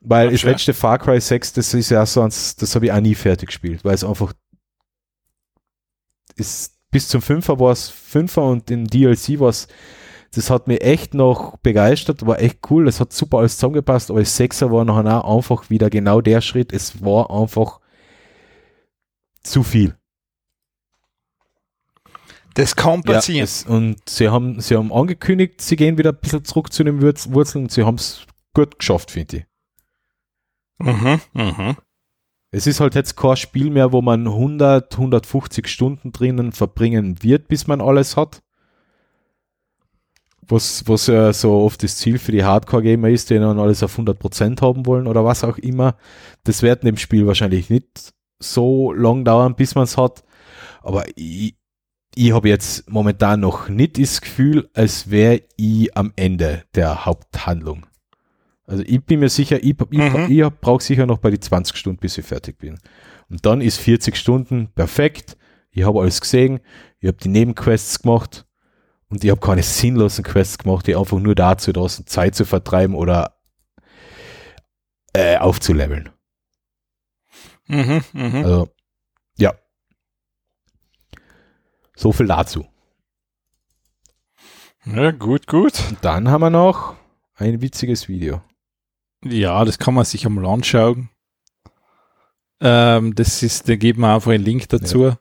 Weil 0.01 0.29
Ja, 0.29 0.31
das 0.31 0.41
schön. 0.41 0.49
letzte 0.51 0.73
Far 0.73 0.99
Cry 0.99 1.21
6, 1.21 1.53
das 1.53 1.73
ist 1.73 1.89
ja 1.89 2.05
so 2.05 2.21
eins, 2.21 2.57
das 2.57 2.75
habe 2.75 2.87
ich 2.87 2.91
auch 2.91 2.99
nie 2.99 3.15
fertig 3.15 3.47
gespielt, 3.47 3.85
weil 3.85 3.93
es 3.95 4.03
einfach 4.03 4.33
ist, 6.35 6.77
bis 6.91 7.07
zum 7.07 7.21
Fünfer 7.21 7.57
war 7.57 7.71
es 7.71 7.87
Fünfer 7.87 8.43
und 8.43 8.69
im 8.69 8.87
DLC 8.87 9.39
war 9.39 9.49
es 9.49 9.69
das 10.33 10.49
hat 10.49 10.67
mich 10.67 10.81
echt 10.81 11.13
noch 11.13 11.55
begeistert, 11.59 12.25
war 12.27 12.41
echt 12.41 12.59
cool, 12.69 12.83
das 12.85 12.99
hat 12.99 13.13
super 13.13 13.37
alles 13.37 13.55
zusammengepasst, 13.55 14.11
aber 14.11 14.19
das 14.19 14.35
Sechser 14.35 14.69
war 14.69 14.83
nachher 14.83 15.23
auch 15.23 15.37
einfach 15.37 15.69
wieder 15.69 15.89
genau 15.89 16.19
der 16.19 16.41
Schritt, 16.41 16.73
es 16.73 17.01
war 17.01 17.31
einfach 17.31 17.79
zu 19.51 19.63
viel. 19.63 19.95
Das 22.53 22.75
kann 22.75 23.03
Ja, 23.05 23.13
passieren. 23.13 23.43
es, 23.43 23.65
und 23.65 24.09
sie 24.09 24.29
haben, 24.29 24.59
sie 24.61 24.75
haben 24.75 24.91
angekündigt, 24.91 25.61
sie 25.61 25.75
gehen 25.75 25.97
wieder 25.97 26.11
ein 26.11 26.19
bisschen 26.19 26.43
zurück 26.43 26.73
zu 26.73 26.83
den 26.83 27.01
Wurz- 27.01 27.31
Wurzeln 27.31 27.65
und 27.65 27.71
sie 27.71 27.83
haben 27.83 27.95
es 27.95 28.25
gut 28.53 28.79
geschafft, 28.79 29.11
finde 29.11 29.37
ich. 29.37 29.45
mhm. 30.79 31.21
Mhm. 31.33 31.75
Es 32.49 32.65
ist 32.65 32.79
halt 32.79 32.95
jetzt 32.95 33.15
kein 33.17 33.35
Spiel 33.35 33.69
mehr, 33.69 33.91
wo 33.91 34.01
man 34.01 34.25
100, 34.25 34.93
150 34.97 35.67
Stunden 35.67 36.11
drinnen 36.13 36.51
verbringen 36.53 37.21
wird, 37.21 37.47
bis 37.49 37.67
man 37.67 37.81
alles 37.81 38.15
hat. 38.17 38.41
Was, 40.49 40.87
was 40.87 41.07
ja 41.07 41.33
so 41.33 41.59
oft 41.59 41.83
das 41.83 41.97
Ziel 41.97 42.17
für 42.17 42.31
die 42.31 42.45
Hardcore-Gamer 42.45 43.09
ist, 43.09 43.29
die 43.29 43.37
dann 43.37 43.59
alles 43.59 43.83
auf 43.83 43.99
100% 43.99 44.61
haben 44.61 44.85
wollen 44.85 45.05
oder 45.07 45.25
was 45.25 45.43
auch 45.43 45.57
immer. 45.57 45.97
Das 46.45 46.61
wird 46.63 46.83
in 46.83 46.85
dem 46.87 46.97
Spiel 46.97 47.27
wahrscheinlich 47.27 47.69
nicht 47.69 48.13
so 48.39 48.91
lang 48.93 49.25
dauern, 49.25 49.55
bis 49.55 49.75
man 49.75 49.85
es 49.85 49.97
hat. 49.97 50.23
Aber 50.81 51.05
ich, 51.15 51.55
ich 52.15 52.31
habe 52.33 52.49
jetzt 52.49 52.89
momentan 52.89 53.39
noch 53.41 53.69
nicht 53.69 53.99
das 53.99 54.21
Gefühl, 54.21 54.69
als 54.73 55.09
wäre 55.09 55.41
ich 55.57 55.95
am 55.97 56.13
Ende 56.15 56.63
der 56.75 57.05
Haupthandlung. 57.05 57.85
Also 58.65 58.83
ich 58.85 59.03
bin 59.03 59.19
mir 59.21 59.29
sicher, 59.29 59.63
ich, 59.63 59.75
ich, 59.91 59.97
Mhm. 59.99 60.27
ich 60.29 60.45
brauche 60.61 60.83
sicher 60.83 61.05
noch 61.05 61.19
bei 61.19 61.31
die 61.31 61.39
20 61.39 61.77
Stunden, 61.77 61.99
bis 61.99 62.17
ich 62.17 62.25
fertig 62.25 62.57
bin. 62.57 62.77
Und 63.29 63.45
dann 63.45 63.61
ist 63.61 63.77
40 63.77 64.15
Stunden 64.15 64.69
perfekt. 64.73 65.37
Ich 65.71 65.83
habe 65.83 65.99
alles 66.01 66.19
gesehen, 66.21 66.59
ich 66.99 67.07
habe 67.07 67.17
die 67.17 67.29
Nebenquests 67.29 68.01
gemacht 68.01 68.45
und 69.09 69.23
ich 69.23 69.29
habe 69.29 69.39
keine 69.39 69.63
sinnlosen 69.63 70.23
Quests 70.23 70.57
gemacht, 70.57 70.87
die 70.87 70.95
einfach 70.95 71.19
nur 71.19 71.35
dazu 71.35 71.71
da 71.71 71.87
sind, 71.87 72.09
Zeit 72.09 72.35
zu 72.35 72.45
vertreiben 72.45 72.95
oder 72.95 73.37
äh, 75.13 75.37
aufzuleveln. 75.37 76.09
Mhm. 77.67 78.01
Mhm. 78.13 78.35
Also, 78.35 78.69
ja. 79.37 79.53
So 81.95 82.11
viel 82.11 82.27
dazu. 82.27 82.65
Ja, 84.85 85.11
gut, 85.11 85.47
gut. 85.47 85.81
Und 85.89 85.97
dann 86.03 86.29
haben 86.29 86.41
wir 86.41 86.49
noch 86.49 86.95
ein 87.35 87.61
witziges 87.61 88.07
Video. 88.07 88.41
Ja, 89.23 89.65
das 89.65 89.79
kann 89.79 89.93
man 89.93 90.05
sich 90.05 90.25
einmal 90.25 90.45
anschauen. 90.45 91.09
Ähm, 92.59 93.13
das 93.15 93.43
ist, 93.43 93.67
da 93.67 93.75
geben 93.75 94.01
wir 94.01 94.13
einfach 94.13 94.31
einen 94.31 94.43
Link 94.43 94.69
dazu. 94.69 95.13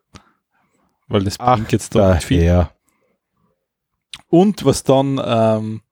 Weil 1.08 1.24
das 1.24 1.40
Ach, 1.40 1.56
bringt 1.56 1.72
jetzt 1.72 1.94
da 1.94 2.14
nicht 2.14 2.24
viel. 2.24 2.68
Und 4.28 4.64
was 4.64 4.82
dann, 4.82 5.20
ähm, 5.24 5.82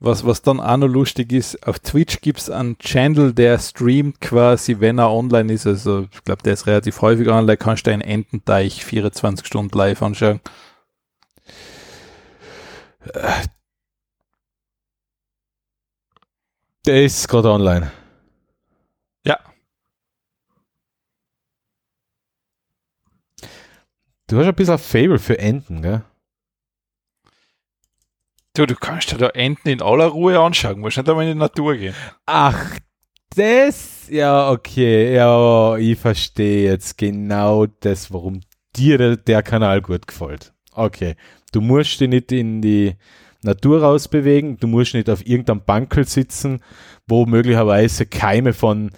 was, 0.00 0.24
was 0.24 0.40
dann 0.42 0.60
auch 0.60 0.76
noch 0.78 0.88
lustig 0.88 1.30
ist, 1.32 1.66
auf 1.66 1.78
Twitch 1.78 2.22
gibt 2.22 2.40
es 2.40 2.50
einen 2.50 2.78
Channel, 2.78 3.34
der 3.34 3.58
streamt 3.58 4.20
quasi, 4.20 4.80
wenn 4.80 4.98
er 4.98 5.10
online 5.10 5.52
ist. 5.52 5.66
Also 5.66 6.08
ich 6.10 6.24
glaube, 6.24 6.42
der 6.42 6.54
ist 6.54 6.66
relativ 6.66 7.02
häufig 7.02 7.28
online, 7.28 7.56
kannst 7.58 7.86
du 7.86 7.92
einen 7.92 8.02
Ententeich 8.02 8.84
24 8.84 9.46
Stunden 9.46 9.76
live 9.76 10.02
anschauen. 10.02 10.40
Der 16.86 17.04
ist 17.04 17.28
gerade 17.28 17.50
online. 17.50 17.92
Ja. 19.24 19.38
Du 24.28 24.38
hast 24.38 24.46
ein 24.46 24.54
bisschen 24.54 24.74
ein 24.74 24.78
Fable 24.78 25.18
für 25.18 25.38
Enten, 25.38 25.82
gell? 25.82 26.04
Du, 28.60 28.66
du 28.66 28.74
kannst 28.74 29.10
dir 29.10 29.16
da 29.16 29.28
Enten 29.28 29.70
in 29.70 29.80
aller 29.80 30.08
Ruhe 30.08 30.38
anschauen, 30.38 30.80
musst 30.80 30.98
nicht 30.98 31.08
einmal 31.08 31.24
in 31.24 31.32
die 31.32 31.38
Natur 31.38 31.76
gehen. 31.76 31.94
Ach, 32.26 32.76
das? 33.34 34.06
Ja, 34.10 34.50
okay. 34.50 35.14
Ja, 35.14 35.78
ich 35.78 35.98
verstehe 35.98 36.70
jetzt 36.70 36.98
genau 36.98 37.64
das, 37.64 38.12
warum 38.12 38.42
dir 38.76 38.98
der, 38.98 39.16
der 39.16 39.42
Kanal 39.42 39.80
gut 39.80 40.06
gefällt. 40.06 40.52
Okay. 40.74 41.16
Du 41.52 41.62
musst 41.62 41.98
dich 42.02 42.10
nicht 42.10 42.32
in 42.32 42.60
die 42.60 42.96
Natur 43.40 43.80
rausbewegen, 43.80 44.58
du 44.58 44.66
musst 44.66 44.92
nicht 44.92 45.08
auf 45.08 45.26
irgendeinem 45.26 45.64
Bankel 45.64 46.06
sitzen, 46.06 46.60
wo 47.06 47.24
möglicherweise 47.24 48.04
Keime 48.04 48.52
von 48.52 48.90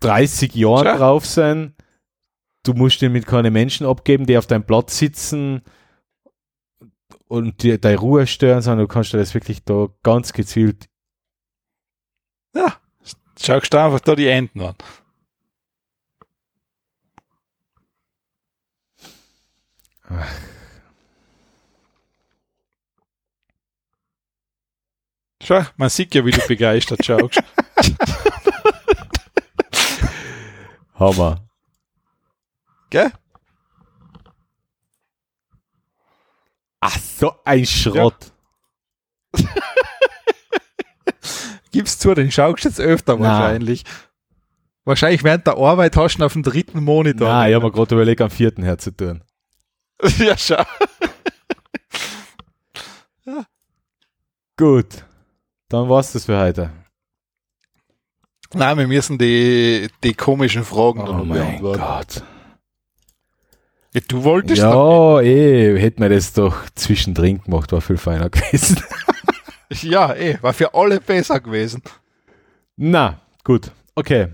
30 0.00 0.54
Jahren 0.54 0.84
Tja. 0.84 0.96
drauf 0.96 1.26
sind. 1.26 1.74
Du 2.62 2.72
musst 2.72 3.02
den 3.02 3.12
mit 3.12 3.26
keine 3.26 3.50
Menschen 3.50 3.86
abgeben, 3.86 4.24
die 4.24 4.38
auf 4.38 4.46
deinem 4.46 4.64
Platz 4.64 4.96
sitzen 4.96 5.60
und 7.30 7.62
dir 7.62 7.78
deine 7.78 7.98
Ruhe 7.98 8.26
stören, 8.26 8.60
sondern 8.60 8.88
du 8.88 8.92
kannst 8.92 9.12
dir 9.12 9.18
das 9.18 9.34
wirklich 9.34 9.62
da 9.64 9.86
ganz 10.02 10.32
gezielt 10.32 10.88
Ja, 12.54 12.76
schaust 13.40 13.72
du 13.72 13.78
einfach 13.78 14.00
da 14.00 14.16
die 14.16 14.26
Enten 14.26 14.60
an. 14.60 14.74
Schau, 25.40 25.62
man 25.76 25.88
sieht 25.88 26.14
ja, 26.16 26.26
wie 26.26 26.32
du 26.32 26.44
begeistert 26.48 27.04
schaust. 27.04 27.40
Hammer. 30.94 31.48
Gell? 32.90 33.12
Ach, 36.80 36.98
so 36.98 37.34
ein 37.44 37.66
Schrott. 37.66 38.32
Gib's 41.72 41.98
zu, 41.98 42.14
den 42.14 42.32
schaust 42.32 42.64
jetzt 42.64 42.80
öfter 42.80 43.16
Na. 43.16 43.22
wahrscheinlich. 43.28 43.84
Wahrscheinlich 44.84 45.22
während 45.22 45.46
der 45.46 45.56
Arbeit 45.58 45.96
hast 45.96 46.16
du 46.18 46.24
auf 46.24 46.32
dem 46.32 46.42
dritten 46.42 46.82
Monitor. 46.82 47.28
Na, 47.28 47.48
ich 47.48 47.54
habe 47.54 47.66
mir 47.66 47.72
gerade 47.72 47.94
überlegt, 47.94 48.20
am 48.22 48.30
vierten 48.30 48.62
herzutun. 48.62 49.22
ja, 50.18 50.36
schau. 50.36 50.64
Gut. 54.56 55.04
Dann 55.68 55.88
war's 55.88 56.12
das 56.12 56.24
für 56.24 56.38
heute. 56.38 56.72
Nein, 58.52 58.78
wir 58.78 58.88
müssen 58.88 59.16
die, 59.16 59.88
die 60.02 60.14
komischen 60.14 60.64
Fragen 60.64 61.02
Oh 61.02 61.12
noch 61.12 61.24
mein 61.24 61.60
beantworten. 61.60 61.80
Gott. 61.80 62.22
Ja, 63.92 64.00
Du 64.06 64.24
wolltest. 64.24 64.62
Ja, 64.62 65.20
eh, 65.20 65.78
hätten 65.78 66.02
wir 66.02 66.08
das 66.08 66.32
doch 66.32 66.56
zwischendrin 66.74 67.42
gemacht, 67.42 67.72
war 67.72 67.80
viel 67.80 67.96
feiner 67.96 68.30
gewesen. 68.30 68.80
Ja, 69.82 70.14
eh, 70.14 70.38
war 70.40 70.52
für 70.52 70.74
alle 70.74 71.00
besser 71.00 71.40
gewesen. 71.40 71.82
Na, 72.76 73.20
gut. 73.44 73.72
Okay. 73.94 74.28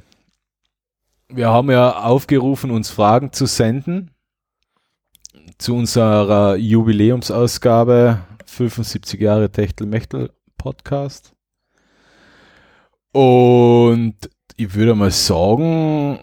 Wir 1.28 1.48
haben 1.48 1.70
ja 1.70 2.02
aufgerufen, 2.04 2.70
uns 2.70 2.90
Fragen 2.90 3.32
zu 3.32 3.46
senden 3.46 4.10
zu 5.58 5.74
unserer 5.74 6.56
Jubiläumsausgabe 6.56 8.20
75 8.44 9.20
Jahre 9.20 9.50
Techtelmechtel 9.50 10.32
Podcast. 10.56 11.32
Und 13.12 14.16
ich 14.58 14.74
würde 14.74 14.94
mal 14.94 15.10
sagen, 15.10 16.18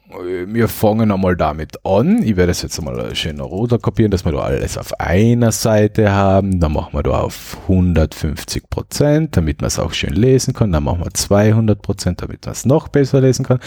wir 0.47 0.68
fangen 0.68 1.11
einmal 1.11 1.35
damit 1.35 1.85
an. 1.85 2.23
Ich 2.23 2.35
werde 2.35 2.51
es 2.51 2.64
jetzt 2.64 2.80
einmal 2.80 3.15
schön 3.15 3.39
runter 3.39 3.77
kopieren, 3.77 4.10
dass 4.10 4.26
wir 4.26 4.31
da 4.31 4.39
alles 4.39 4.76
auf 4.77 4.99
einer 4.99 5.51
Seite 5.51 6.11
haben. 6.11 6.60
Dann 6.60 6.73
machen 6.73 6.93
wir 6.93 7.03
da 7.03 7.11
auf 7.11 7.57
150 7.64 8.72
Prozent, 8.72 9.38
damit 9.38 9.61
man 9.61 9.68
es 9.68 9.77
auch 9.77 9.93
schön 9.93 10.14
lesen 10.14 10.55
kann. 10.55 10.72
Dann 10.72 10.84
machen 10.84 11.01
wir 11.01 11.14
200 11.14 11.80
Prozent, 11.80 12.23
damit 12.23 12.43
man 12.45 12.53
es 12.53 12.65
noch 12.65 12.88
besser 12.88 13.22
lesen 13.22 13.45
kann. 13.45 13.60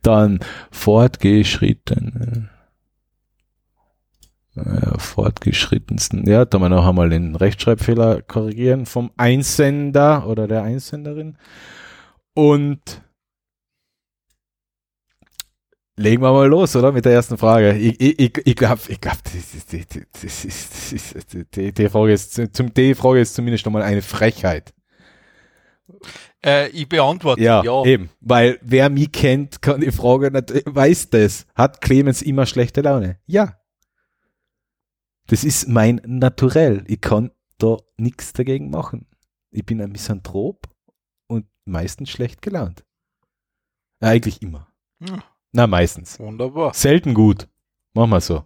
Dann 0.00 0.40
fortgeschritten. 0.70 2.48
Ja, 4.54 4.98
fortgeschrittensten. 4.98 6.26
Ja, 6.26 6.46
da 6.46 6.58
wir 6.58 6.70
noch 6.70 6.86
einmal 6.86 7.10
den 7.10 7.36
Rechtschreibfehler 7.36 8.22
korrigieren 8.22 8.86
vom 8.86 9.10
Einsender 9.18 10.26
oder 10.26 10.48
der 10.48 10.62
Einsenderin. 10.62 11.36
Und 12.32 13.03
legen 15.96 16.22
wir 16.22 16.32
mal 16.32 16.48
los, 16.48 16.74
oder? 16.76 16.92
Mit 16.92 17.04
der 17.04 17.12
ersten 17.12 17.38
Frage. 17.38 17.76
Ich, 17.76 18.00
ich, 18.00 18.18
ich, 18.18 18.46
ich 18.46 18.56
glaube, 18.56 18.80
ich 18.88 19.00
glaub, 19.00 19.18
die, 21.54 21.72
die 21.72 21.88
Frage 21.88 22.12
ist, 22.12 22.54
zum, 22.54 22.74
die 22.74 22.94
Frage 22.94 23.20
ist 23.20 23.34
zumindest 23.34 23.64
nochmal 23.64 23.82
eine 23.82 24.02
Frechheit. 24.02 24.74
Äh, 26.44 26.68
ich 26.70 26.88
beantworte 26.88 27.42
Ja, 27.42 27.62
ja. 27.62 27.84
eben. 27.84 28.10
Weil 28.20 28.58
wer 28.62 28.90
mich 28.90 29.12
kennt, 29.12 29.62
kann 29.62 29.80
die 29.80 29.92
Frage 29.92 30.30
nicht, 30.30 30.52
weiß 30.66 31.10
das. 31.10 31.46
Hat 31.54 31.80
Clemens 31.80 32.22
immer 32.22 32.46
schlechte 32.46 32.80
Laune? 32.80 33.18
Ja. 33.26 33.58
Das 35.26 35.44
ist 35.44 35.68
mein 35.68 36.02
Naturell. 36.04 36.84
Ich 36.86 37.00
kann 37.00 37.30
da 37.58 37.78
nichts 37.96 38.32
dagegen 38.32 38.70
machen. 38.70 39.06
Ich 39.50 39.64
bin 39.64 39.80
ein 39.80 39.92
Misanthrop 39.92 40.68
und 41.28 41.46
meistens 41.64 42.10
schlecht 42.10 42.42
gelaunt. 42.42 42.84
Ja, 44.02 44.08
eigentlich 44.08 44.42
immer. 44.42 44.68
Ja, 45.00 45.22
Na, 45.54 45.66
meistens. 45.68 46.18
wunderbar. 46.18 46.74
Selten 46.74 47.14
gut. 47.14 47.46
Machen 47.94 48.10
wir 48.10 48.20
so. 48.20 48.44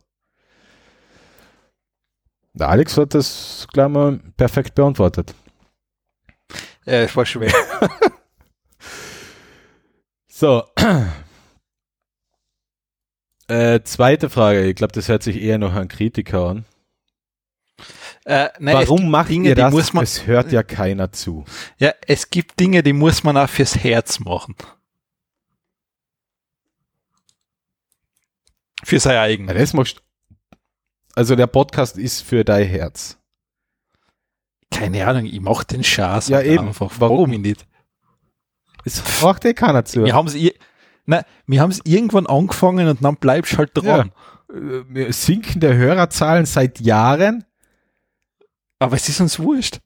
Der 2.52 2.68
Alex 2.68 2.96
hat 2.98 3.14
das 3.14 3.66
gleich 3.72 3.88
mal 3.88 4.18
perfekt 4.36 4.74
beantwortet. 4.74 5.34
Äh, 6.86 7.04
es 7.04 7.16
war 7.16 7.26
schwer. 7.26 7.52
So. 10.30 10.62
Äh, 13.50 13.80
zweite 13.82 14.28
Frage. 14.28 14.66
Ich 14.66 14.76
glaube, 14.76 14.92
das 14.92 15.08
hört 15.08 15.22
sich 15.22 15.40
eher 15.40 15.56
noch 15.56 15.72
an 15.72 15.88
Kritiker 15.88 16.48
an. 16.50 16.64
Äh, 18.26 18.50
nein, 18.58 18.76
Warum 18.76 19.10
macht 19.10 19.30
Dinge, 19.30 19.48
ihr 19.48 19.54
die 19.54 19.62
das? 19.62 19.72
muss 19.72 19.94
man- 19.94 20.04
es 20.04 20.26
hört 20.26 20.52
ja 20.52 20.62
keiner 20.62 21.12
zu. 21.12 21.46
Ja, 21.78 21.92
es 22.06 22.28
gibt 22.28 22.60
Dinge, 22.60 22.82
die 22.82 22.92
muss 22.92 23.24
man 23.24 23.38
auch 23.38 23.48
fürs 23.48 23.74
Herz 23.82 24.20
machen. 24.20 24.54
Für 28.84 29.00
sein 29.00 29.14
Ja, 29.14 29.22
eigenes. 29.22 29.54
das 29.56 29.72
machst 29.74 30.02
Also 31.14 31.34
der 31.36 31.46
Podcast 31.46 31.98
ist 31.98 32.22
für 32.22 32.44
dein 32.44 32.66
Herz. 32.66 33.18
Keine 34.70 35.06
Ahnung, 35.06 35.24
ich 35.26 35.40
mach 35.40 35.64
den 35.64 35.82
Schatz. 35.82 36.28
Ja, 36.28 36.40
eben. 36.42 36.68
Einfach. 36.68 36.92
Warum? 36.98 37.30
Mich 37.30 37.40
nicht. 37.40 37.66
Es 38.84 39.02
macht 39.22 39.44
eh 39.44 39.54
keiner 39.54 39.84
zu. 39.84 40.04
Wir 40.04 40.14
haben 40.14 40.28
es 40.28 40.36
Nein, 41.06 41.24
wir 41.46 41.60
haben 41.62 41.70
es 41.70 41.80
irgendwann 41.84 42.26
angefangen 42.26 42.86
und 42.88 43.02
dann 43.02 43.16
bleibst 43.16 43.56
halt 43.56 43.70
dran. 43.74 44.12
Äh, 44.52 44.84
Wir 44.88 45.12
sinken 45.12 45.60
der 45.60 45.74
Hörerzahlen 45.74 46.44
seit 46.44 46.80
Jahren. 46.80 47.44
Aber 48.78 48.94
es 48.96 49.08
ist 49.08 49.20
uns 49.20 49.38
wurscht. 49.40 49.80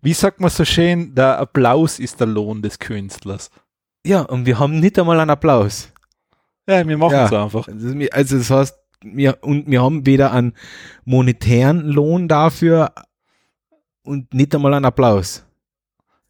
Wie 0.00 0.12
sagt 0.14 0.40
man 0.40 0.50
so 0.50 0.64
schön, 0.64 1.14
der 1.14 1.38
Applaus 1.38 2.00
ist 2.00 2.18
der 2.18 2.26
Lohn 2.26 2.60
des 2.60 2.80
Künstlers. 2.80 3.50
Ja, 4.04 4.22
und 4.22 4.46
wir 4.46 4.58
haben 4.58 4.80
nicht 4.80 4.98
einmal 4.98 5.20
einen 5.20 5.30
Applaus. 5.30 5.91
Ja, 6.68 6.86
wir 6.86 6.98
machen 6.98 7.12
Ja. 7.12 7.26
es 7.26 7.32
einfach. 7.32 7.68
Also 8.12 8.38
das 8.38 8.50
heißt, 8.50 8.78
wir, 9.04 9.38
und 9.42 9.68
wir 9.68 9.82
haben 9.82 10.06
weder 10.06 10.32
einen 10.32 10.54
monetären 11.04 11.80
Lohn 11.88 12.28
dafür 12.28 12.92
und 14.02 14.32
nicht 14.32 14.54
einmal 14.54 14.74
einen 14.74 14.84
Applaus. 14.84 15.44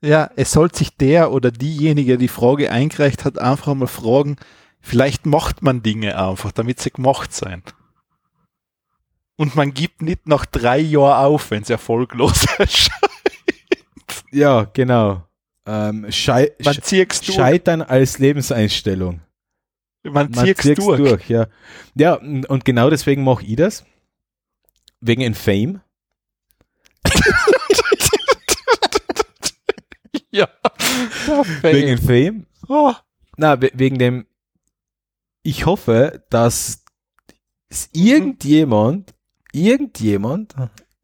Ja, 0.01 0.31
es 0.37 0.53
soll 0.53 0.75
sich 0.75 0.97
der 0.97 1.33
oder 1.33 1.51
diejenige, 1.51 2.19
die 2.19 2.29
Frage 2.29 2.71
eingereicht 2.73 3.25
hat, 3.25 3.39
einfach 3.39 3.75
mal 3.75 3.87
fragen, 3.87 4.37
vielleicht 4.81 5.27
macht 5.27 5.63
man 5.63 5.83
Dinge 5.83 6.19
einfach, 6.19 6.51
damit 6.51 6.81
sie 6.81 6.91
gemacht 6.91 7.33
sein. 7.33 7.63
Und 9.37 9.55
man 9.55 9.73
gibt 9.75 10.03
nicht 10.03 10.27
nach 10.27 10.45
drei 10.47 10.79
Jahren 10.79 11.25
auf, 11.27 11.51
wenn 11.51 11.63
es 11.63 11.71
erfolglos 11.71 12.47
ist. 12.59 12.91
Ja, 14.31 14.65
genau. 14.73 15.25
Ähm, 15.67 16.07
schei. 16.11 16.51
Scheitern 17.35 17.83
als 17.83 18.19
Lebenseinstellung. 18.19 19.21
Man 20.05 20.31
Man 20.31 20.45
zieht's 20.47 20.63
zieht's 20.63 20.85
durch. 20.85 21.29
ja. 21.31 21.47
Ja, 21.95 22.15
und 22.15 22.65
genau 22.65 22.91
deswegen 22.91 23.23
mache 23.25 23.45
ich 23.45 23.57
das. 23.57 23.85
Wegen 25.01 25.23
dem 25.23 25.35
Fame. 25.35 25.81
Ja. 30.35 30.49
Wegen 31.61 31.89
dem 31.89 31.99
Fame. 31.99 32.47
Oh. 32.67 32.95
Na, 33.37 33.61
we 33.61 33.71
wegen 33.75 33.99
dem, 33.99 34.27
ich 35.43 35.67
hoffe, 35.67 36.25
dass 36.31 36.85
es 37.69 37.91
irgendjemand, 37.93 39.15
irgendjemand 39.53 40.55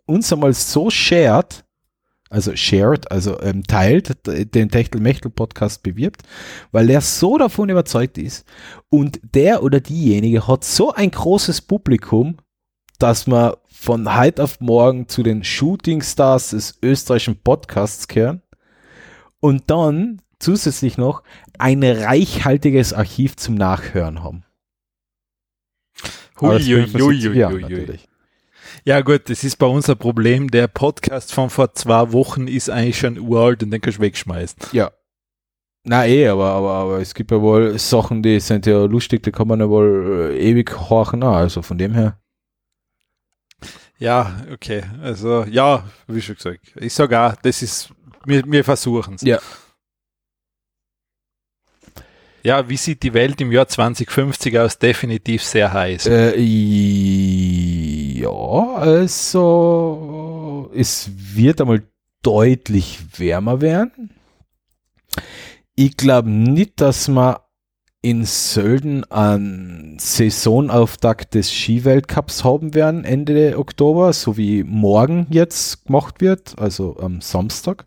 uns 0.06 0.32
einmal 0.32 0.54
so 0.54 0.88
shared, 0.88 1.64
also 2.30 2.54
shared, 2.54 3.10
also 3.10 3.40
ähm, 3.40 3.64
teilt, 3.64 4.16
den 4.26 4.70
Techtel-Mechtel-Podcast 4.70 5.82
bewirbt, 5.82 6.22
weil 6.72 6.90
er 6.90 7.00
so 7.00 7.38
davon 7.38 7.68
überzeugt 7.68 8.18
ist 8.18 8.46
und 8.90 9.20
der 9.34 9.62
oder 9.62 9.80
diejenige 9.80 10.46
hat 10.46 10.64
so 10.64 10.92
ein 10.92 11.10
großes 11.10 11.62
Publikum, 11.62 12.36
dass 12.98 13.26
man 13.26 13.54
von 13.70 14.16
heute 14.16 14.42
auf 14.42 14.60
morgen 14.60 15.08
zu 15.08 15.22
den 15.22 15.44
Shooting-Stars 15.44 16.50
des 16.50 16.78
österreichischen 16.82 17.40
Podcasts 17.40 18.08
gehören 18.08 18.42
und 19.40 19.70
dann 19.70 20.20
zusätzlich 20.38 20.98
noch 20.98 21.22
ein 21.58 21.82
reichhaltiges 21.82 22.92
Archiv 22.92 23.36
zum 23.36 23.54
Nachhören 23.54 24.22
haben. 24.22 24.44
Aber 26.36 26.54
das 26.58 26.66
bin 26.66 26.84
ich 26.84 26.90
vor 26.90 27.12
70 27.12 27.34
Jahren 27.34 27.52
Huiuiuiuiui. 27.54 27.62
natürlich. 27.62 28.08
Ja 28.84 29.00
gut, 29.00 29.28
das 29.28 29.44
ist 29.44 29.56
bei 29.56 29.66
uns 29.66 29.88
ein 29.88 29.98
Problem. 29.98 30.50
Der 30.50 30.68
Podcast 30.68 31.32
von 31.32 31.50
vor 31.50 31.74
zwei 31.74 32.12
Wochen 32.12 32.48
ist 32.48 32.70
eigentlich 32.70 32.98
schon 32.98 33.18
uralt 33.18 33.62
und 33.62 33.70
den 33.70 33.80
kannst 33.80 33.98
du 33.98 34.02
wegschmeißen. 34.02 34.58
Ja. 34.72 34.90
Na 35.84 36.06
eh, 36.06 36.28
aber, 36.28 36.50
aber, 36.50 36.70
aber 36.72 37.00
es 37.00 37.14
gibt 37.14 37.30
ja 37.30 37.40
wohl 37.40 37.78
Sachen, 37.78 38.22
die 38.22 38.40
sind 38.40 38.66
ja 38.66 38.84
lustig, 38.84 39.22
die 39.22 39.32
kann 39.32 39.48
man 39.48 39.60
ja 39.60 39.68
wohl 39.68 40.30
äh, 40.32 40.38
ewig 40.38 40.90
horchen. 40.90 41.22
auch. 41.22 41.36
Also 41.36 41.62
von 41.62 41.78
dem 41.78 41.94
her. 41.94 42.20
Ja, 43.98 44.36
okay. 44.52 44.82
Also 45.02 45.44
ja, 45.44 45.84
wie 46.06 46.22
schon 46.22 46.36
gesagt. 46.36 46.60
Ich 46.76 46.94
sage 46.94 47.18
auch, 47.18 47.34
das 47.36 47.62
ist, 47.62 47.92
wir, 48.24 48.42
wir 48.46 48.64
versuchen 48.64 49.14
es. 49.14 49.22
Ja. 49.22 49.38
Ja, 52.44 52.68
wie 52.68 52.76
sieht 52.76 53.02
die 53.02 53.14
Welt 53.14 53.40
im 53.40 53.50
Jahr 53.50 53.66
2050 53.66 54.58
aus? 54.58 54.78
Definitiv 54.78 55.42
sehr 55.42 55.72
heiß. 55.72 56.06
Äh, 56.06 56.34
ja, 58.20 58.74
also 58.74 60.70
es 60.74 61.10
wird 61.14 61.60
einmal 61.60 61.82
deutlich 62.22 62.98
wärmer 63.18 63.60
werden. 63.60 64.10
Ich 65.74 65.96
glaube 65.96 66.30
nicht, 66.30 66.80
dass 66.80 67.08
wir 67.08 67.48
in 68.00 68.24
Sölden 68.24 69.04
einen 69.10 69.98
Saisonauftakt 69.98 71.34
des 71.34 71.52
Skiweltcups 71.52 72.44
haben 72.44 72.74
werden 72.74 73.04
Ende 73.04 73.58
Oktober, 73.58 74.12
so 74.12 74.36
wie 74.36 74.62
morgen 74.62 75.26
jetzt 75.30 75.86
gemacht 75.86 76.20
wird, 76.20 76.58
also 76.58 76.96
am 76.98 77.20
Samstag. 77.20 77.86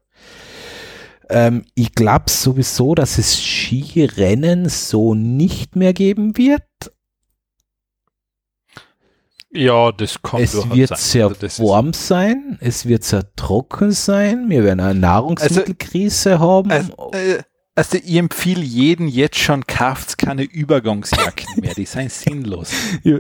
Ähm, 1.30 1.64
ich 1.76 1.96
glaube 1.96 2.30
sowieso, 2.30 2.94
dass 2.94 3.18
es 3.18 3.42
Skirennen 3.42 4.68
so 4.68 5.16
nicht 5.16 5.78
mehr 5.78 5.94
geben 5.94 6.38
wird. 6.38 6.64
Ja, 9.54 9.92
das 9.92 10.22
kommt 10.22 10.44
Es 10.44 10.56
wird 10.72 10.90
sein. 10.90 10.98
sehr 10.98 11.28
Also 11.42 11.64
warm 11.68 11.94
sein, 11.94 12.58
es 12.62 12.86
wird 12.86 13.04
sehr 13.04 13.36
trocken 13.36 13.92
sein, 13.92 14.50
wir 14.50 14.64
werden 14.64 14.80
eine 14.80 14.98
Nahrungsmittelkrise 15.00 16.40
haben. 16.40 16.72
Also, 16.72 17.12
äh, 17.14 17.40
also 17.76 17.98
ich 17.98 18.16
empfehle 18.16 18.62
jeden 18.64 19.08
jetzt 19.08 19.38
schon, 19.40 19.66
kauft 19.68 20.18
keine 20.18 20.44
Übergangsjacken 20.44 21.62
mehr, 21.62 21.74
die 21.74 21.86
sind 21.86 22.12
sinnlos. 22.12 22.72
Ja. 23.04 23.20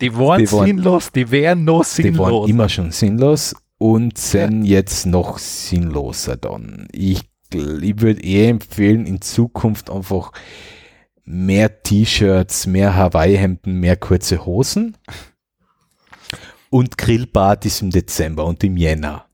Die 0.00 0.14
waren 0.16 0.40
Die 0.44 0.52
waren- 0.52 0.66
sinnlos, 0.66 1.12
die 1.12 1.30
wären 1.30 1.64
noch 1.64 1.84
die 1.84 2.04
waren 2.18 2.30
sinnlos. 2.30 2.48
immer 2.50 2.68
schon 2.68 2.90
sinnlos 2.92 3.54
und 3.78 4.16
sind 4.18 4.64
jetzt 4.64 5.04
noch 5.06 5.38
sinnloser 5.38 6.36
dann. 6.36 6.88
Ich, 6.92 7.20
ich 7.52 8.00
würde 8.00 8.22
eher 8.22 8.48
empfehlen, 8.48 9.06
in 9.06 9.20
Zukunft 9.20 9.90
einfach 9.90 10.32
mehr 11.24 11.82
T-Shirts, 11.82 12.66
mehr 12.66 12.94
Hawaii-Hemden, 12.96 13.74
mehr 13.80 13.96
kurze 13.96 14.44
Hosen 14.46 14.96
und 16.70 16.98
Grillpartys 16.98 17.82
im 17.82 17.90
Dezember 17.90 18.44
und 18.44 18.62
im 18.64 18.76
Jänner. 18.76 19.26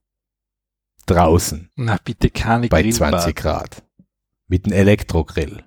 Draußen 1.07 1.71
Na 1.77 1.99
bitte 2.05 2.31
keine 2.31 2.69
bei 2.69 2.83
Grillbar. 2.83 3.11
20 3.13 3.37
Grad. 3.37 3.83
Mit 4.47 4.67
einem 4.67 4.75
Elektrogrill. 4.75 5.65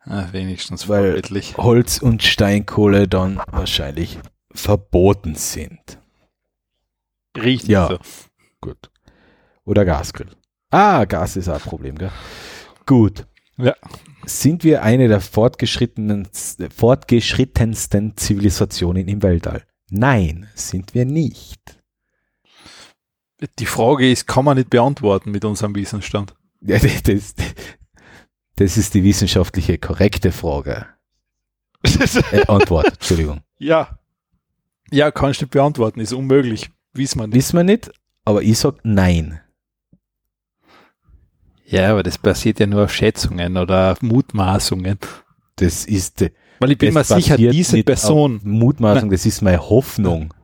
Ah, 0.00 0.28
wenigstens 0.32 0.88
Weil- 0.88 1.04
vorbildlich. 1.04 1.56
Holz 1.56 1.98
und 1.98 2.22
Steinkohle 2.22 3.06
dann 3.08 3.40
wahrscheinlich 3.50 4.18
verboten 4.52 5.34
sind. 5.34 5.98
Richtig 7.36 7.68
Ja. 7.70 7.88
so. 7.88 7.98
Gut. 8.60 8.90
Oder 9.64 9.84
Gasgrill. 9.84 10.30
Ah, 10.70 11.04
Gas 11.04 11.36
ist 11.36 11.48
auch 11.48 11.54
ein 11.54 11.60
Problem, 11.60 11.96
gell? 11.96 12.10
Gut. 12.86 13.26
Ja. 13.62 13.74
Sind 14.26 14.64
wir 14.64 14.82
eine 14.82 15.08
der 15.08 15.20
fortgeschrittenen, 15.20 16.28
fortgeschrittensten 16.76 18.16
Zivilisationen 18.16 19.08
im 19.08 19.22
Weltall? 19.22 19.64
Nein, 19.90 20.46
sind 20.54 20.94
wir 20.94 21.04
nicht. 21.04 21.60
Die 23.58 23.66
Frage 23.66 24.10
ist, 24.10 24.26
kann 24.26 24.44
man 24.44 24.58
nicht 24.58 24.70
beantworten 24.70 25.30
mit 25.30 25.44
unserem 25.44 25.74
Wissensstand. 25.74 26.34
Ja, 26.60 26.78
Das, 26.78 27.34
das 28.56 28.76
ist 28.76 28.92
die 28.94 29.02
wissenschaftliche 29.02 29.78
korrekte 29.78 30.32
Frage. 30.32 30.86
Äh, 32.32 32.46
Antwort, 32.46 32.88
Entschuldigung. 32.88 33.40
ja. 33.58 33.98
Ja, 34.92 35.10
kannst 35.12 35.40
du 35.40 35.44
nicht 35.44 35.52
beantworten, 35.52 36.00
ist 36.00 36.12
unmöglich. 36.12 36.68
Wissen 36.92 37.20
wir 37.20 37.26
nicht. 37.28 37.36
Wissen 37.36 37.56
wir 37.56 37.64
nicht, 37.64 37.90
aber 38.24 38.42
ich 38.42 38.58
sag 38.58 38.74
nein. 38.82 39.40
Ja, 41.70 41.92
aber 41.92 42.02
das 42.02 42.18
basiert 42.18 42.58
ja 42.58 42.66
nur 42.66 42.84
auf 42.84 42.92
Schätzungen 42.92 43.56
oder 43.56 43.92
auf 43.92 44.02
Mutmaßungen. 44.02 44.98
Das 45.54 45.84
ist 45.84 46.24
Weil 46.58 46.72
ich 46.72 46.78
bin 46.78 46.92
mir 46.92 47.04
sicher, 47.04 47.36
diese 47.36 47.82
Person, 47.84 48.40
Mutmaßung, 48.42 49.08
das 49.08 49.24
ist 49.24 49.40
meine 49.40 49.60
Hoffnung. 49.70 50.34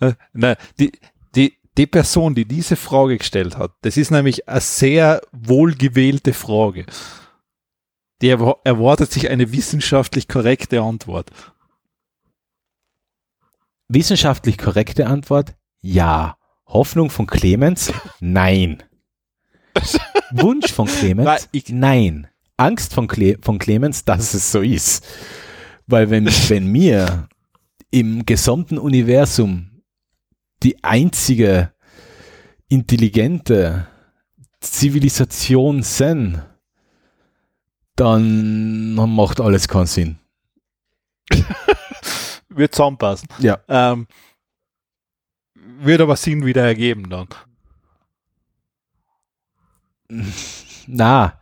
äh, 0.00 0.12
nein, 0.32 0.54
die, 0.78 0.92
die, 1.34 1.54
die 1.76 1.86
Person, 1.88 2.36
die 2.36 2.44
diese 2.44 2.76
Frage 2.76 3.18
gestellt 3.18 3.58
hat, 3.58 3.72
das 3.82 3.96
ist 3.96 4.12
nämlich 4.12 4.48
eine 4.48 4.60
sehr 4.60 5.22
wohlgewählte 5.32 6.32
Frage. 6.32 6.86
Die 8.22 8.32
erwa- 8.32 8.58
erwartet 8.62 9.10
sich 9.10 9.28
eine 9.28 9.50
wissenschaftlich 9.52 10.28
korrekte 10.28 10.80
Antwort. 10.82 11.30
Wissenschaftlich 13.88 14.56
korrekte 14.56 15.06
Antwort, 15.08 15.54
ja. 15.80 16.36
Hoffnung 16.66 17.10
von 17.10 17.26
Clemens, 17.26 17.92
nein. 18.20 18.82
Wunsch 20.32 20.72
von 20.72 20.86
Clemens, 20.86 21.26
Nein, 21.26 21.40
ich- 21.52 21.68
nein. 21.70 22.28
Angst 22.58 22.94
von, 22.94 23.06
Cle 23.06 23.36
von 23.42 23.58
Clemens, 23.58 24.04
dass 24.04 24.32
es 24.32 24.50
so 24.50 24.62
ist. 24.62 25.06
Weil 25.86 26.08
wenn, 26.10 26.26
wenn 26.48 26.66
mir 26.72 27.28
im 27.90 28.24
gesamten 28.24 28.78
Universum 28.78 29.82
die 30.62 30.82
einzige 30.82 31.72
intelligente 32.68 33.86
Zivilisation 34.60 35.82
sind, 35.82 36.42
dann 37.94 38.94
macht 38.94 39.40
alles 39.40 39.68
keinen 39.68 39.86
Sinn. 39.86 40.18
Wird 42.48 42.74
zusammenpassen. 42.74 43.28
Ja. 43.38 43.58
Ähm, 43.68 44.06
wird 45.78 46.00
aber 46.00 46.16
Sinn 46.16 46.46
wieder 46.46 46.62
ergeben 46.64 47.10
dann. 47.10 47.28
Na, 50.86 51.34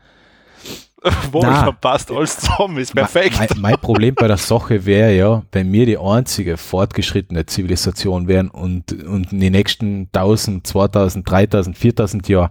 Wo 1.32 1.42
Na. 1.42 1.64
schon 1.64 1.76
passt 1.80 2.10
alles 2.10 2.38
zusammen, 2.38 2.78
ist 2.78 2.94
perfekt. 2.94 3.36
Mein, 3.38 3.60
mein 3.60 3.78
Problem 3.78 4.14
bei 4.14 4.26
der 4.26 4.38
Sache 4.38 4.86
wäre 4.86 5.14
ja, 5.14 5.42
wenn 5.52 5.70
wir 5.70 5.84
die 5.84 5.98
einzige 5.98 6.56
fortgeschrittene 6.56 7.44
Zivilisation 7.44 8.26
wären 8.26 8.48
und, 8.48 8.92
und 9.04 9.32
in 9.32 9.40
den 9.40 9.52
nächsten 9.52 10.08
1000, 10.12 10.66
2000, 10.66 11.30
3000, 11.30 11.76
4000 11.76 12.28
Jahren 12.28 12.50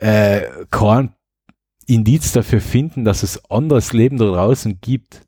äh, 0.00 0.42
kein 0.70 1.14
Indiz 1.86 2.32
dafür 2.32 2.60
finden, 2.60 3.04
dass 3.04 3.22
es 3.22 3.42
anderes 3.50 3.92
Leben 3.92 4.18
da 4.18 4.26
draußen 4.26 4.78
gibt, 4.80 5.22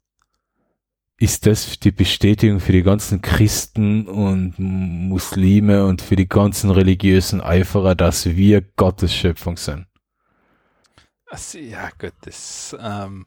ist 1.19 1.47
das 1.47 1.79
die 1.81 1.93
Bestätigung 1.93 2.61
für 2.61 2.73
die 2.73 2.83
ganzen 2.83 3.23
Christen 3.23 4.07
und 4.07 4.55
Muslime 4.59 5.87
und 5.87 6.03
für 6.03 6.17
die 6.17 6.29
ganzen 6.29 6.71
religiösen 6.71 7.41
Eiferer, 7.41 7.95
dass 7.95 8.27
wir 8.27 8.61
Gottes 8.61 9.15
Schöpfung 9.15 9.57
sind. 9.57 9.87
Also, 11.31 11.59
ja, 11.59 11.89
gut, 11.99 12.13
das, 12.23 12.77
ähm, 12.81 13.27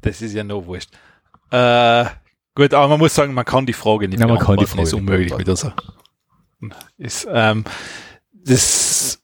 das 0.00 0.22
ist 0.22 0.34
ja 0.34 0.44
noch 0.44 0.66
wurscht. 0.66 0.90
Äh, 1.50 2.04
gut, 2.54 2.74
aber 2.74 2.88
man 2.88 2.98
muss 2.98 3.14
sagen, 3.14 3.32
man 3.34 3.44
kann 3.44 3.64
die 3.66 3.72
Frage 3.72 4.08
nicht 4.08 4.20
Ja, 4.20 4.26
man 4.26 4.38
kann 4.38 4.56
die 4.56 4.66
Frage 4.66 4.82
ist 4.82 4.92
unmöglich 4.92 5.36
mit 5.36 5.48
unserer. 5.48 5.74
Ist, 6.96 7.26
ähm, 7.30 7.64
das, 8.32 9.20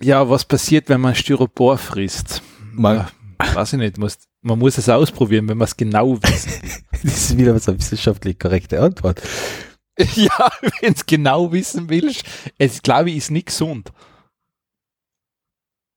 ja, 0.00 0.28
was 0.28 0.44
passiert, 0.44 0.88
wenn 0.88 1.00
man 1.00 1.14
Styropor 1.14 1.78
frisst? 1.78 2.42
Man- 2.72 2.96
ja, 3.40 3.54
weiß 3.54 3.74
ich 3.74 3.78
nicht, 3.78 3.98
muss, 3.98 4.18
man 4.42 4.58
muss 4.58 4.78
es 4.78 4.88
ausprobieren, 4.88 5.48
wenn 5.48 5.58
man 5.58 5.66
es 5.66 5.76
genau 5.76 6.22
wissen. 6.22 6.52
Das 7.02 7.30
ist 7.30 7.36
wieder 7.36 7.54
was 7.54 7.68
eine 7.68 7.78
wissenschaftlich 7.78 8.38
korrekte 8.38 8.80
Antwort. 8.80 9.20
ja, 10.14 10.50
wenn 10.80 10.94
es 10.94 11.04
genau 11.04 11.52
wissen 11.52 11.88
willst, 11.90 12.24
es 12.58 12.82
glaube 12.82 13.10
ich 13.10 13.18
ist 13.18 13.30
nicht 13.30 13.46
gesund. 13.46 13.92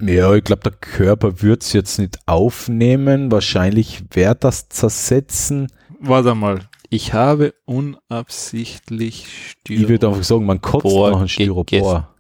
Ja, 0.01 0.33
ich 0.33 0.43
glaube, 0.45 0.61
der 0.63 0.71
Körper 0.71 1.41
wird 1.41 1.63
es 1.63 1.73
jetzt 1.73 1.99
nicht 1.99 2.19
aufnehmen. 2.25 3.31
Wahrscheinlich 3.31 4.03
wird 4.11 4.43
das 4.43 4.69
zersetzen. 4.69 5.67
Warte 5.99 6.35
mal. 6.35 6.61
Ich 6.89 7.13
habe 7.13 7.53
unabsichtlich 7.65 9.27
Ich 9.67 9.87
würde 9.87 10.07
einfach 10.07 10.23
sagen, 10.23 10.45
man 10.45 10.61
kotzt 10.61 10.87
Styropor 10.87 11.11
nach 11.11 11.17
einem 11.19 11.27
Styropor. 11.27 12.15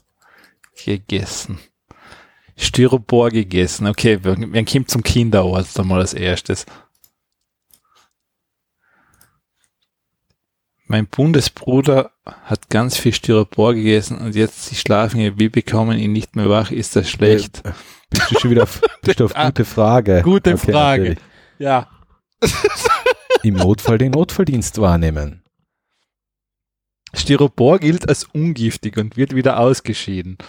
gegessen. 0.85 1.59
Styropor 2.57 3.29
gegessen. 3.29 3.87
Okay, 3.87 4.19
wir, 4.21 4.37
wir 4.37 4.65
kommen 4.65 4.87
zum 4.87 5.01
Kinderarzt 5.01 5.79
einmal 5.79 6.01
als 6.01 6.13
erstes. 6.13 6.65
Mein 10.91 11.05
Bundesbruder 11.05 12.11
hat 12.25 12.69
ganz 12.71 12.97
viel 12.97 13.13
Styropor 13.13 13.75
gegessen 13.75 14.17
und 14.17 14.33
jetzt 14.35 14.65
sie 14.65 14.75
schlafen 14.75 15.19
hier, 15.19 15.37
wir 15.37 15.51
bekommen 15.51 15.99
ihn 15.99 16.11
nicht 16.11 16.35
mehr 16.35 16.49
wach. 16.49 16.71
Ist 16.71 16.95
das 16.95 17.07
schlecht? 17.07 17.63
Äh, 17.63 17.73
Bist 18.09 18.31
du 18.31 18.39
schon 18.39 18.49
wieder 18.49 18.63
auf, 18.63 18.81
bist 19.03 19.19
du 19.19 19.25
auf 19.25 19.31
Ah, 19.35 19.49
gute 19.49 19.65
Frage? 19.65 20.21
gute 20.23 20.55
Okay, 20.55 20.71
Frage. 20.71 21.01
natürlich. 21.03 21.19
Ja. 21.59 21.87
Im 23.43 23.53
Notfall 23.53 23.99
den 23.99 24.11
Notfalldienst 24.13 24.81
wahrnehmen. 24.81 25.43
Styropor 27.13 27.77
gilt 27.77 28.09
als 28.09 28.23
ungiftig 28.23 28.97
und 28.97 29.15
wird 29.15 29.35
wieder 29.35 29.59
ausgeschieden. 29.59 30.39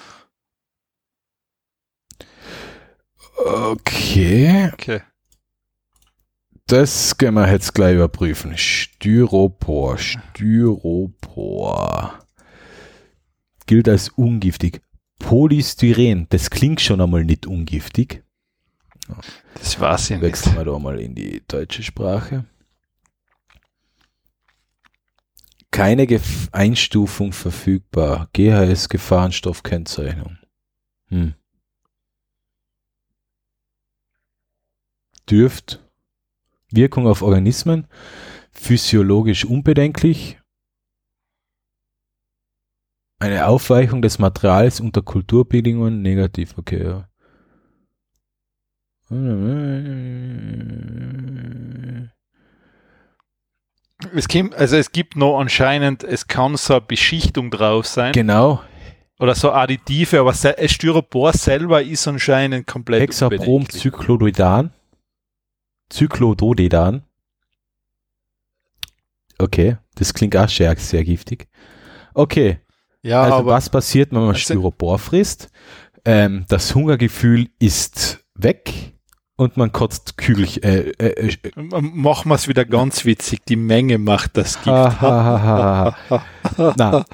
Okay, 3.37 4.71
Okay. 4.73 5.03
Das 6.71 7.17
können 7.19 7.35
wir 7.35 7.51
jetzt 7.51 7.75
gleich 7.75 7.97
überprüfen. 7.97 8.57
Styropor, 8.57 9.99
Styropor. 9.99 11.37
Gilt 13.67 13.89
als 13.89 14.11
ungiftig. 14.11 14.81
Polystyren, 15.19 16.29
das 16.29 16.49
klingt 16.51 16.81
schon 16.81 17.01
einmal 17.01 17.25
nicht 17.25 17.47
ungiftig. 17.47 18.23
Das 19.55 19.81
war's 19.81 20.09
ja. 20.11 20.21
Wechseln 20.21 20.55
wir 20.57 20.65
da 20.65 20.79
mal 20.79 21.01
in 21.01 21.17
die 21.17 21.43
deutsche 21.49 21.83
Sprache. 21.83 22.45
Keine 25.73 26.07
Gef 26.07 26.49
Einstufung 26.53 27.33
verfügbar. 27.33 28.29
GHS 28.33 28.89
Gefahrenstoffkennzeichnung. 28.89 30.39
Hm. 31.09 31.35
Dürft 35.29 35.81
Wirkung 36.73 37.07
auf 37.07 37.23
Organismen, 37.23 37.87
physiologisch 38.53 39.45
unbedenklich, 39.45 40.39
eine 43.21 43.47
Aufweichung 43.47 44.01
des 44.01 44.19
Materials 44.19 44.81
unter 44.81 45.03
Kulturbedingungen 45.03 46.01
negativ, 46.01 46.57
okay, 46.57 46.83
ja. 46.83 47.07
Es 54.15 54.29
gibt, 54.29 54.55
also 54.55 54.77
es 54.77 54.93
gibt 54.93 55.17
noch 55.17 55.39
anscheinend, 55.39 56.03
es 56.03 56.29
kann 56.29 56.57
so 56.57 56.75
eine 56.75 56.81
Beschichtung 56.81 57.51
drauf 57.51 57.87
sein. 57.87 58.13
Genau. 58.13 58.63
Oder 59.19 59.35
so 59.35 59.53
Additive, 59.53 60.21
aber 60.21 60.33
Styropor 60.33 61.35
selber 61.35 61.83
ist 61.83 62.09
anscheinend 62.09 62.67
komplett 62.67 63.03
Hexaprom 63.03 63.67
unbedenklich. 63.67 64.71
Zyklododidan. 65.91 67.03
Okay, 69.39 69.77
das 69.95 70.13
klingt 70.15 70.37
auch 70.37 70.49
sehr, 70.49 70.75
sehr 70.77 71.05
giftig. 71.05 71.49
Okay, 72.15 72.59
Ja, 73.03 73.23
also 73.23 73.37
aber 73.37 73.53
was 73.53 73.71
passiert, 73.71 74.11
wenn 74.13 74.21
man 74.21 74.29
Also- 74.31 74.41
Styropor 74.41 74.99
frisst? 74.99 75.51
Ähm, 76.05 76.45
das 76.49 76.75
Hungergefühl 76.75 77.49
ist 77.59 78.25
weg 78.35 78.95
und 79.37 79.57
man 79.57 79.73
kotzt 79.73 80.17
Kügelchen. 80.19 80.63
Äh, 80.63 80.91
äh, 80.99 81.37
äh, 81.43 81.81
machen 81.81 82.31
wir 82.31 82.35
es 82.35 82.49
wieder 82.49 82.65
ganz 82.65 83.05
witzig. 83.05 83.45
Die 83.47 83.57
Menge 83.57 83.99
macht 83.99 84.37
das 84.37 84.55
Gift. 84.57 84.67
Na, 84.71 85.95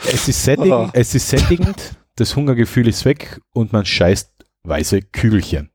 es 0.06 0.28
ist, 0.28 0.44
sättigend, 0.44 0.90
es 0.92 1.14
ist 1.14 1.28
sättigend, 1.28 1.96
das 2.16 2.34
Hungergefühl 2.36 2.88
ist 2.88 3.04
weg 3.04 3.40
und 3.52 3.72
man 3.72 3.84
scheißt 3.84 4.32
weiße 4.64 5.02
Kügelchen. 5.02 5.70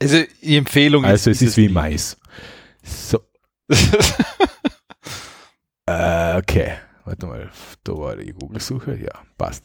Also 0.00 0.22
die 0.42 0.56
Empfehlung 0.56 1.04
Also 1.04 1.30
es 1.30 1.42
ist 1.42 1.56
wie. 1.56 1.68
Mais. 1.68 2.16
So, 2.82 3.20
äh, 5.86 6.36
okay. 6.36 6.74
Warte 7.04 7.26
mal, 7.26 7.50
da 7.84 7.92
war 7.92 8.16
die 8.16 8.32
Google-Suche. 8.32 8.96
Ja, 8.96 9.22
passt. 9.36 9.64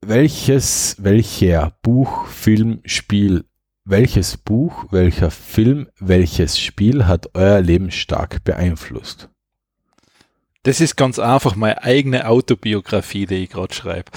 Welches, 0.00 0.96
welcher 0.98 1.76
Buch, 1.82 2.26
Film, 2.26 2.80
Spiel, 2.84 3.44
welches 3.84 4.36
Buch, 4.36 4.86
welcher 4.90 5.30
Film, 5.30 5.88
welches 5.98 6.58
Spiel 6.58 7.06
hat 7.06 7.34
euer 7.34 7.60
Leben 7.60 7.90
stark 7.90 8.42
beeinflusst? 8.44 9.28
Das 10.62 10.80
ist 10.80 10.96
ganz 10.96 11.18
einfach 11.18 11.56
meine 11.56 11.82
eigene 11.82 12.28
Autobiografie, 12.28 13.26
die 13.26 13.36
ich 13.36 13.50
gerade 13.50 13.74
schreibe. 13.74 14.10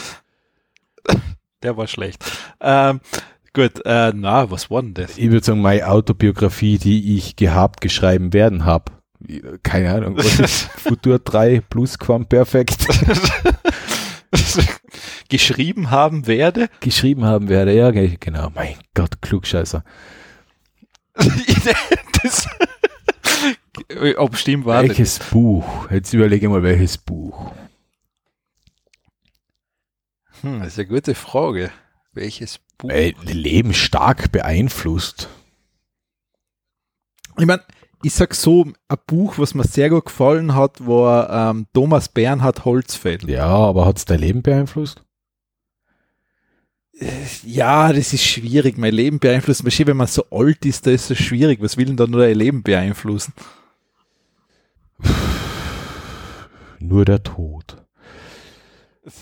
Der 1.64 1.78
war 1.78 1.88
schlecht. 1.88 2.24
Ähm, 2.62 3.00
gut, 3.54 3.82
äh, 3.86 4.12
na, 4.16 4.52
was 4.52 4.70
war 4.70 4.82
denn 4.82 4.94
das? 4.94 5.18
Ich 5.18 5.32
würde 5.32 5.46
sagen, 5.46 5.62
meine 5.62 5.88
Autobiografie, 5.88 6.78
die 6.78 7.16
ich 7.16 7.36
gehabt, 7.36 7.82
geschrieben 7.82 8.34
werden 8.34 8.66
habe. 8.66 8.92
Keine 9.64 9.94
Ahnung, 9.94 10.18
was 10.18 10.38
ist 10.40 10.64
Futur 10.78 11.20
3 11.20 11.62
plus 11.70 11.98
Perfekt 12.28 12.86
Geschrieben 15.30 15.90
haben 15.90 16.28
werde. 16.28 16.70
geschrieben 16.82 17.24
haben 17.26 17.48
werde. 17.50 17.74
Ja, 17.74 17.92
ge- 17.92 18.18
genau. 18.20 18.50
Mein 18.54 18.76
Gott, 18.94 19.22
Klugscheißer. 19.22 19.84
das, 22.24 22.48
ob 24.18 24.36
stimmt, 24.38 24.66
war. 24.66 24.84
Welches 24.84 25.20
Buch? 25.20 25.90
Jetzt 25.90 26.14
überlege 26.14 26.50
mal, 26.50 26.62
welches 26.64 26.98
Buch. 26.98 27.52
Hm, 30.44 30.60
das 30.60 30.74
ist 30.74 30.80
eine 30.80 30.88
gute 30.90 31.16
Frage. 31.16 31.72
Welches 32.12 32.60
Buch? 32.78 32.90
Ey, 32.90 33.16
Leben 33.24 33.74
stark 33.74 34.32
beeinflusst. 34.32 35.30
Ich 37.40 37.46
meine, 37.46 37.64
ich 38.04 38.14
sag 38.14 38.36
so, 38.36 38.66
ein 38.66 38.98
Buch, 39.08 39.38
was 39.38 39.56
mir 39.56 39.64
sehr 39.64 39.90
gut 39.90 40.06
gefallen 40.06 40.54
hat, 40.54 40.86
war 40.86 41.52
ähm, 41.52 41.66
Thomas 41.74 42.10
Bernhard 42.10 42.66
Holzfeld. 42.66 43.24
Ja, 43.24 43.48
aber 43.48 43.86
hat 43.86 43.98
es 43.98 44.06
dein 44.06 44.20
Leben 44.20 44.42
beeinflusst? 44.42 45.02
Ja, 47.44 47.92
das 47.92 48.14
ist 48.14 48.26
schwierig. 48.26 48.78
Mein 48.78 48.94
Leben 48.94 49.20
beeinflusst. 49.20 49.64
Wahrscheinlich, 49.64 49.88
wenn 49.88 49.98
man 49.98 50.08
so 50.08 50.26
alt 50.30 50.66
ist, 50.66 50.86
da 50.86 50.92
ist 50.92 51.10
es 51.10 51.18
schwierig. 51.18 51.62
Was 51.62 51.78
will 51.78 51.86
denn 51.86 51.98
da 51.98 52.06
nur 52.06 52.22
dein 52.22 52.38
Leben 52.38 52.64
beeinflussen? 52.64 53.34
Nur 56.80 57.06
der 57.06 57.24
Tod. 57.24 57.78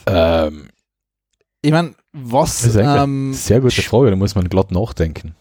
Ähm, 0.07 0.70
Ich 1.61 1.71
meine, 1.71 1.93
was 2.11 2.63
das 2.63 2.75
ist 2.75 2.77
ähm, 2.77 3.33
sehr 3.33 3.61
gute 3.61 3.81
Frage, 3.81 4.09
da 4.09 4.15
muss 4.15 4.35
man 4.35 4.49
glatt 4.49 4.71
nachdenken. 4.71 5.35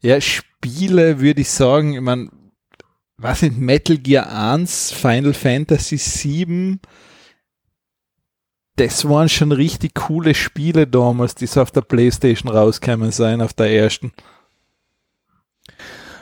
Ja, 0.00 0.20
Spiele 0.20 1.20
würde 1.20 1.40
ich 1.40 1.50
sagen, 1.50 1.94
ich 1.94 2.00
meine, 2.00 2.28
was 3.16 3.40
sind 3.40 3.60
Metal 3.60 3.98
Gear 3.98 4.30
1, 4.32 4.92
Final 4.92 5.34
Fantasy 5.34 5.96
7? 5.96 6.80
Das 8.76 9.08
waren 9.08 9.28
schon 9.28 9.52
richtig 9.52 9.94
coole 9.94 10.34
Spiele 10.34 10.86
damals, 10.86 11.34
die 11.34 11.46
so 11.46 11.62
auf 11.62 11.70
der 11.70 11.82
Playstation 11.82 12.50
rausgekommen 12.50 13.12
sein, 13.12 13.40
auf 13.42 13.52
der 13.52 13.70
ersten. 13.70 14.12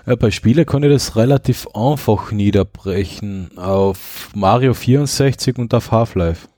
Ja, 0.07 0.17
bei 0.17 0.31
Spielen 0.31 0.67
kann 0.67 0.83
ich 0.83 0.91
das 0.91 1.17
relativ 1.17 1.69
einfach 1.69 2.33
niederbrechen. 2.33 3.57
Auf 3.57 4.31
Mario 4.35 4.75
64 4.75 5.57
und 5.57 5.73
auf 5.73 5.91
Half-Life. 5.91 6.50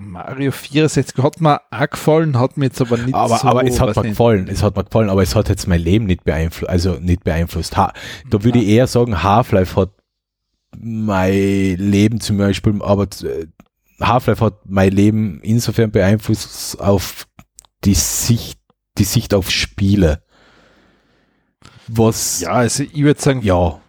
Mario 0.00 0.52
64 0.52 1.20
hat 1.24 1.40
mir 1.40 1.60
auch 1.72 1.90
gefallen, 1.90 2.38
hat 2.38 2.56
mir 2.56 2.66
jetzt 2.66 2.80
aber 2.80 2.98
nicht 2.98 3.14
Aber, 3.14 3.36
so, 3.38 3.48
aber 3.48 3.64
es 3.64 3.80
hat 3.80 3.96
mir 3.96 4.02
nicht. 4.02 4.10
gefallen, 4.12 4.46
es 4.48 4.62
hat 4.62 4.76
mir 4.76 4.84
gefallen, 4.84 5.10
aber 5.10 5.22
es 5.22 5.34
hat 5.34 5.48
jetzt 5.48 5.66
mein 5.66 5.80
Leben 5.80 6.06
nicht 6.06 6.22
beeinflusst, 6.22 6.70
also 6.70 6.94
nicht 7.00 7.24
beeinflusst. 7.24 7.76
Ha, 7.76 7.92
da 8.30 8.44
würde 8.44 8.60
ich 8.60 8.68
eher 8.68 8.86
sagen, 8.86 9.24
Half-Life 9.24 9.74
hat 9.80 9.90
mein 10.78 11.32
Leben 11.78 12.20
zum 12.20 12.38
Beispiel, 12.38 12.80
aber 12.80 13.08
äh, 13.24 13.46
Half-Life 14.00 14.44
hat 14.44 14.54
mein 14.66 14.92
Leben 14.92 15.40
insofern 15.42 15.90
beeinflusst 15.90 16.80
auf 16.80 17.26
die 17.84 17.94
Sicht, 17.94 18.60
die 18.98 19.04
Sicht 19.04 19.34
auf 19.34 19.50
Spiele. 19.50 20.22
Was, 21.88 22.40
Ja, 22.40 22.50
also 22.52 22.84
ich 22.84 23.02
würde 23.02 23.20
sagen, 23.20 23.42
ja, 23.42 23.80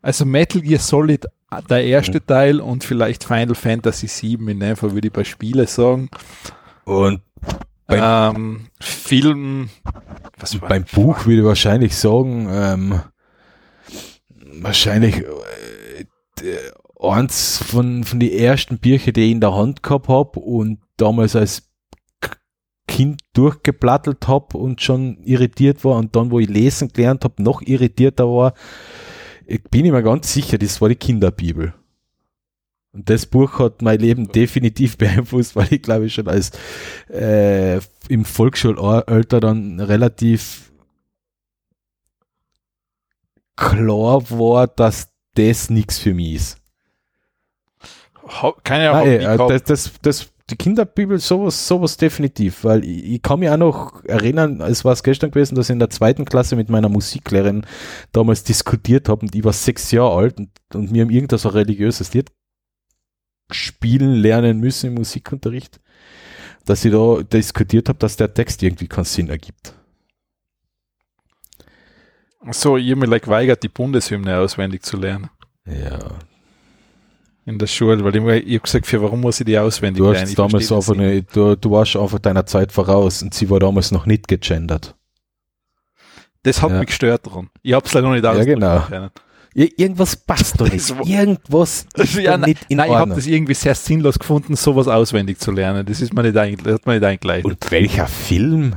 also 0.00 0.24
Metal 0.24 0.60
Gear 0.60 0.78
Solid, 0.78 1.26
der 1.62 1.84
erste 1.84 2.18
Mhm. 2.18 2.26
Teil 2.26 2.60
und 2.60 2.84
vielleicht 2.84 3.24
Final 3.24 3.54
Fantasy 3.54 4.06
7 4.08 4.48
in 4.48 4.60
dem 4.60 4.76
Fall 4.76 4.92
würde 4.92 5.08
ich 5.08 5.12
bei 5.12 5.24
Spiele 5.24 5.66
sagen. 5.66 6.08
und 6.84 7.20
Ähm, 7.88 8.68
Film, 8.80 9.68
was 10.38 10.60
war 10.60 10.68
beim 10.70 10.84
Buch 10.84 11.26
würde 11.26 11.40
ich 11.40 11.46
wahrscheinlich 11.46 11.94
sagen, 11.96 12.48
ähm, 12.50 13.00
wahrscheinlich 14.60 15.22
äh, 15.22 16.04
eins 16.98 17.58
von, 17.58 18.04
von 18.04 18.20
die 18.20 18.38
ersten 18.38 18.78
Bücher, 18.78 19.12
die 19.12 19.26
ich 19.26 19.32
in 19.32 19.40
der 19.40 19.54
Hand 19.54 19.82
gehabt 19.82 20.08
habe 20.08 20.40
und 20.40 20.78
damals 20.96 21.36
als 21.36 21.68
Kind 22.86 23.20
durchgeplattelt 23.32 24.28
habe 24.28 24.58
und 24.58 24.82
schon 24.82 25.18
irritiert 25.24 25.84
war 25.84 25.96
und 25.96 26.14
dann, 26.16 26.30
wo 26.30 26.38
ich 26.38 26.48
lesen 26.48 26.88
gelernt 26.88 27.24
habe, 27.24 27.42
noch 27.42 27.62
irritierter 27.62 28.26
war. 28.26 28.54
Ich 29.46 29.62
bin 29.64 29.84
ich 29.84 29.92
mir 29.92 30.02
ganz 30.02 30.32
sicher, 30.32 30.58
das 30.58 30.80
war 30.80 30.88
die 30.88 30.96
Kinderbibel. 30.96 31.74
Und 32.92 33.10
das 33.10 33.26
Buch 33.26 33.58
hat 33.58 33.82
mein 33.82 33.98
Leben 33.98 34.28
definitiv 34.28 34.96
beeinflusst, 34.98 35.56
weil 35.56 35.72
ich 35.72 35.82
glaube 35.82 36.06
ich 36.06 36.14
schon 36.14 36.28
als 36.28 36.52
äh, 37.10 37.80
im 38.08 38.24
Volksschulalter 38.24 39.40
dann 39.40 39.80
relativ 39.80 40.72
klar 43.56 44.30
war, 44.30 44.66
dass 44.68 45.08
das 45.34 45.70
nichts 45.70 45.98
für 45.98 46.14
mich 46.14 46.34
ist. 46.34 46.58
Keine 48.62 48.90
Ahnung, 48.90 49.06
Ah, 49.06 49.10
eh, 49.10 49.20
wie 49.20 49.24
äh, 49.24 49.48
das, 49.48 49.64
das, 49.64 49.92
das, 50.00 50.33
die 50.50 50.56
Kinderbibel, 50.56 51.18
sowas, 51.18 51.66
sowas 51.66 51.96
definitiv, 51.96 52.64
weil 52.64 52.84
ich, 52.84 53.04
ich 53.04 53.22
kann 53.22 53.40
mich 53.40 53.48
auch 53.48 53.56
noch 53.56 54.04
erinnern, 54.04 54.60
es 54.60 54.84
war 54.84 54.92
es 54.92 55.02
gestern 55.02 55.30
gewesen, 55.30 55.54
dass 55.54 55.70
ich 55.70 55.72
in 55.72 55.78
der 55.78 55.90
zweiten 55.90 56.26
Klasse 56.26 56.54
mit 56.54 56.68
meiner 56.68 56.90
Musiklehrerin 56.90 57.66
damals 58.12 58.44
diskutiert 58.44 59.08
habe 59.08 59.22
und 59.22 59.34
ich 59.34 59.42
war 59.42 59.54
sechs 59.54 59.90
Jahre 59.90 60.16
alt 60.16 60.38
und, 60.38 60.50
und 60.74 60.92
wir 60.92 61.02
haben 61.02 61.10
irgendein 61.10 61.38
so 61.38 61.48
religiöses 61.48 62.12
Lied 62.12 62.30
spielen 63.50 64.14
lernen 64.14 64.60
müssen 64.60 64.88
im 64.88 64.94
Musikunterricht, 64.94 65.80
dass 66.66 66.84
ich 66.84 66.92
da 66.92 67.22
diskutiert 67.22 67.88
habe, 67.88 67.98
dass 67.98 68.16
der 68.16 68.32
Text 68.32 68.62
irgendwie 68.62 68.88
keinen 68.88 69.04
Sinn 69.04 69.30
ergibt. 69.30 69.74
so, 72.50 72.76
hab 72.76 72.98
mir 72.98 73.06
like 73.06 73.28
weigert, 73.28 73.62
die 73.62 73.68
Bundeshymne 73.68 74.38
auswendig 74.38 74.82
zu 74.82 74.98
lernen 74.98 75.30
Ja, 75.66 76.18
in 77.46 77.58
der 77.58 77.66
Schule, 77.66 78.02
weil 78.04 78.16
ich, 78.38 78.46
ich 78.46 78.54
hab 78.56 78.62
gesagt, 78.64 78.86
für 78.86 79.02
warum 79.02 79.20
muss 79.20 79.40
ich 79.40 79.46
die 79.46 79.58
auswendig 79.58 79.98
du 80.02 80.10
lernen? 80.10 80.26
hast 80.28 80.38
damals 80.38 80.72
einfach 80.72 80.94
nicht, 80.94 81.34
du, 81.36 81.56
du 81.56 81.70
warst 81.70 81.94
einfach 81.96 82.18
deiner 82.18 82.46
Zeit 82.46 82.72
voraus 82.72 83.22
und 83.22 83.34
sie 83.34 83.48
war 83.50 83.60
damals 83.60 83.90
noch 83.90 84.06
nicht 84.06 84.28
gegendert. 84.28 84.94
Das 86.42 86.60
hat 86.62 86.70
Ja. 86.70 86.78
mich 86.78 86.86
gestört 86.88 87.26
dran. 87.26 87.48
Ich 87.62 87.72
hab's 87.72 87.92
leider 87.94 88.06
noch 88.08 88.14
nicht 88.14 88.24
Ja, 88.24 88.30
ausdrücken 88.32 88.60
genau. 88.60 89.08
irgendwas 89.54 90.16
passt 90.16 90.60
doch 90.60 90.68
nicht. 90.72 90.90
Irgendwas 91.06 91.86
ist 91.94 92.14
Ja, 92.14 92.36
nein, 92.36 92.50
nicht 92.50 92.66
in 92.68 92.76
nein 92.78 92.90
ich 92.90 92.96
habe 92.96 93.14
das 93.14 93.26
irgendwie 93.26 93.54
sehr 93.54 93.74
sinnlos 93.74 94.18
gefunden, 94.18 94.56
sowas 94.56 94.88
auswendig 94.88 95.38
zu 95.38 95.52
lernen. 95.52 95.86
Das 95.86 96.00
ist 96.00 96.12
mir 96.12 96.22
nicht, 96.22 96.36
eigentlich- 96.36 96.64
das 96.64 96.74
hat 96.74 96.86
mir 96.86 96.94
nicht 96.94 97.04
eingeleitet. 97.04 97.44
Und 97.46 97.70
welcher 97.70 98.06
Film? 98.06 98.76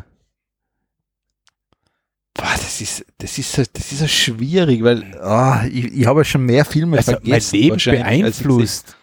Das 2.38 2.81
ist, 2.81 3.05
das 3.18 3.38
ist, 3.38 3.51
so- 3.51 3.64
das 3.72 3.91
ist 3.91 3.99
so 3.99 4.07
schwierig, 4.07 4.84
weil 4.84 5.18
ah, 5.19 5.65
ich, 5.65 5.85
ich 5.85 6.05
habe 6.05 6.19
ja 6.22 6.23
schon 6.26 6.45
mehr 6.45 6.65
Filme 6.65 6.97
Also 6.97 7.14
mein 7.14 7.22
vergessen. 7.22 7.55
Leben 7.55 7.73
als 7.73 7.85
ich 7.88 7.91
beeinflusst. 7.91 8.97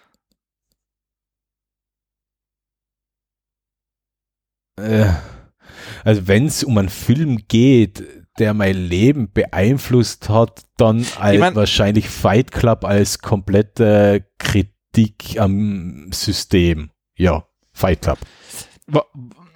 Äh, 4.80 5.12
Also 6.04 6.26
wenn 6.26 6.46
es 6.46 6.64
um 6.64 6.76
einen 6.78 6.88
Film 6.88 7.38
geht, 7.48 8.04
der 8.38 8.52
mein 8.54 8.76
Leben 8.76 9.32
beeinflusst 9.32 10.28
hat, 10.28 10.64
dann 10.76 11.06
als 11.18 11.38
mein- 11.38 11.54
wahrscheinlich 11.54 12.08
Fight 12.08 12.50
Club 12.52 12.84
als 12.84 13.20
komplette 13.20 14.26
Kritik 14.38 15.38
am 15.38 16.10
System. 16.12 16.90
Ja, 17.16 17.46
Fight 17.72 18.02
Club. 18.02 18.18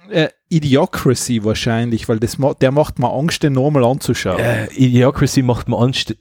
Äh, 0.09 0.29
Idiocracy 0.49 1.43
wahrscheinlich, 1.43 2.09
weil 2.09 2.19
das 2.19 2.37
der 2.61 2.71
macht 2.71 2.99
mir 2.99 3.11
Angst, 3.11 3.43
den 3.43 3.53
nochmal 3.53 3.83
anzuschauen. 3.83 4.39
Äh, 4.39 4.67
Idiocracy 4.73 5.41
macht 5.41 5.69
mir 5.69 5.77
Angst. 5.77 6.15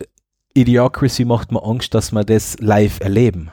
Idiocracy 0.54 1.24
macht 1.24 1.52
mir 1.52 1.62
Angst, 1.62 1.94
dass 1.94 2.12
wir 2.12 2.24
das 2.24 2.58
live 2.60 3.00
erleben. 3.00 3.50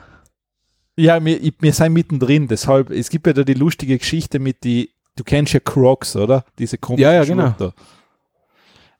Ja, 0.96 1.22
wir, 1.24 1.40
wir 1.60 1.72
sind 1.72 1.92
mittendrin, 1.92 2.48
deshalb, 2.48 2.90
es 2.90 3.10
gibt 3.10 3.26
ja 3.26 3.34
da 3.34 3.44
die 3.44 3.54
lustige 3.54 3.98
Geschichte 3.98 4.38
mit 4.38 4.64
die, 4.64 4.90
du 5.14 5.24
kennst 5.24 5.52
ja 5.52 5.60
Crocs, 5.60 6.16
oder? 6.16 6.44
Diese 6.58 6.78
komischen 6.78 7.02
Ja, 7.02 7.12
ja, 7.12 7.24
genau. 7.24 7.54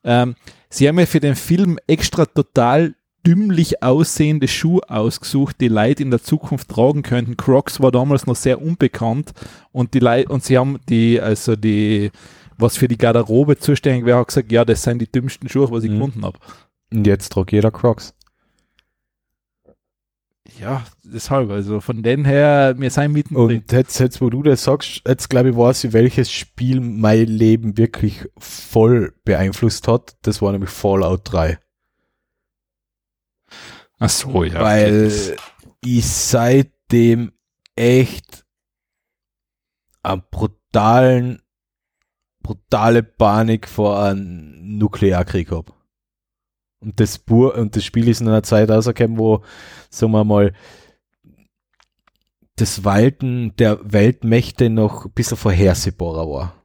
Ähm, 0.05 0.37
sie 0.69 0.87
haben 0.87 0.99
ja 0.99 1.07
für 1.07 1.21
den 1.21 1.35
Film 1.35 1.79
extra 1.87 2.27
total 2.27 2.95
dümmlich 3.27 3.83
aussehende 3.83 4.47
Schuhe 4.49 4.83
ausgesucht, 4.89 5.57
die 5.61 5.69
Leute 5.69 6.03
in 6.03 6.11
der 6.11 6.23
Zukunft 6.23 6.69
tragen 6.69 7.03
könnten. 7.03 7.37
Crocs 7.37 7.81
war 7.81 7.91
damals 7.91 8.27
noch 8.27 8.37
sehr 8.37 8.63
unbekannt 8.63 9.33
und 9.73 9.95
die 9.95 9.99
Leute, 9.99 10.29
und 10.33 10.45
sie 10.45 10.57
haben 10.57 10.79
die, 10.89 11.21
also 11.21 11.57
die, 11.57 12.11
was 12.57 12.77
für 12.77 12.89
die 12.89 12.99
Garderobe 12.99 13.59
zuständig 13.59 14.07
wäre, 14.07 14.19
hat 14.19 14.29
gesagt, 14.29 14.53
ja, 14.53 14.65
das 14.65 14.83
sind 14.83 15.01
die 15.01 15.11
dümmsten 15.11 15.49
Schuhe, 15.49 15.71
was 15.71 15.85
ich 15.85 15.91
Mhm. 15.91 15.95
gefunden 15.99 16.25
habe. 16.25 16.39
Und 16.93 17.07
jetzt 17.07 17.33
tragt 17.33 17.53
jeder 17.53 17.71
Crocs. 17.73 18.15
Ja, 20.61 20.85
deshalb, 21.05 21.51
also 21.51 21.81
von 21.81 22.03
den 22.03 22.25
her, 22.25 22.75
wir 22.79 22.91
sind 22.91 23.13
mittendrin. 23.13 23.59
Und 23.59 23.73
jetzt, 23.73 23.99
jetzt, 23.99 24.21
wo 24.21 24.31
du 24.31 24.43
das 24.43 24.63
sagst, 24.65 25.03
jetzt 25.07 25.29
glaube 25.29 25.51
ich, 25.51 25.57
weiß 25.57 25.85
ich, 25.85 25.93
welches 25.93 26.31
Spiel 26.31 26.81
mein 26.81 27.27
Leben 27.27 27.77
wirklich 27.77 28.25
voll 28.39 29.13
beeinflusst 29.25 29.89
hat. 29.89 30.17
Das 30.23 30.41
war 30.41 30.53
nämlich 30.53 30.71
Fallout 30.71 31.21
3. 31.25 31.59
Ach 33.99 34.09
so, 34.09 34.45
ja. 34.45 34.61
Weil 34.61 35.07
okay. 35.07 35.37
ich 35.85 36.07
seitdem 36.07 37.33
echt 37.75 38.45
einen 40.03 40.23
brutalen, 40.31 41.43
brutale 42.43 43.03
Panik 43.03 43.69
vor 43.69 44.03
einem 44.03 44.79
Nuklearkrieg 44.79 45.51
habe. 45.51 45.73
Und 46.81 47.01
das, 47.01 47.19
Bur 47.19 47.55
und 47.55 47.75
das 47.75 47.85
Spiel 47.85 48.09
ist 48.09 48.21
in 48.21 48.29
einer 48.29 48.43
Zeit 48.43 48.71
rausgekommen, 48.71 49.19
wo, 49.19 49.43
sagen 49.91 50.13
wir 50.13 50.25
mal, 50.25 50.53
das 52.57 52.85
Walten 52.85 53.55
der 53.57 53.81
Weltmächte 53.83 54.71
noch 54.71 55.07
ein 55.07 55.13
bisschen 55.13 55.37
vorhersehbarer 55.37 56.29
war. 56.29 56.56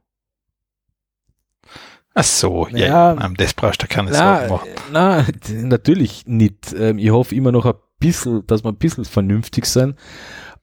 Ach 2.14 2.24
so, 2.24 2.66
ja, 2.68 2.76
Ja. 2.78 3.14
ja. 3.14 3.28
das 3.36 3.54
brauchst 3.54 3.82
du 3.82 3.86
keine 3.86 4.12
Sorgen 4.12 4.48
machen. 4.50 4.68
na, 4.92 5.26
natürlich 5.50 6.26
nicht. 6.26 6.72
Ähm, 6.74 6.98
Ich 6.98 7.10
hoffe 7.10 7.34
immer 7.34 7.52
noch 7.52 7.64
ein 7.64 7.74
bisschen, 7.98 8.46
dass 8.46 8.64
wir 8.64 8.70
ein 8.70 8.76
bisschen 8.76 9.04
vernünftig 9.04 9.64
sind. 9.66 9.98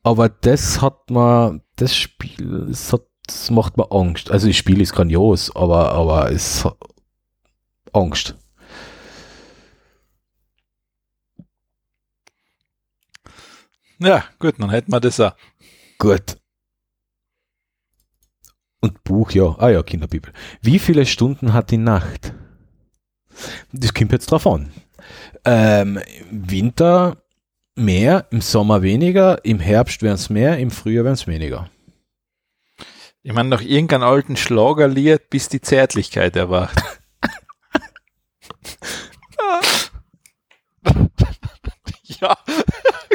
Aber 0.03 0.29
das 0.29 0.81
hat 0.81 1.09
man, 1.09 1.61
das 1.75 1.95
Spiel, 1.95 2.65
das, 2.69 2.93
hat, 2.93 3.01
das 3.25 3.49
macht 3.51 3.77
mir 3.77 3.91
Angst. 3.91 4.31
Also 4.31 4.47
das 4.47 4.55
Spiel 4.55 4.79
ist 4.81 4.93
grandios, 4.93 5.53
aber, 5.55 5.91
aber 5.91 6.31
es 6.31 6.63
hat 6.65 6.77
Angst. 7.93 8.35
Ja, 13.99 14.23
gut, 14.39 14.55
dann 14.59 14.69
hätten 14.69 14.91
wir 14.91 14.99
das 14.99 15.19
auch. 15.19 15.33
Gut. 15.97 16.37
Und 18.81 19.03
Buch, 19.03 19.31
ja. 19.31 19.55
Ah 19.57 19.69
ja, 19.69 19.83
Kinderbibel. 19.83 20.31
Wie 20.61 20.79
viele 20.79 21.05
Stunden 21.05 21.53
hat 21.53 21.71
die 21.71 21.77
Nacht? 21.77 22.33
Das 23.71 23.93
kommt 23.93 24.11
jetzt 24.11 24.31
drauf 24.31 24.47
an. 24.47 24.71
Ähm, 25.45 25.99
Im 26.29 26.51
Winter 26.51 27.17
mehr, 27.75 28.27
im 28.31 28.41
Sommer 28.41 28.81
weniger, 28.81 29.43
im 29.45 29.59
Herbst 29.59 30.01
werden 30.01 30.15
es 30.15 30.29
mehr, 30.29 30.57
im 30.57 30.71
Frühjahr 30.71 31.05
werden 31.05 31.13
es 31.15 31.27
weniger. 31.27 31.69
Ich 33.21 33.33
meine, 33.33 33.49
nach 33.49 33.61
irgendeinem 33.61 34.03
alten 34.03 34.37
Schlagerlied, 34.37 35.29
bis 35.29 35.49
die 35.49 35.61
Zärtlichkeit 35.61 36.35
erwacht. 36.35 36.81
ja, 42.03 42.37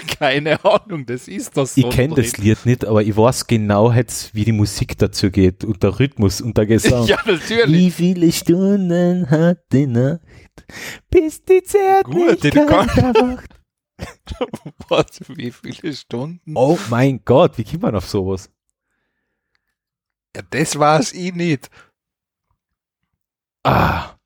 keine 0.07 0.65
Ahnung, 0.65 1.07
das 1.07 1.29
ist 1.29 1.57
das 1.57 1.77
Ich 1.77 1.89
kenne 1.91 2.15
das 2.15 2.37
Lied 2.37 2.65
nicht, 2.67 2.85
aber 2.85 3.03
ich 3.03 3.17
weiß 3.17 3.47
genau 3.47 3.93
jetzt, 3.93 4.35
wie 4.35 4.45
die 4.45 4.53
Musik 4.53 4.97
dazu 4.99 5.31
geht 5.31 5.65
und 5.65 5.83
der 5.83 5.99
Rhythmus 5.99 6.41
und 6.41 6.57
der 6.57 6.67
Gesang. 6.67 7.07
Ja, 7.07 7.19
natürlich. 7.27 7.69
Wie 7.69 7.91
viele 7.91 8.33
Stunden 8.33 9.29
hat 9.31 9.59
die 9.73 9.87
Nacht, 9.87 10.21
bis 11.11 11.45
die 11.45 11.63
Zärtlichkeit 11.63 12.97
erwacht? 12.97 13.51
Was, 14.89 15.21
wie 15.29 15.51
viele 15.51 15.93
Stunden? 15.93 16.53
Oh 16.55 16.79
mein 16.89 17.21
Gott, 17.25 17.59
wie 17.59 17.65
kommt 17.65 17.83
man 17.83 17.97
auf 17.97 18.09
sowas? 18.09 18.51
Ja, 20.35 20.43
das 20.51 20.79
war's 20.79 21.13
ich 21.13 21.35
nicht. 21.35 21.71
Ah. 23.63 24.17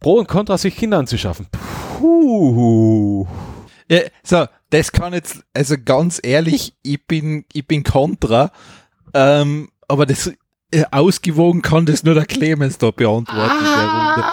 Pro 0.00 0.18
und 0.18 0.28
Contra, 0.28 0.58
sich 0.58 0.76
Kinder 0.76 0.98
anzuschaffen. 0.98 1.46
Puh. 1.98 3.26
Ja, 3.92 4.00
so, 4.22 4.46
das 4.70 4.90
kann 4.90 5.12
jetzt, 5.12 5.44
also 5.52 5.76
ganz 5.84 6.18
ehrlich, 6.22 6.72
ich 6.82 7.06
bin, 7.06 7.44
ich 7.52 7.66
bin 7.66 7.84
kontra, 7.84 8.50
ähm, 9.12 9.70
aber 9.86 10.06
das 10.06 10.32
äh, 10.70 10.84
ausgewogen 10.90 11.60
kann 11.60 11.84
das 11.84 12.02
nur 12.02 12.14
der 12.14 12.24
Clemens 12.24 12.78
da 12.78 12.90
beantworten 12.90 13.66
Runde. 13.66 14.24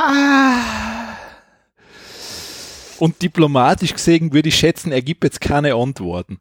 Und 3.00 3.22
diplomatisch 3.22 3.92
gesehen 3.94 4.32
würde 4.32 4.48
ich 4.48 4.56
schätzen, 4.56 4.94
er 4.94 5.02
gibt 5.02 5.26
jetzt 5.26 5.42
keine 5.42 5.74
Antworten. 5.76 6.38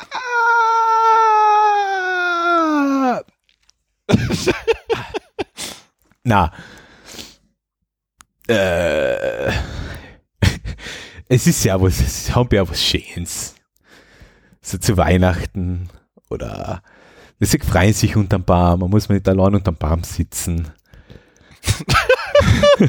Na. 6.22 6.52
Äh. 8.46 9.50
Es 11.28 11.46
ist 11.46 11.64
ja 11.64 11.80
was, 11.80 12.00
es 12.00 12.34
haben 12.34 12.48
ja 12.52 12.68
was 12.68 12.82
Schönes. 12.82 13.54
So 14.60 14.78
zu 14.78 14.96
Weihnachten 14.96 15.88
oder 16.30 16.82
sie 17.38 17.58
freuen 17.58 17.92
sich 17.92 18.16
unterm 18.16 18.44
Baum, 18.44 18.80
man 18.80 18.90
muss 18.90 19.08
nicht 19.08 19.28
allein 19.28 19.54
unterm 19.54 19.76
Baum 19.76 20.04
sitzen. 20.04 20.70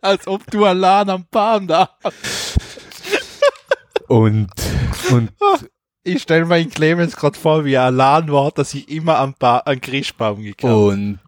Als 0.00 0.26
ob 0.26 0.46
du 0.50 0.64
allein 0.64 1.08
am 1.10 1.26
Baum 1.30 1.66
da. 1.66 1.90
Und, 4.08 4.48
und 5.10 5.30
Ich 6.08 6.22
stelle 6.22 6.46
mir 6.46 6.56
den 6.56 6.70
Clemens 6.70 7.16
gerade 7.16 7.38
vor, 7.38 7.66
wie 7.66 7.74
er 7.74 7.82
allein 7.82 8.32
war, 8.32 8.50
dass 8.50 8.72
ich 8.72 8.88
immer 8.88 9.18
am 9.18 9.34
ba 9.38 9.58
einen 9.58 9.82
Christbaum 9.82 10.42
gekauft 10.42 10.94
und 10.94 11.18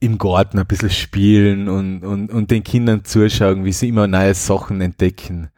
im 0.00 0.18
Garten 0.18 0.58
ein 0.58 0.66
bisschen 0.66 0.90
spielen 0.90 1.68
und, 1.68 2.04
und, 2.04 2.32
und 2.32 2.50
den 2.50 2.64
Kindern 2.64 3.04
zuschauen, 3.04 3.64
wie 3.64 3.72
sie 3.72 3.88
immer 3.88 4.08
neue 4.08 4.34
Sachen 4.34 4.80
entdecken. 4.80 5.50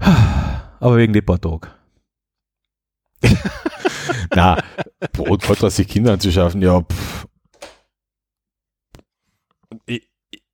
Aber 0.80 0.96
wegen 0.96 1.12
paar 1.24 1.40
Tage. 1.40 1.68
Na, 4.34 4.58
Brot 5.12 5.48
hat 5.48 5.62
was 5.62 5.76
sich 5.76 5.88
Kinder 5.88 6.12
anzuschaffen, 6.12 6.62
ja. 6.62 6.80
Pff, 6.82 7.26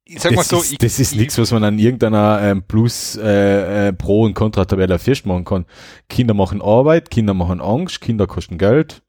Ich 0.05 0.21
sag 0.21 0.35
mal 0.35 0.43
das 0.43 0.49
so, 0.49 0.59
ist, 0.61 0.73
ich, 0.73 0.79
das 0.79 1.01
ist 1.01 1.13
ich, 1.13 1.19
nichts, 1.19 1.39
was 1.39 1.51
man 1.51 1.65
an 1.65 1.79
irgendeiner 1.81 2.41
ähm, 2.41 2.63
Plus 2.63 3.17
äh, 3.17 3.89
äh, 3.89 3.93
Pro- 3.93 4.25
und 4.25 4.35
Kontra-Tabelle 4.35 4.99
festmachen 5.01 5.45
kann. 5.45 5.67
Kinder 6.09 6.33
machen 6.35 6.63
Arbeit, 6.63 7.11
Kinder 7.11 7.35
machen 7.35 7.61
Angst, 7.61 8.01
Kinder 8.01 8.29
kosten 8.29 8.57
Geld, 8.57 9.03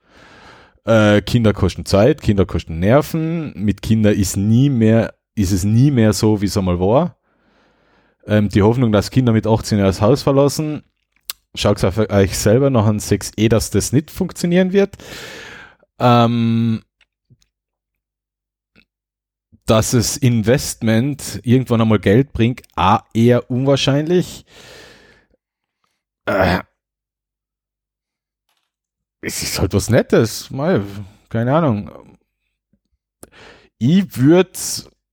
äh, 0.86 1.22
Kinder 1.22 1.54
kosten 1.54 1.86
Zeit, 1.86 2.22
Kinder 2.22 2.46
kosten 2.48 2.80
Nerven. 2.80 3.54
Mit 3.56 3.84
Kindern 3.84 4.16
ist 4.16 4.38
nie 4.38 4.70
mehr, 4.72 5.14
ist 5.36 5.52
es 5.52 5.64
nie 5.64 5.92
mehr 5.92 6.14
so, 6.14 6.42
wie 6.42 6.48
es 6.48 6.58
einmal 6.58 6.80
war. 6.80 7.17
Ähm, 8.28 8.50
die 8.50 8.62
Hoffnung, 8.62 8.92
dass 8.92 9.10
Kinder 9.10 9.32
mit 9.32 9.48
18 9.48 9.78
Jahren 9.78 9.88
das 9.88 10.02
Haus 10.02 10.22
verlassen, 10.22 10.84
schaut 11.56 11.84
auf 11.84 11.98
euch 11.98 12.38
selber 12.38 12.70
nach 12.70 12.86
einem 12.86 13.00
6e, 13.00 13.50
dass 13.50 13.72
das 13.72 13.94
nicht 13.94 14.12
funktionieren 14.12 14.74
wird. 14.74 14.98
Ähm, 16.00 16.84
dass 19.66 19.94
es 19.94 20.18
Investment 20.18 21.42
irgendwann 21.44 21.82
einmal 21.82 22.00
Geld 22.00 22.32
bringt, 22.32 22.62
A, 22.76 23.04
eher 23.14 23.50
unwahrscheinlich. 23.50 24.46
Äh, 26.26 26.60
es 29.22 29.42
ist 29.44 29.60
halt 29.60 29.74
was 29.74 29.90
Nettes, 29.90 30.50
mal, 30.52 30.84
keine 31.30 31.56
Ahnung. 31.56 32.18
Ich 33.78 34.18
würde, 34.18 34.58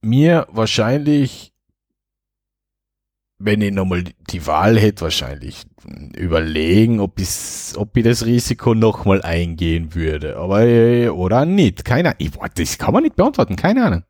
mir 0.03 0.47
wahrscheinlich, 0.51 1.54
wenn 3.39 3.61
ich 3.61 3.73
nochmal 3.73 4.05
die 4.31 4.47
Wahl 4.47 4.79
hätte, 4.79 5.03
wahrscheinlich 5.03 5.65
überlegen, 6.17 7.01
ob 7.01 7.19
ich, 7.21 7.77
ob 7.77 7.97
ich 7.97 8.05
das 8.05 8.25
Risiko 8.25 8.75
nochmal 8.75 9.23
eingehen 9.23 9.95
würde. 9.95 10.37
Aber, 10.37 10.63
äh, 10.63 11.09
oder 11.09 11.45
nicht. 11.45 11.85
Keine 11.85 12.17
Ahnung. 12.17 12.51
Das 12.55 12.79
kann 12.79 12.95
man 12.95 13.03
nicht 13.03 13.17
beantworten. 13.17 13.57
Keine 13.57 13.85
Ahnung. 13.85 14.05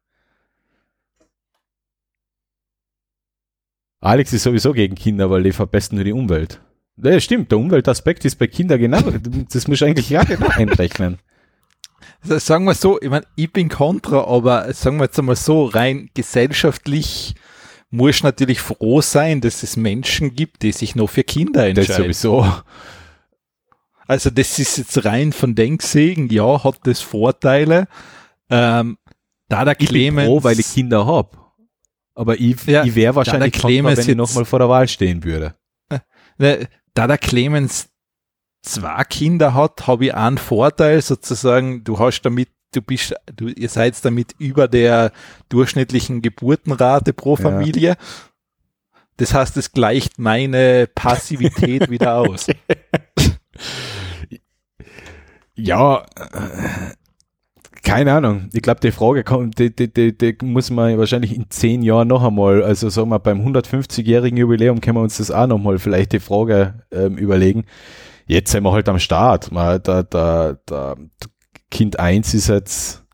Alex 4.01 4.35
ist 4.35 4.43
sowieso 4.43 4.75
gegen 4.75 4.95
Kinder, 4.97 5.31
weil 5.31 5.43
die 5.43 5.53
verbessern 5.53 5.97
nur 5.97 6.05
die 6.05 6.13
Umwelt. 6.13 6.61
Ja, 6.97 7.19
stimmt, 7.19 7.51
der 7.51 7.59
Umweltaspekt 7.59 8.25
ist 8.25 8.37
bei 8.37 8.47
Kindern 8.47 8.79
genau. 8.79 9.01
Das 9.51 9.67
muss 9.67 9.83
eigentlich 9.83 10.11
ja 10.11 10.23
genau 10.25 10.49
einrechnen. 10.49 11.19
Sagen 12.23 12.67
wir 12.67 12.75
so, 12.75 13.01
ich 13.01 13.09
meine, 13.09 13.27
ich 13.35 13.53
bin 13.53 13.69
kontra, 13.69 14.25
aber 14.25 14.73
sagen 14.75 14.99
wir 14.99 15.05
jetzt 15.05 15.19
einmal 15.19 15.37
so, 15.37 15.65
rein 15.65 16.11
gesellschaftlich 16.15 17.35
muss 17.95 18.23
natürlich 18.23 18.61
froh 18.61 19.01
sein, 19.01 19.41
dass 19.41 19.63
es 19.63 19.77
Menschen 19.77 20.35
gibt, 20.35 20.63
die 20.63 20.73
sich 20.73 20.95
noch 20.95 21.09
für 21.09 21.25
Kinder 21.25 21.67
entscheiden. 21.67 22.09
Das 22.09 22.21
sowieso. 22.21 22.53
Also 24.07 24.31
das 24.31 24.59
ist 24.59 24.77
jetzt 24.77 25.05
rein 25.05 25.33
von 25.33 25.55
Denksegen, 25.55 26.29
ja, 26.29 26.63
hat 26.63 26.81
das 26.85 27.01
Vorteile. 27.01 27.89
Ähm, 28.51 28.99
da 29.49 29.65
der 29.65 29.75
Clemens, 29.75 30.25
ich 30.25 30.29
bin 30.29 30.41
froh, 30.41 30.45
weil 30.45 30.61
ich 30.61 30.73
Kinder 30.75 31.07
habe. 31.07 31.31
Aber 32.15 32.39
ich, 32.39 32.65
Ja, 32.67 32.85
ich 32.85 32.95
wäre 32.95 33.15
wahrscheinlich 33.15 33.53
Clemens 33.53 33.99
wenn 33.99 34.11
ich 34.11 34.17
nochmal 34.17 34.45
vor 34.45 34.59
der 34.59 34.69
Wahl 34.69 34.89
stehen 34.89 35.25
würde. 35.25 35.55
da 36.39 37.07
der 37.07 37.19
Clemens 37.19 37.89
zwei 38.63 39.05
Kinder 39.05 39.55
hat, 39.55 39.87
habe 39.87 40.07
ich 40.07 40.15
einen 40.15 40.39
Vorteil 40.39 41.01
sozusagen, 41.01 41.85
du 41.85 41.99
hast 41.99 42.23
damit, 42.23 42.49
du 42.75 42.83
bist, 42.83 43.15
du, 43.35 43.49
ihr 43.49 43.69
seid 43.69 44.03
damit 44.05 44.35
über 44.39 44.69
der 44.69 45.13
durchschnittlichen 45.49 46.23
Geburtenrate 46.23 47.13
pro 47.13 47.37
Ja. 47.37 47.43
Familie. 47.43 47.97
Das 49.17 49.33
heißt, 49.33 49.57
es 49.57 49.73
gleicht 49.73 50.19
meine 50.19 50.89
Passivität 50.95 51.91
wieder 51.91 52.17
aus. 52.17 52.47
Ja, 55.57 56.05
keine 57.85 58.13
Ahnung. 58.15 58.49
Ich 58.53 58.63
glaube, 58.63 58.81
die 58.81 58.91
Frage 58.91 59.23
kommt, 59.25 59.59
die, 59.59 59.75
die, 59.75 59.93
die, 59.93 60.17
die 60.17 60.37
muss 60.43 60.71
man 60.71 60.99
wahrscheinlich 60.99 61.37
in 61.37 61.51
zehn 61.51 61.83
Jahren 61.83 62.09
noch 62.09 62.25
einmal, 62.25 62.63
also 62.63 62.89
sagen 62.89 63.11
wir 63.11 63.19
beim 63.19 63.47
150-jährigen 63.47 64.39
Jubiläum 64.39 64.81
können 64.81 64.97
wir 64.97 65.03
uns 65.03 65.19
das 65.19 65.31
auch 65.31 65.47
nochmal 65.47 65.79
vielleicht 65.79 66.13
die 66.13 66.21
Frage 66.21 66.83
ähm, 66.91 67.19
überlegen. 67.19 67.67
Jetzt 68.27 68.53
sind 68.53 68.65
wir 68.65 68.73
halt 68.73 68.89
am 68.89 68.99
Start. 68.99 69.53
Mal, 69.53 69.81
da, 69.81 70.03
da, 70.03 70.57
da, 70.65 70.97
Kind 71.75 71.99
1 71.99 72.35
ist 72.35 72.47
jetzt 72.47 73.05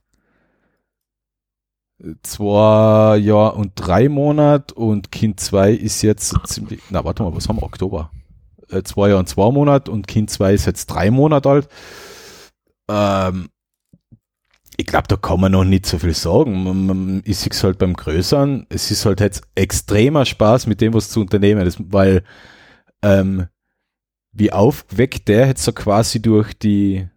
zwei 2.22 3.16
Jahre 3.16 3.54
und 3.54 3.72
drei 3.74 4.10
Monate 4.10 4.74
und 4.74 5.10
Kind 5.10 5.40
2 5.40 5.72
ist 5.72 6.02
jetzt 6.02 6.36
ziemlich, 6.46 6.82
na 6.90 7.02
warte 7.02 7.22
mal, 7.22 7.34
was 7.34 7.48
haben 7.48 7.56
wir, 7.56 7.62
Oktober? 7.62 8.10
Äh, 8.68 8.82
zwei 8.82 9.08
Jahre 9.08 9.20
und 9.20 9.30
zwei 9.30 9.50
Monate 9.50 9.90
und 9.90 10.06
Kind 10.06 10.28
2 10.28 10.52
ist 10.52 10.66
jetzt 10.66 10.88
drei 10.88 11.10
Monate 11.10 11.48
alt. 11.48 11.68
Ähm, 12.90 13.48
ich 14.76 14.84
glaube, 14.84 15.08
da 15.08 15.16
kann 15.16 15.40
man 15.40 15.52
noch 15.52 15.64
nicht 15.64 15.86
so 15.86 15.98
viel 15.98 16.12
sagen. 16.12 16.62
Man, 16.62 16.86
man, 16.86 17.22
ich 17.24 17.38
sehe 17.38 17.52
es 17.52 17.64
halt 17.64 17.78
beim 17.78 17.94
Größeren. 17.94 18.66
Es 18.68 18.90
ist 18.90 19.06
halt 19.06 19.20
jetzt 19.20 19.42
extremer 19.54 20.26
Spaß, 20.26 20.66
mit 20.66 20.82
dem 20.82 20.92
was 20.92 21.08
zu 21.08 21.22
unternehmen. 21.22 21.64
Das, 21.64 21.78
weil 21.78 22.24
ähm, 23.00 23.46
wie 24.32 24.52
aufgeweckt 24.52 25.28
der 25.28 25.46
jetzt 25.46 25.64
so 25.64 25.72
quasi 25.72 26.20
durch 26.20 26.52
die, 26.52 27.08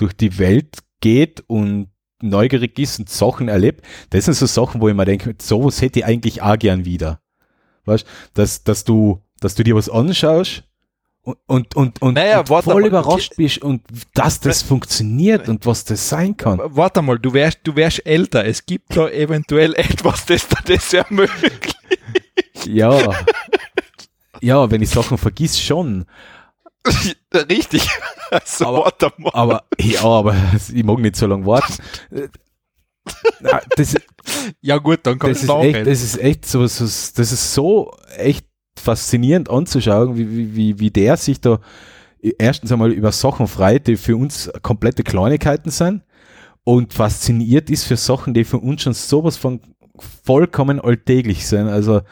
durch 0.00 0.14
die 0.14 0.38
Welt 0.38 0.78
geht 1.00 1.42
und 1.46 1.88
neugierig 2.22 2.78
ist 2.78 2.98
und 2.98 3.08
Sachen 3.08 3.48
erlebt. 3.48 3.84
Das 4.10 4.26
sind 4.26 4.34
so 4.34 4.46
Sachen, 4.46 4.80
wo 4.80 4.88
ich 4.88 4.94
mir 4.94 5.04
denke, 5.04 5.34
sowas 5.40 5.80
hätte 5.80 6.00
ich 6.00 6.04
eigentlich 6.04 6.42
auch 6.42 6.58
gern 6.58 6.84
wieder. 6.84 7.20
Weißt, 7.84 8.06
dass, 8.34 8.62
dass 8.64 8.84
du, 8.84 9.22
dass 9.40 9.54
du 9.54 9.64
dir 9.64 9.74
was 9.74 9.88
anschaust 9.88 10.64
und, 11.22 11.36
und, 11.46 11.76
und, 11.76 12.02
und, 12.02 12.14
Naja, 12.14 12.40
und 12.40 12.48
voll 12.48 12.82
mal. 12.82 12.86
überrascht 12.88 13.34
bist 13.36 13.58
und 13.58 13.82
dass 14.14 14.40
das 14.40 14.62
funktioniert 14.62 15.48
und 15.48 15.66
was 15.66 15.84
das 15.84 16.08
sein 16.08 16.36
kann. 16.36 16.60
Warte 16.62 17.02
mal, 17.02 17.18
du 17.18 17.34
wärst, 17.34 17.60
du 17.64 17.76
wärst 17.76 18.06
älter. 18.06 18.44
Es 18.44 18.64
gibt 18.64 18.96
da 18.96 19.08
eventuell 19.08 19.74
etwas, 19.76 20.24
das 20.26 20.48
dir 20.48 20.74
das 20.74 20.92
ermöglicht. 20.94 21.76
Ja. 22.66 23.14
Ja, 24.40 24.70
wenn 24.70 24.80
ich 24.80 24.88
Sachen 24.88 25.18
vergiss, 25.18 25.60
schon. 25.60 26.06
Richtig. 27.34 27.88
Also, 28.32 28.64
Aber-. 28.64 29.34
Aber, 29.34 29.64
ja, 29.80 30.04
aber 30.04 30.36
ich 30.72 30.84
mag 30.84 31.00
nicht 31.00 31.16
so 31.16 31.26
lange 31.26 31.44
warten. 31.44 31.74
Äh, 32.12 32.28
Das, 33.74 33.96
Ja 34.60 34.78
gut, 34.78 35.00
dann 35.02 35.18
das, 35.18 35.42
ich 35.42 35.48
ist 35.48 35.50
echt, 35.50 35.86
das 35.86 36.02
ist 36.02 36.20
echt 36.20 36.46
so, 36.46 36.64
so, 36.68 36.84
das 36.84 37.32
ist 37.32 37.54
so 37.54 37.90
echt 38.16 38.46
faszinierend 38.78 39.50
anzuschauen, 39.50 40.16
wie, 40.16 40.30
wie, 40.30 40.54
wie, 40.54 40.78
wie 40.78 40.90
der 40.90 41.16
sich 41.16 41.40
da 41.40 41.58
erstens 42.38 42.70
einmal 42.70 42.92
über 42.92 43.10
Sachen 43.10 43.48
freit, 43.48 43.88
die 43.88 43.96
für 43.96 44.16
uns 44.16 44.48
komplette 44.62 45.02
Kleinigkeiten 45.02 45.70
sind 45.70 46.04
und 46.64 46.92
fasziniert 46.92 47.70
ist 47.70 47.84
für 47.84 47.96
Sachen, 47.96 48.34
die 48.34 48.44
für 48.44 48.58
uns 48.58 48.82
schon 48.82 48.94
sowas 48.94 49.36
von 49.36 49.60
vollkommen 50.24 50.80
alltäglich 50.80 51.46
sind. 51.46 51.68
Also 51.68 52.02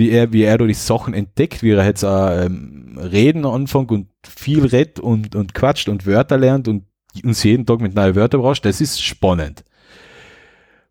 wie 0.00 0.10
er, 0.10 0.32
wie 0.32 0.44
er 0.44 0.56
die 0.56 0.74
Sachen 0.74 1.12
entdeckt, 1.12 1.62
wie 1.62 1.72
er 1.72 1.84
jetzt 1.84 2.04
auch 2.04 2.30
ähm, 2.30 2.98
reden 2.98 3.44
anfängt 3.44 3.92
und 3.92 4.08
viel 4.26 4.64
redet 4.64 4.98
und, 4.98 5.36
und 5.36 5.54
quatscht 5.54 5.90
und 5.90 6.06
Wörter 6.06 6.38
lernt 6.38 6.68
und 6.68 6.86
uns 7.22 7.44
jeden 7.44 7.66
Tag 7.66 7.80
mit 7.80 7.94
neuen 7.94 8.14
Wörtern 8.14 8.40
brauchst, 8.40 8.64
das 8.64 8.80
ist 8.80 9.02
spannend. 9.02 9.62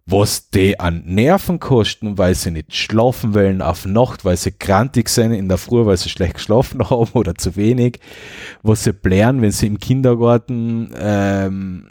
Was 0.05 0.49
die 0.51 0.79
an 0.79 1.03
Nerven 1.05 1.59
kosten, 1.59 2.19
weil 2.19 2.35
sie 2.35 2.51
nicht 2.51 2.75
schlafen 2.75 3.33
wollen 3.33 3.63
auf 3.63 3.85
Nacht, 3.85 4.25
weil 4.25 4.37
sie 4.37 4.51
krantig 4.51 5.09
sind 5.09 5.31
in 5.31 5.49
der 5.49 5.57
Früh, 5.57 5.85
weil 5.85 5.97
sie 5.97 6.09
schlecht 6.09 6.35
geschlafen 6.35 6.87
haben 6.89 7.09
oder 7.13 7.33
zu 7.33 7.55
wenig, 7.55 7.99
was 8.61 8.83
sie 8.83 8.93
blären, 8.93 9.41
wenn 9.41 9.51
sie 9.51 9.67
im 9.67 9.79
Kindergarten 9.79 10.93
ähm, 10.99 11.89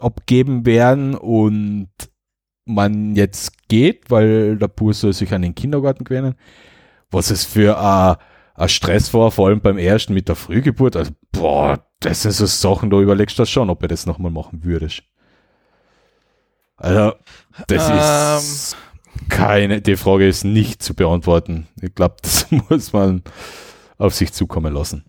abgeben 0.00 0.66
werden 0.66 1.14
und 1.14 1.90
man 2.64 3.14
jetzt 3.14 3.68
geht, 3.68 4.10
weil 4.10 4.56
der 4.56 4.68
Bur 4.68 4.94
soll 4.94 5.12
sich 5.12 5.32
an 5.32 5.42
den 5.42 5.54
Kindergarten 5.54 6.04
gewöhnen. 6.04 6.34
Was 7.10 7.30
es 7.30 7.44
für 7.44 7.78
ein 7.78 8.16
ein 8.54 8.68
Stress 8.68 9.12
war, 9.14 9.30
vor 9.30 9.48
allem 9.48 9.60
beim 9.60 9.78
ersten 9.78 10.14
mit 10.14 10.28
der 10.28 10.36
Frühgeburt. 10.36 10.96
Also, 10.96 11.12
boah, 11.32 11.84
das 12.00 12.22
sind 12.22 12.32
so 12.32 12.46
Sachen, 12.46 12.90
da 12.90 12.98
überlegst 12.98 13.38
du 13.38 13.42
das 13.42 13.50
schon, 13.50 13.70
ob 13.70 13.80
du 13.80 13.88
das 13.88 14.06
nochmal 14.06 14.30
machen 14.30 14.64
würdest. 14.64 15.02
Also, 16.76 17.14
das 17.68 18.42
ist 18.42 18.76
keine, 19.28 19.80
die 19.80 19.96
Frage 19.96 20.26
ist 20.26 20.44
nicht 20.44 20.82
zu 20.82 20.94
beantworten. 20.94 21.68
Ich 21.80 21.94
glaube, 21.94 22.16
das 22.22 22.50
muss 22.50 22.92
man 22.92 23.22
auf 23.98 24.14
sich 24.14 24.32
zukommen 24.32 24.74
lassen. 24.74 25.04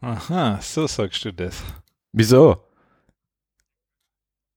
Aha, 0.00 0.58
so 0.60 0.86
sagst 0.86 1.24
du 1.24 1.32
das. 1.32 1.62
Wieso? 2.12 2.64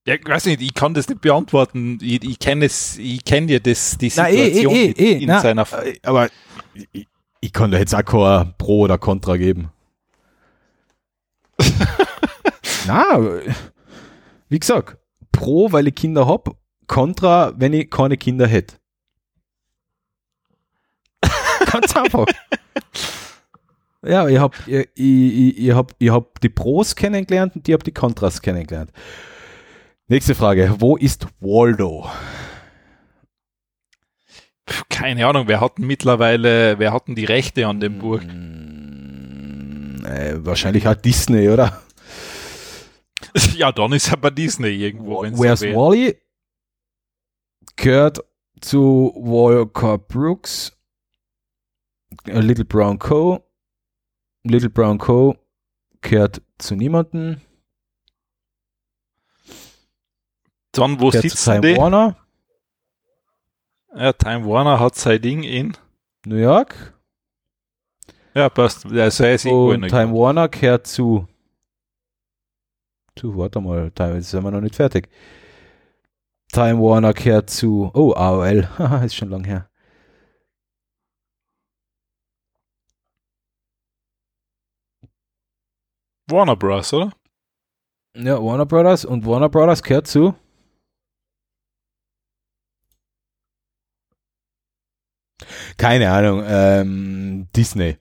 Ja, 0.08 0.14
ich 0.16 0.26
weiß 0.28 0.46
nicht, 0.46 0.62
ich 0.62 0.74
kann 0.74 0.94
das 0.94 1.10
nicht 1.10 1.22
beantworten. 1.22 1.98
Ich, 2.02 2.24
ich 2.24 2.38
kenne 2.40 2.66
es, 2.66 2.98
ich 2.98 3.26
kenne 3.26 3.52
ja 3.54 3.60
das, 3.60 3.98
die 3.98 4.12
Na, 4.16 4.30
eh, 4.30 4.54
Situation 4.54 4.76
eh, 4.76 4.86
in- 4.86 4.96
eh, 4.98 5.12
in 5.24 5.28
na, 5.28 5.40
seiner 5.42 5.66
äh, 5.84 5.98
aber 6.04 6.30
ich, 6.92 7.08
ich 7.42 7.52
kann 7.54 7.72
da 7.72 7.80
jetzt 7.80 7.96
auch 7.96 8.06
kein 8.06 8.54
Pro 8.58 8.82
oder 8.82 8.98
Contra 9.00 9.36
geben. 9.38 9.72
Na, 12.88 13.20
wie 14.50 14.60
gesagt, 14.60 14.98
Pro, 15.32 15.72
weil 15.72 15.88
ich 15.88 15.96
Kinder 15.96 16.28
hab, 16.28 16.56
Contra, 16.88 17.54
wenn 17.58 17.74
ich 17.74 17.90
keine 17.90 18.18
Kinder 18.18 18.46
hätte. 18.48 18.76
Ganz 21.72 21.96
einfach. 21.96 22.26
Ja, 24.08 24.28
ich 24.28 24.38
hab, 24.38 24.54
ich, 24.68 24.88
ich, 24.94 25.58
ich 25.58 25.72
hab, 25.74 25.96
ich 25.98 26.12
hab 26.12 26.40
die 26.40 26.50
Pros 26.50 26.96
kennengelernt 26.96 27.56
und 27.56 27.68
ich 27.68 27.74
hab 27.74 27.84
die 27.84 27.92
Kontras 27.92 28.40
kennengelernt. 28.40 28.92
Nächste 30.08 30.36
Frage. 30.36 30.76
Wo 30.78 30.98
ist 30.98 31.26
Waldo? 31.40 32.08
Keine 34.90 35.26
Ahnung, 35.26 35.48
wer 35.48 35.62
hat 35.62 35.80
denn 35.80 35.88
mittlerweile, 35.88 36.78
wer 36.78 36.94
hat 36.94 37.08
denn 37.08 37.16
die 37.16 37.26
Rechte 37.26 37.66
an 37.68 37.80
dem 37.80 37.98
Burg? 37.98 38.24
Mm, 38.24 40.06
äh, 40.06 40.46
wahrscheinlich 40.46 40.88
auch 40.88 40.96
Disney, 40.96 41.50
oder? 41.50 41.82
Ja, 43.56 43.72
dann 43.72 43.92
ist 43.94 44.10
er 44.12 44.18
bei 44.18 44.30
Disney 44.30 44.70
irgendwo. 44.70 45.24
Where's 45.24 45.60
so. 45.62 45.68
Wally? 45.68 46.18
Gehört 47.76 48.24
zu 48.62 49.12
Walker 49.18 49.98
Brooks. 49.98 50.72
A 52.30 52.40
Little 52.40 52.64
Brown 52.64 52.98
Co. 52.98 53.44
Little 54.44 54.70
Brown 54.70 55.00
Co. 55.00 55.36
gehört 56.02 56.42
zu 56.58 56.76
niemanden. 56.76 57.42
Dann, 60.78 61.00
wo 61.00 61.12
zu 61.12 61.22
sitzen 61.22 61.62
Time 61.62 61.62
die? 61.62 61.78
Warner, 61.78 62.16
Ja, 63.96 64.14
Time 64.14 64.46
Warner 64.46 64.80
hat 64.80 64.96
sein 64.96 65.22
Ding 65.22 65.44
in. 65.44 65.78
New 66.26 66.36
York. 66.36 66.94
Ja, 68.34 68.50
passt. 68.50 68.86
Also 68.86 69.24
er 69.24 69.36
ist 69.36 69.46
irgendwo 69.46 69.72
in 69.72 69.82
der 69.82 69.90
Time 69.90 70.14
Warner 70.14 70.50
gehört 70.50 70.88
zu. 70.88 71.28
Zu, 73.16 73.38
warte 73.38 73.62
mal, 73.62 73.92
Time, 73.92 74.16
jetzt 74.16 74.30
sind 74.32 74.44
wir 74.44 74.52
noch 74.52 74.60
nicht 74.60 74.76
fertig. 74.76 75.08
Time 76.52 76.80
Warner 76.80 77.14
gehört 77.14 77.50
zu, 77.50 77.92
oh, 77.94 78.12
AOL, 78.14 78.68
ist 79.06 79.16
schon 79.16 79.30
lang 79.30 79.46
her. 79.46 79.70
Warner 86.28 86.56
Bros., 86.56 86.92
oder? 86.94 87.12
Ja, 88.16 88.42
Warner 88.42 88.66
Brothers 88.66 89.06
und 89.06 89.26
Warner 89.26 89.50
Brothers 89.50 89.84
gehört 89.84 90.08
zu. 90.08 90.34
Keine 95.78 96.12
Ahnung, 96.12 96.44
ähm, 96.48 97.48
Disney. 97.56 97.98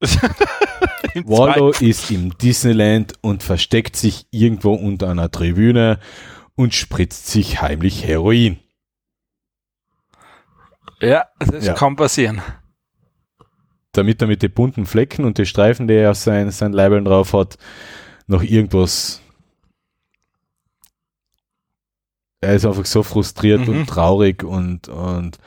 Waldo 1.24 1.70
ist 1.70 2.10
im 2.10 2.36
Disneyland 2.38 3.12
und 3.20 3.42
versteckt 3.42 3.96
sich 3.96 4.26
irgendwo 4.30 4.72
unter 4.74 5.10
einer 5.10 5.30
Tribüne 5.30 6.00
und 6.54 6.74
spritzt 6.74 7.26
sich 7.28 7.60
heimlich 7.62 8.04
Heroin. 8.06 8.58
Ja, 11.00 11.26
das 11.38 11.66
Ja. 11.66 11.74
kann 11.74 11.96
passieren. 11.96 12.40
Damit 13.92 14.22
er 14.22 14.28
mit 14.28 14.42
den 14.42 14.52
bunten 14.52 14.86
Flecken 14.86 15.24
und 15.24 15.36
den 15.38 15.46
Streifen, 15.46 15.86
die 15.86 15.94
er 15.94 16.12
auf 16.12 16.16
sein, 16.16 16.50
sein 16.50 16.72
Leibeln 16.72 17.04
drauf 17.04 17.32
hat, 17.34 17.58
noch 18.26 18.42
irgendwas. 18.42 19.20
Er 22.40 22.54
ist 22.54 22.64
einfach 22.64 22.86
so 22.86 23.02
frustriert 23.02 23.68
Mhm. 23.68 23.68
und 23.80 23.86
traurig 23.86 24.42
und, 24.42 24.88
und 24.88 25.38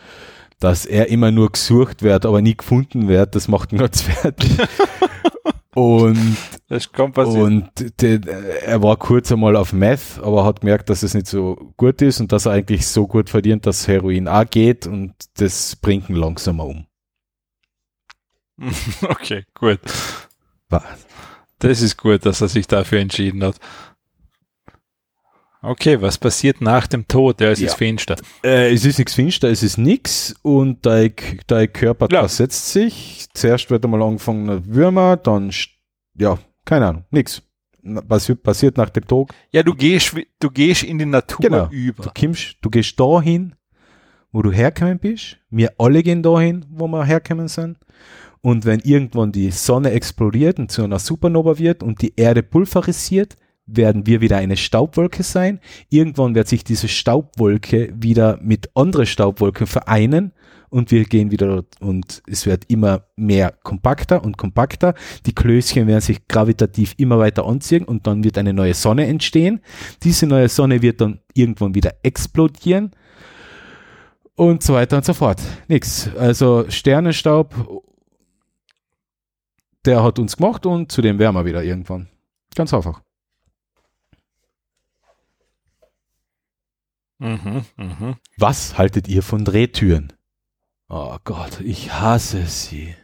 dass 0.60 0.86
er 0.86 1.10
immer 1.10 1.32
nur 1.32 1.52
gesucht 1.52 2.02
wird, 2.02 2.26
aber 2.26 2.42
nie 2.42 2.56
gefunden 2.56 3.08
wird, 3.08 3.36
das 3.36 3.48
macht 3.48 3.72
ihn 3.72 3.80
ganz 3.80 4.02
fertig. 4.02 4.52
und 5.76 6.38
Das 6.68 6.92
kann 6.92 7.12
passieren. 7.12 7.70
Und 7.78 8.02
de, 8.02 8.20
er 8.66 8.82
war 8.82 8.98
kurz 8.98 9.32
einmal 9.32 9.56
auf 9.56 9.72
Meth, 9.74 10.20
aber 10.22 10.46
hat 10.46 10.62
gemerkt, 10.62 10.90
dass 10.90 11.04
es 11.04 11.14
nicht 11.14 11.28
so 11.28 11.74
gut 11.78 12.02
ist 12.02 12.20
und 12.20 12.32
dass 12.32 12.46
er 12.46 12.54
eigentlich 12.54 12.88
so 12.88 13.08
gut 13.08 13.30
verdient, 13.30 13.66
dass 13.66 13.88
Heroin 13.88 14.28
auch 14.28 14.50
geht 14.50 14.88
und 14.88 15.14
das 15.36 15.76
bringt 15.76 16.10
ihn 16.10 16.16
langsamer 16.16 16.66
um. 16.66 16.88
okay, 19.02 19.44
gut. 19.54 19.80
Was? 20.70 21.06
Das 21.60 21.82
ist 21.82 21.98
gut, 21.98 22.26
dass 22.26 22.42
er 22.42 22.48
sich 22.48 22.68
dafür 22.68 23.00
entschieden 23.00 23.44
hat. 23.44 23.58
Okay, 25.66 26.00
was 26.02 26.18
passiert 26.18 26.62
nach 26.62 26.88
dem 26.88 27.08
Tod? 27.08 27.42
Ja, 27.42 27.50
es 27.50 27.60
Ja. 27.60 27.68
ist 27.68 27.76
finster. 27.76 28.16
Äh, 28.44 28.74
es 28.74 28.86
ist 28.86 28.98
nichts 29.00 29.14
finster, 29.16 29.50
es 29.50 29.64
ist 29.64 29.78
nix 29.78 30.36
und 30.42 30.86
dein, 30.86 31.14
dein 31.48 31.72
Körper 31.74 32.08
Ja. 32.12 32.22
zersetzt 32.22 32.72
sich. 32.72 33.26
Zuerst 33.34 33.70
wird 33.72 33.84
einmal 33.84 34.02
angefangen 34.04 34.64
Würmer, 34.68 35.18
dann, 35.18 35.52
ja, 36.18 36.38
keine 36.66 36.88
Ahnung, 36.88 37.04
nix. 37.12 37.42
Na, 37.82 38.02
Passiert, 38.02 38.42
passiert 38.44 38.78
nach 38.78 38.90
dem 38.90 39.06
Tod. 39.08 39.30
Ja, 39.52 39.62
du 39.64 39.74
gehst, 39.76 40.16
du 40.40 40.50
gehst 40.50 40.84
in 40.84 40.98
die 40.98 41.06
Natur 41.06 41.38
Genau. 41.42 41.66
Du, 41.68 41.76
über. 41.76 42.12
kommst, 42.20 42.56
du 42.62 42.70
gehst 42.70 43.00
dahin, 43.00 43.54
wo 44.32 44.42
du 44.42 44.52
hergekommen 44.52 44.98
bist. 45.00 45.38
Wir 45.50 45.72
alle 45.78 46.02
gehen 46.04 46.24
dahin, 46.24 46.66
wo 46.70 46.88
wir 46.88 47.06
hergekommen 47.06 47.48
sind. 47.48 47.78
Und 48.42 48.66
wenn 48.66 48.80
irgendwann 48.82 49.32
die 49.32 49.50
Sonne 49.52 49.92
explodiert 49.92 50.60
und 50.60 50.72
zu 50.72 50.84
einer 50.84 51.00
Supernova 51.00 51.58
wird 51.60 51.82
und 51.84 52.02
die 52.02 52.14
Erde 52.16 52.44
pulverisiert, 52.44 53.36
werden 53.66 54.06
wir 54.06 54.22
wieder 54.22 54.38
eine 54.38 54.58
Staubwolke 54.58 55.24
sein. 55.24 55.60
Irgendwann 55.90 56.36
wird 56.36 56.48
sich 56.48 56.64
diese 56.64 56.88
Staubwolke 56.88 57.94
wieder 57.96 58.40
mit 58.42 58.70
anderen 58.76 59.06
Staubwolken 59.06 59.68
vereinen 59.68 60.34
und 60.70 60.92
wir 60.92 61.06
gehen 61.06 61.32
wieder 61.32 61.64
und 61.80 62.22
es 62.28 62.46
wird 62.46 62.66
immer 62.68 63.06
mehr 63.16 63.54
kompakter 63.64 64.24
und 64.24 64.38
kompakter. 64.38 64.94
Die 65.26 65.34
Klößchen 65.34 65.88
werden 65.88 66.02
sich 66.02 66.28
gravitativ 66.28 66.96
immer 66.98 67.18
weiter 67.18 67.46
anziehen 67.46 67.86
und 67.86 68.06
dann 68.08 68.24
wird 68.24 68.38
eine 68.38 68.54
neue 68.54 68.74
Sonne 68.74 69.08
entstehen. 69.08 69.62
Diese 70.04 70.28
neue 70.28 70.50
Sonne 70.50 70.82
wird 70.82 71.02
dann 71.02 71.20
irgendwann 71.34 71.76
wieder 71.76 71.94
explodieren 72.04 72.92
und 74.36 74.64
so 74.64 74.74
weiter 74.74 74.98
und 74.98 75.06
so 75.06 75.14
fort. 75.14 75.42
Nix. 75.68 76.10
Also 76.18 76.66
Sternenstaub, 76.70 77.56
der 79.86 80.04
hat 80.04 80.20
uns 80.20 80.36
gemacht 80.38 80.66
und 80.66 80.92
zu 80.92 81.02
dem 81.02 81.20
werden 81.20 81.36
wir 81.36 81.46
wieder 81.46 81.64
irgendwann. 81.64 82.10
Ganz 82.54 82.74
einfach. 82.74 83.05
Mhm, 87.20 87.64
mhm. 87.78 88.16
Was 88.38 88.78
haltet 88.78 89.08
ihr 89.08 89.24
von 89.24 89.46
Drehtüren? 89.46 90.14
Oh 90.90 91.18
Gott, 91.24 91.62
ich 91.62 91.92
hasse 91.94 92.46
sie. 92.46 92.96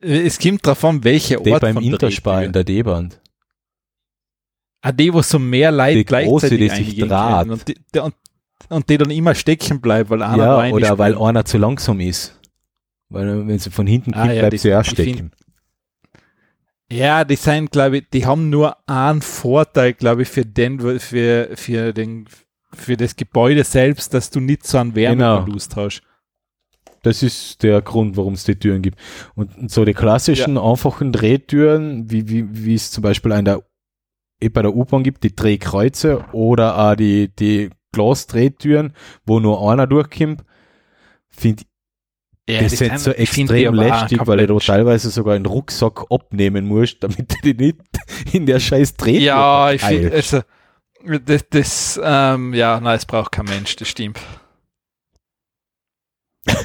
Es 0.00 0.38
kommt 0.38 0.64
drauf 0.66 0.84
an, 0.84 1.02
welche 1.02 1.36
Die 1.42 1.52
Art 1.52 1.62
beim 1.62 1.74
von 1.74 1.82
Interspar 1.82 2.34
Drehtür. 2.36 2.46
in 2.46 2.52
der 2.52 2.64
D-Band. 2.64 3.20
Ah, 4.80 4.92
die, 4.92 5.12
wo 5.12 5.22
so 5.22 5.38
mehr 5.40 5.72
Leute 5.72 5.96
Die 5.98 6.04
große, 6.04 6.48
gleichzeitig 6.50 6.58
die 6.58 6.68
sich 6.68 6.88
eingehen 6.90 7.08
draht. 7.08 7.48
Und 7.48 7.66
die, 7.68 7.74
der- 7.92 8.04
und, 8.04 8.14
und 8.68 8.88
die 8.88 8.96
dann 8.98 9.10
immer 9.10 9.34
stecken 9.34 9.80
bleibt, 9.80 10.10
weil 10.10 10.22
einer 10.22 10.36
Ja, 10.66 10.70
oder 10.72 10.98
weil 10.98 11.18
einer 11.18 11.44
zu 11.44 11.58
langsam 11.58 11.98
ist. 12.00 12.38
Weil 13.08 13.48
wenn 13.48 13.58
sie 13.58 13.70
von 13.70 13.86
hinten 13.88 14.14
Ah, 14.14 14.22
kippt, 14.24 14.34
ja, 14.34 14.40
bleibt 14.42 14.52
die- 14.52 14.58
sie 14.58 14.74
auch 14.74 14.84
stecken. 14.84 15.32
Ja, 16.90 17.24
die 17.24 17.36
sind, 17.36 17.70
glaube 17.72 17.98
ich, 17.98 18.08
die 18.10 18.24
haben 18.24 18.50
nur 18.50 18.76
einen 18.88 19.20
Vorteil, 19.20 19.94
glaube 19.94 20.22
ich, 20.22 20.28
für 20.28 20.46
den, 20.46 20.78
für, 21.00 21.50
für 21.56 21.92
den, 21.92 22.26
für 22.72 22.96
das 22.96 23.16
Gebäude 23.16 23.64
selbst, 23.64 24.14
dass 24.14 24.30
du 24.30 24.40
nicht 24.40 24.66
so 24.66 24.78
einen 24.78 24.94
Wärmeverlust 24.94 25.76
hast. 25.76 26.02
Das 27.02 27.22
ist 27.22 27.62
der 27.62 27.80
Grund, 27.80 28.16
warum 28.16 28.34
es 28.34 28.44
die 28.44 28.56
Türen 28.56 28.82
gibt. 28.82 28.98
Und, 29.34 29.70
so 29.70 29.84
die 29.84 29.94
klassischen, 29.94 30.58
einfachen 30.58 31.12
Drehtüren, 31.12 32.10
wie, 32.10 32.28
wie, 32.28 32.46
wie 32.50 32.74
es 32.74 32.90
zum 32.90 33.02
Beispiel 33.02 33.32
an 33.32 33.44
der, 33.44 33.62
eh 34.40 34.48
bei 34.48 34.62
der 34.62 34.74
U-Bahn 34.74 35.04
gibt, 35.04 35.22
die 35.22 35.34
Drehkreuze 35.34 36.24
oder 36.32 36.78
auch 36.78 36.96
die, 36.96 37.28
die 37.34 37.70
Glasdrehtüren, 37.92 38.92
wo 39.24 39.40
nur 39.40 39.70
einer 39.70 39.86
durchkommt, 39.86 40.44
finde 41.28 41.64
Ja, 42.48 42.62
das 42.62 42.72
sind 42.72 42.98
so 42.98 43.12
extrem 43.12 43.74
lästig, 43.74 44.26
weil 44.26 44.46
du 44.46 44.58
teilweise 44.58 45.10
sogar 45.10 45.34
einen 45.34 45.46
Rucksack 45.46 46.04
abnehmen 46.10 46.66
musst, 46.66 47.02
damit 47.02 47.32
du 47.32 47.52
dich 47.52 47.58
nicht 47.58 47.80
in 48.32 48.46
der 48.46 48.60
scheiß 48.60 48.96
Drehtür 48.96 49.20
Ja, 49.20 49.72
ich 49.72 49.82
finde, 49.82 50.12
also, 50.12 50.40
das, 51.04 51.48
das 51.50 52.00
ähm, 52.02 52.54
ja, 52.54 52.80
nein, 52.80 52.96
es 52.96 53.06
braucht 53.06 53.32
kein 53.32 53.46
Mensch, 53.46 53.76
das 53.76 53.88
stimmt. 53.88 54.18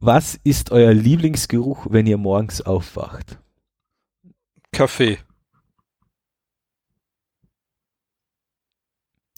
Was 0.00 0.34
ist 0.44 0.70
euer 0.70 0.92
Lieblingsgeruch, 0.92 1.86
wenn 1.90 2.06
ihr 2.06 2.18
morgens 2.18 2.60
aufwacht? 2.60 3.38
Kaffee. 4.72 5.18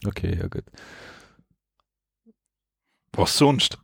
Okay, 0.04 0.36
ja 0.36 0.48
gut. 0.48 0.64
Was 3.12 3.36
sonst? 3.36 3.78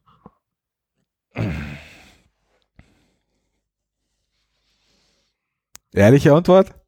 Ehrliche 5.93 6.35
Antwort? 6.35 6.82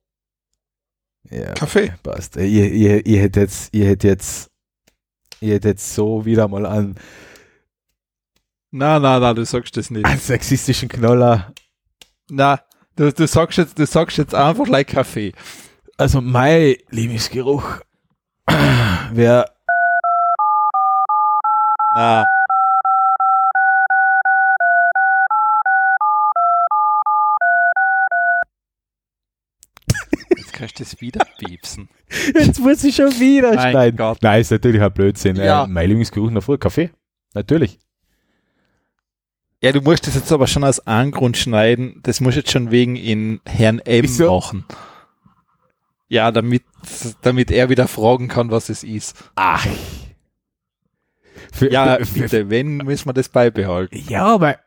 Ja, 1.34 1.52
Kaffee. 1.54 1.92
passt. 2.02 2.36
Ihr, 2.36 2.44
ihr, 2.46 3.04
ihr 3.06 3.20
hättet 3.22 3.36
jetzt, 3.42 3.74
ihr 3.74 3.86
hättet 3.86 4.04
jetzt, 4.04 4.50
ihr 5.40 5.54
hättet 5.54 5.72
jetzt 5.72 5.94
so 5.94 6.24
wieder 6.24 6.46
mal 6.48 6.64
an, 6.66 6.94
Na, 8.70 8.98
na, 8.98 9.18
na, 9.18 9.34
du 9.34 9.44
sagst 9.44 9.76
das 9.76 9.90
nicht. 9.90 10.04
an 10.06 10.18
sexistischen 10.18 10.88
Knoller. 10.88 11.52
Na, 12.30 12.60
du, 12.96 13.12
du 13.12 13.26
sagst 13.26 13.58
jetzt, 13.58 13.78
du 13.78 13.86
sagst 13.86 14.18
jetzt 14.18 14.34
einfach 14.34 14.66
like 14.68 14.88
Kaffee. 14.88 15.32
Also 15.96 16.20
mein 16.20 16.76
Lieblingsgeruch 16.90 17.80
wäre 19.12 19.46
Na. 21.96 22.24
Jetzt 30.65 30.76
kannst 30.76 30.93
du 30.93 30.97
das 30.97 31.01
wieder 31.01 31.25
piepsen. 31.39 31.89
Jetzt 32.34 32.60
muss 32.60 32.83
ich 32.84 32.97
schon 32.97 33.10
wieder 33.20 33.55
Mein 33.55 33.70
schneiden. 33.70 33.97
Gott. 33.97 34.18
Nein, 34.23 34.41
ist 34.41 34.51
natürlich 34.51 34.81
ein 34.83 34.93
Blödsinn. 34.93 35.36
Ja. 35.36 35.65
Äh, 35.65 35.67
mein 35.68 35.89
Lieblingsgeruch 35.89 36.31
nach 36.31 36.43
früh 36.43 36.59
Kaffee. 36.59 36.91
Natürlich. 37.34 37.78
Ja, 39.62 39.73
du 39.73 39.81
musst 39.81 40.07
das 40.07 40.15
jetzt 40.15 40.31
aber 40.31 40.47
schon 40.47 40.62
als 40.65 40.86
Angrund 40.86 41.36
schneiden. 41.36 42.01
Das 42.02 42.20
muss 42.20 42.34
jetzt 42.36 42.51
schon 42.51 42.70
wegen 42.70 42.97
in 42.97 43.41
Herrn 43.47 43.78
M 43.81 44.02
Wieso? 44.05 44.34
machen. 44.36 44.65
Ja, 46.09 46.31
damit, 46.31 46.62
damit 47.23 47.51
er 47.51 47.70
wieder 47.70 47.89
fragen 47.89 48.28
kann, 48.28 48.51
was 48.51 48.68
es 48.68 48.84
ist. 48.84 49.17
Ach. 49.34 49.67
Für, 51.52 51.70
Ja, 51.70 51.97
für, 51.97 52.05
für, 52.07 52.20
bitte, 52.20 52.51
wenn, 52.51 52.76
müssen 52.78 53.09
wir 53.09 53.15
das 53.15 53.28
beibehalten. 53.31 54.02
ja, 54.09 54.25
aber 54.26 54.59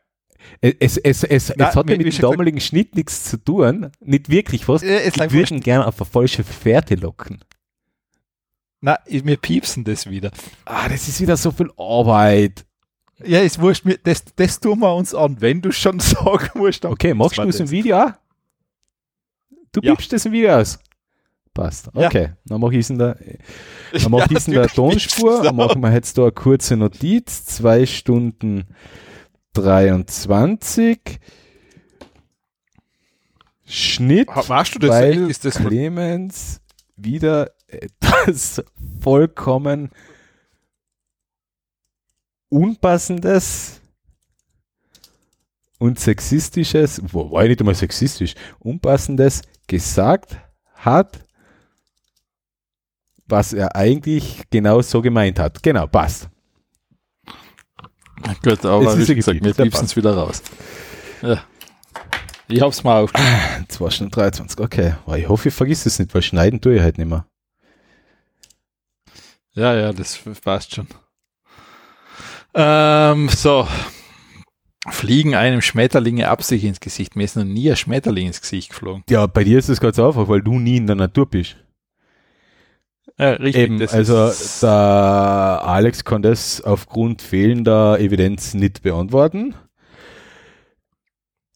es, 0.60 0.96
es, 0.96 1.24
es, 1.24 1.52
Na, 1.56 1.68
es 1.70 1.76
hat 1.76 1.88
ja 1.90 1.96
mit 1.96 2.06
dem 2.06 2.20
damaligen 2.20 2.60
Schnitt 2.60 2.94
nichts 2.96 3.24
zu 3.24 3.36
tun. 3.42 3.90
Nicht 4.00 4.28
wirklich 4.28 4.66
was. 4.68 4.82
Äh, 4.82 5.08
Ich 5.08 5.16
würde 5.32 5.54
ihn 5.54 5.60
gerne 5.60 5.86
auf 5.86 6.00
eine 6.00 6.08
falsche 6.10 6.44
Fährte 6.44 6.94
locken. 6.96 7.38
Na, 8.80 8.98
wir 9.06 9.36
piepsen 9.36 9.84
das 9.84 10.08
wieder. 10.08 10.30
Ah, 10.64 10.88
das 10.88 11.08
ist 11.08 11.20
wieder 11.20 11.36
so 11.36 11.50
viel 11.50 11.70
Arbeit. 11.76 12.64
Ja, 13.24 13.40
ist 13.40 13.60
wurscht, 13.60 13.84
mir- 13.84 13.98
das, 13.98 14.24
das 14.36 14.60
tun 14.60 14.78
wir 14.78 14.94
uns 14.94 15.14
an. 15.14 15.40
Wenn 15.40 15.60
du 15.60 15.72
schon 15.72 15.98
sagen 16.00 16.50
musst, 16.54 16.84
Okay, 16.84 17.14
machst 17.14 17.38
du 17.38 17.42
es 17.42 17.58
im. 17.60 17.70
Video 17.70 17.98
auch? 18.04 18.12
Du 19.72 19.80
Ja. 19.82 19.92
piepst 19.94 20.12
das 20.12 20.24
im 20.26 20.32
Video 20.32 20.54
aus. 20.56 20.78
Passt. 21.52 21.88
Ja. 21.94 22.06
Okay, 22.06 22.30
dann 22.46 22.60
mache 22.60 22.76
ich 22.76 22.88
in 22.88 22.98
der, 22.98 23.16
dann 23.92 24.10
mach 24.12 24.30
Ja, 24.30 24.36
ich 24.38 24.46
in 24.46 24.54
der 24.54 24.68
Tonspur, 24.68 25.42
dann 25.42 25.56
machen 25.56 25.80
wir 25.82 25.92
jetzt 25.92 26.16
da 26.16 26.22
eine 26.22 26.32
kurze 26.32 26.76
Notiz, 26.76 27.44
zwei 27.46 27.84
Stunden 27.84 28.64
23. 29.54 31.20
Schnitt, 33.66 34.28
Weißt 34.28 34.74
du 34.76 34.78
das? 34.78 34.90
weil 34.90 35.30
Ist 35.30 35.44
das 35.44 35.56
Clemens 35.56 36.60
wieder 36.96 37.50
etwas 37.68 38.62
vollkommen 39.00 39.90
Unpassendes 42.48 43.80
und 45.78 46.00
Sexistisches, 46.00 47.00
wo 47.12 47.30
war 47.30 47.42
ich 47.44 47.50
nicht 47.50 47.60
einmal 47.60 47.74
sexistisch, 47.74 48.34
Unpassendes 48.58 49.42
gesagt 49.66 50.36
hat, 50.74 51.24
was 53.26 53.52
er 53.52 53.76
eigentlich 53.76 54.44
genau 54.50 54.80
so 54.80 55.02
gemeint 55.02 55.38
hat. 55.38 55.62
Genau, 55.62 55.86
passt. 55.86 56.28
Gut, 58.42 58.64
aber 58.64 58.98
wie 58.98 59.14
gesagt, 59.14 59.40
piepsen 59.40 59.84
es 59.84 59.96
wieder 59.96 60.14
raus. 60.14 60.42
Ja. 61.22 61.42
Ich 62.48 62.60
hab's 62.62 62.82
mal 62.82 63.02
auf. 63.02 63.12
2 63.68 63.90
Stunden 63.90 64.10
23, 64.10 64.58
okay. 64.60 64.94
Ich 65.16 65.28
hoffe, 65.28 65.48
ich 65.48 65.54
vergiss 65.54 65.84
es 65.86 65.98
nicht, 65.98 66.14
weil 66.14 66.22
schneiden 66.22 66.60
tue 66.60 66.76
ich 66.76 66.82
halt 66.82 66.98
nicht 66.98 67.08
mehr. 67.08 67.26
Ja, 69.54 69.74
ja, 69.74 69.92
das 69.92 70.18
passt 70.42 70.74
schon. 70.74 70.86
Ähm, 72.54 73.28
so. 73.28 73.68
Fliegen 74.90 75.34
einem 75.34 75.60
Schmetterlinge 75.60 76.28
absichtlich 76.28 76.68
ins 76.68 76.80
Gesicht. 76.80 77.16
Mir 77.16 77.24
ist 77.24 77.36
noch 77.36 77.44
nie 77.44 77.70
ein 77.70 77.76
Schmetterling 77.76 78.28
ins 78.28 78.40
Gesicht 78.40 78.70
geflogen. 78.70 79.04
Ja, 79.10 79.26
bei 79.26 79.44
dir 79.44 79.58
ist 79.58 79.68
es 79.68 79.80
ganz 79.80 79.98
einfach, 79.98 80.28
weil 80.28 80.40
du 80.40 80.58
nie 80.58 80.78
in 80.78 80.86
der 80.86 80.96
Natur 80.96 81.28
bist. 81.28 81.56
Ja, 83.18 83.30
richtig. 83.32 83.56
Eben, 83.64 83.78
das 83.80 83.92
also 83.94 84.26
ist- 84.28 84.62
der 84.62 84.70
Alex 84.70 86.04
kann 86.04 86.22
das 86.22 86.60
aufgrund 86.60 87.20
fehlender 87.20 87.98
Evidenz 87.98 88.54
nicht 88.54 88.82
beantworten. 88.82 89.54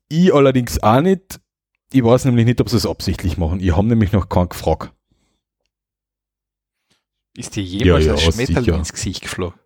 Ich 0.08 0.34
allerdings 0.34 0.82
auch 0.82 1.00
nicht. 1.00 1.40
Ich 1.92 2.02
weiß 2.02 2.24
nämlich 2.24 2.46
nicht, 2.46 2.60
ob 2.60 2.68
sie 2.68 2.76
es 2.76 2.86
absichtlich 2.86 3.38
machen. 3.38 3.60
Ich 3.60 3.76
habe 3.76 3.86
nämlich 3.86 4.12
noch 4.12 4.28
keinen 4.28 4.48
gefragt. 4.48 4.92
Ist 7.36 7.54
dir 7.56 7.62
jemals 7.62 8.04
Ja, 8.06 8.12
ja, 8.14 8.18
ein 8.18 8.32
Schmetterling 8.32 8.64
sicher. 8.64 8.76
ins 8.78 8.92
Gesicht 8.92 9.20
geflogen? 9.22 9.58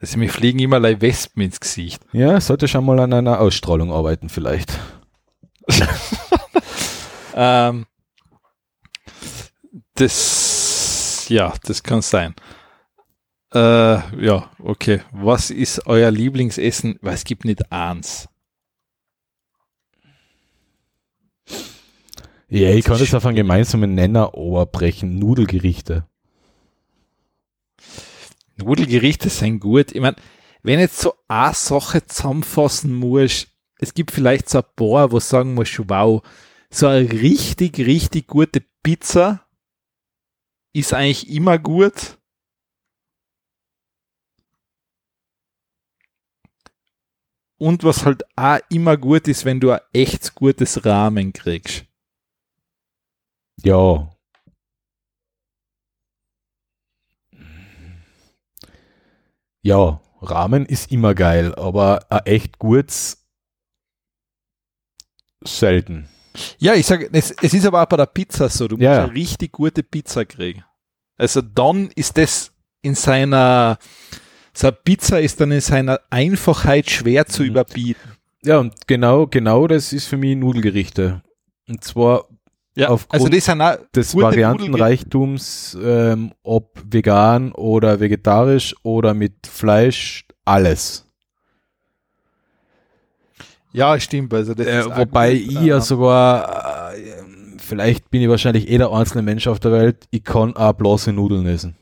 Also 0.00 0.18
mir 0.18 0.28
fliegen 0.28 0.58
immer 0.58 0.78
like 0.78 1.00
Wespen 1.00 1.42
ins 1.42 1.60
Gesicht. 1.60 2.02
Ja, 2.12 2.38
sollte 2.40 2.68
schon 2.68 2.84
mal 2.84 2.98
an 3.00 3.12
einer 3.14 3.40
Ausstrahlung 3.40 3.92
arbeiten 3.92 4.28
vielleicht. 4.28 4.78
Ähm, 7.38 7.84
das, 9.96 11.26
ja, 11.28 11.54
das 11.64 11.82
kann 11.82 12.02
sein. 12.02 12.34
Äh, 13.52 13.58
ja, 14.24 14.50
okay. 14.58 15.00
Was 15.12 15.50
ist 15.50 15.86
euer 15.86 16.10
Lieblingsessen? 16.10 16.98
Weil 17.00 17.14
es 17.14 17.24
gibt 17.24 17.44
nicht 17.44 17.72
eins. 17.72 18.28
Ja, 22.48 22.70
ich 22.70 22.84
kann 22.84 22.98
das 22.98 23.14
auf 23.14 23.26
einen 23.26 23.36
gemeinsamen 23.36 23.94
Nenner 23.94 24.34
oberbrechen. 24.34 25.18
Nudelgerichte. 25.18 26.06
Nudelgerichte 28.56 29.30
sind 29.30 29.60
gut. 29.60 29.92
Ich 29.92 30.00
meine, 30.00 30.16
wenn 30.62 30.78
jetzt 30.78 31.00
so 31.00 31.14
eine 31.28 31.54
Sache 31.54 32.06
zusammenfassen 32.06 32.94
muss, 32.94 33.48
es 33.78 33.94
gibt 33.94 34.10
vielleicht 34.10 34.48
so 34.48 34.58
ein 34.58 34.64
paar, 34.74 35.12
wo 35.12 35.20
sagen 35.20 35.54
muss, 35.54 35.78
wow, 35.86 36.22
so 36.70 36.86
eine 36.86 37.10
richtig, 37.10 37.78
richtig 37.78 38.26
gute 38.26 38.62
Pizza 38.82 39.45
ist 40.76 40.92
eigentlich 40.92 41.30
immer 41.30 41.58
gut. 41.58 42.18
Und 47.58 47.82
was 47.82 48.04
halt 48.04 48.24
auch 48.36 48.58
immer 48.68 48.98
gut 48.98 49.26
ist, 49.26 49.46
wenn 49.46 49.58
du 49.58 49.70
ein 49.70 49.80
echt 49.94 50.34
gutes 50.34 50.84
Rahmen 50.84 51.32
kriegst. 51.32 51.86
Ja. 53.64 54.14
Ja, 59.62 60.00
Rahmen 60.20 60.66
ist 60.66 60.92
immer 60.92 61.14
geil, 61.14 61.54
aber 61.54 62.10
ein 62.12 62.26
echt 62.26 62.58
gutes 62.58 63.26
selten. 65.42 66.08
Ja, 66.58 66.74
ich 66.74 66.86
sage, 66.86 67.08
es, 67.12 67.30
es 67.42 67.54
ist 67.54 67.66
aber 67.66 67.82
auch 67.82 67.86
bei 67.86 67.96
der 67.96 68.06
Pizza 68.06 68.48
so, 68.48 68.68
du 68.68 68.76
Ja, 68.76 68.88
musst 68.90 68.98
ja. 68.98 69.04
eine 69.04 69.14
richtig 69.14 69.52
gute 69.52 69.82
Pizza 69.82 70.24
kriegen. 70.24 70.64
Also 71.16 71.40
dann 71.42 71.90
ist 71.94 72.16
das 72.18 72.52
in 72.82 72.94
seiner, 72.94 73.78
so 74.52 74.70
Pizza 74.72 75.20
ist 75.20 75.40
dann 75.40 75.50
in 75.52 75.60
seiner 75.60 76.00
Einfachheit 76.10 76.90
schwer 76.90 77.26
zu 77.26 77.42
Mhm. 77.42 77.48
überbieten. 77.48 78.12
Ja, 78.44 78.58
und 78.58 78.86
genau, 78.86 79.26
genau 79.26 79.66
das 79.66 79.92
ist 79.92 80.06
für 80.06 80.16
mich 80.16 80.36
Nudelgerichte. 80.36 81.22
Und 81.68 81.82
zwar 81.82 82.26
Ja, 82.76 82.90
Aufgrund 82.90 83.22
also 83.24 83.40
sind 83.40 83.60
auch 83.62 83.76
des 83.94 84.14
Variantenreichtums, 84.14 85.76
ähm, 85.82 86.32
ob 86.42 86.78
vegan 86.86 87.52
oder 87.52 88.00
vegetarisch 88.00 88.74
oder 88.82 89.14
mit 89.14 89.46
Fleisch, 89.46 90.26
alles. 90.44 91.05
Ja, 93.76 94.00
stimmt. 94.00 94.32
Also 94.32 94.54
das 94.54 94.66
Äh, 94.66 94.84
wobei 94.96 95.34
gut. 95.34 95.42
ich 95.48 95.60
ja 95.60 95.76
Ähm, 95.76 95.80
sogar, 95.82 96.94
äh, 96.94 97.00
vielleicht 97.58 98.10
bin 98.10 98.22
ich 98.22 98.28
wahrscheinlich 98.28 98.70
eh 98.70 98.78
der 98.78 98.90
einzelne 98.90 99.22
Mensch 99.22 99.46
auf 99.46 99.60
der 99.60 99.72
Welt, 99.72 100.06
ich 100.10 100.24
kann 100.24 100.56
auch 100.56 100.72
bloße 100.72 101.12
Nudeln 101.12 101.46
essen. 101.46 101.76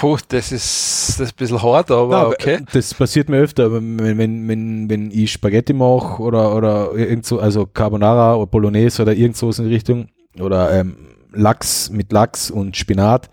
Puh, 0.00 0.16
das 0.28 0.50
ist, 0.52 1.10
das 1.10 1.20
ist 1.20 1.32
ein 1.32 1.36
bisschen 1.36 1.62
hart, 1.62 1.90
aber 1.90 2.12
Ja, 2.22 2.26
okay. 2.28 2.60
Das 2.72 2.94
passiert 2.94 3.28
mir 3.28 3.38
öfter, 3.40 3.72
wenn, 3.72 3.98
wenn, 4.18 4.48
wenn, 4.48 4.88
wenn 4.90 5.10
ich 5.10 5.32
Spaghetti 5.32 5.74
mache 5.74 6.22
oder, 6.22 6.56
oder 6.56 6.92
irgend 6.94 7.26
so, 7.26 7.38
also 7.38 7.66
Carbonara 7.66 8.36
oder 8.36 8.46
Bolognese 8.46 9.02
oder 9.02 9.12
irgend 9.12 9.36
sowas 9.36 9.58
in 9.58 9.68
die 9.68 9.74
Richtung 9.74 10.08
oder 10.40 10.72
ähm, 10.72 10.96
Lachs 11.32 11.90
mit 11.90 12.10
Lachs 12.10 12.50
und 12.50 12.76
Spinat. 12.76 13.28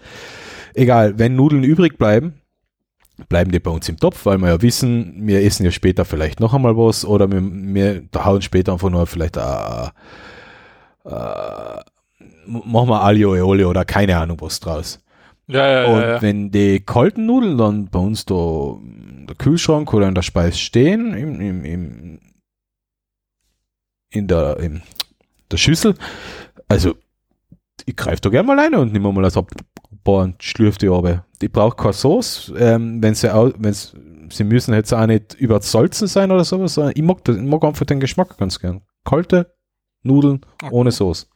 Egal, 0.73 1.17
wenn 1.17 1.35
Nudeln 1.35 1.63
übrig 1.63 1.97
bleiben, 1.97 2.33
bleiben 3.27 3.51
die 3.51 3.59
bei 3.59 3.71
uns 3.71 3.89
im 3.89 3.97
Topf, 3.97 4.25
weil 4.25 4.37
wir 4.37 4.49
ja 4.49 4.61
wissen, 4.61 5.27
wir 5.27 5.43
essen 5.43 5.65
ja 5.65 5.71
später 5.71 6.05
vielleicht 6.05 6.39
noch 6.39 6.53
einmal 6.53 6.77
was 6.77 7.05
oder 7.05 7.31
wir, 7.31 7.41
wir 7.41 8.01
da 8.11 8.25
hauen 8.25 8.41
später 8.41 8.73
einfach 8.73 8.89
nur 8.89 9.05
vielleicht 9.07 9.37
äh, 9.37 9.89
äh, 11.05 11.81
machen 12.45 12.89
wir 12.89 13.03
Aglio 13.03 13.35
e 13.35 13.41
Olio 13.41 13.69
oder 13.69 13.85
keine 13.85 14.17
Ahnung 14.17 14.37
was 14.41 14.59
draus. 14.59 14.99
Ja, 15.47 15.67
ja, 15.67 15.85
Und 15.85 16.01
ja, 16.01 16.21
wenn 16.21 16.51
die 16.51 16.79
kalten 16.79 17.25
Nudeln 17.25 17.57
dann 17.57 17.87
bei 17.87 17.99
uns 17.99 18.23
da 18.25 18.35
in 18.35 19.25
der 19.27 19.35
Kühlschrank 19.35 19.91
oder 19.93 20.07
in 20.07 20.13
der 20.13 20.21
Speise 20.21 20.57
stehen, 20.57 21.13
im, 21.15 21.41
im, 21.41 21.65
im, 21.65 22.19
in 24.11 24.27
der, 24.27 24.57
in 24.59 24.83
der 25.51 25.57
Schüssel, 25.57 25.95
also 26.67 26.95
ich 27.85 27.95
greife 27.95 28.21
da 28.21 28.29
gerne 28.29 28.47
mal 28.47 28.59
rein 28.59 28.75
und 28.75 28.91
nehme 28.93 29.11
mal 29.11 29.29
so 29.29 29.41
ein 29.41 29.99
paar 30.03 30.33
schlürf 30.39 30.77
die 30.77 30.87
runter. 30.87 31.25
Die 31.41 31.49
braucht 31.49 31.77
keine 31.77 31.93
Sauce, 31.93 32.51
ähm, 32.57 33.01
wenn 33.01 33.15
sie, 33.15 33.33
au- 33.33 33.53
wenn's, 33.57 33.93
sie 34.29 34.43
müssen 34.43 34.73
jetzt 34.73 34.93
auch 34.93 35.05
nicht 35.05 35.33
übersalzen 35.35 36.07
sein 36.07 36.31
oder 36.31 36.43
sowas, 36.43 36.73
sondern 36.73 36.93
ich 36.95 37.03
mag, 37.03 37.23
das, 37.23 37.37
ich 37.37 37.41
mag 37.43 37.63
einfach 37.63 37.85
den 37.85 37.99
Geschmack 37.99 38.37
ganz 38.37 38.59
gern. 38.59 38.81
Kalte 39.05 39.55
Nudeln 40.03 40.41
ohne 40.71 40.91
Sauce. 40.91 41.29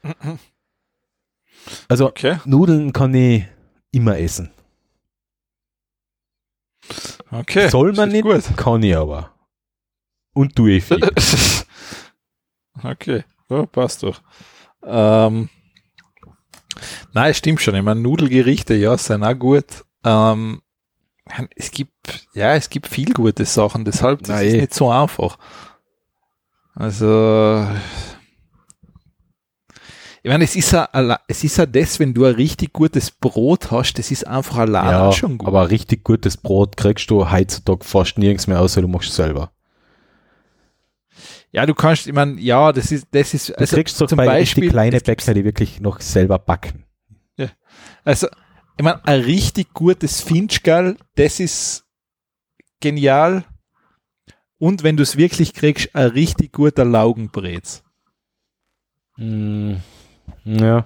Also 1.88 2.08
Okay, 2.08 2.38
Nudeln 2.46 2.92
kann 2.94 3.14
ich 3.14 3.46
immer 3.92 4.18
essen. 4.20 4.52
okay. 7.32 7.70
Soll 7.70 7.94
man 7.94 8.10
nicht, 8.10 8.26
kann 8.58 8.84
ich 8.84 8.96
aber. 8.96 9.32
Und 10.34 10.56
tue 10.56 10.72
ich 10.74 10.84
viel. 10.84 11.00
Gut. 11.00 11.14
okay, 12.84 13.24
ja, 13.50 13.66
passt 13.68 14.04
doch. 14.04 14.22
Ähm, 14.84 15.50
nein, 17.14 17.34
stimmt 17.34 17.62
schon. 17.62 17.76
Ich 17.76 17.84
meine, 17.84 18.00
Nudelgerichte, 18.00 18.74
ja, 18.76 18.98
sind 18.98 19.24
auch 19.24 19.38
gut. 19.38 19.86
Ähm, 20.04 20.62
es 21.56 21.72
gibt, 21.72 22.28
ja, 22.34 22.54
es 22.56 22.70
gibt 22.70 22.88
viel 22.88 23.14
gute 23.14 23.46
Sachen, 23.46 23.86
deshalb 23.86 24.20
das 24.20 24.30
Nein. 24.30 24.48
ist 24.48 24.54
nicht 24.54 24.74
so 24.74 24.92
einfach. 24.92 25.38
Also, 26.76 27.68
ich 30.22 30.30
meine, 30.30 30.44
es 30.44 30.56
ist 30.56 30.72
ja, 30.72 30.90
es 31.28 31.44
ist 31.44 31.58
ja 31.58 31.66
das, 31.66 32.00
wenn 32.00 32.14
du 32.14 32.26
ein 32.26 32.36
richtig 32.36 32.74
gutes 32.74 33.12
Brot 33.12 33.72
hast, 33.72 33.94
das 33.94 34.12
ist 34.12 34.28
einfach 34.28 34.58
allein 34.58 34.90
ja, 34.90 35.12
schon 35.12 35.38
gut. 35.38 35.48
aber 35.48 35.70
richtig 35.70 36.04
gutes 36.04 36.36
Brot 36.36 36.76
kriegst 36.76 37.10
du 37.10 37.32
heutzutage 37.32 37.86
fast 37.86 38.18
nirgends 38.18 38.48
mehr, 38.48 38.60
außer 38.60 38.82
du 38.82 38.88
machst 38.88 39.10
es 39.10 39.16
selber. 39.16 39.52
Ja, 41.54 41.66
du 41.68 41.74
kannst, 41.76 42.08
ich 42.08 42.14
meine, 42.14 42.40
ja, 42.42 42.72
das 42.74 42.92
ist, 42.92 43.08
das 43.12 43.34
ist, 43.34 43.50
Du 43.50 43.58
also 43.60 43.76
kriegst 43.76 43.96
zum 43.96 44.08
bei 44.18 44.26
Beispiel, 44.26 44.64
die 44.64 44.70
kleine 44.70 45.00
Bäcker, 45.00 45.34
die 45.34 45.44
wirklich 45.46 45.80
noch 45.80 46.02
selber 46.02 46.40
backen. 46.40 46.84
Also, 48.04 48.28
ich 48.78 48.84
meine, 48.84 49.06
ein 49.06 49.22
richtig 49.22 49.74
gutes 49.74 50.20
Finchgall, 50.22 50.98
das 51.16 51.40
ist 51.40 51.86
genial. 52.82 53.46
Und 54.58 54.84
wenn 54.84 54.98
du 54.98 55.04
es 55.04 55.16
wirklich 55.16 55.54
kriegst, 55.54 55.96
ein 55.96 56.08
richtig 56.10 56.52
guter 56.54 56.84
Laugenbrez. 56.86 57.84
Mm, 59.18 59.76
ja, 60.46 60.86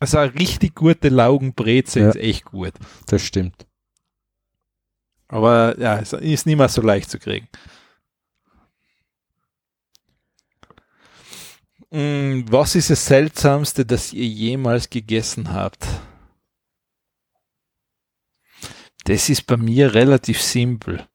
Also 0.00 0.18
eine 0.18 0.34
richtig 0.34 0.74
gute 0.74 1.08
Laugenbreze 1.08 2.00
Ja. 2.00 2.08
ist 2.10 2.16
echt 2.16 2.44
gut. 2.44 2.72
das 3.06 3.22
stimmt. 3.22 3.66
Aber 5.28 5.78
ja, 5.78 5.98
es 5.98 6.12
ist 6.12 6.44
nicht 6.46 6.56
mehr 6.58 6.68
so 6.68 6.82
leicht 6.82 7.08
zu 7.10 7.18
kriegen. 7.18 7.48
Was 11.94 12.74
ist 12.74 12.88
das 12.88 13.04
Seltsamste, 13.04 13.84
das 13.84 14.14
ihr 14.14 14.26
jemals 14.26 14.88
gegessen 14.88 15.52
habt? 15.52 15.86
Das 19.04 19.28
ist 19.28 19.46
bei 19.46 19.58
mir 19.58 19.92
relativ 19.92 20.40
simpel. 20.40 21.06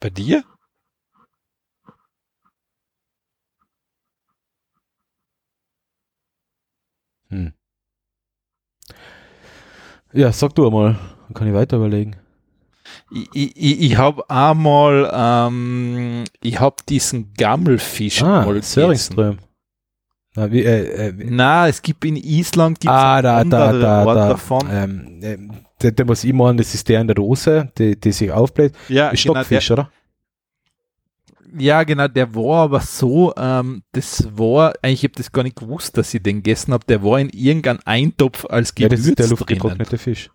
Bei 0.00 0.10
dir? 0.10 0.42
Hm. 7.30 7.52
Ja, 10.12 10.32
sag 10.32 10.56
du 10.56 10.66
einmal, 10.66 10.98
dann 11.26 11.34
kann 11.34 11.46
ich 11.46 11.54
weiter 11.54 11.76
überlegen. 11.76 12.23
Ich, 13.10 13.28
ich, 13.56 13.80
ich- 13.80 13.96
habe 13.96 14.28
einmal, 14.30 15.10
ähm, 15.12 16.24
ich 16.42 16.58
habe 16.58 16.76
diesen 16.88 17.32
Gammelfisch 17.34 18.22
Ah, 18.22 18.44
mal 18.44 18.54
gegessen. 18.60 19.38
Na, 20.36 20.50
wie, 20.50 20.64
äh, 20.64 21.08
äh, 21.10 21.12
Na, 21.16 21.68
es 21.68 21.80
gibt 21.80 22.04
in 22.04 22.16
Island 22.16 22.80
gibt's 22.80 22.92
ah, 22.92 23.22
da, 23.22 23.44
da, 23.44 23.72
da, 23.72 24.02
Art 24.02 24.16
da. 24.16 24.28
davon. 24.30 24.68
Ähm, 24.68 25.20
ähm, 25.22 25.52
der, 25.80 25.92
der 25.92 26.06
muss 26.06 26.24
ich 26.24 26.32
meinen, 26.32 26.56
das 26.58 26.74
ist 26.74 26.88
der 26.88 27.00
in 27.02 27.06
der 27.06 27.14
Dose, 27.14 27.70
die, 27.78 27.98
die 28.00 28.10
sich 28.10 28.32
aufbläht. 28.32 28.72
ja, 28.88 29.10
genau, 29.10 29.10
der, 29.10 29.16
Stockfisch, 29.16 29.70
oder? 29.70 29.90
ja, 31.56 31.84
genau, 31.84 32.08
der 32.08 32.34
war 32.34 32.64
aber 32.64 32.80
so, 32.80 33.32
ähm, 33.36 33.84
das 33.92 34.26
war, 34.36 34.72
eigentlich 34.82 35.04
ich 35.04 35.10
habe 35.10 35.14
das 35.18 35.30
gar 35.30 35.44
nicht 35.44 35.56
gewusst, 35.56 35.96
dass 35.96 36.12
ich 36.14 36.22
den 36.22 36.36
gegessen 36.42 36.72
habe. 36.72 36.84
Der 36.86 37.04
war 37.04 37.20
in 37.20 37.28
irgendeinem 37.30 37.78
Eintopf 37.84 38.44
als 38.46 38.70
Ja, 38.76 38.88
Gewürz 38.88 39.02
das 39.02 39.08
ist 39.10 39.18
der 39.20 39.28
luftgetrocknete 39.28 39.98
Fisch. 39.98 40.30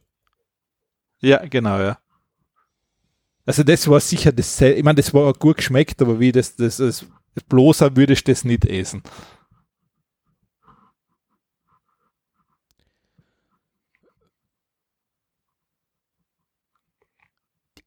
Ja, 1.21 1.45
genau, 1.45 1.77
ja. 1.79 1.97
Also 3.49 3.63
das 3.63 3.87
war 3.87 3.99
sicher 3.99 4.31
das, 4.31 4.61
ich 4.61 4.83
meine, 4.83 4.97
das 4.97 5.11
war 5.11 5.33
gut 5.33 5.57
geschmeckt, 5.57 6.03
aber 6.03 6.19
wie 6.19 6.31
das, 6.31 6.55
das, 6.55 6.77
das 6.77 7.03
bloßer 7.47 7.95
würde 7.95 8.13
ich 8.13 8.23
das 8.23 8.43
nicht 8.43 8.63
essen. 8.65 9.01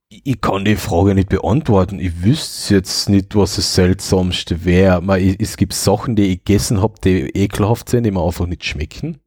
Ich 0.08 0.40
kann 0.40 0.64
die 0.64 0.74
Frage 0.74 1.14
nicht 1.14 1.28
beantworten. 1.28 2.00
Ich 2.00 2.24
wüsste 2.24 2.74
jetzt 2.74 3.08
nicht, 3.08 3.36
was 3.36 3.54
das 3.54 3.72
Seltsamste 3.72 4.64
wäre. 4.64 5.00
Es 5.38 5.56
gibt 5.56 5.74
Sachen, 5.74 6.16
die 6.16 6.24
ich 6.24 6.44
gegessen 6.44 6.82
habe, 6.82 6.94
die 7.04 7.30
ekelhaft 7.36 7.88
sind, 7.88 8.02
die 8.02 8.10
mir 8.10 8.24
einfach 8.26 8.46
nicht 8.46 8.64
schmecken. 8.64 9.21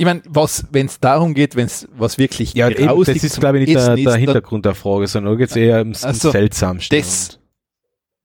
Ich 0.00 0.04
meine, 0.04 0.22
was, 0.28 0.64
wenn 0.70 0.86
es 0.86 1.00
darum 1.00 1.34
geht, 1.34 1.56
wenn 1.56 1.66
es 1.66 1.86
was 1.96 2.16
wirklich 2.18 2.54
Ja, 2.54 2.68
eben, 2.70 2.88
das 3.04 3.08
ist, 3.24 3.40
glaube 3.40 3.58
ich, 3.58 3.66
nicht 3.66 3.76
der, 3.76 3.96
der 3.96 4.14
Hintergrund 4.20 4.64
der 4.64 4.74
Frage, 4.76 5.06
sondern 5.08 5.36
geht 5.36 5.50
es 5.50 5.56
eher 5.56 5.80
ums, 5.80 6.02
ums 6.04 6.14
Also, 6.24 6.30
das- 6.30 7.28
Und- 7.30 7.38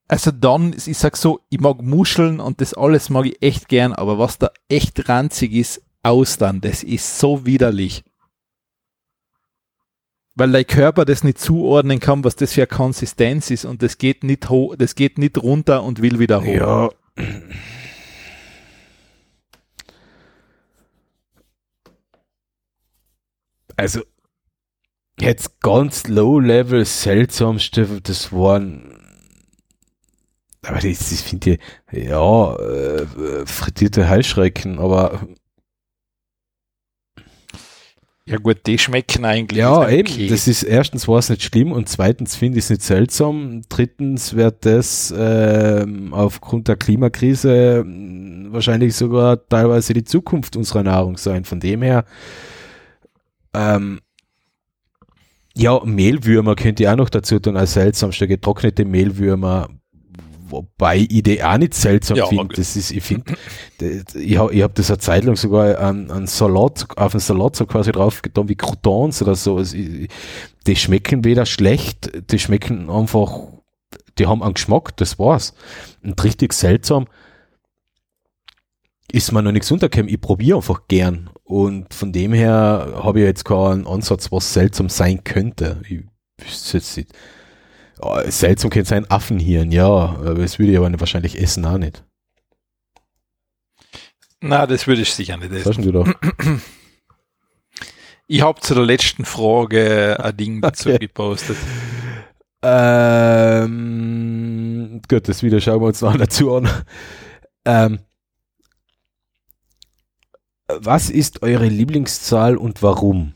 Also 0.07 0.31
dann, 0.31 0.73
ich 0.73 0.97
sag 0.97 1.17
so, 1.17 1.39
ich 1.49 1.59
mag 1.59 1.81
Muscheln 1.81 2.39
und 2.39 2.61
das 2.61 2.73
alles 2.75 3.09
mag 3.09 3.25
ich 3.25 3.41
echt 3.41 3.67
gern, 3.69 3.93
aber 3.93 4.19
was 4.19 4.37
da 4.37 4.51
echt 4.69 5.09
ranzig 5.09 5.53
ist, 5.53 5.81
Austern, 6.03 6.61
das 6.61 6.83
ist 6.83 7.17
so 7.17 7.45
widerlich. 7.45 8.03
Weil 10.35 10.51
dein 10.51 10.67
Körper 10.67 11.05
das 11.05 11.23
nicht 11.23 11.39
zuordnen 11.39 11.99
kann, 11.99 12.23
was 12.23 12.35
das 12.35 12.53
für 12.53 12.61
eine 12.61 12.67
Konsistenz 12.67 13.49
ist 13.49 13.65
und 13.65 13.81
das 13.81 13.97
geht 13.97 14.23
nicht 14.23 14.49
hoch, 14.49 14.75
das 14.75 14.93
geht 14.95 15.17
nicht 15.17 15.37
runter 15.41 15.83
und 15.83 16.01
will 16.01 16.19
wieder 16.19 16.41
hoch. 16.43 16.47
Ja. 16.47 16.89
Also, 23.75 24.01
jetzt 25.19 25.59
ganz 25.61 26.07
low-level 26.07 26.85
seltsamste, 26.85 28.01
das 28.01 28.31
waren, 28.31 28.97
aber 30.65 30.79
das, 30.79 31.09
das 31.09 31.21
finde 31.21 31.57
ich, 31.91 32.03
ja, 32.07 32.55
äh, 32.55 33.45
frittierte 33.45 34.09
Heuschrecken, 34.09 34.79
aber 34.79 35.27
Ja 38.25 38.37
gut, 38.37 38.65
die 38.65 38.77
schmecken 38.77 39.25
eigentlich. 39.25 39.59
ja, 39.59 39.83
ist 39.83 39.91
eben, 39.93 40.09
okay. 40.09 40.27
das 40.27 40.47
ist, 40.47 40.63
erstens 40.63 41.09
war 41.09 41.19
es 41.19 41.29
nicht 41.29 41.43
schlimm 41.43 41.73
und 41.73 41.89
zweitens 41.89 42.37
finde 42.37 42.57
ich 42.57 42.63
es 42.65 42.69
nicht 42.69 42.81
seltsam, 42.81 43.63
drittens 43.67 44.33
wird 44.33 44.65
das 44.65 45.13
ähm, 45.15 46.13
aufgrund 46.13 46.69
der 46.69 46.77
Klimakrise 46.77 47.83
mh, 47.85 48.53
wahrscheinlich 48.53 48.95
sogar 48.95 49.45
teilweise 49.49 49.93
die 49.93 50.05
Zukunft 50.05 50.55
unserer 50.55 50.83
Nahrung 50.83 51.17
sein. 51.17 51.43
Von 51.43 51.59
dem 51.59 51.81
her, 51.81 52.05
ähm, 53.53 53.99
ja, 55.55 55.79
Mehlwürmer 55.85 56.55
könnt 56.55 56.79
ihr 56.79 56.91
auch 56.91 56.97
noch 56.97 57.09
dazu 57.09 57.39
tun 57.39 57.57
als 57.57 57.73
seltsamste, 57.73 58.27
getrocknete 58.27 58.85
Mehlwürmer, 58.85 59.69
wobei 60.49 61.05
ich 61.09 61.23
die 61.23 61.43
auch 61.43 61.57
nicht 61.57 61.75
seltsam 61.75 62.17
Ja, 62.17 62.25
finde. 62.25 62.45
okay. 62.45 62.53
Das 62.57 62.75
ist, 62.75 62.91
ich 62.91 63.03
finde, 63.03 63.35
ich 64.15 64.37
habe 64.37 64.53
ich 64.53 64.63
hab 64.63 64.73
das 64.75 64.89
eine 64.89 64.97
Zeit 64.99 65.23
lang 65.25 65.35
sogar 65.35 65.77
an, 65.79 66.09
an 66.09 66.25
Salat, 66.27 66.87
auf 66.97 67.11
den 67.11 67.19
Salat 67.21 67.55
so 67.55 67.65
quasi 67.65 67.91
drauf 67.91 68.21
getan 68.21 68.49
wie 68.49 68.55
Croutons 68.55 69.21
oder 69.21 69.35
so. 69.35 69.57
Also 69.57 69.77
ich, 69.77 70.09
die 70.65 70.75
schmecken 70.75 71.23
weder 71.23 71.45
schlecht, 71.45 72.31
die 72.31 72.39
schmecken 72.39 72.89
einfach, 72.89 73.31
die 74.17 74.25
haben 74.27 74.41
einen 74.41 74.55
Geschmack, 74.55 74.97
das 74.97 75.19
war's. 75.19 75.53
Und 76.03 76.23
richtig 76.23 76.53
seltsam 76.53 77.05
ist 79.13 79.31
mir 79.31 79.41
noch 79.43 79.51
nichts 79.53 79.71
untergekommen. 79.71 80.13
Ich 80.13 80.19
probiere 80.19 80.57
einfach 80.57 80.87
gern. 80.89 81.29
Und 81.43 81.93
von 81.93 82.11
dem 82.11 82.33
her 82.33 82.93
habe 83.03 83.19
ich 83.19 83.25
jetzt 83.25 83.45
keinen 83.45 83.85
Ansatz, 83.87 84.31
was 84.31 84.51
seltsam 84.53 84.89
sein 84.89 85.23
könnte. 85.23 85.81
Ich 85.87 86.01
wüsste 86.43 86.77
jetzt 86.77 86.97
nicht. 86.97 87.11
Ja, 88.03 88.29
seltsam 88.31 88.71
könnte 88.71 88.89
sein 88.89 89.09
Affenhirn, 89.09 89.71
ja, 89.71 89.85
aber 89.87 90.33
das 90.35 90.57
würde 90.57 90.71
ich 90.71 90.77
aber 90.79 90.99
wahrscheinlich 90.99 91.39
essen 91.39 91.63
auch 91.65 91.77
nicht. 91.77 92.03
Na, 94.41 94.65
das 94.65 94.87
würde 94.87 95.03
ich 95.03 95.13
sicher 95.13 95.37
nicht 95.37 95.51
essen. 95.53 95.83
du 95.83 95.91
da? 95.91 96.03
Ich 98.25 98.41
habe 98.41 98.59
zu 98.61 98.73
der 98.73 98.85
letzten 98.85 99.25
Frage 99.25 100.17
ein 100.19 100.35
Ding 100.37 100.61
dazu 100.63 100.89
Okay. 100.89 100.97
gepostet. 100.99 101.57
Ähm, 103.63 105.01
gut, 105.09 105.27
das 105.27 105.43
Video 105.43 105.59
schauen 105.59 105.81
wir 105.81 105.87
uns 105.87 105.99
noch 106.01 106.15
dazu 106.25 106.55
an. 106.55 106.69
Ähm, 107.65 107.99
was 110.67 111.09
ist 111.09 111.41
eure 111.43 111.67
Lieblingszahl 111.67 112.57
und 112.57 112.81
warum? 112.81 113.35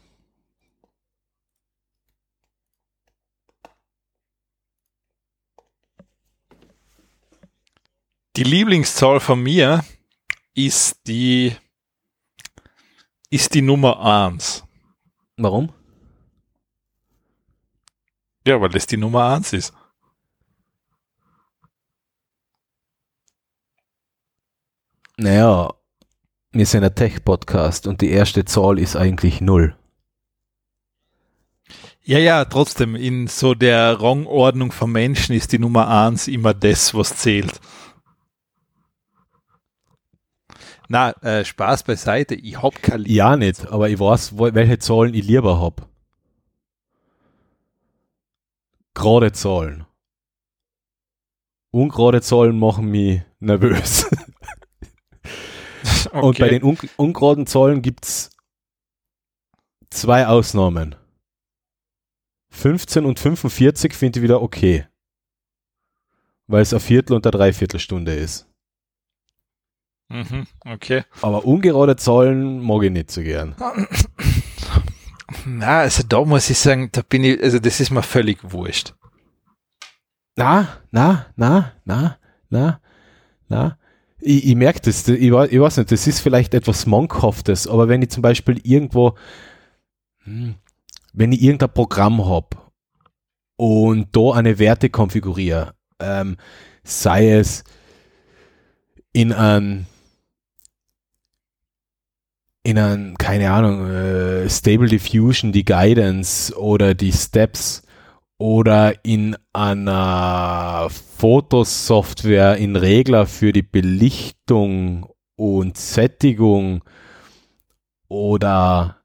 Die 8.35 8.43
Lieblingszahl 8.43 9.19
von 9.19 9.41
mir 9.41 9.83
ist 10.53 11.07
die 11.07 11.55
ist 13.29 13.53
die 13.53 13.61
Nummer 13.61 13.99
1. 13.99 14.63
Warum? 15.37 15.73
Ja, 18.45 18.61
weil 18.61 18.69
das 18.69 18.87
die 18.87 18.97
Nummer 18.97 19.33
1 19.33 19.53
ist. 19.53 19.73
Naja, 25.17 25.73
wir 26.57 26.65
sind 26.65 26.83
ein 26.83 26.95
Tech-Podcast 26.95 27.85
und 27.87 28.01
die 28.01 28.09
erste 28.09 28.43
Zahl 28.45 28.79
ist 28.79 28.95
eigentlich 28.95 29.41
null. 29.41 29.75
Ja, 32.03 32.19
ja, 32.19 32.45
trotzdem, 32.45 32.95
in 32.95 33.27
so 33.27 33.53
der 33.53 34.01
Rangordnung 34.01 34.71
von 34.71 34.91
Menschen 34.91 35.35
ist 35.35 35.51
die 35.51 35.59
Nummer 35.59 35.87
1 35.89 36.27
immer 36.29 36.53
das, 36.53 36.93
was 36.95 37.17
zählt. 37.17 37.59
Na, 40.87 41.11
äh, 41.21 41.43
Spaß 41.43 41.83
beiseite, 41.83 42.33
ich 42.33 42.61
hab 42.61 42.81
kein 42.81 43.01
Lieb- 43.01 43.11
Ja, 43.11 43.35
nicht, 43.35 43.67
aber 43.67 43.89
ich 43.89 43.99
weiß, 43.99 44.37
welche 44.37 44.79
Zahlen 44.79 45.13
ich 45.13 45.25
lieber 45.25 45.59
hab. 45.59 45.87
Gerade 48.93 49.33
Zahlen. 49.33 49.85
Ungerade 51.71 52.21
Zahlen 52.21 52.57
machen 52.57 52.85
mich 52.85 53.21
nervös. 53.39 54.09
Und 56.11 56.39
bei 56.39 56.49
den 56.49 56.63
un 56.63 56.77
ungeraden 56.97 57.47
Zahlen 57.47 57.81
gibt's 57.81 58.29
zwei 59.89 60.27
Ausnahmen. 60.27 60.95
15 62.49 63.05
und 63.05 63.19
45 63.19 63.93
finde 63.93 64.19
ich 64.19 64.23
wieder 64.23 64.41
okay. 64.41 64.87
Weil 66.47 66.61
es 66.61 66.73
ein 66.73 66.79
Viertel 66.79 67.13
und 67.15 67.25
eine 67.25 67.31
Dreiviertelstunde 67.31 68.13
ist. 68.13 68.47
Mhm, 70.09 70.47
okay. 70.65 71.03
Aber 71.21 71.45
ungerade 71.45 71.97
Zahlen 71.97 72.59
mag 72.61 72.83
ich 72.83 72.91
nicht 72.91 73.11
so 73.11 73.21
gern. 73.21 73.55
Na, 75.45 75.79
also 75.79 76.03
da 76.07 76.23
muss 76.23 76.49
ich 76.49 76.57
sagen, 76.57 76.89
da 76.91 77.01
bin 77.01 77.23
ich, 77.23 77.41
also 77.43 77.59
das 77.59 77.79
ist 77.81 77.91
mir 77.91 78.03
völlig 78.03 78.39
wurscht. 78.51 78.93
Na, 80.37 80.79
na, 80.91 81.25
na, 81.35 81.73
na, 81.83 82.17
na, 82.49 82.79
na. 83.49 83.77
Ich, 84.27 84.45
ich 84.45 84.55
merke 84.55 84.81
das, 84.81 85.07
ich, 85.07 85.31
weiß- 85.31 85.47
ich 85.49 85.59
weiß 85.59 85.77
nicht, 85.77 85.91
das 85.91 86.05
ist 86.05 86.19
vielleicht 86.19 86.53
etwas 86.53 86.85
Monkhaftes, 86.85 87.65
aber 87.67 87.87
wenn 87.87 88.01
ich 88.01 88.09
zum 88.09 88.21
Beispiel 88.21 88.59
irgendwo, 88.63 89.15
hm, 90.23 90.55
wenn 91.13 91.31
ich 91.31 91.41
irgendein 91.41 91.73
Programm 91.73 92.25
habe 92.25 92.57
und 93.55 94.15
da 94.15 94.31
eine 94.33 94.59
Werte 94.59 94.89
konfiguriere, 94.89 95.73
ähm, 95.99 96.35
sei 96.83 97.31
es 97.31 97.63
in 99.13 99.31
ein 99.33 99.87
in 102.63 102.77
ein, 102.77 103.17
keine 103.17 103.51
Ahnung, 103.51 103.87
äh, 103.89 104.49
Stable 104.49 104.89
Diffusion, 104.89 105.53
die 105.53 105.63
Guidance 105.63 106.53
oder 106.57 106.95
die 106.95 107.13
Steps 107.13 107.81
oder 108.37 109.03
in 109.03 109.35
einer 109.53 110.89
Fotosoftware 110.89 112.57
in 112.57 112.75
Regler 112.75 113.25
für 113.25 113.51
die 113.51 113.63
Belichtung 113.63 115.07
und 115.35 115.77
Sättigung 115.77 116.83
oder 118.07 118.97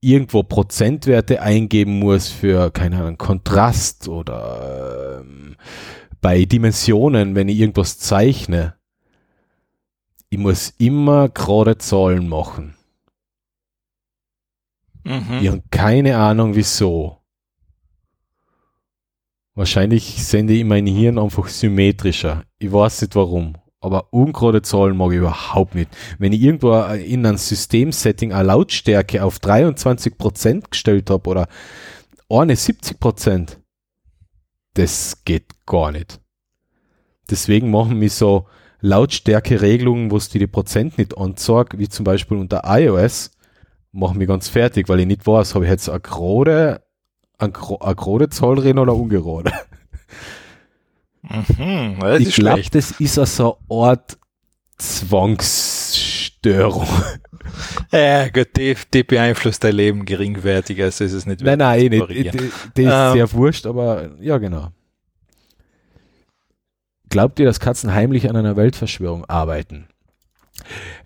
irgendwo 0.00 0.42
Prozentwerte 0.42 1.42
eingeben 1.42 1.98
muss 1.98 2.28
für, 2.28 2.70
keine 2.70 2.98
Ahnung, 2.98 3.18
Kontrast 3.18 4.08
oder 4.08 5.20
ähm, 5.20 5.56
bei 6.20 6.44
Dimensionen, 6.44 7.34
wenn 7.34 7.48
ich 7.48 7.58
irgendwas 7.58 7.98
zeichne. 7.98 8.74
Ich 10.30 10.38
muss 10.38 10.70
immer 10.78 11.28
gerade 11.28 11.78
Zahlen 11.78 12.28
machen. 12.28 12.74
Mhm. 15.04 15.38
Ich 15.40 15.48
habe 15.48 15.62
keine 15.70 16.16
Ahnung 16.16 16.54
wieso. 16.56 17.21
Wahrscheinlich 19.54 20.24
sende 20.24 20.54
ich 20.54 20.64
mein 20.64 20.86
Hirn 20.86 21.18
einfach 21.18 21.48
symmetrischer. 21.48 22.44
Ich 22.58 22.72
weiß 22.72 23.02
nicht 23.02 23.14
warum. 23.14 23.54
Aber 23.80 24.12
ungerade 24.12 24.62
Zahlen 24.62 24.96
mag 24.96 25.10
ich 25.10 25.18
überhaupt 25.18 25.74
nicht. 25.74 25.90
Wenn 26.18 26.32
ich 26.32 26.40
irgendwo 26.40 26.72
in 26.94 27.26
einem 27.26 27.36
Systemsetting 27.36 28.32
eine 28.32 28.44
Lautstärke 28.44 29.24
auf 29.24 29.38
23% 29.38 30.70
gestellt 30.70 31.10
habe 31.10 31.28
oder 31.28 31.48
eine 32.28 32.54
70%, 32.54 33.58
das 34.74 35.24
geht 35.24 35.66
gar 35.66 35.90
nicht. 35.92 36.20
Deswegen 37.28 37.70
machen 37.70 37.98
mich 37.98 38.14
so 38.14 38.46
Lautstärke-Regelungen, 38.80 40.10
wo 40.10 40.16
es 40.16 40.28
die, 40.28 40.38
die 40.38 40.46
Prozent 40.46 40.98
nicht 40.98 41.16
anzeigt, 41.18 41.78
wie 41.78 41.88
zum 41.88 42.04
Beispiel 42.04 42.38
unter 42.38 42.62
iOS, 42.64 43.32
machen 43.92 44.18
mich 44.18 44.28
ganz 44.28 44.48
fertig, 44.48 44.88
weil 44.88 45.00
ich 45.00 45.06
nicht 45.06 45.26
weiß, 45.26 45.54
habe 45.54 45.64
ich 45.64 45.70
jetzt 45.70 45.88
eine 45.88 46.00
gerade, 46.00 46.82
eine, 47.42 47.52
gro- 47.52 47.78
eine 47.80 47.94
gerade 47.94 48.28
Zahl 48.30 48.56
drin 48.56 48.78
oder 48.78 48.94
ungerade. 48.94 49.52
Mhm. 51.22 51.96
Das 52.00 52.20
ich 52.20 52.28
ist 52.28 52.36
glaube, 52.36 52.62
das 52.70 52.92
ist 53.00 53.18
also 53.18 53.58
eine 53.68 53.78
Art 53.80 54.18
Zwangsstörung. 54.78 56.88
Ja, 57.90 58.28
gut, 58.28 58.56
die, 58.56 58.74
die 58.94 59.02
beeinflusst 59.02 59.62
dein 59.62 59.74
Leben 59.74 60.04
geringwertig, 60.06 60.80
also 60.82 61.04
ist 61.04 61.12
es 61.12 61.26
nicht 61.26 61.42
nein, 61.42 61.58
nein, 61.58 61.80
eh 61.80 61.88
nicht. 61.90 62.08
Die, 62.08 62.30
die 62.76 62.82
ist 62.84 62.92
Ähm. 62.92 63.12
sehr 63.12 63.32
wurscht, 63.32 63.66
aber 63.66 64.10
ja, 64.20 64.38
genau. 64.38 64.68
Glaubt 67.10 67.38
ihr, 67.40 67.44
dass 67.46 67.60
Katzen 67.60 67.92
heimlich 67.92 68.30
an 68.30 68.36
einer 68.36 68.56
Weltverschwörung 68.56 69.26
arbeiten? 69.26 69.86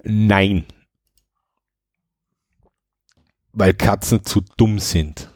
Nein. 0.04 0.66
Weil 3.52 3.74
Katzen 3.74 4.24
zu 4.24 4.42
dumm 4.56 4.78
sind. 4.78 5.30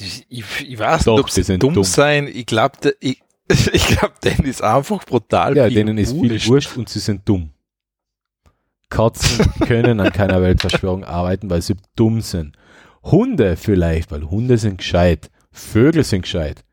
Ich, 0.00 0.26
ich, 0.28 0.78
weiß 0.78 1.04
Doch, 1.04 1.16
nicht, 1.16 1.24
ob 1.24 1.30
sie 1.30 1.58
dumm, 1.58 1.74
dumm. 1.74 1.84
sein. 1.84 2.26
Ich 2.26 2.46
glaube, 2.46 2.78
ich, 3.00 3.22
ich 3.72 3.86
glaub, 3.86 4.20
denen 4.20 4.44
ist 4.44 4.62
einfach 4.62 5.04
brutal 5.04 5.56
Ja, 5.56 5.66
viel 5.66 5.74
denen 5.74 5.98
ist 5.98 6.12
viel 6.12 6.30
wurscht. 6.32 6.48
wurscht 6.48 6.76
und 6.76 6.88
sie 6.88 7.00
sind 7.00 7.28
dumm. 7.28 7.50
Katzen 8.90 9.52
können 9.66 10.00
an 10.00 10.12
keiner 10.12 10.40
Weltverschwörung 10.42 11.04
arbeiten, 11.04 11.50
weil 11.50 11.62
sie 11.62 11.74
dumm 11.96 12.20
sind. 12.20 12.56
Hunde 13.02 13.56
vielleicht, 13.56 14.10
weil 14.10 14.22
Hunde 14.30 14.56
sind 14.58 14.78
gescheit. 14.78 15.30
Vögel 15.52 16.04
sind 16.04 16.22
gescheit. 16.22 16.64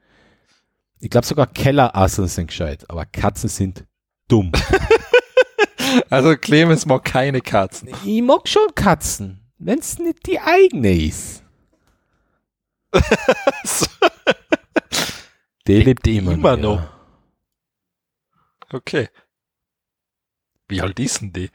Ich 1.00 1.10
glaube 1.10 1.26
sogar 1.26 1.48
Kellerasseln 1.48 2.28
sind 2.28 2.48
gescheit, 2.48 2.90
aber 2.90 3.06
Katzen 3.06 3.50
sind 3.50 3.86
dumm. 4.28 4.52
Also 6.10 6.38
Clemens 6.38 6.86
mag 6.86 7.04
keine 7.04 7.42
Katzen. 7.42 7.90
ich 8.06 8.22
mag 8.22 8.48
schon 8.48 8.74
Katzen, 8.76 9.42
wenn 9.58 9.80
es 9.80 10.00
nicht 10.00 10.26
die 10.26 10.40
eigene 10.40 10.94
ist. 10.94 11.44
Die 15.68 15.74
Lebt 15.74 16.06
lebt 16.06 16.08
immer, 16.08 16.32
immer 16.34 16.58
noch. 16.58 16.82
noch? 16.82 16.90
Okay. 18.74 19.10
Wie 20.68 20.82
alt 20.82 21.00
ist 21.00 21.22
denn 21.22 21.34
die? 21.34 21.50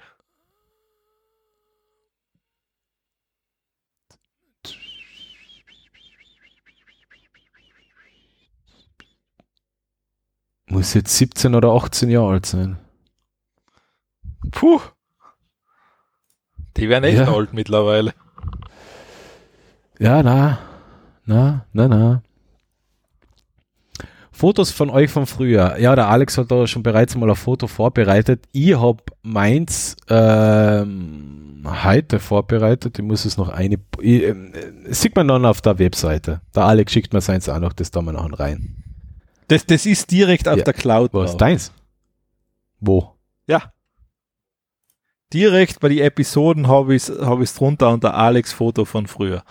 Muss 10.68 10.94
jetzt 10.94 11.16
17 11.16 11.54
oder 11.54 11.68
18 11.70 12.10
Jahre 12.10 12.32
alt 12.32 12.46
sein. 12.46 12.78
Puh. 14.50 14.80
Die 16.76 16.88
werden 16.88 17.04
echt 17.04 17.18
Ja. 17.18 17.32
alt 17.32 17.52
mittlerweile. 17.52 18.14
Ja, 19.98 20.22
na, 20.22 20.58
na, 21.26 21.66
na, 21.72 21.88
na. 21.88 22.22
Fotos 24.32 24.70
von 24.70 24.90
euch 24.90 25.10
von 25.10 25.26
früher. 25.26 25.78
Ja, 25.78 25.94
der 25.96 26.08
Alex 26.08 26.36
hat 26.36 26.50
da 26.50 26.66
schon 26.66 26.82
bereits 26.82 27.16
mal 27.16 27.30
ein 27.30 27.36
Foto 27.36 27.66
vorbereitet. 27.68 28.44
Ich 28.52 28.78
habe 28.78 29.02
meins 29.22 29.96
ähm, 30.10 31.64
heute 31.82 32.18
vorbereitet. 32.20 32.98
Ich 32.98 33.04
muss 33.04 33.24
es 33.24 33.38
noch 33.38 33.48
eine. 33.48 33.76
Ich, 33.98 34.22
äh, 34.24 34.34
sieht 34.88 35.16
man 35.16 35.28
dann 35.28 35.46
auf 35.46 35.62
der 35.62 35.78
Webseite. 35.78 36.42
Der 36.54 36.64
Alex 36.64 36.92
schickt 36.92 37.14
mir 37.14 37.22
seins 37.22 37.48
auch 37.48 37.58
noch, 37.58 37.72
das 37.72 37.90
da 37.90 38.02
mal 38.02 38.12
nachher 38.12 38.38
rein. 38.38 38.84
Das, 39.48 39.64
das 39.64 39.86
ist 39.86 40.10
direkt 40.10 40.48
auf 40.48 40.58
Ja. 40.58 40.64
der 40.64 40.74
Cloud. 40.74 41.14
Was? 41.14 41.30
drauf. 41.30 41.38
Deins? 41.38 41.72
Wo? 42.78 43.14
Ja. 43.46 43.72
Direkt 45.32 45.80
bei 45.80 45.88
den 45.88 45.98
Episoden 46.00 46.68
habe 46.68 46.94
ich 46.94 47.08
es 47.08 47.18
hab 47.20 47.40
ich's 47.40 47.54
drunter 47.54 47.88
unter 47.88 48.12
Alex 48.14 48.52
Foto 48.52 48.84
von 48.84 49.06
früher. 49.06 49.42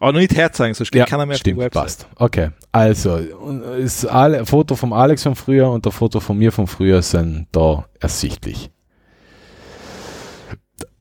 Aber 0.00 0.12
noch 0.12 0.20
nicht 0.20 0.36
herzeigen, 0.36 0.74
sonst 0.74 0.94
ja, 0.94 1.04
keiner 1.06 1.26
mehr 1.26 1.34
auf 1.34 1.42
die 1.42 1.50
stimmt, 1.50 1.58
Website. 1.58 1.82
passt. 1.82 2.06
Okay, 2.16 2.50
also 2.70 3.16
ist 3.16 4.04
alle, 4.06 4.46
Foto 4.46 4.76
vom 4.76 4.92
Alex 4.92 5.24
von 5.24 5.34
früher 5.34 5.70
und 5.70 5.84
der 5.84 5.92
Foto 5.92 6.20
von 6.20 6.38
mir 6.38 6.52
von 6.52 6.68
früher 6.68 7.02
sind 7.02 7.48
da 7.50 7.86
ersichtlich. 7.98 8.70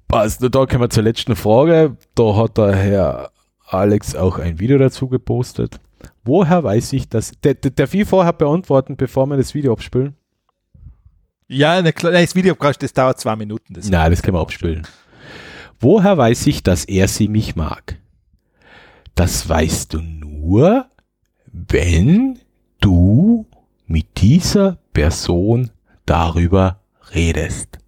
Passt, 0.08 0.42
da 0.42 0.66
kommen 0.66 0.82
wir 0.82 0.90
zur 0.90 1.03
letzten 1.03 1.35
Frage. 1.35 1.98
Da 2.16 2.35
hat 2.35 2.58
der 2.58 2.76
Herr 2.76 3.32
Alex 3.66 4.16
auch 4.16 4.40
ein 4.40 4.59
Video 4.59 4.77
dazu 4.77 5.08
gepostet. 5.08 5.80
Woher 6.24 6.64
weiß 6.64 6.93
ich 6.93 7.09
das? 7.09 7.34
Der, 7.43 7.53
der, 7.53 7.72
der 7.72 7.88
viel 7.88 8.06
vorher 8.06 8.34
beantworten, 8.34 8.95
bevor 8.95 9.27
wir 9.27 9.38
das 9.38 9.53
Video 9.53 9.74
abspielen? 9.74 10.16
Ja, 11.48 11.82
nein, 11.82 11.93
das 12.01 12.35
Video 12.35 12.56
das 12.56 12.93
dauert 12.93 13.19
zwei 13.19 13.35
Minuten. 13.35 13.74
Das 13.74 13.90
Nein, 13.90 14.11
das 14.11 14.22
können 14.22 14.35
wir 14.35 14.42
abspielen. 14.42 14.88
Woher 15.80 16.17
weiß 16.17 16.48
ich, 16.48 16.64
dass 16.64 16.85
er 16.85 17.08
sie 17.08 17.27
mich 17.27 17.56
mag? 17.56 17.98
Das 19.17 19.49
weißt 19.49 19.93
du 19.93 20.01
nur, 20.01 20.85
wenn 21.51 22.39
du 22.79 23.45
mit 23.87 24.21
dieser 24.21 24.77
Person 24.93 25.71
darüber 26.05 26.79
redest. 27.15 27.79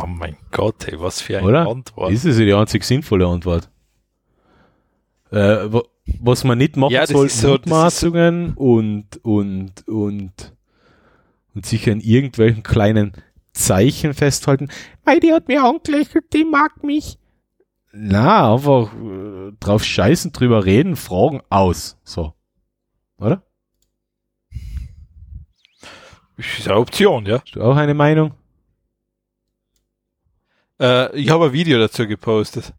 Oh 0.00 0.06
mein 0.06 0.36
Gott, 0.52 0.86
hey, 0.86 1.00
was 1.00 1.20
für 1.20 1.38
eine 1.38 1.46
Oder? 1.46 1.68
Antwort. 1.68 2.12
Das 2.12 2.24
ist 2.24 2.38
ja 2.38 2.44
die 2.44 2.52
einzig 2.54 2.84
sinnvolle 2.84 3.26
Antwort. 3.26 3.70
Äh, 5.30 5.72
wo, 5.72 5.82
was 6.20 6.44
man 6.44 6.58
nicht 6.58 6.76
machen 6.76 6.92
Ja, 6.92 7.06
soll, 7.06 7.26
ist 7.26 7.32
so- 7.32 7.36
ist 7.36 7.42
so- 7.42 7.48
Mutmaßungen 7.52 8.54
und, 8.54 9.24
und, 9.24 9.88
und, 9.88 10.54
und 11.54 11.66
sich 11.66 11.90
an 11.90 12.00
irgendwelchen 12.00 12.62
kleinen 12.62 13.12
Zeichen 13.52 14.14
festhalten. 14.14 14.68
Weil 15.04 15.18
die 15.20 15.32
hat 15.32 15.48
mir 15.48 15.64
angelächelt, 15.64 16.26
die 16.32 16.44
mag 16.44 16.84
mich. 16.84 17.18
Na, 17.92 18.52
einfach 18.54 18.92
äh, 18.94 19.52
drauf 19.60 19.82
scheißen, 19.84 20.32
drüber 20.32 20.64
reden, 20.64 20.94
fragen 20.96 21.42
aus. 21.48 21.96
So. 22.04 22.34
Oder? 23.18 23.42
ist 26.36 26.68
eine 26.68 26.76
Option, 26.78 27.26
ja. 27.26 27.40
Hast 27.40 27.56
du 27.56 27.62
auch 27.62 27.76
eine 27.76 27.94
Meinung? 27.94 28.34
Äh, 30.80 31.16
ich 31.18 31.30
habe 31.30 31.46
ein 31.46 31.52
Video 31.52 31.78
dazu 31.78 32.06
gepostet. 32.06 32.72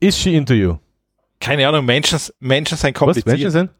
Is 0.00 0.16
she 0.16 0.34
into 0.34 0.54
you? 0.54 0.78
Keine 1.40 1.68
Ahnung, 1.68 1.84
Menschen, 1.84 2.18
Menschen 2.38 2.76
sind 2.78 2.98
Was? 3.00 3.16
Menschen 3.16 3.22
kompliziert. 3.24 3.52
sind? 3.52 3.70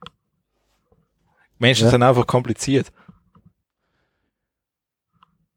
Menschen 1.58 1.84
Ja. 1.84 1.91
sind 1.91 2.02
einfach 2.02 2.26
kompliziert. 2.26 2.92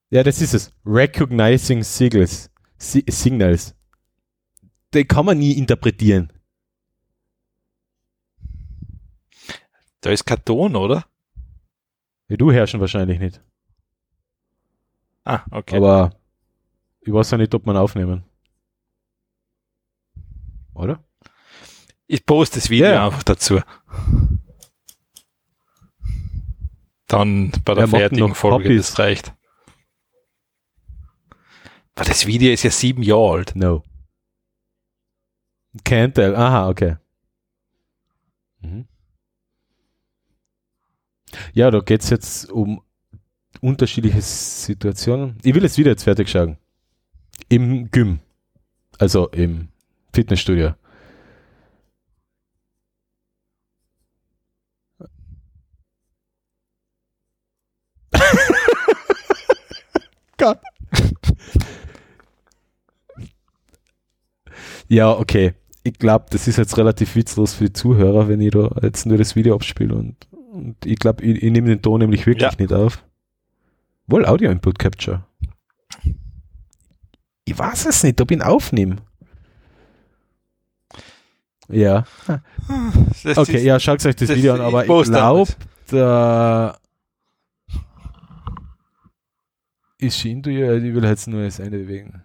Ja, 0.10 0.24
das 0.24 0.42
ist 0.42 0.54
es. 0.54 0.72
Recognizing 0.86 1.84
Signals. 1.84 2.51
Si 2.82 3.04
Signals. 3.08 3.76
Die 4.92 5.06
kann 5.06 5.28
man 5.28 5.38
nie 5.38 5.52
interpretieren. 5.54 6.34
Da 10.02 10.10
ist 10.10 10.26
kein 10.26 10.44
Ton, 10.44 10.76
oder? 10.76 11.06
Ja, 12.28 12.38
du 12.38 12.52
herrschen 12.52 12.80
wahrscheinlich 12.80 13.20
nicht. 13.20 13.40
Ah, 15.26 15.44
okay. 15.52 15.78
Aber 15.78 16.16
ich 17.02 17.14
weiß 17.14 17.30
ja 17.30 17.38
nicht, 17.38 17.54
ob 17.54 17.68
man 17.68 17.78
aufnehmen. 17.78 18.24
Oder? 20.74 21.04
ich 22.08 22.26
poste 22.26 22.56
das 22.60 22.72
Video 22.72 22.88
Ja. 22.88 23.06
einfach 23.06 23.24
dazu. 23.24 23.62
Dann 27.06 27.52
bei 27.64 27.76
der 27.76 27.88
fertigen 27.88 28.34
Folge, 28.34 28.76
das 28.76 28.98
reicht. 28.98 29.34
Aber 32.02 32.10
das 32.10 32.26
Video 32.26 32.52
ist 32.52 32.64
ja 32.64 32.72
sieben 32.72 33.04
Jahre 33.04 33.32
alt. 33.32 33.56
No. 33.56 33.84
Can't 35.86 36.16
tell. 36.16 36.36
Aha, 36.36 36.68
okay. 36.68 36.98
Mhm. 38.62 38.88
Ja, 41.54 41.70
da 41.70 41.82
geht's 41.82 42.10
jetzt 42.10 42.50
um 42.50 42.82
unterschiedliche 43.60 44.20
Situationen. 44.20 45.38
Ich 45.44 45.54
will 45.54 45.62
das 45.62 45.78
Video 45.78 45.92
jetzt 45.92 46.02
fertig 46.02 46.28
schauen. 46.28 46.58
Im 47.50 47.92
Gym. 47.92 48.20
Also 48.98 49.30
im 49.30 49.68
Fitnessstudio. 50.12 50.74
Gott. 60.40 60.58
Ja, 64.92 65.12
okay. 65.18 65.54
Ich 65.84 65.94
glaube, 65.94 66.26
das 66.32 66.50
ist 66.50 66.58
jetzt 66.58 66.78
relativ 66.78 67.16
witzlos 67.16 67.54
für 67.54 67.64
die 67.66 67.74
Zuhörer, 67.74 68.28
wenn 68.28 68.42
ich 68.42 68.52
da 68.52 68.70
jetzt 68.82 69.06
nur 69.06 69.18
das 69.18 69.38
Video 69.38 69.56
abspiele 69.56 69.96
und, 69.96 70.16
und 70.52 70.76
ich 70.86 71.00
glaube, 71.00 71.24
ich, 71.24 71.42
ich 71.42 71.50
nehme 71.50 71.70
den 71.70 71.82
Ton 71.82 72.00
nämlich 72.02 72.26
wirklich 72.28 72.52
Ja. 72.52 72.58
nicht 72.60 72.74
auf. 72.74 73.02
Wohl 74.08 74.26
Audio 74.26 74.52
Input 74.52 74.78
Capture. 74.78 75.24
Ich 77.46 77.58
weiß 77.58 77.86
es 77.86 78.04
nicht, 78.04 78.20
ob 78.20 78.32
ich 78.32 78.38
ihn 78.38 78.42
aufnehme. 78.44 78.98
Ja. 81.70 82.04
Das 83.24 83.38
Okay, 83.38 83.58
ist, 83.60 83.64
ja, 83.64 83.80
schaut 83.80 84.06
euch 84.06 84.16
das, 84.18 84.28
das- 84.28 84.38
Video 84.38 84.56
an, 84.56 84.62
aber 84.62 84.82
ich 84.86 85.04
glaube, 85.10 85.50
da 85.88 86.78
ist 90.00 90.18
she 90.18 90.32
into 90.32 90.50
you, 90.50 90.70
ich 90.74 90.94
will 90.94 91.06
jetzt 91.06 91.28
nur 91.28 91.44
das 91.44 91.60
Ende 91.60 91.78
bewegen. 91.80 92.24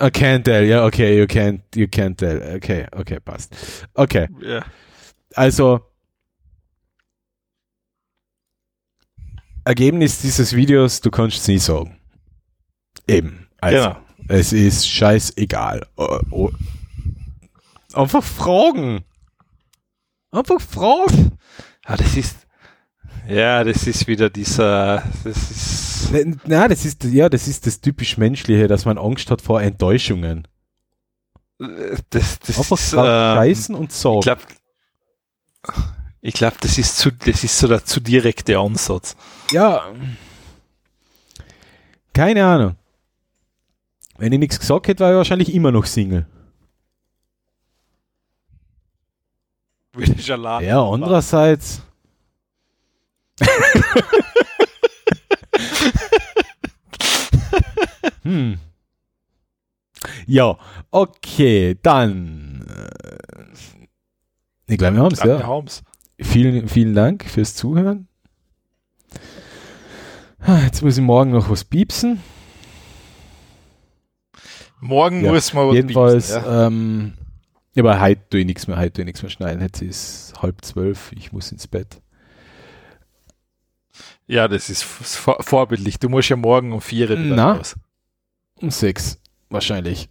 I 0.00 0.10
can't 0.10 0.44
tell, 0.44 0.64
ja, 0.64 0.84
okay, 0.84 1.16
you 1.18 1.26
can't, 1.26 1.62
you 1.74 1.86
can't 1.86 2.16
tell. 2.18 2.56
Okay, 2.56 2.86
okay, 2.92 3.18
passt. 3.20 3.54
Okay, 3.94 4.28
Ja. 4.42 4.64
also 5.34 5.80
Ergebnis 9.64 10.20
dieses 10.20 10.54
Videos, 10.54 11.00
du 11.00 11.10
kannst 11.10 11.38
es 11.38 11.48
nie 11.48 11.58
sagen. 11.58 11.98
Eben. 13.08 13.48
Also, 13.60 13.88
Genau. 13.88 13.96
es 14.28 14.52
ist 14.52 14.88
scheißegal. 14.88 15.86
Oh, 15.96 16.20
oh. 16.30 16.50
Einfach 17.94 18.22
fragen. 18.22 19.04
Einfach 20.30 20.60
fragen. 20.60 21.38
Ah, 21.84 21.96
das 21.96 22.16
ist, 22.16 22.45
ja, 23.28 23.64
das 23.64 23.86
ist 23.86 24.06
wieder 24.06 24.30
dieser, 24.30 25.02
das 25.24 25.50
ist, 25.50 26.12
Ne- 26.12 26.36
Na, 26.46 26.68
das 26.68 26.84
ist, 26.84 27.04
ja, 27.04 27.28
das 27.28 27.48
ist 27.48 27.66
das 27.66 27.80
typisch 27.80 28.16
Menschliche, 28.16 28.68
dass 28.68 28.84
man 28.84 28.98
Angst 28.98 29.30
hat 29.30 29.42
vor 29.42 29.60
Enttäuschungen. 29.62 30.46
das, 31.58 32.38
das 32.40 32.58
Einfach 32.58 32.78
ist, 32.78 32.92
drauf 32.92 33.68
ähm, 33.70 33.74
und 33.76 33.92
sagen. 33.92 34.18
ich 34.18 34.24
glaube, 34.24 34.42
ich 36.20 36.34
glaube, 36.34 36.56
das 36.60 36.78
ist 36.78 36.98
zu, 36.98 37.10
das 37.10 37.44
ist 37.44 37.58
so 37.58 37.66
der 37.68 37.84
zu 37.84 38.00
direkte 38.00 38.58
Ansatz. 38.58 39.16
Ja. 39.52 39.84
Keine 42.12 42.44
Ahnung. 42.44 42.76
Wenn 44.18 44.32
ich 44.32 44.38
nichts 44.38 44.58
gesagt 44.58 44.88
hätte, 44.88 45.04
war 45.04 45.10
ich 45.12 45.16
wahrscheinlich 45.16 45.54
immer 45.54 45.72
noch 45.72 45.86
Single. 45.86 46.26
Ja, 50.60 50.82
andererseits. 50.82 51.82
Hm. 58.22 58.58
Ja, 60.26 60.58
okay, 60.90 61.76
dann. 61.82 62.66
äh, 62.68 63.44
Ich 64.72 64.78
glaube, 64.78 64.96
wir 64.96 65.02
haben 65.02 65.12
es, 65.12 65.20
Ja, 65.20 65.38
wir 65.38 65.46
haben's. 65.46 65.82
Vielen, 66.20 66.68
vielen 66.68 66.94
Dank 66.94 67.24
fürs 67.28 67.54
Zuhören. 67.54 68.08
Ah, 70.38 70.60
Jetzt 70.64 70.82
muss 70.82 70.96
ich 70.96 71.02
morgen 71.04 71.32
noch 71.32 71.50
was 71.50 71.64
piepsen. 71.64 72.22
Morgen 74.80 75.24
Ja, 75.24 75.32
muss 75.32 75.52
man 75.52 75.68
was 75.68 75.74
Jedenfalls, 75.74 76.32
piepsen, 76.32 76.44
ja. 76.52 76.66
ähm, 76.66 77.12
aber 77.78 78.00
heute 78.00 78.22
tue 78.30 78.40
ich 78.40 78.46
nichts 78.46 78.66
mehr, 78.66 78.78
heute 78.78 78.92
tue 78.94 79.02
ich 79.02 79.06
nichts 79.06 79.22
mehr 79.22 79.30
schneiden. 79.30 79.60
Jetzt 79.62 79.82
ist 79.82 80.32
halb 80.40 80.64
zwölf, 80.64 81.12
ich 81.12 81.32
muss 81.32 81.52
ins 81.52 81.66
Bett. 81.66 82.00
Ja, 84.26 84.48
das 84.48 84.68
ist 84.70 84.82
vor- 84.82 85.42
vorbildlich. 85.42 85.98
Du 85.98 86.08
musst 86.08 86.28
ja 86.28 86.36
morgen 86.36 86.72
um 86.72 86.80
vier 86.80 87.08
wieder 87.08 87.20
Na. 87.36 87.52
raus. 87.54 87.74
Um 88.60 88.70
sechs, 88.70 89.20
wahrscheinlich. 89.50 90.08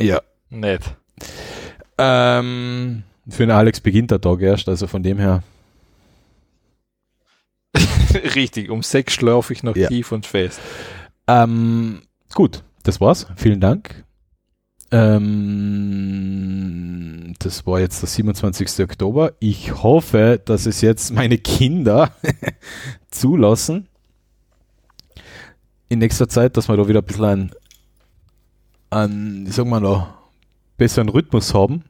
Ja. 0.00 0.20
Nicht. 0.50 0.94
Ähm, 1.98 3.02
für 3.28 3.42
den 3.44 3.50
Alex 3.50 3.80
beginnt 3.80 4.10
der 4.10 4.20
Tag 4.20 4.40
erst, 4.40 4.68
also 4.68 4.86
von 4.86 5.02
dem 5.02 5.18
her. 5.18 5.42
Richtig, 8.34 8.70
um 8.70 8.82
sechs 8.82 9.14
schlafe 9.14 9.52
ich 9.52 9.62
noch 9.62 9.76
Ja. 9.76 9.88
tief 9.88 10.12
und 10.12 10.24
fest. 10.26 10.60
Ähm, 11.26 12.02
gut, 12.34 12.62
das 12.84 13.00
war's. 13.00 13.26
Vielen 13.36 13.60
Dank. 13.60 14.04
Ähm, 14.90 16.48
das 17.38 17.66
war 17.66 17.78
jetzt 17.80 18.00
der 18.02 18.08
27. 18.08 18.84
Oktober. 18.84 19.32
Ich 19.38 19.82
hoffe, 19.82 20.40
dass 20.44 20.66
es 20.66 20.80
jetzt 20.80 21.12
meine 21.12 21.38
Kinder 21.38 22.12
zulassen. 23.10 23.88
In 25.88 25.98
nächster 26.00 26.28
Zeit, 26.28 26.56
dass 26.56 26.68
wir 26.68 26.76
da 26.76 26.86
wieder 26.88 27.00
ein 27.00 27.04
bisschen 27.04 27.24
einen, 27.24 27.50
einen 28.90 29.46
wie 29.46 29.50
sagen 29.50 29.70
wir 29.70 29.80
noch, 29.80 30.08
besseren 30.76 31.08
Rhythmus 31.08 31.54
haben. 31.54 31.84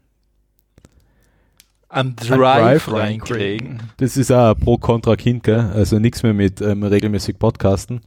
An 1.88 2.08
Einen 2.08 2.16
Drive, 2.16 2.92
reinkriegen. 2.92 3.82
Das 3.96 4.16
ist 4.16 4.30
auch 4.30 4.54
ein 4.54 4.60
Pro-Kontra-Kind, 4.60 5.42
gell? 5.44 5.70
Also 5.74 5.98
nichts 5.98 6.22
mehr 6.22 6.34
mit 6.34 6.60
ähm, 6.60 6.82
regelmäßig 6.82 7.38
Podcasten. 7.38 8.02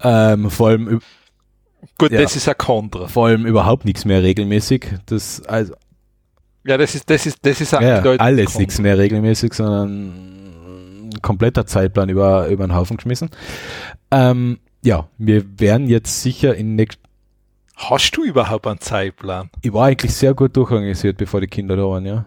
Ähm, 0.00 0.50
vor 0.50 0.68
allem 0.68 1.00
Gut, 1.98 2.12
Ja. 2.12 2.20
das 2.20 2.36
ist 2.36 2.48
ein 2.48 2.56
Kontra. 2.58 3.08
vor 3.08 3.26
allem 3.26 3.46
überhaupt 3.46 3.84
nichts 3.84 4.04
mehr 4.04 4.22
regelmäßig. 4.22 4.86
Das, 5.06 5.42
also, 5.42 5.74
Ja, 6.64 6.78
das 6.78 6.94
ist, 6.94 7.10
das 7.10 7.26
ist, 7.26 7.38
das 7.44 7.60
ist 7.60 7.72
ja, 7.72 8.00
alles 8.02 8.56
nichts 8.58 8.78
mehr 8.78 8.96
regelmäßig, 8.98 9.52
sondern 9.54 11.08
ein 11.08 11.22
kompletter 11.22 11.66
Zeitplan 11.66 12.08
über, 12.08 12.46
über 12.48 12.66
den 12.66 12.74
Haufen 12.74 12.96
geschmissen. 12.96 13.30
Ähm, 14.10 14.58
ja, 14.84 15.08
wir 15.18 15.58
werden 15.60 15.88
jetzt 15.88 16.22
sicher 16.22 16.54
in 16.54 16.76
nächst 16.76 16.98
Hast 17.76 18.16
du 18.16 18.22
überhaupt 18.24 18.66
einen 18.66 18.80
Zeitplan? 18.80 19.50
Ich 19.62 19.72
war 19.72 19.86
eigentlich 19.86 20.14
sehr 20.14 20.34
gut 20.34 20.56
durchorganisiert, 20.56 21.16
bevor 21.16 21.40
die 21.40 21.48
Kinder 21.48 21.74
da 21.74 21.82
waren, 21.82 22.06
ja. 22.06 22.24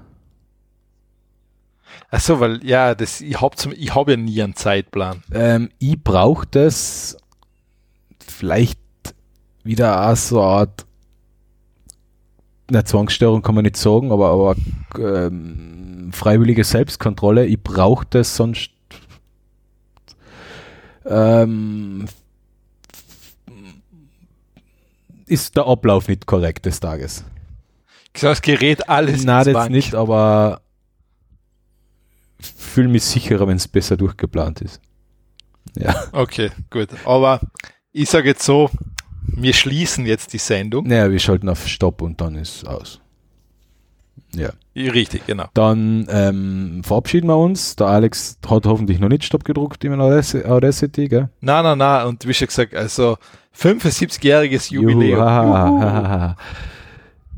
Achso, 2.10 2.40
weil, 2.40 2.64
ja, 2.66 2.94
das, 2.94 3.22
ich 3.22 3.40
habe 3.40 3.56
ich 3.76 3.96
hab 3.96 4.10
ja 4.10 4.18
nie 4.18 4.42
einen 4.42 4.56
Zeitplan. 4.56 5.24
Ähm, 5.34 5.70
ich 5.80 6.02
brauche 6.04 6.46
das 6.48 7.18
vielleicht 8.20 8.80
wieder 9.66 10.10
auch 10.10 10.16
so 10.16 10.40
eine 10.42 10.48
Art 10.50 10.86
eine 12.68 12.84
Zwangsstörung 12.84 13.42
kann 13.42 13.56
man 13.56 13.64
nicht 13.64 13.78
sagen, 13.78 14.12
aber, 14.12 14.30
aber 14.30 14.56
ähm, 14.98 16.10
freiwillige 16.12 16.64
Selbstkontrolle. 16.64 17.46
Ich 17.46 17.62
brauche 17.62 18.08
das 18.10 18.36
sonst 18.36 18.72
ähm, 21.06 22.06
ist 25.28 25.56
der 25.56 25.68
Ablauf 25.68 26.08
nicht 26.08 26.26
korrekt 26.26 26.66
des 26.66 26.80
Tages. 26.80 27.24
Es 28.14 28.42
gerät 28.42 28.90
alles 28.90 29.26
Nein, 29.26 29.46
das 29.46 29.54
Wanken. 29.54 29.74
nicht, 29.74 29.94
aber 29.94 30.62
fühle 32.40 32.88
mich 32.88 33.04
sicherer, 33.04 33.48
wenn 33.48 33.58
es 33.58 33.68
besser 33.68 33.98
durchgeplant 33.98 34.62
ist. 34.62 34.82
Ja. 35.76 35.94
Okay, 36.14 36.52
gut. 36.70 36.90
Aber 37.06 37.42
ich 37.92 38.10
sage 38.10 38.30
jetzt 38.30 38.44
so, 38.44 38.70
wir 39.28 39.54
schließen 39.54 40.06
jetzt 40.06 40.34
die 40.34 40.38
Sendung. 40.38 40.88
Naja, 40.88 41.10
wir 41.12 41.20
schalten 41.20 41.50
auf 41.50 41.68
Stopp 41.68 42.02
und 42.02 42.20
dann 42.22 42.36
ist 42.36 42.68
aus. 42.68 43.00
Ja. 44.36 44.50
Richtig, 44.76 45.26
genau. 45.26 45.46
Dann 45.54 46.08
ähm, 46.10 46.82
verabschieden 46.84 47.28
wir 47.28 47.38
uns. 47.38 47.76
Der 47.78 47.88
Alex 47.88 48.38
hat 48.50 48.66
hoffentlich 48.66 49.00
noch 49.00 49.08
nicht 49.08 49.24
Stopp 49.24 49.46
gedruckt 49.46 49.84
im 49.86 50.00
Audacity, 50.00 51.08
gell? 51.08 51.30
Na, 51.40 51.62
na, 51.64 51.76
na. 51.76 52.04
Und 52.04 52.28
wie 52.28 52.34
schon 52.34 52.48
gesagt, 52.48 52.76
also 52.76 53.18
75-jähriges 53.58 54.72
Jubiläum. 54.74 55.12
Juhu, 55.12 55.22
haha, 55.22 55.80
haha. 55.80 56.36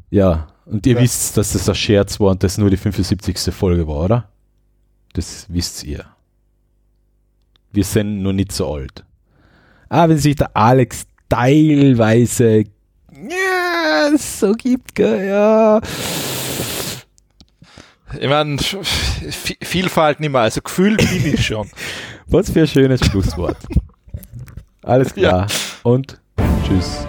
ja, 0.09 0.47
und 0.65 0.85
ihr 0.87 0.95
Ja. 0.95 1.01
wisst, 1.01 1.37
dass 1.37 1.53
das 1.53 1.69
ein 1.69 1.75
Scherz 1.75 2.19
war 2.19 2.31
und 2.31 2.43
das 2.43 2.57
nur 2.57 2.71
die 2.71 2.77
75. 2.77 3.53
Folge 3.53 3.87
war, 3.87 4.03
oder? 4.05 4.29
Das 5.13 5.45
wisst 5.49 5.83
ihr. 5.83 6.05
Wir 7.71 7.83
sind 7.83 8.23
noch 8.23 8.33
nicht 8.33 8.51
so 8.51 8.73
alt. 8.73 9.05
Ah, 9.89 10.09
wenn 10.09 10.17
sich 10.17 10.35
der 10.35 10.55
Alex 10.57 11.05
teilweise 11.29 12.65
ja, 13.29 14.11
so 14.17 14.51
gibt, 14.53 14.93
gell, 14.93 15.27
ja. 15.27 15.81
Ich 18.19 18.29
meine, 18.29 18.57
Vielfalt 18.57 20.19
nicht 20.19 20.31
mehr, 20.31 20.41
also 20.41 20.61
gefühlt 20.61 20.97
bin 20.97 21.33
ich 21.33 21.45
schon. 21.45 21.69
Was 22.27 22.51
für 22.51 22.61
ein 22.61 22.67
schönes 22.67 23.01
Schlusswort. 23.05 23.57
Alles 24.83 25.13
klar. 25.13 25.47
Und 25.83 26.19
tschüss. 26.65 27.05